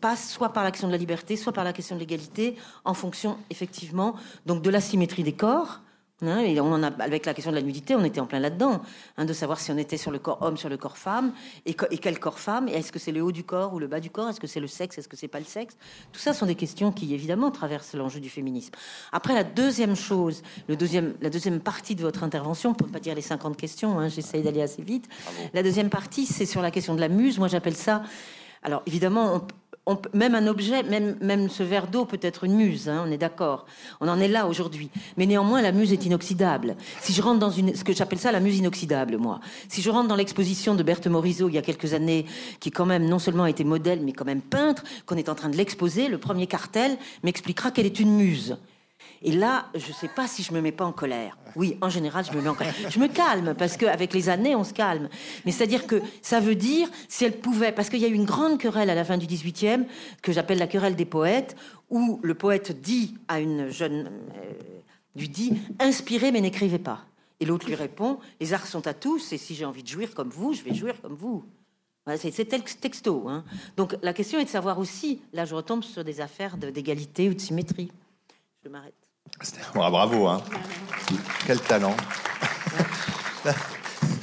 passe 0.00 0.30
soit 0.30 0.52
par 0.52 0.62
l'action 0.62 0.86
de 0.86 0.92
la 0.92 0.98
liberté, 0.98 1.36
soit 1.36 1.52
par 1.52 1.64
la 1.64 1.72
question 1.72 1.96
de 1.96 2.00
l'égalité, 2.00 2.54
en 2.84 2.94
fonction 2.94 3.36
effectivement 3.50 4.14
donc 4.46 4.62
de 4.62 4.70
la 4.70 4.80
symétrie 4.80 5.24
des 5.24 5.32
corps. 5.32 5.80
Hein, 6.22 6.40
et 6.40 6.60
on 6.60 6.72
en 6.72 6.82
a, 6.82 6.88
avec 7.02 7.26
la 7.26 7.34
question 7.34 7.50
de 7.50 7.56
la 7.56 7.62
nudité, 7.62 7.94
on 7.94 8.04
était 8.04 8.20
en 8.20 8.26
plein 8.26 8.40
là-dedans, 8.40 8.82
hein, 9.16 9.24
de 9.24 9.32
savoir 9.32 9.60
si 9.60 9.70
on 9.70 9.78
était 9.78 9.96
sur 9.96 10.10
le 10.10 10.18
corps 10.18 10.38
homme, 10.42 10.56
sur 10.56 10.68
le 10.68 10.76
corps 10.76 10.98
femme, 10.98 11.32
et, 11.66 11.74
quel 11.74 12.18
corps 12.18 12.38
femme, 12.38 12.68
et 12.68 12.72
est-ce 12.72 12.92
que 12.92 12.98
c'est 12.98 13.12
le 13.12 13.22
haut 13.22 13.32
du 13.32 13.44
corps 13.44 13.74
ou 13.74 13.78
le 13.78 13.86
bas 13.86 14.00
du 14.00 14.10
corps, 14.10 14.28
est-ce 14.28 14.40
que 14.40 14.46
c'est 14.46 14.60
le 14.60 14.66
sexe, 14.66 14.98
est-ce 14.98 15.08
que 15.08 15.16
c'est 15.16 15.28
pas 15.28 15.38
le 15.38 15.44
sexe? 15.44 15.76
Tout 16.12 16.20
ça 16.20 16.32
sont 16.32 16.46
des 16.46 16.54
questions 16.54 16.92
qui 16.92 17.14
évidemment 17.14 17.50
traversent 17.50 17.94
l'enjeu 17.94 18.20
du 18.20 18.30
féminisme. 18.30 18.72
Après, 19.12 19.34
la 19.34 19.44
deuxième 19.44 19.96
chose, 19.96 20.42
le 20.68 20.76
deuxième, 20.76 21.14
la 21.20 21.30
deuxième 21.30 21.60
partie 21.60 21.94
de 21.94 22.02
votre 22.02 22.22
intervention, 22.24 22.74
pour 22.74 22.88
ne 22.88 22.92
pas 22.92 23.00
dire 23.00 23.14
les 23.14 23.22
50 23.22 23.56
questions, 23.56 23.98
hein, 23.98 24.08
j'essaye 24.08 24.42
d'aller 24.42 24.62
assez 24.62 24.82
vite. 24.82 25.08
La 25.54 25.62
deuxième 25.62 25.90
partie, 25.90 26.26
c'est 26.26 26.46
sur 26.46 26.62
la 26.62 26.70
question 26.70 26.94
de 26.94 27.00
la 27.00 27.08
muse. 27.08 27.38
Moi, 27.38 27.48
j'appelle 27.48 27.76
ça. 27.76 28.02
Alors, 28.62 28.82
évidemment, 28.86 29.34
on, 29.34 29.46
même 30.12 30.34
un 30.34 30.46
objet, 30.46 30.82
même, 30.82 31.16
même 31.20 31.48
ce 31.48 31.62
verre 31.62 31.88
d'eau 31.88 32.04
peut 32.04 32.18
être 32.22 32.44
une 32.44 32.54
muse, 32.54 32.88
hein, 32.88 33.04
on 33.06 33.10
est 33.10 33.18
d'accord. 33.18 33.66
On 34.00 34.08
en 34.08 34.20
est 34.20 34.28
là 34.28 34.46
aujourd'hui. 34.46 34.90
Mais 35.16 35.26
néanmoins, 35.26 35.62
la 35.62 35.72
muse 35.72 35.92
est 35.92 36.04
inoxydable. 36.04 36.76
Si 37.00 37.12
je 37.12 37.22
rentre 37.22 37.38
dans 37.38 37.50
une, 37.50 37.74
ce 37.74 37.84
que 37.84 37.92
j'appelle 37.92 38.18
ça 38.18 38.32
la 38.32 38.40
muse 38.40 38.58
inoxydable, 38.58 39.16
moi. 39.16 39.40
Si 39.68 39.82
je 39.82 39.90
rentre 39.90 40.08
dans 40.08 40.16
l'exposition 40.16 40.74
de 40.74 40.82
Berthe 40.82 41.06
Morisot 41.06 41.48
il 41.48 41.54
y 41.54 41.58
a 41.58 41.62
quelques 41.62 41.94
années, 41.94 42.26
qui 42.60 42.70
quand 42.70 42.86
même 42.86 43.06
non 43.06 43.18
seulement 43.18 43.44
a 43.44 43.50
été 43.50 43.64
modèle, 43.64 44.00
mais 44.02 44.12
quand 44.12 44.24
même 44.24 44.42
peintre, 44.42 44.84
qu'on 45.06 45.16
est 45.16 45.28
en 45.28 45.34
train 45.34 45.48
de 45.48 45.56
l'exposer, 45.56 46.08
le 46.08 46.18
premier 46.18 46.46
cartel 46.46 46.96
m'expliquera 47.22 47.70
qu'elle 47.70 47.86
est 47.86 48.00
une 48.00 48.14
muse. 48.16 48.56
Et 49.22 49.32
là, 49.32 49.66
je 49.74 49.88
ne 49.88 49.92
sais 49.92 50.08
pas 50.08 50.28
si 50.28 50.42
je 50.42 50.52
me 50.52 50.60
mets 50.60 50.72
pas 50.72 50.84
en 50.84 50.92
colère. 50.92 51.36
Oui, 51.56 51.76
en 51.80 51.88
général, 51.88 52.24
je 52.24 52.36
me 52.36 52.40
mets 52.40 52.48
en 52.48 52.54
colère. 52.54 52.74
Je 52.88 52.98
me 52.98 53.08
calme 53.08 53.54
parce 53.58 53.76
qu'avec 53.76 54.12
les 54.14 54.28
années, 54.28 54.54
on 54.54 54.64
se 54.64 54.72
calme. 54.72 55.08
Mais 55.44 55.52
c'est-à-dire 55.52 55.86
que 55.86 56.00
ça 56.22 56.40
veut 56.40 56.54
dire 56.54 56.88
si 57.08 57.24
elle 57.24 57.38
pouvait, 57.38 57.72
parce 57.72 57.88
qu'il 57.88 57.98
y 57.98 58.04
a 58.04 58.08
eu 58.08 58.14
une 58.14 58.24
grande 58.24 58.58
querelle 58.58 58.90
à 58.90 58.94
la 58.94 59.04
fin 59.04 59.18
du 59.18 59.26
18e 59.26 59.86
que 60.22 60.32
j'appelle 60.32 60.58
la 60.58 60.68
querelle 60.68 60.94
des 60.94 61.04
poètes, 61.04 61.56
où 61.90 62.20
le 62.22 62.34
poète 62.34 62.80
dit 62.80 63.16
à 63.26 63.40
une 63.40 63.70
jeune, 63.70 64.10
euh, 64.36 64.52
lui 65.16 65.28
dit 65.28 65.54
inspirez 65.80 66.30
mais 66.30 66.40
n'écrivez 66.40 66.78
pas. 66.78 67.04
Et 67.40 67.46
l'autre 67.46 67.66
lui 67.66 67.74
répond 67.74 68.18
les 68.40 68.52
arts 68.52 68.66
sont 68.66 68.86
à 68.86 68.94
tous 68.94 69.32
et 69.32 69.38
si 69.38 69.54
j'ai 69.54 69.64
envie 69.64 69.82
de 69.82 69.88
jouir 69.88 70.14
comme 70.14 70.28
vous, 70.28 70.52
je 70.52 70.62
vais 70.62 70.74
jouir 70.74 71.00
comme 71.00 71.14
vous. 71.14 71.44
c'est 72.16 72.80
texto. 72.80 73.28
Hein. 73.28 73.44
Donc 73.76 73.96
la 74.02 74.12
question 74.12 74.38
est 74.38 74.44
de 74.44 74.50
savoir 74.50 74.78
aussi, 74.78 75.22
là 75.32 75.44
je 75.44 75.54
retombe 75.54 75.82
sur 75.82 76.04
des 76.04 76.20
affaires 76.20 76.56
d'égalité 76.56 77.28
ou 77.28 77.34
de 77.34 77.40
symétrie. 77.40 77.90
Je 78.62 78.68
m'arrête. 78.68 79.07
Bravo, 79.74 80.26
hein. 80.26 80.42
Quel 81.46 81.60
talent. 81.60 81.96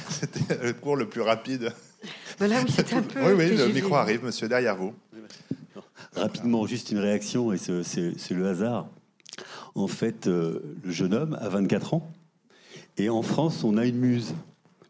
C'était 0.08 0.62
le 0.62 0.72
cours 0.72 0.96
le 0.96 1.08
plus 1.08 1.20
rapide. 1.20 1.72
Voilà, 2.38 2.62
oui, 2.62 2.74
un 2.92 3.02
peu. 3.02 3.20
Oui, 3.20 3.32
oui, 3.32 3.56
le 3.56 3.68
micro 3.68 3.96
arrive, 3.96 4.24
monsieur, 4.24 4.48
derrière 4.48 4.76
vous. 4.76 4.94
Rapidement, 6.14 6.66
juste 6.66 6.90
une 6.90 6.98
réaction, 6.98 7.52
et 7.52 7.58
c'est 7.58 8.34
le 8.34 8.46
hasard. 8.46 8.88
En 9.74 9.88
fait, 9.88 10.26
euh, 10.26 10.76
le 10.82 10.90
jeune 10.90 11.12
homme 11.12 11.38
a 11.40 11.48
24 11.48 11.94
ans, 11.94 12.10
et 12.96 13.10
en 13.10 13.22
France, 13.22 13.62
on 13.64 13.76
a 13.76 13.84
une 13.84 13.98
muse 13.98 14.34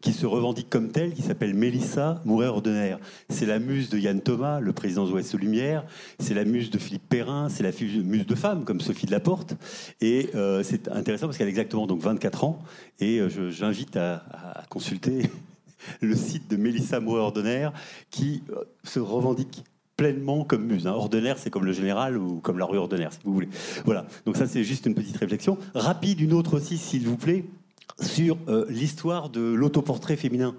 qui 0.01 0.13
se 0.13 0.25
revendique 0.25 0.69
comme 0.69 0.89
telle, 0.89 1.13
qui 1.13 1.21
s'appelle 1.21 1.53
Mélissa 1.53 2.21
Mouret-Ordinaire. 2.25 2.99
C'est 3.29 3.45
la 3.45 3.59
muse 3.59 3.89
de 3.89 3.97
Yann 3.97 4.21
Thomas, 4.21 4.59
le 4.59 4.73
président 4.73 5.05
d'Ouest 5.05 5.33
Lumière, 5.33 5.85
c'est 6.19 6.33
la 6.33 6.45
muse 6.45 6.69
de 6.69 6.77
Philippe 6.77 7.07
Perrin, 7.09 7.49
c'est 7.49 7.63
la 7.63 7.71
muse 8.03 8.25
de 8.25 8.35
femmes 8.35 8.63
comme 8.63 8.81
Sophie 8.81 9.05
de 9.05 9.11
la 9.11 9.19
Porte. 9.19 9.55
Et 10.01 10.29
euh, 10.35 10.63
c'est 10.63 10.87
intéressant 10.89 11.27
parce 11.27 11.37
qu'elle 11.37 11.47
a 11.47 11.49
exactement 11.49 11.87
donc 11.87 12.01
24 12.01 12.43
ans, 12.43 12.59
et 12.99 13.19
euh, 13.19 13.49
j'invite 13.49 13.97
à, 13.97 14.23
consulter 14.69 15.29
le 16.01 16.15
site 16.15 16.49
de 16.49 16.57
Mélissa 16.57 16.99
Mouret-Ordinaire 16.99 17.71
qui 18.09 18.43
se 18.83 18.99
revendique 18.99 19.63
pleinement 19.97 20.45
comme 20.45 20.65
muse. 20.65 20.87
Hein. 20.87 20.95
C'est 21.37 21.49
comme 21.49 21.65
le 21.65 21.73
général 21.73 22.17
ou 22.17 22.39
comme 22.39 22.59
la 22.59 22.65
rue 22.65 22.77
Ordinaire, 22.77 23.11
si 23.11 23.19
vous 23.23 23.33
voulez. 23.33 23.49
Voilà. 23.83 24.05
Donc 24.25 24.37
ça, 24.37 24.47
c'est 24.47 24.63
juste 24.63 24.85
une 24.85 24.93
petite 24.93 25.17
réflexion. 25.17 25.57
Rapide, 25.73 26.21
une 26.21 26.33
autre 26.33 26.55
aussi, 26.57 26.77
s'il 26.77 27.07
vous 27.07 27.17
plaît, 27.17 27.45
sur 27.99 28.37
euh, 28.47 28.65
l'histoire 28.69 29.29
de 29.29 29.41
l'autoportrait 29.41 30.15
féminin. 30.15 30.55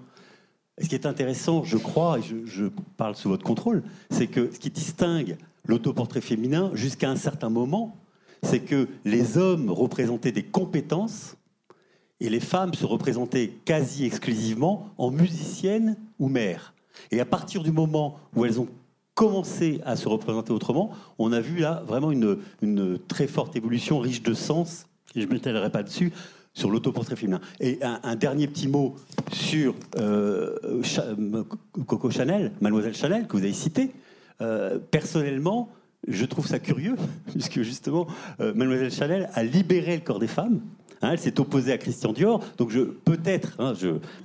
ce 0.81 0.89
qui 0.89 0.95
est 0.95 1.07
intéressant, 1.07 1.65
je 1.65 1.77
crois, 1.77 2.19
et 2.19 2.23
je, 2.23 2.67
parle 2.97 3.15
sous 3.15 3.29
votre 3.29 3.45
contrôle, 3.45 3.83
c'est 4.11 4.27
que 4.27 4.51
ce 4.53 4.59
qui 4.59 4.71
distingue 4.71 5.37
l'autoportrait 5.67 6.21
féminin 6.21 6.71
jusqu'à 6.75 7.11
un 7.11 7.17
certain 7.17 7.51
moment, 7.51 7.97
c'est 8.43 8.61
que 8.61 8.89
les 9.05 9.37
hommes 9.37 9.71
représentaient 9.71 10.33
des 10.33 10.45
compétences 10.45 11.37
et 12.21 12.29
les 12.31 12.41
femmes 12.41 12.75
se 12.75 12.87
représentaient 12.87 13.53
quasi 13.65 14.05
exclusivement 14.05 14.91
en 14.99 15.11
musiciennes 15.11 15.97
ou 16.19 16.29
mères. 16.29 16.75
Et 17.11 17.21
à 17.21 17.25
partir 17.25 17.63
du 17.63 17.71
moment 17.71 18.19
où 18.35 18.45
elles 18.45 18.61
ont 18.61 18.69
commencé 19.15 19.81
à 19.85 19.97
se 19.97 20.09
représenter 20.09 20.53
autrement, 20.53 20.91
on 21.19 21.33
a 21.33 21.41
vu 21.41 21.59
là 21.59 21.83
vraiment 21.87 22.11
une, 22.11 22.39
une 22.63 22.99
très 22.99 23.27
forte 23.27 23.57
évolution 23.57 23.99
riche 23.99 24.23
de 24.23 24.35
sens, 24.35 24.87
et 25.15 25.21
je 25.21 25.27
ne 25.27 25.33
m'étalerai 25.33 25.71
pas 25.71 25.83
dessus, 25.83 26.13
sur 26.55 26.71
l'autoportrait 26.71 27.17
féminin. 27.17 27.41
Et 27.61 27.79
un, 27.83 28.17
dernier 28.17 28.49
petit 28.49 28.69
mot 28.69 28.97
sur 29.33 29.75
euh, 29.97 30.57
Coco 31.87 32.11
Chanel, 32.11 32.53
Mademoiselle 32.61 32.95
Chanel, 32.95 33.27
que 33.27 33.37
vous 33.37 33.45
avez 33.45 33.53
cité. 33.53 33.93
Euh, 34.41 34.79
personnellement, 34.79 35.71
je 36.07 36.25
trouve 36.25 36.47
ça 36.47 36.59
curieux, 36.59 36.97
puisque 37.31 37.63
justement, 37.63 38.07
euh, 38.41 38.53
Mademoiselle 38.55 38.93
Chanel 38.93 39.31
a 39.35 39.43
libéré 39.43 39.97
le 39.97 40.03
corps 40.03 40.19
des 40.19 40.29
femmes. 40.29 40.61
Hein, 41.01 41.11
elle 41.13 41.21
s'est 41.21 41.39
opposée 41.39 41.73
à 41.73 41.79
Christian 41.79 42.13
Dior, 42.13 42.45
donc 42.57 42.73
peut-être, 43.05 43.55
hein, 43.61 43.73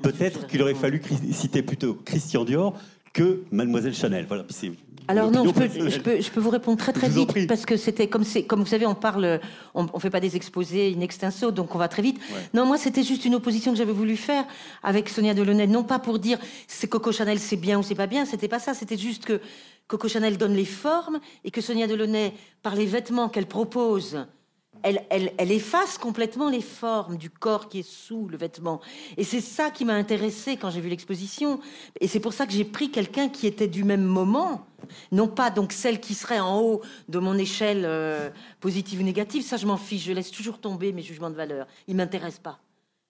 peut-être 0.02 0.48
qu'il 0.48 0.60
aurait 0.64 0.74
fallu 0.74 1.02
citer 1.32 1.62
plutôt 1.62 1.94
Christian 1.94 2.46
Dior 2.46 2.76
que 3.14 3.44
Mademoiselle 3.52 3.94
Chanel. 3.94 4.26
Voilà, 4.28 4.44
alors 5.08 5.32
non, 5.32 5.46
je 5.46 5.52
peux, 5.52 5.68
je, 5.90 6.00
peux, 6.00 6.22
je 6.22 6.32
peux, 6.32 6.40
vous 6.40 6.50
répondre 6.50 6.78
très 6.78 6.94
très 6.94 7.10
vite 7.10 7.48
parce 7.48 7.66
que 7.66 7.78
c'était 7.78 8.08
comme 8.08 8.24
c'est 8.24 8.44
comme 8.44 8.62
vous 8.62 8.68
savez, 8.68 8.86
on 8.86 8.96
parle, 8.96 9.40
on, 9.74 9.88
on, 9.94 10.00
fait 10.00 10.10
pas 10.10 10.20
des 10.20 10.36
exposés 10.36 10.96
in 10.96 11.02
extenso, 11.02 11.52
donc 11.52 11.76
on 11.76 11.78
va 11.78 11.88
très 11.88 12.02
vite. 12.02 12.20
Non, 12.54 12.66
moi 12.66 12.78
c'était 12.78 13.04
juste 13.04 13.26
une 13.26 13.36
opposition 13.36 13.72
que 13.72 13.78
j'avais 13.78 13.94
voulu 13.94 14.16
faire 14.16 14.46
avec 14.82 15.10
Sonia 15.10 15.34
Delaunay, 15.34 15.68
non 15.68 15.84
pas 15.84 16.00
pour 16.00 16.20
dire 16.20 16.40
c'est 16.68 16.88
Coco 16.88 17.12
Chanel 17.12 17.40
c'est 17.40 17.58
bien 17.58 17.80
ou 17.80 17.84
c'est 17.84 17.96
pas 17.96 18.08
bien, 18.08 18.26
c'était 18.26 18.48
pas 18.48 18.60
ça, 18.60 18.74
c'était 18.74 18.98
juste 18.98 19.26
que 19.26 19.42
Coco 19.88 20.08
Chanel 20.08 20.38
donne 20.38 20.54
les 20.54 20.66
formes 20.66 21.20
et 21.44 21.52
que 21.52 21.62
Sonia 21.62 21.88
Delaunay 21.88 22.34
par 22.62 22.76
les 22.76 22.86
vêtements 22.86 23.30
qu'elle 23.30 23.48
propose 23.48 24.26
elle, 24.84 25.52
efface 25.52 25.98
complètement 25.98 26.50
les 26.50 26.62
formes 26.62 27.18
du 27.18 27.30
corps 27.30 27.70
qui 27.70 27.80
est 27.80 27.90
sous 27.90 28.28
le 28.28 28.38
vêtement. 28.38 28.82
Et 29.18 29.24
c'est 29.24 29.42
ça 29.42 29.72
qui 29.72 29.86
m'a 29.86 29.94
intéressé 29.94 30.58
quand 30.58 30.70
j'ai 30.70 30.82
vu 30.82 30.90
l'exposition. 30.90 31.60
Et 32.00 32.08
c'est 32.08 32.20
pour 32.20 32.34
ça 32.34 32.46
que 32.46 32.54
j'ai 32.54 32.66
pris 32.66 32.92
quelqu'un 32.92 33.30
qui 33.30 33.48
était 33.48 33.68
du 33.68 33.84
même 33.84 34.04
moment, 34.04 34.66
non 35.12 35.28
pas 35.28 35.50
donc 35.50 35.72
celle 35.72 36.00
qui 36.00 36.14
serait 36.14 36.40
en 36.40 36.60
haut 36.60 36.82
de 37.08 37.20
mon 37.20 37.38
échelle 37.38 37.84
euh, 37.86 38.30
positive 38.60 39.00
ou 39.00 39.04
négative. 39.04 39.44
Ça, 39.44 39.58
je 39.58 39.66
m'en 39.66 39.78
fiche. 39.78 40.04
Je 40.04 40.12
laisse 40.12 40.32
toujours 40.32 40.60
tomber 40.60 40.92
mes 40.92 41.02
jugements 41.02 41.30
de 41.30 41.36
valeur. 41.36 41.66
Ils 41.88 41.96
m'intéressent 41.96 42.42
pas. 42.42 42.60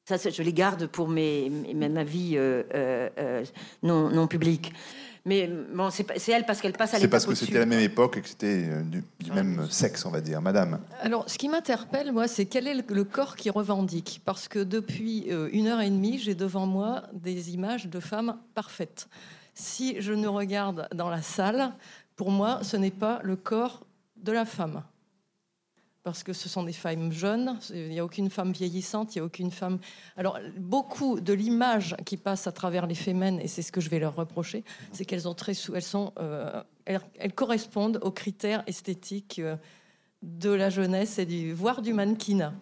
Ça, 0.06 0.18
je 0.18 0.44
les 0.44 0.54
garde 0.54 0.88
pour 0.88 1.08
mes, 1.08 1.50
ma 1.50 2.04
vie 2.04 2.34
euh, 2.36 2.64
euh, 2.74 3.46
non, 3.84 4.10
non 4.10 4.28
publique. 4.28 4.74
Mais 5.26 5.48
bon, 5.48 5.90
c'est 5.90 6.30
elle 6.30 6.46
parce 6.46 6.60
qu'elle 6.60 6.74
passe 6.74 6.94
à 6.94 7.00
C'est 7.00 7.08
parce 7.08 7.26
que 7.26 7.34
c'était 7.34 7.60
la 7.60 7.66
même 7.66 7.80
époque 7.80 8.18
et 8.18 8.22
que 8.22 8.28
c'était 8.28 8.66
euh, 8.68 8.84
du, 8.84 9.32
même 9.32 9.68
sexe, 9.70 10.06
on 10.06 10.12
va 10.12 10.20
dire. 10.20 10.42
Madame. 10.42 10.82
Alors, 11.00 11.30
ce 11.30 11.38
qui 11.38 11.48
m'interpelle, 11.48 12.12
moi, 12.12 12.28
c'est 12.28 12.46
quel 12.46 12.68
est 12.68 12.74
le, 12.74 13.04
corps 13.06 13.38
qui 13.38 13.50
revendique? 13.50 14.22
Parce 14.26 14.50
que 14.50 14.60
depuis 14.60 15.28
euh, 15.30 15.50
une 15.54 15.68
heure 15.68 15.80
et 15.80 15.90
demie, 15.90 16.20
j'ai 16.20 16.36
devant 16.36 16.66
moi 16.66 17.04
des 17.14 17.52
images 17.52 17.88
de 17.88 18.00
femmes 18.02 18.38
parfaites. 18.54 19.08
Si 19.54 20.02
je 20.02 20.12
ne 20.12 20.28
regarde 20.28 20.90
dans 20.94 21.10
la 21.10 21.22
salle, 21.22 21.74
pour 22.18 22.30
moi, 22.30 22.60
ce 22.62 22.76
n'est 22.76 22.92
pas 22.92 23.22
le 23.24 23.38
corps 23.38 23.86
de 24.18 24.34
la 24.34 24.44
femme 24.44 24.84
parce 26.04 26.24
que 26.24 26.34
ce 26.34 26.50
sont 26.50 26.64
des 26.64 26.74
femmes 26.74 27.12
jeunes, 27.12 27.58
il 27.74 27.90
n'y 27.90 28.00
a 28.00 28.06
aucune 28.06 28.30
femme 28.30 28.52
vieillissante, 28.52 29.16
il 29.16 29.20
n'y 29.20 29.22
a 29.22 29.26
aucune 29.26 29.52
femme... 29.52 29.80
Alors, 30.18 30.38
beaucoup 30.58 31.22
de 31.22 31.32
l'image 31.32 31.96
qui 32.06 32.18
passe 32.18 32.46
à 32.46 32.52
travers 32.52 32.88
les 32.88 32.96
femmes, 32.96 33.40
et 33.40 33.48
c'est 33.48 33.62
ce 33.62 33.72
que 33.72 33.80
je 33.80 33.90
vais 33.90 34.00
leur 34.00 34.16
reprocher, 34.16 34.66
c'est 34.92 35.06
qu'elles 35.06 35.28
ont 35.28 35.34
très 35.34 35.54
elles 35.74 35.82
sont, 35.82 36.12
euh, 36.20 36.62
elles, 36.86 37.34
correspondent 37.34 38.00
aux 38.02 38.12
critères 38.12 38.64
esthétiques 38.68 39.40
euh, 39.40 39.56
de 40.22 40.50
la 40.50 40.70
jeunesse 40.70 41.20
et 41.20 41.26
du 41.26 41.54
voire 41.54 41.82
du 41.82 41.94
mannequinat. 41.94 42.54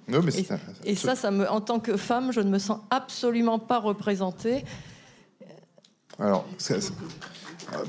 et, 0.84 0.95
ça, 0.95 1.15
ça 1.15 1.31
me, 1.31 1.49
en 1.49 1.61
tant 1.61 1.80
que 1.80 1.97
femme, 1.97 2.31
je 2.31 2.41
ne 2.41 2.49
me 2.49 2.59
sens 2.59 2.80
absolument 2.91 3.57
pas 3.57 3.80
représentée. 3.80 4.65
Alors, 6.19 6.45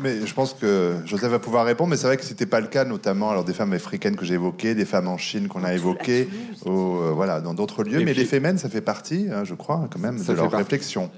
mais 0.01 0.27
je 0.27 0.35
pense 0.35 0.55
que 0.55 0.97
Joseph 1.05 1.31
va 1.31 1.39
pouvoir 1.39 1.65
répondre, 1.65 1.91
mais 1.91 1.97
c'est 1.97 2.07
vrai 2.07 2.17
que 2.17 2.25
c'était 2.25 2.47
pas 2.47 2.61
le 2.61 2.67
cas, 2.67 2.85
notamment 2.85 3.31
alors 3.31 3.45
des 3.45 3.53
femmes 3.53 3.73
africaines 3.73 4.17
que 4.17 4.25
j'ai 4.25 4.35
évoquées, 4.35 4.75
des 4.75 4.85
femmes 4.85 5.09
en 5.09 5.19
Chine 5.19 5.49
qu'on 5.49 5.65
a 5.65 5.75
évoquées, 5.75 6.29
euh, 6.67 7.13
voilà, 7.15 7.41
dans 7.41 7.55
d'autres 7.55 7.85
lieux. 7.85 8.05
mais 8.05 8.15
les 8.15 8.25
fémènes, 8.25 8.59
ça 8.59 8.69
fait 8.69 8.81
partie, 8.81 9.29
hein, 9.31 9.45
je 9.45 9.55
crois, 9.55 9.89
quand 9.91 9.99
même, 9.99 10.23
de 10.23 10.33
leur 10.33 10.51
réflexion. 10.51 11.11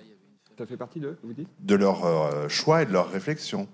Ça 0.57 0.67
fait 0.67 0.77
partie 0.77 1.01
de, 1.01 1.17
vous 1.25 1.33
dites? 1.33 1.49
De 1.61 1.75
leur 1.75 2.05
euh, 2.05 2.49
choix 2.49 2.83
et 2.83 2.87
de 2.87 2.93
leur 2.93 3.11
réflexion. 3.11 3.67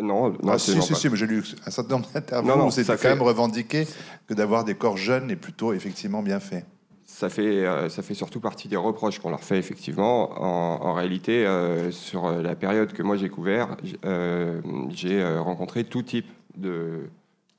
Non, 0.00 0.30
non 0.30 0.52
ah, 0.52 0.58
si, 0.58 0.80
si, 0.80 0.94
si, 0.94 1.08
mais 1.10 1.16
j'ai 1.16 1.26
lu 1.26 1.44
un 1.66 1.70
certain 1.70 1.96
nombre 1.96 2.08
d'interviews 2.12 2.52
où 2.52 2.70
c'était 2.70 2.96
quand 2.96 3.10
même 3.10 3.22
revendiqué 3.22 3.86
que 4.26 4.32
d'avoir 4.32 4.64
des 4.64 4.74
corps 4.74 4.96
jeunes 4.96 5.30
est 5.30 5.36
plutôt 5.36 5.74
effectivement 5.74 6.22
bien 6.22 6.40
fait 6.40 6.64
ça 7.04 7.28
fait, 7.28 7.66
euh, 7.66 7.88
ça 7.88 8.02
fait 8.02 8.14
surtout 8.14 8.40
partie 8.40 8.68
des 8.68 8.76
reproches 8.76 9.18
qu'on 9.18 9.30
leur 9.30 9.42
fait 9.42 9.58
effectivement. 9.58 10.30
En, 10.42 10.92
réalité, 10.94 11.46
euh, 11.46 11.90
sur 11.90 12.30
la 12.30 12.54
période 12.54 12.92
que 12.92 13.02
moi 13.02 13.16
j'ai 13.16 13.28
couvert, 13.28 13.76
j'ai 13.82 15.20
euh, 15.20 15.40
rencontré 15.40 15.84
tout 15.84 16.02
type 16.02 16.26
de, 16.56 17.08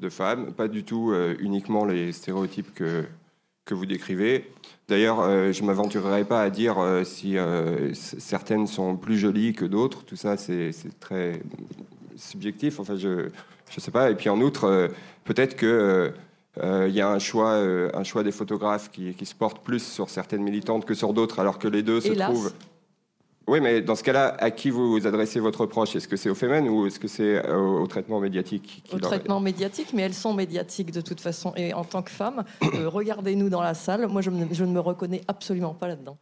femmes, 0.09 0.51
pas 0.51 0.67
du 0.67 0.83
tout 0.83 1.13
uniquement 1.39 1.85
les 1.85 2.11
stéréotypes 2.11 2.73
que, 2.73 3.05
que 3.63 3.73
vous 3.73 3.85
décrivez. 3.85 4.51
D'ailleurs, 4.89 5.23
je 5.53 5.61
ne 5.61 5.67
m'aventurerai 5.67 6.25
pas 6.25 6.41
à 6.41 6.49
dire 6.49 6.75
si 7.05 7.37
certaines 7.93 8.67
sont 8.67 8.97
plus 8.97 9.17
jolies 9.17 9.53
que 9.53 9.63
d'autres. 9.63 10.03
Tout 10.03 10.17
ça, 10.17 10.35
c'est 10.35 10.73
très 10.99 11.39
subjectif. 12.17 12.81
Enfin, 12.81 12.97
je 12.97 13.09
ne 13.09 13.79
sais 13.79 13.91
pas. 13.91 14.11
Et 14.11 14.15
puis 14.15 14.27
en 14.27 14.41
outre, 14.41 14.89
peut-être 15.23 15.55
que 15.55 15.65
euh, 15.65 16.09
il 16.61 16.93
y 16.93 17.01
a 17.01 17.09
un 17.09 17.19
choix, 17.19 17.51
euh, 17.51 17.89
un 17.93 18.03
choix 18.03 18.23
des 18.23 18.31
photographes 18.31 18.91
qui, 18.91 19.13
qui, 19.13 19.25
se 19.25 19.35
porte 19.35 19.63
plus 19.63 19.83
sur 19.83 20.09
certaines 20.09 20.43
militantes 20.43 20.85
que 20.85 20.93
sur 20.93 21.13
d'autres, 21.13 21.39
alors 21.39 21.57
que 21.57 21.67
les 21.67 21.81
deux 21.81 22.01
se 22.01 22.13
trouvent. 22.13 22.53
Oui, 23.45 23.59
mais 23.59 23.81
dans 23.81 23.95
ce 23.95 24.03
cas-là, 24.03 24.37
à 24.39 24.51
qui 24.51 24.69
vous 24.69 25.05
adressez 25.05 25.39
votre 25.39 25.61
reproche? 25.61 25.95
Est-ce 25.95 26.07
que 26.07 26.15
c'est 26.15 26.29
aux 26.29 26.35
femmes 26.35 26.67
ou 26.67 26.85
est-ce 26.87 26.99
que 26.99 27.09
c'est 27.09 27.45
euh, 27.45 27.57
au, 27.57 27.87
traitement 27.87 28.21
médiatique 28.21 28.83
Au 28.93 28.99
traitement 28.99 29.41
médiatique, 29.41 29.89
mais 29.93 30.03
elles 30.03 30.13
sont 30.13 30.33
médiatiques 30.33 30.91
de 30.91 31.01
toute 31.01 31.19
façon. 31.19 31.53
Et 31.57 31.73
en 31.73 31.83
tant 31.83 32.03
que 32.03 32.11
femme, 32.11 32.45
regardez-nous 32.85 33.49
dans 33.49 33.61
la 33.61 33.73
salle. 33.73 34.07
Moi, 34.07 34.21
je, 34.21 34.29
je 34.51 34.63
ne 34.63 34.71
me 34.71 34.79
reconnais 34.79 35.21
absolument 35.27 35.73
pas 35.73 35.87
là-dedans. 35.87 36.17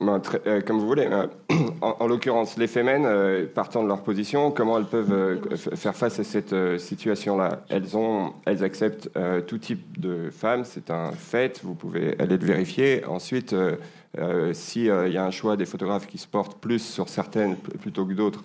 Ben, 0.00 0.22
euh, 0.46 0.60
comme 0.60 0.78
vous 0.78 0.86
voulez. 0.86 1.08
Euh, 1.10 1.26
en, 1.80 2.06
l'occurrence, 2.06 2.56
les 2.56 2.68
femmes, 2.68 3.04
euh, 3.04 3.46
partant 3.52 3.82
de 3.82 3.88
leur 3.88 4.02
position, 4.02 4.52
comment 4.52 4.78
elles 4.78 4.84
peuvent 4.84 5.40
faire 5.56 5.96
face 5.96 6.20
à 6.20 6.24
cette 6.24 6.54
situation-là? 6.78 7.64
Elles, 7.68 7.96
ont, 7.96 8.32
elles 8.46 8.62
acceptent 8.62 9.10
tout 9.46 9.58
type 9.58 10.00
de 10.00 10.30
femmes, 10.30 10.64
c'est 10.64 10.90
un 10.90 11.10
fait, 11.12 11.60
vous 11.64 11.74
pouvez 11.74 12.14
aller 12.20 12.36
le 12.36 12.46
vérifier. 12.46 13.04
Ensuite, 13.06 13.54
s'il 14.52 14.84
y 14.84 14.90
a 15.16 15.24
un 15.24 15.30
choix 15.30 15.56
des 15.56 15.66
photographes 15.66 16.06
qui 16.06 16.18
se 16.18 16.28
portent 16.28 16.60
plus 16.60 16.80
sur 16.80 17.08
certaines 17.08 17.56
plutôt 17.56 18.06
que 18.06 18.12
d'autres, 18.12 18.42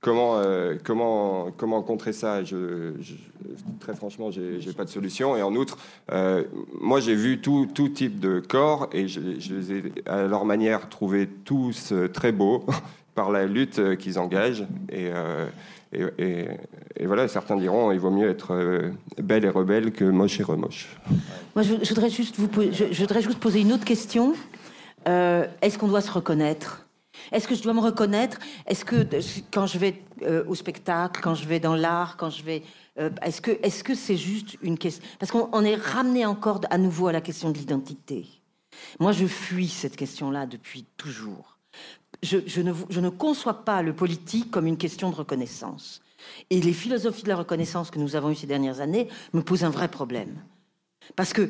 comment, 0.00 0.36
euh, 0.36 0.76
comment, 0.82 1.50
comment 1.56 1.82
contrer 1.82 2.12
ça 2.12 2.40
Très 3.80 3.94
franchement, 3.94 4.30
j'ai 4.30 4.60
j'ai 4.60 4.72
pas 4.72 4.84
de 4.84 4.90
solution. 4.90 5.36
Et 5.36 5.42
en 5.42 5.54
outre, 5.54 5.78
euh, 6.12 6.44
moi, 6.80 7.00
j'ai 7.00 7.14
vu 7.14 7.40
tout, 7.40 7.68
tout 7.72 7.88
type 7.88 8.20
de 8.20 8.40
corps 8.40 8.88
et 8.92 9.08
je, 9.08 9.20
les 9.20 9.72
ai, 9.72 9.82
à 10.06 10.22
leur 10.26 10.44
manière, 10.44 10.88
trouvés 10.88 11.28
tous 11.44 11.92
euh, 11.92 12.08
très 12.08 12.32
beaux 12.32 12.64
par 13.14 13.30
la 13.30 13.46
lutte 13.46 13.96
qu'ils 13.96 14.18
engagent. 14.18 14.64
Et, 14.92 15.10
et, 15.92 16.04
et- 16.18 17.06
voilà, 17.06 17.26
certains 17.26 17.56
diront 17.56 17.90
il 17.90 17.98
vaut 17.98 18.10
mieux 18.12 18.28
être 18.28 18.92
belle 19.20 19.44
et 19.44 19.48
rebelle 19.48 19.90
que 19.90 20.04
moche 20.04 20.38
et 20.38 20.44
remoche. 20.44 20.96
Moi, 21.56 21.64
je, 21.64 21.74
voudrais 21.88 22.10
juste 22.10 22.36
vous 22.38 22.48
je, 22.70 23.00
voudrais 23.00 23.22
juste 23.22 23.40
poser 23.40 23.60
une 23.60 23.72
autre 23.72 23.84
question. 23.84 24.34
Est-ce 25.04 25.78
qu'on 25.78 25.88
doit 25.88 26.00
se 26.00 26.12
reconnaître? 26.12 26.87
Est-ce 27.32 27.48
que 27.48 27.54
je 27.54 27.62
dois 27.62 27.74
me 27.74 27.80
reconnaître? 27.80 28.38
Est-ce 28.66 28.84
que 28.84 29.06
quand 29.52 29.66
je 29.66 29.78
vais 29.78 30.02
euh, 30.22 30.44
au 30.46 30.54
spectacle, 30.54 31.20
quand 31.22 31.34
je 31.34 31.46
vais 31.46 31.60
dans 31.60 31.74
l'art, 31.74 32.16
quand 32.16 32.30
je 32.30 32.42
vais, 32.42 32.62
euh, 32.98 33.10
est-ce 33.22 33.40
que 33.40 33.58
est-ce 33.62 33.94
c'est 33.94 34.16
juste 34.16 34.56
une 34.62 34.78
question? 34.78 35.04
Parce 35.18 35.32
qu'on 35.32 35.48
on 35.52 35.64
est 35.64 35.76
ramené 35.76 36.26
encore 36.26 36.60
à 36.70 36.78
nouveau 36.78 37.08
à 37.08 37.12
la 37.12 37.20
question 37.20 37.50
de 37.50 37.58
l'identité. 37.58 38.26
Moi, 39.00 39.12
je 39.12 39.26
fuis 39.26 39.68
cette 39.68 39.96
question-là 39.96 40.46
depuis 40.46 40.84
toujours. 40.96 41.58
Je 42.22 42.60
ne 42.60 43.08
conçois 43.08 43.64
pas 43.64 43.82
le 43.82 43.92
politique 43.92 44.50
comme 44.50 44.66
une 44.66 44.76
question 44.76 45.10
de 45.10 45.14
reconnaissance. 45.14 46.02
Et 46.50 46.60
les 46.60 46.72
philosophies 46.72 47.22
de 47.22 47.28
la 47.28 47.36
reconnaissance 47.36 47.90
que 47.90 47.98
nous 47.98 48.16
avons 48.16 48.30
eues 48.30 48.34
ces 48.34 48.46
dernières 48.46 48.80
années 48.80 49.08
me 49.32 49.42
posent 49.42 49.64
un 49.64 49.70
vrai 49.70 49.88
problème. 49.88 50.34
Parce 51.16 51.32
que 51.32 51.48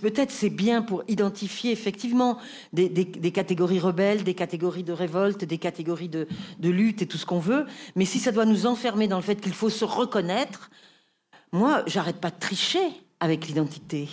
peut-être 0.00 0.30
c'est 0.30 0.50
bien 0.50 0.82
pour 0.82 1.04
identifier 1.08 1.72
effectivement 1.72 2.38
des 2.72 3.32
catégories 3.32 3.80
rebelles, 3.80 4.24
des 4.24 4.34
catégories 4.34 4.82
de 4.82 4.92
révolte, 4.92 5.44
des 5.44 5.58
catégories 5.58 6.08
de, 6.08 6.26
de 6.58 6.68
lutte 6.70 7.02
et 7.02 7.06
tout 7.06 7.18
ce 7.18 7.26
qu'on 7.26 7.40
veut. 7.40 7.66
Mais 7.96 8.04
si 8.04 8.18
ça 8.18 8.32
doit 8.32 8.46
nous 8.46 8.66
enfermer 8.66 9.08
dans 9.08 9.16
le 9.16 9.22
fait 9.22 9.40
qu'il 9.40 9.52
faut 9.52 9.70
se 9.70 9.84
reconnaître, 9.84 10.70
moi, 11.52 11.84
j'arrête 11.86 12.20
pas 12.20 12.30
de 12.30 12.38
tricher 12.38 12.84
avec 13.20 13.46
l'identité. 13.46 14.08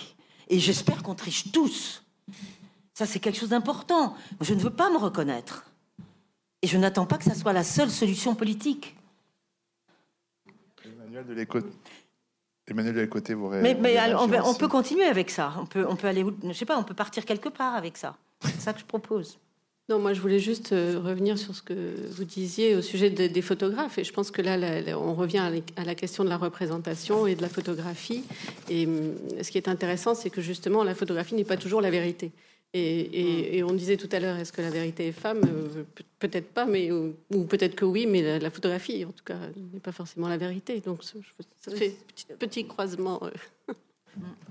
Et 0.48 0.60
j'espère 0.60 1.02
qu'on 1.02 1.16
triche 1.16 1.52
tous. 1.52 2.04
Ça, 2.94 3.06
c'est 3.06 3.20
quelque 3.20 3.40
chose 3.40 3.50
d'important. 3.50 4.16
Je 4.42 4.54
ne 4.54 4.60
veux 4.60 4.70
pas 4.70 4.90
me 4.90 4.98
reconnaître. 4.98 5.66
Et 6.62 6.68
je 6.68 6.78
n'attends 6.78 7.06
pas 7.06 7.18
que 7.18 7.24
ça 7.24 7.34
soit 7.34 7.54
la 7.54 7.64
seule 7.64 7.90
solution 7.90 8.36
politique. 8.36 8.96
Emmanuel 10.86 11.26
de 11.26 11.34
l'écoute. 11.34 11.66
Emmanuel 12.68 12.94
de 12.96 13.02
l'écoute, 13.02 13.30
vous 13.32 13.50
Mais, 13.50 13.74
mais 13.76 13.98
on, 14.16 14.54
peut 14.54 14.68
continuer 14.68 15.04
avec 15.06 15.30
ça. 15.30 15.54
On 15.60 15.66
peut, 15.66 15.86
on 15.88 15.96
peut 15.96 16.08
aller, 16.08 16.24
où- 16.24 16.34
je 16.48 16.54
sais 16.54 16.66
pas, 16.66 16.78
on 16.78 16.84
peut 16.84 16.94
partir 16.94 17.26
quelque 17.26 17.50
part 17.50 17.76
avec 17.76 17.98
ça. 17.98 18.16
C'est 18.44 18.62
ça 18.62 18.74
que 18.74 18.80
je 18.80 18.86
propose. 18.86 19.38
Non, 19.90 20.00
moi 20.00 20.14
je 20.14 20.22
voulais 20.22 20.40
juste 20.40 20.72
euh, 20.72 21.02
revenir 21.04 21.38
sur 21.38 21.54
ce 21.54 21.62
que 21.62 21.74
vous 22.12 22.24
disiez 22.24 22.76
au 22.78 22.82
sujet 22.82 23.10
de- 23.10 23.28
des 23.28 23.42
photographes. 23.42 23.98
Et 23.98 24.06
je 24.06 24.14
pense 24.14 24.32
que 24.32 24.42
là, 24.42 24.56
la- 24.56 24.98
on 24.98 25.16
revient 25.16 25.40
à 25.40 25.50
la- 25.50 25.92
à 25.92 25.96
question 25.96 26.24
de 26.24 26.30
la 26.30 26.38
représentation 26.38 27.28
et 27.28 27.36
de 27.36 27.42
la 27.42 27.50
hphotographie. 27.50 28.24
Et 28.70 28.86
hum, 28.86 29.16
ce 29.42 29.52
qui 29.52 29.58
est 29.58 29.68
intéressant, 29.68 30.16
c'est 30.16 30.30
que 30.30 30.40
justement, 30.40 30.86
la 30.86 30.96
photographie 30.96 31.36
n'est 31.36 31.44
pas 31.44 31.58
toujours 31.58 31.82
la 31.82 31.90
vérité. 31.90 32.32
Et, 32.74 32.80
et- 33.02 33.58
et 33.58 33.64
on 33.64 33.74
disait 33.74 33.98
tout 33.98 34.08
à 34.14 34.20
l'heure, 34.22 34.38
est-ce 34.38 34.54
que 34.54 34.62
la 34.62 34.70
vérité 34.70 35.08
est 35.08 35.12
femme? 35.12 35.42
Euh, 35.46 35.84
pe- 35.96 36.04
Peut-être 36.20 36.54
pas, 36.54 36.66
mais 36.66 36.92
ou, 36.92 37.14
ou 37.34 37.44
peut-être 37.46 37.76
que 37.76 37.84
oui, 37.84 38.06
mais 38.08 38.22
la, 38.22 38.38
la 38.40 38.50
photographie, 38.52 39.04
en 39.06 39.12
tout 39.12 39.24
cas, 39.26 39.38
n'est 39.74 39.80
pas 39.80 39.92
forcément 39.92 40.28
la 40.30 40.38
vérité. 40.38 40.80
Donc 40.80 41.04
ça, 41.04 41.72
fait 41.76 41.96
petit, 42.08 42.26
petit 42.40 42.66
croisement. 42.68 43.20
euh. 43.24 43.74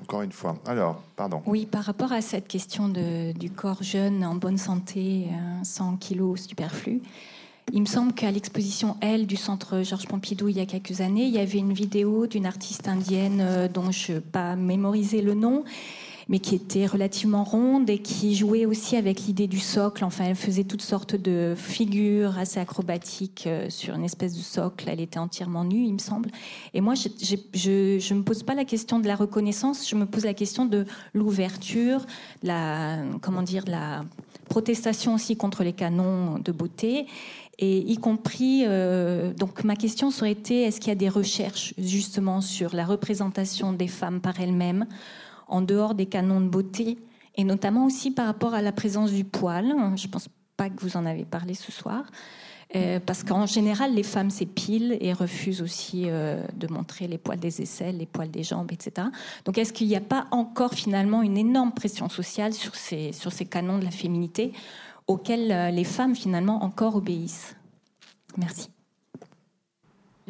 Encore 0.03 0.23
une 0.23 0.33
fois. 0.33 0.59
Alors, 0.67 1.03
pardon. 1.17 1.43
Oui, 1.47 1.67
par 1.67 1.85
rapport 1.85 2.13
à 2.13 2.21
cette 2.23 2.49
question 2.49 2.89
de- 2.89 3.33
du 3.33 3.51
corps 3.51 3.83
jeune, 3.83 4.25
en 4.25 4.35
bonne 4.35 4.59
santé, 4.59 5.27
euh, 5.29 5.65
sans 5.65 5.97
kilos 5.97 6.41
superflus, 6.47 7.01
il 7.73 7.81
me 7.83 7.87
semble 7.87 8.13
qu'à 8.15 8.31
l'exposition 8.33 8.97
L 9.01 9.27
du 9.29 9.37
centre 9.37 9.83
Georges 9.83 10.09
Pompidou 10.09 10.49
il 10.49 10.57
y 10.57 10.61
a 10.61 10.67
quelques 10.67 11.01
années, 11.03 11.25
il 11.27 11.33
y 11.33 11.39
avait 11.39 11.59
une 11.59 11.73
vidéo 11.73 12.27
d'une 12.27 12.47
artiste 12.47 12.89
indienne 12.89 13.41
euh, 13.41 13.69
dont 13.69 13.93
je 13.93 14.15
n'ai 14.15 14.21
pas 14.21 14.57
mémorisé 14.57 15.21
le 15.23 15.35
nom, 15.35 15.63
mais 16.31 16.39
qui 16.39 16.55
était 16.55 16.87
relativement 16.87 17.43
ronde 17.43 17.91
et 17.91 17.99
qui 17.99 18.37
jouait 18.37 18.65
aussi 18.65 18.97
avec 18.97 19.27
l'idée 19.27 19.49
du 19.49 19.59
socle. 19.59 20.05
Enfin, 20.05 20.27
elle 20.27 20.37
faisait 20.37 20.63
toutes 20.63 20.81
sortes 20.81 21.17
de 21.17 21.55
figures 21.57 22.39
assez 22.39 22.61
acrobatiques 22.61 23.49
euh, 23.49 23.69
sur 23.69 23.97
une 23.97 24.05
espèce 24.05 24.35
de 24.35 24.41
socle. 24.41 24.89
Elle 24.89 25.01
était 25.01 25.19
entièrement 25.19 25.65
nue, 25.65 25.83
il 25.83 25.93
me 25.93 25.99
semble. 25.99 26.31
Et 26.73 26.81
moi, 26.81 26.95
je 26.95 28.15
ne 28.15 28.19
me 28.19 28.23
pose 28.23 28.45
pas 28.45 28.55
la 28.55 28.65
question 28.65 29.01
de 29.01 29.09
la 29.09 29.17
reconnaissance, 29.17 29.91
je 29.91 29.97
me 29.97 30.07
pose 30.07 30.25
la 30.25 30.35
question 30.35 30.67
de 30.67 30.87
l'ouverture, 31.15 32.07
la, 32.45 32.99
comment 33.21 33.43
dire, 33.43 33.65
la 33.67 34.05
protestation 34.49 35.15
aussi 35.15 35.37
contre 35.37 35.65
les 35.65 35.73
canons 35.73 36.39
de 36.39 36.53
beauté. 36.53 37.07
Et 37.59 37.79
y 37.79 37.97
compris, 37.99 38.63
euh, 38.67 39.35
donc 39.35 39.65
ma 39.65 39.75
question 39.75 40.13
serait 40.13 40.31
été, 40.31 40.63
est-ce 40.63 40.79
qu'il 40.79 40.91
y 40.91 40.93
a 40.93 40.95
des 40.95 41.09
recherches 41.09 41.75
justement 41.77 42.41
sur 42.41 42.75
la 42.75 42.87
représentation 42.87 43.73
des 43.73 43.89
femmes 43.89 44.21
par 44.21 44.41
elles-mêmes 44.41 44.87
en 45.51 45.61
dehors 45.61 45.95
des 45.95 46.07
canons 46.07 46.41
de 46.41 46.49
beauté, 46.49 46.99
et 47.37 47.45
notamment 47.45 47.87
aussi 47.87 48.11
par 48.11 48.27
rapport 48.27 48.55
à 48.55 48.63
la 48.63 48.73
présence 48.73 49.13
du 49.13 49.25
poil. 49.25 49.75
Je 49.97 50.07
ne 50.07 50.13
pense 50.13 50.29
pas 50.57 50.71
que 50.71 50.81
vous 50.81 50.97
en 50.97 51.07
avez 51.07 51.25
parlé 51.25 51.55
ce 51.55 51.73
soir, 51.73 52.05
euh, 52.77 53.01
parce 53.05 53.25
qu'en 53.25 53.47
général, 53.47 53.95
les 53.95 54.03
femmes 54.03 54.31
s'épilent 54.31 54.97
et 55.01 55.13
refusent 55.13 55.63
aussi 55.63 56.05
euh, 56.07 56.45
de 56.55 56.73
montrer 56.73 57.09
les 57.09 57.19
poils 57.19 57.41
des 57.41 57.61
aisselles, 57.61 57.99
les 57.99 58.07
poils 58.07 58.31
des 58.31 58.45
jambes, 58.45 58.71
etc. 58.71 59.09
Donc 59.45 59.59
est-ce 59.59 59.73
qu'il 59.73 59.89
n'y 59.89 59.97
a 59.97 60.01
pas 60.01 60.29
encore 60.31 60.75
finalement 60.75 61.23
une 61.23 61.37
énorme 61.37 61.73
pression 61.73 62.09
sociale 62.09 62.53
sur 62.53 62.77
ces, 62.77 63.13
canons 63.51 63.79
de 63.79 63.85
la 63.85 63.91
féminité 63.91 64.53
auxquels 65.09 65.51
euh, 65.51 65.71
les 65.71 65.85
femmes 65.85 66.15
finalement 66.15 66.63
encore 66.63 66.95
obéissent? 66.95 67.57
Merci. 68.37 68.69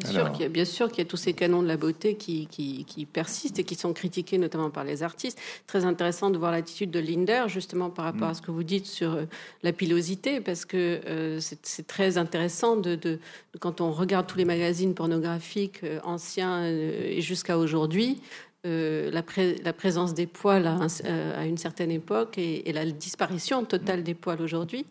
Bien 0.03 0.19
Alors. 0.21 0.27
sûr, 0.27 0.33
qu'il 0.33 0.97
y 0.97 1.01
a, 1.01 1.03
y 1.03 1.05
tous 1.05 1.17
ces 1.17 1.33
canons 1.33 1.61
de 1.61 1.67
la 1.67 1.77
beauté 1.77 2.15
qui, 2.15 2.47
qui, 2.47 2.85
qui 2.85 3.05
persistent 3.05 3.59
et 3.59 3.63
qui 3.63 3.75
sont 3.75 3.93
critiqués 3.93 4.37
notamment 4.37 4.69
par 4.69 4.83
les 4.83 5.03
artistes. 5.03 5.39
Très 5.67 5.85
intéressant 5.85 6.29
de 6.29 6.37
voir 6.37 6.51
l'attitude 6.51 6.91
de 6.91 6.99
Linder 6.99 7.43
justement 7.47 7.89
par 7.89 8.05
rapport 8.05 8.29
à 8.29 8.33
ce 8.33 8.41
que 8.41 8.51
vous 8.51 8.63
dites 8.63 8.85
sur 8.85 9.13
euh, 9.13 9.25
la 9.63 9.73
pilosité, 9.73 10.41
parce 10.41 10.65
que 10.65 10.77
euh, 11.05 11.39
c'est 11.39 11.59
c'est 11.65 11.87
très 11.87 12.17
intéressant 12.17 12.75
de, 12.75 12.95
de- 12.95 13.19
quand 13.59 13.81
on 13.81 13.91
regarde 13.91 14.27
tous 14.27 14.37
les 14.37 14.45
magazines 14.45 14.93
pornographiques 14.93 15.83
euh, 15.83 15.99
anciens 16.03 16.63
euh, 16.63 17.03
et 17.17 17.21
jusqu'à 17.21 17.57
aujourd'hui. 17.57 18.21
euh, 18.67 19.09
la, 19.09 19.23
pré- 19.23 19.55
la 19.63 19.73
présence 19.73 20.13
des 20.13 20.27
poils 20.27 20.67
à, 20.67 20.73
un- 20.73 20.87
euh, 21.05 21.41
à 21.41 21.45
une 21.47 21.57
certaine 21.57 21.89
époque 21.89 22.37
et, 22.37 22.69
et 22.69 22.73
la 22.73 22.85
disparition 22.85 23.65
totale 23.65 24.03
des 24.03 24.13
poils 24.13 24.39
aujourd'hui. 24.39 24.85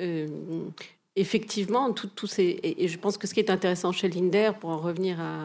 Euh, 0.00 0.28
effectivement, 1.16 1.92
tout- 1.92 2.26
ces, 2.26 2.58
et, 2.62 2.88
je 2.88 2.98
pense 2.98 3.18
que 3.18 3.26
ce 3.26 3.34
qui 3.34 3.40
est 3.40 3.50
intéressant 3.50 3.92
chez 3.92 4.08
Linder, 4.08 4.52
pour 4.60 4.70
en 4.70 4.78
revenir 4.78 5.20
à, 5.20 5.44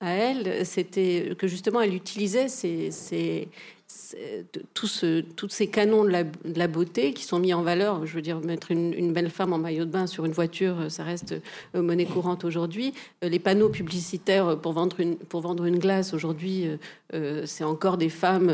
à 0.00 0.10
elle, 0.10 0.66
c'était 0.66 1.34
que 1.38 1.46
justement, 1.46 1.80
elle 1.80 1.94
utilisait 1.94 2.48
ces, 2.48 2.90
ces- 2.90 3.48
ces- 3.86 4.44
tout 4.74 4.86
ce- 4.88 5.20
tous 5.20 5.48
ces 5.50 5.68
canons 5.68 6.04
de 6.04 6.10
la, 6.10 6.66
beauté 6.68 7.12
qui 7.12 7.22
sont 7.22 7.38
mis 7.38 7.54
en 7.54 7.62
valeur. 7.62 8.04
Je 8.06 8.14
veux 8.14 8.22
dire, 8.22 8.40
mettre 8.40 8.70
une, 8.72 9.12
belle 9.12 9.30
femme 9.30 9.52
en 9.52 9.58
maillot 9.58 9.84
de 9.84 9.90
bain 9.90 10.06
sur 10.06 10.24
une 10.24 10.32
voiture, 10.32 10.90
ça 10.90 11.04
reste 11.04 11.34
euh, 11.76 11.82
monnaie 11.82 12.06
courante 12.06 12.44
aujourd'hui. 12.44 12.92
Euh, 13.22 13.28
Les 13.28 13.38
panneaux 13.38 13.68
publicitaires 13.68 14.58
pour 14.60 14.72
vendre 14.72 14.98
une, 15.00 15.16
pour 15.16 15.42
vendre 15.42 15.64
une 15.64 15.78
glace 15.78 16.12
aujourd'hui, 16.12 16.66
euh, 17.14 17.46
c'est 17.46 17.64
encore 17.64 17.96
des 17.98 18.08
femmes 18.08 18.52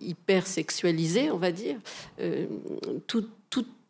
hyper 0.00 0.46
sexualisées, 0.46 1.30
on 1.30 1.38
va 1.38 1.52
dire. 1.52 1.76
Tout, 3.06 3.22
tout- 3.22 3.28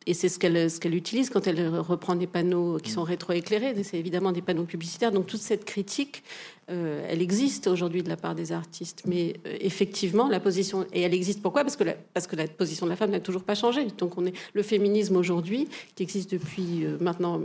et 0.06 0.14
c'est 0.14 0.28
ce 0.28 0.38
qu'elle 0.38 0.70
ce 0.70 0.80
qu'elle 0.80 0.94
utilise 0.94 1.30
quand 1.30 1.46
elle 1.46 1.66
reprend 1.78 2.14
des 2.14 2.26
panneaux 2.26 2.78
qui 2.78 2.90
sont 2.90 3.02
rétroéclairés. 3.04 3.82
C'est 3.84 3.98
évidemment 3.98 4.32
des 4.32 4.42
panneaux 4.42 4.64
publicitaires. 4.64 5.12
Donc 5.12 5.26
toute 5.26 5.40
cette 5.40 5.64
critique, 5.64 6.22
euh, 6.70 7.06
elle 7.08 7.22
existe 7.22 7.66
aujourd'hui 7.68 8.02
de 8.02 8.08
la 8.08 8.16
part 8.16 8.34
des 8.34 8.52
artistes. 8.52 9.02
Mais 9.06 9.34
euh, 9.46 9.56
effectivement, 9.60 10.28
la 10.28 10.40
position 10.40 10.86
et 10.92 11.02
elle 11.02 11.14
existe 11.14 11.40
pourquoi? 11.42 11.62
Parce 11.62 11.76
que 11.76 11.84
la, 11.84 11.94
parce 11.94 12.26
que 12.26 12.36
la 12.36 12.46
position 12.46 12.86
de 12.86 12.90
la 12.90 12.96
femme 12.96 13.10
n'a 13.10 13.20
toujours 13.20 13.44
pas 13.44 13.54
changé. 13.54 13.86
Donc 13.98 14.18
on 14.18 14.26
est 14.26 14.34
le 14.52 14.62
féminisme 14.62 15.16
aujourd'hui 15.16 15.68
qui 15.94 16.02
existe 16.02 16.30
depuis 16.32 16.84
euh, 16.84 16.98
maintenant, 17.00 17.40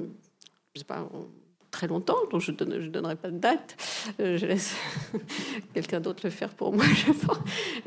je 0.75 0.79
sais 0.79 0.85
pas. 0.85 1.07
on- 1.13 1.27
très 1.71 1.85
longtemps, 1.87 2.17
donc 2.31 2.41
je 2.41 2.49
ne 2.51 2.87
donnerai 2.87 3.15
pas 3.15 3.29
de 3.29 3.37
date. 3.37 3.77
Euh, 4.19 4.37
je 4.39 4.47
laisse 4.47 4.73
quelqu'un 5.75 5.99
d'autre 5.99 6.21
le 6.23 6.31
faire 6.31 6.49
pour 6.49 6.73
moi, 6.73 6.83
je 6.83 7.11
pense. 7.11 7.37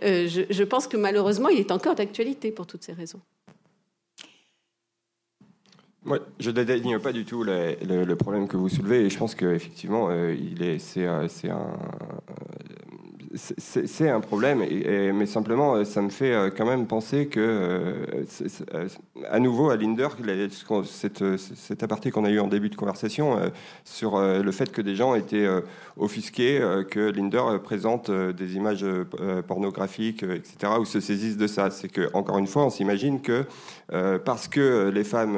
Euh, 0.05 0.29
je, 0.29 0.43
je 0.49 0.63
pense 0.63 0.87
que 0.87 0.97
malheureusement, 0.97 1.49
il 1.49 1.59
est 1.59 1.73
encore 1.73 1.97
d'actualité 1.97 2.53
pour 2.53 2.65
toutes 2.69 2.85
ces 2.85 2.93
raisons. 2.93 3.21
Je 6.41 6.51
ne 6.51 6.55
dédaigne 6.55 6.99
pas 6.99 7.13
du 7.13 7.25
tout 7.25 7.45
le, 7.45 8.15
problème 8.15 8.49
que 8.49 8.57
vous 8.57 8.69
soulevez 8.69 9.05
et 9.07 9.11
je 9.11 9.17
pense 9.19 9.35
qu'effectivement, 9.35 10.11
est, 10.11 10.15
euh, 10.15 10.79
un, 11.09 11.23
euh, 11.23 11.29
c'est- 13.35 13.55
c'est 13.59 13.87
c'est 13.87 14.11
un 14.11 14.21
problème, 14.21 14.59
mais 15.15 15.27
simplement, 15.27 15.77
euh, 15.77 15.85
ça 15.85 16.03
me 16.03 16.11
fait 16.11 16.33
euh, 16.33 16.51
quand 16.55 16.67
même 16.67 16.87
penser 16.87 17.27
que 17.29 18.05
à 19.31 19.39
nouveau 19.39 19.71
à 19.71 19.77
Linder, 19.77 20.09
cette, 20.85 21.25
cet 21.39 21.83
aparté 21.85 22.11
qu'on 22.11 22.25
a 22.25 22.31
eu 22.31 22.41
en 22.41 22.49
début 22.49 22.69
de 22.69 22.77
conversation 22.77 23.39
sur 23.85 24.21
le 24.21 24.53
fait 24.53 24.73
que 24.73 24.83
des 24.83 24.97
gens 24.97 25.15
étaient 25.15 25.49
offusqués, 25.97 26.61
que 26.91 27.01
Linder 27.11 27.43
présente 27.63 28.11
des 28.11 28.57
images 28.57 28.85
pornographiques, 29.47 30.23
etc., 30.25 30.73
ou 30.81 30.85
se 30.85 31.01
saisissent 31.01 31.37
de 31.37 31.47
ça. 31.47 31.71
C'est 31.71 31.89
que, 31.89 32.11
encore 32.15 32.39
une 32.39 32.47
fois, 32.47 32.65
on 32.67 32.71
s'imagine 32.71 33.21
que 33.21 33.45
parce 34.25 34.49
que 34.49 34.89
les 34.89 35.05
femmes, 35.05 35.37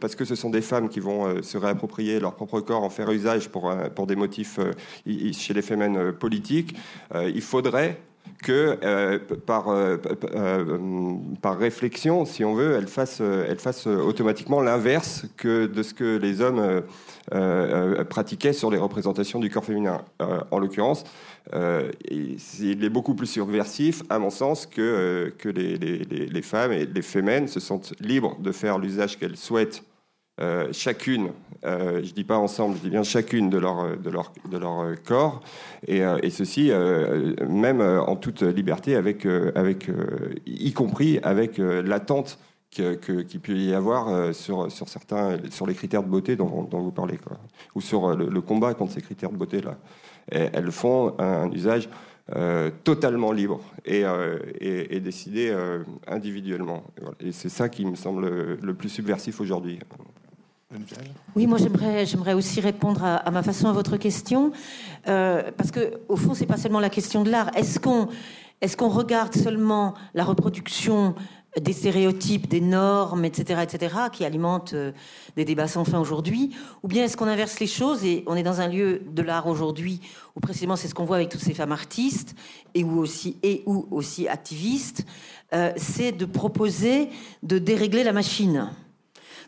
parce 0.00 0.14
que 0.14 0.24
ce 0.24 0.34
sont 0.34 0.50
des 0.50 0.62
femmes 0.62 0.88
qui 0.88 1.00
vont 1.00 1.42
se 1.42 1.58
réapproprier 1.58 2.18
leur 2.18 2.34
propre 2.34 2.60
corps, 2.60 2.82
en 2.82 2.90
faire 2.90 3.10
usage 3.10 3.48
pour, 3.48 3.72
pour 3.94 4.06
des 4.06 4.16
motifs 4.16 4.58
chez 5.32 5.54
les 5.54 5.62
femmes 5.62 6.12
politiques, 6.12 6.76
il 7.14 7.42
faudrait 7.42 7.98
que 8.42 8.78
euh, 8.82 9.18
par, 9.46 9.68
euh, 9.68 9.96
euh, 10.34 11.14
par 11.40 11.58
réflexion, 11.58 12.24
si 12.24 12.44
on 12.44 12.54
veut, 12.54 12.74
elle 12.76 12.88
fasse, 12.88 13.20
elle 13.20 13.58
fasse 13.58 13.86
automatiquement 13.86 14.60
l'inverse 14.60 15.26
que 15.36 15.66
de 15.66 15.82
ce 15.82 15.94
que 15.94 16.16
les 16.16 16.40
hommes 16.40 16.82
pratiquaient 18.08 18.52
sur 18.52 18.70
les 18.70 18.78
représentations 18.78 19.40
du 19.40 19.50
corps 19.50 19.64
féminin. 19.64 20.02
en 20.50 20.58
l'occurrence, 20.58 21.04
il 21.52 22.84
est 22.84 22.88
beaucoup 22.88 23.14
plus 23.14 23.26
subversif, 23.26 24.02
à 24.08 24.18
mon 24.18 24.30
sens, 24.30 24.66
que, 24.66 25.32
que 25.38 25.48
les, 25.48 26.42
femmes 26.42 26.72
et 26.72 26.86
les 26.86 27.02
fémènes 27.02 27.48
se 27.48 27.60
sentent 27.60 27.94
libres 28.00 28.36
de 28.40 28.52
faire 28.52 28.78
l'usage 28.78 29.18
qu'elles 29.18 29.36
souhaitent 29.36 29.82
euh, 30.38 30.68
chacune, 30.70 31.30
euh, 31.64 32.02
je 32.04 32.12
dis 32.12 32.24
pas 32.24 32.36
ensemble, 32.36 32.76
je 32.76 32.82
dis 32.82 32.90
bien 32.90 33.02
chacune 33.02 33.48
de 33.48 33.56
leur, 33.56 33.96
de 33.96 34.10
leur, 34.10 34.32
de 34.50 34.58
leur 34.58 34.84
corps, 35.02 35.40
et, 35.86 36.04
euh, 36.04 36.18
ceci 36.28 36.70
même 37.48 37.80
en 37.80 38.16
toute 38.16 38.42
liberté, 38.42 38.96
avec, 38.96 39.26
avec, 39.54 39.88
y 40.44 40.72
compris 40.74 41.18
avec 41.22 41.56
l'attente 41.56 42.38
qu'il 42.70 42.98
qui 42.98 43.38
peut 43.38 43.54
y 43.54 43.72
avoir 43.72 44.34
sur, 44.34 44.70
sur, 44.70 44.88
certains, 44.90 45.38
sur 45.50 45.66
les 45.66 45.74
critères 45.74 46.02
de 46.02 46.08
beauté 46.08 46.36
dont, 46.36 46.68
vous 46.70 46.92
parlez, 46.92 47.18
ou 47.74 47.80
sur 47.80 48.14
le, 48.14 48.40
combat 48.42 48.74
contre 48.74 48.92
ces 48.92 49.00
critères 49.00 49.30
de 49.30 49.38
beauté-là. 49.38 49.78
Elles 50.30 50.72
font 50.72 51.14
un, 51.18 51.50
usage 51.52 51.88
totalement 52.82 53.30
libre 53.30 53.60
et, 53.84 54.04
et 54.60 55.00
décidé 55.00 55.54
individuellement. 56.08 56.82
Et 57.20 57.30
c'est 57.30 57.48
ça 57.48 57.68
qui 57.68 57.86
me 57.86 57.94
semble 57.94 58.58
le 58.60 58.74
plus 58.74 58.88
subversif 58.88 59.40
aujourd'hui. 59.40 59.78
Oui, 61.36 61.46
moi 61.46 61.58
j'aimerais, 61.58 62.34
aussi 62.34 62.60
répondre 62.60 63.04
à, 63.04 63.30
ma 63.30 63.42
façon 63.42 63.68
à 63.68 63.72
votre 63.72 63.96
question, 63.96 64.52
euh, 65.06 65.50
parce 65.56 65.70
que 65.70 66.00
au 66.08 66.16
fond 66.16 66.34
c'est 66.34 66.46
pas 66.46 66.56
seulement 66.56 66.80
la 66.80 66.90
question 66.90 67.22
de 67.22 67.30
l'art. 67.30 67.50
Est-ce 67.56 67.78
qu'on, 67.78 68.08
est-ce 68.60 68.76
qu'on 68.76 68.88
regarde 68.88 69.34
seulement 69.34 69.94
la 70.14 70.24
reproduction 70.24 71.14
des 71.60 71.72
stéréotypes, 71.72 72.48
des 72.48 72.60
normes, 72.60 73.24
etc., 73.24 73.62
etc., 73.62 73.94
qui 74.12 74.24
alimentent 74.24 74.74
euh, 74.74 74.92
des 75.36 75.44
débats 75.44 75.68
sans 75.68 75.84
fin 75.84 75.98
aujourd'hui, 75.98 76.54
ou 76.82 76.88
bien 76.88 77.04
est-ce 77.04 77.16
qu'on 77.16 77.28
inverse 77.28 77.58
les 77.60 77.66
choses 77.66 78.04
et 78.04 78.24
on 78.26 78.36
est 78.36 78.42
dans 78.42 78.60
un 78.60 78.68
lieu 78.68 79.02
de 79.06 79.22
l'art 79.22 79.46
aujourd'hui 79.46 80.00
où 80.34 80.40
précisément 80.40 80.76
c'est 80.76 80.88
ce 80.88 80.94
qu'on 80.94 81.04
voit 81.04 81.16
avec 81.16 81.30
toutes 81.30 81.40
ces 81.40 81.54
femmes 81.54 81.72
artistes 81.72 82.34
et 82.74 82.84
où 82.84 82.98
aussi 82.98 83.38
et 83.42 83.62
ou 83.64 83.88
aussi 83.90 84.28
activistes, 84.28 85.06
euh, 85.54 85.72
c'est 85.76 86.12
de 86.12 86.26
proposer 86.26 87.08
de 87.42 87.58
dérégler 87.58 88.04
la 88.04 88.12
machine. 88.12 88.70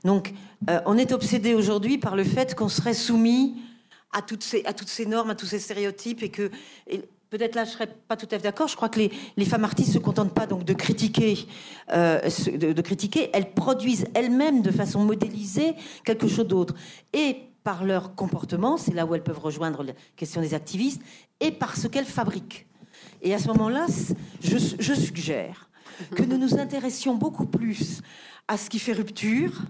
Donc, 0.04 0.32
euh, 0.70 0.80
on 0.86 0.96
est 0.96 1.12
obsédé 1.12 1.54
aujourd'hui 1.54 1.98
par 1.98 2.16
le 2.16 2.24
fait 2.24 2.54
qu'on 2.54 2.68
serait 2.68 2.94
soumis 2.94 3.56
à 4.12 4.22
toutes, 4.22 4.42
ces, 4.42 4.64
à 4.64 4.72
toutes 4.72 4.88
ces 4.88 5.04
normes, 5.04 5.30
à 5.30 5.34
tous 5.34 5.46
ces 5.46 5.58
stéréotypes, 5.58 6.22
et 6.22 6.30
que 6.30 6.50
peut-être 7.30 7.54
là 7.54 7.64
je 7.64 7.70
serais 7.70 7.86
pas 7.86 8.16
tout 8.16 8.26
à 8.26 8.36
fait 8.36 8.42
d'accord. 8.42 8.68
Je 8.68 8.76
crois 8.76 8.88
que 8.88 9.00
les, 9.36 9.44
femmes 9.44 9.64
artistes 9.64 9.92
se 9.92 9.98
contentent 9.98 10.34
pas 10.34 10.46
donc 10.46 10.64
de 10.64 10.72
critiquer, 10.72 11.46
euh, 11.92 12.20
de, 12.20 12.82
critiquer. 12.82 13.30
Elles 13.32 13.52
produisent 13.52 14.06
elles-mêmes 14.14 14.62
de 14.62 14.70
façon 14.70 15.04
modélisée 15.04 15.74
quelque 16.04 16.28
chose 16.28 16.46
d'autre, 16.46 16.74
et 17.12 17.36
par 17.64 17.84
leur 17.84 18.14
comportement, 18.14 18.76
c'est 18.76 18.94
là 18.94 19.04
où 19.04 19.14
elles 19.14 19.22
peuvent 19.22 19.38
rejoindre 19.38 19.82
la 19.82 19.92
question 20.16 20.40
des 20.40 20.54
activistes, 20.54 21.02
et 21.40 21.50
par 21.50 21.76
ce 21.76 21.86
qu'elles 21.88 22.06
fabriquent. 22.06 22.66
Et 23.20 23.34
à 23.34 23.38
ce 23.38 23.48
moment-là, 23.48 23.86
je 24.40 24.94
suggère 24.94 25.68
que 26.14 26.22
nous 26.22 26.38
nous 26.38 26.58
intéressions 26.58 27.14
beaucoup 27.14 27.46
plus 27.46 28.00
à 28.46 28.56
ce 28.56 28.70
qui 28.70 28.78
fait 28.78 28.92
rupture 28.92 29.62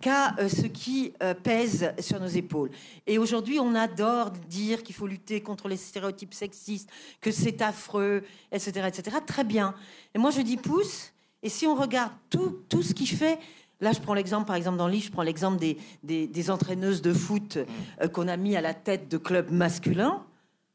qu'à 0.00 0.34
euh, 0.38 0.48
ce 0.48 0.66
qui 0.66 1.12
euh, 1.22 1.34
pèse 1.34 1.92
sur 2.00 2.18
nos 2.20 2.26
épaules. 2.26 2.70
Et 3.06 3.18
aujourd'hui, 3.18 3.58
on 3.60 3.74
adore 3.74 4.30
dire 4.30 4.82
qu'il 4.82 4.94
faut 4.94 5.06
lutter 5.06 5.40
contre 5.40 5.68
les 5.68 5.76
stéréotypes 5.76 6.34
sexistes, 6.34 6.90
que 7.20 7.30
c'est 7.30 7.62
affreux, 7.62 8.22
etc., 8.50 8.88
etc. 8.88 9.16
Très 9.26 9.44
bien. 9.44 9.74
Et 10.14 10.18
moi, 10.18 10.30
je 10.30 10.40
dis 10.40 10.56
pousse. 10.56 11.12
Et 11.42 11.48
si 11.48 11.66
on 11.66 11.74
regarde 11.74 12.12
tout, 12.28 12.62
tout 12.68 12.82
ce 12.82 12.94
qui 12.94 13.06
fait 13.06 13.38
Là, 13.82 13.92
je 13.92 14.00
prends 14.00 14.12
l'exemple, 14.12 14.46
par 14.46 14.56
exemple, 14.56 14.76
dans 14.76 14.86
le 14.86 14.92
livre, 14.92 15.06
je 15.06 15.10
prends 15.10 15.22
l'exemple 15.22 15.58
des, 15.58 15.78
des, 16.02 16.50
entraîneuses 16.50 17.00
de 17.00 17.14
foot 17.14 17.56
euh, 17.56 18.08
qu'on 18.08 18.28
a 18.28 18.36
mis 18.36 18.54
à 18.54 18.60
la 18.60 18.74
tête 18.74 19.08
de 19.08 19.16
clubs 19.16 19.50
masculins. 19.50 20.22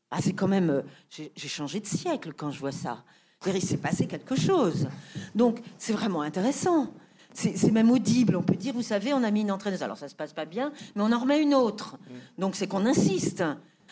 Ah, 0.09 0.21
c'est 0.21 0.33
quand 0.33 0.47
même. 0.47 0.83
j'ai 1.09 1.47
changé 1.47 1.79
de 1.79 1.85
siècle 1.85 2.33
quand 2.35 2.49
je 2.49 2.59
vois 2.59 2.71
ça. 2.71 3.03
Il 3.45 3.61
s'est 3.61 3.77
passé 3.77 4.07
quelque 4.07 4.35
chose. 4.35 4.87
Donc, 5.35 5.59
c'est 5.77 5.93
vraiment 5.93 6.21
intéressant 6.21 6.91
c'est 7.35 7.71
même 7.71 7.91
audible. 7.91 8.35
On 8.35 8.43
peut 8.43 8.55
dire, 8.55 8.73
vous 8.73 8.81
savez, 8.81 9.13
on 9.13 9.23
a 9.23 9.31
mis 9.31 9.41
une 9.41 9.51
entraîneuse. 9.51 9.83
Alors 9.83 9.97
ça 9.97 10.07
se 10.07 10.15
passe 10.15 10.33
pas 10.33 10.45
bien, 10.45 10.71
mais 10.95 11.03
on 11.03 11.11
en 11.11 11.19
remet 11.19 11.41
une 11.41 11.53
autre. 11.53 11.97
Donc 12.37 12.55
c'est 12.55 12.67
qu'on 12.67 12.85
insiste. 12.85 13.43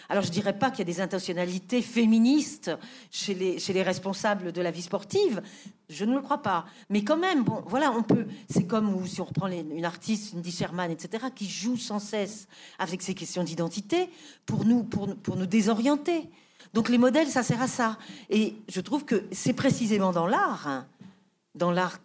Alors 0.09 0.23
je 0.23 0.31
dirais 0.31 0.57
pas 0.57 0.69
qu'il 0.69 0.79
y 0.79 0.81
a 0.81 0.93
des 0.93 1.01
intentionnalités 1.01 1.81
féministes 1.81 2.71
chez 3.11 3.33
les, 3.33 3.59
chez 3.59 3.73
les 3.73 3.83
responsables 3.83 4.51
de 4.51 4.61
la 4.61 4.71
vie 4.71 4.81
sportive. 4.81 5.41
Je 5.89 6.05
ne 6.05 6.13
le 6.13 6.21
crois 6.21 6.41
pas. 6.41 6.65
Mais 6.89 7.03
quand 7.03 7.17
même, 7.17 7.43
bon, 7.43 7.63
voilà, 7.67 7.91
on 7.91 8.03
peut. 8.03 8.25
C'est 8.49 8.65
comme 8.65 9.05
si 9.05 9.21
on 9.21 9.25
reprend 9.25 9.47
une 9.47 9.85
artiste, 9.85 10.33
une 10.33 10.43
Sherman, 10.43 10.91
etc., 10.91 11.25
qui 11.33 11.47
joue 11.47 11.77
sans 11.77 11.99
cesse 11.99 12.47
avec 12.79 13.01
ces 13.01 13.13
questions 13.13 13.43
d'identité 13.43 14.09
pour 14.45 14.65
nous, 14.65 14.83
pour, 14.83 15.15
pour 15.17 15.35
nous 15.35 15.45
désorienter. 15.45 16.29
Donc 16.73 16.89
les 16.89 16.97
modèles, 16.97 17.27
ça 17.27 17.43
sert 17.43 17.61
à 17.61 17.67
ça. 17.67 17.97
Et 18.29 18.55
je 18.67 18.81
trouve 18.81 19.05
que 19.05 19.23
c'est 19.31 19.53
précisément 19.53 20.11
dans 20.11 20.27
l'art, 20.27 20.67
hein, 20.67 20.87
dans 21.55 21.71
l'art 21.71 21.99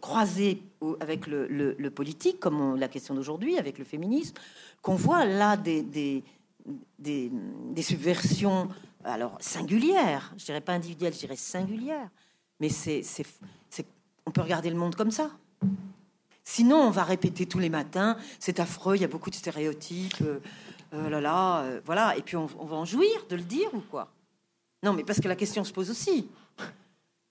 croisé 0.00 0.62
avec 1.00 1.26
le, 1.26 1.88
politique, 1.90 2.40
comme 2.40 2.76
la 2.76 2.88
question 2.88 3.14
d'aujourd'hui, 3.14 3.58
avec 3.58 3.78
le 3.78 3.84
féminisme, 3.84 4.34
qu'on 4.82 4.94
voit 4.94 5.24
là 5.24 5.56
des, 5.56 5.82
des, 5.82 6.22
des, 6.98 7.82
subversions, 7.82 8.68
alors 9.04 9.36
singulières, 9.40 10.32
je 10.36 10.44
dirais 10.44 10.60
pas 10.60 10.72
individuelles, 10.72 11.14
je 11.14 11.20
dirais 11.20 11.36
singulières, 11.36 12.08
mais 12.60 12.68
c'est, 12.68 13.02
on 14.26 14.30
peut 14.30 14.42
regarder 14.42 14.70
le 14.70 14.76
monde 14.76 14.94
comme 14.94 15.10
ça. 15.10 15.30
Sinon, 16.44 16.76
on 16.76 16.90
va 16.90 17.04
répéter 17.04 17.46
tous 17.46 17.58
les 17.58 17.70
matins, 17.70 18.16
c'est 18.38 18.60
affreux, 18.60 18.96
il 18.96 19.02
y 19.02 19.04
a 19.04 19.08
beaucoup 19.08 19.30
de 19.30 19.34
stéréotypes, 19.34 20.22
euh, 20.94 21.20
là, 21.20 21.62
euh, 21.62 21.80
voilà, 21.84 22.16
et 22.16 22.22
puis 22.22 22.36
on, 22.36 22.46
on 22.58 22.64
va 22.64 22.76
en 22.76 22.84
jouir 22.84 23.26
de 23.28 23.36
le 23.36 23.42
dire 23.42 23.68
ou 23.74 23.80
quoi? 23.80 24.12
Non, 24.82 24.92
mais 24.92 25.02
parce 25.02 25.20
que 25.20 25.28
la 25.28 25.34
question 25.34 25.64
se 25.64 25.72
pose 25.72 25.90
aussi 25.90 26.28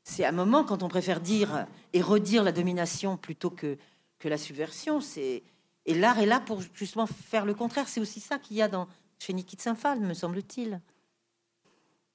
c'est 0.05 0.23
un 0.23 0.31
moment 0.31 0.63
quand 0.63 0.83
on 0.83 0.87
préfère 0.87 1.19
dire 1.19 1.65
et 1.91 2.01
redire 2.01 2.43
la 2.43 2.51
domination 2.51 3.17
plutôt 3.17 3.49
que, 3.49 3.77
que 4.19 4.29
la 4.29 4.37
subversion. 4.37 5.01
C'est 5.01 5.43
et 5.87 5.93
l'art 5.93 6.19
est 6.19 6.25
là 6.25 6.39
pour 6.39 6.61
justement 6.73 7.07
faire 7.07 7.45
le 7.45 7.53
contraire. 7.53 7.87
C'est 7.87 7.99
aussi 7.99 8.19
ça 8.19 8.37
qu'il 8.39 8.55
y 8.55 8.61
a 8.61 8.67
dans 8.67 8.87
chez 9.19 9.33
Niki 9.33 9.57
Saint-Phal, 9.59 9.99
me 9.99 10.13
semble-t-il. 10.13 10.79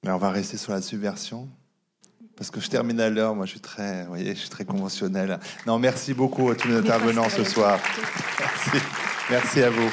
Mais 0.03 0.11
on 0.11 0.17
va 0.17 0.31
rester 0.31 0.57
sur 0.57 0.71
la 0.71 0.81
subversion 0.81 1.49
parce 2.37 2.49
que 2.49 2.61
je 2.61 2.69
termine 2.69 2.99
à 3.01 3.09
l'heure. 3.09 3.35
Moi, 3.35 3.45
je 3.45 3.51
suis 3.51 3.59
très, 3.59 4.03
vous 4.03 4.09
voyez, 4.09 4.35
je 4.35 4.39
suis 4.39 4.49
très 4.49 4.65
conventionnel. 4.65 5.39
Non, 5.67 5.77
merci 5.77 6.13
beaucoup 6.13 6.49
à 6.49 6.55
tous 6.55 6.69
les 6.69 6.75
intervenants 6.75 7.29
ce 7.29 7.43
soir. 7.43 7.77
Merci, 8.39 8.85
merci 9.29 9.63
à 9.63 9.69
vous. 9.69 9.91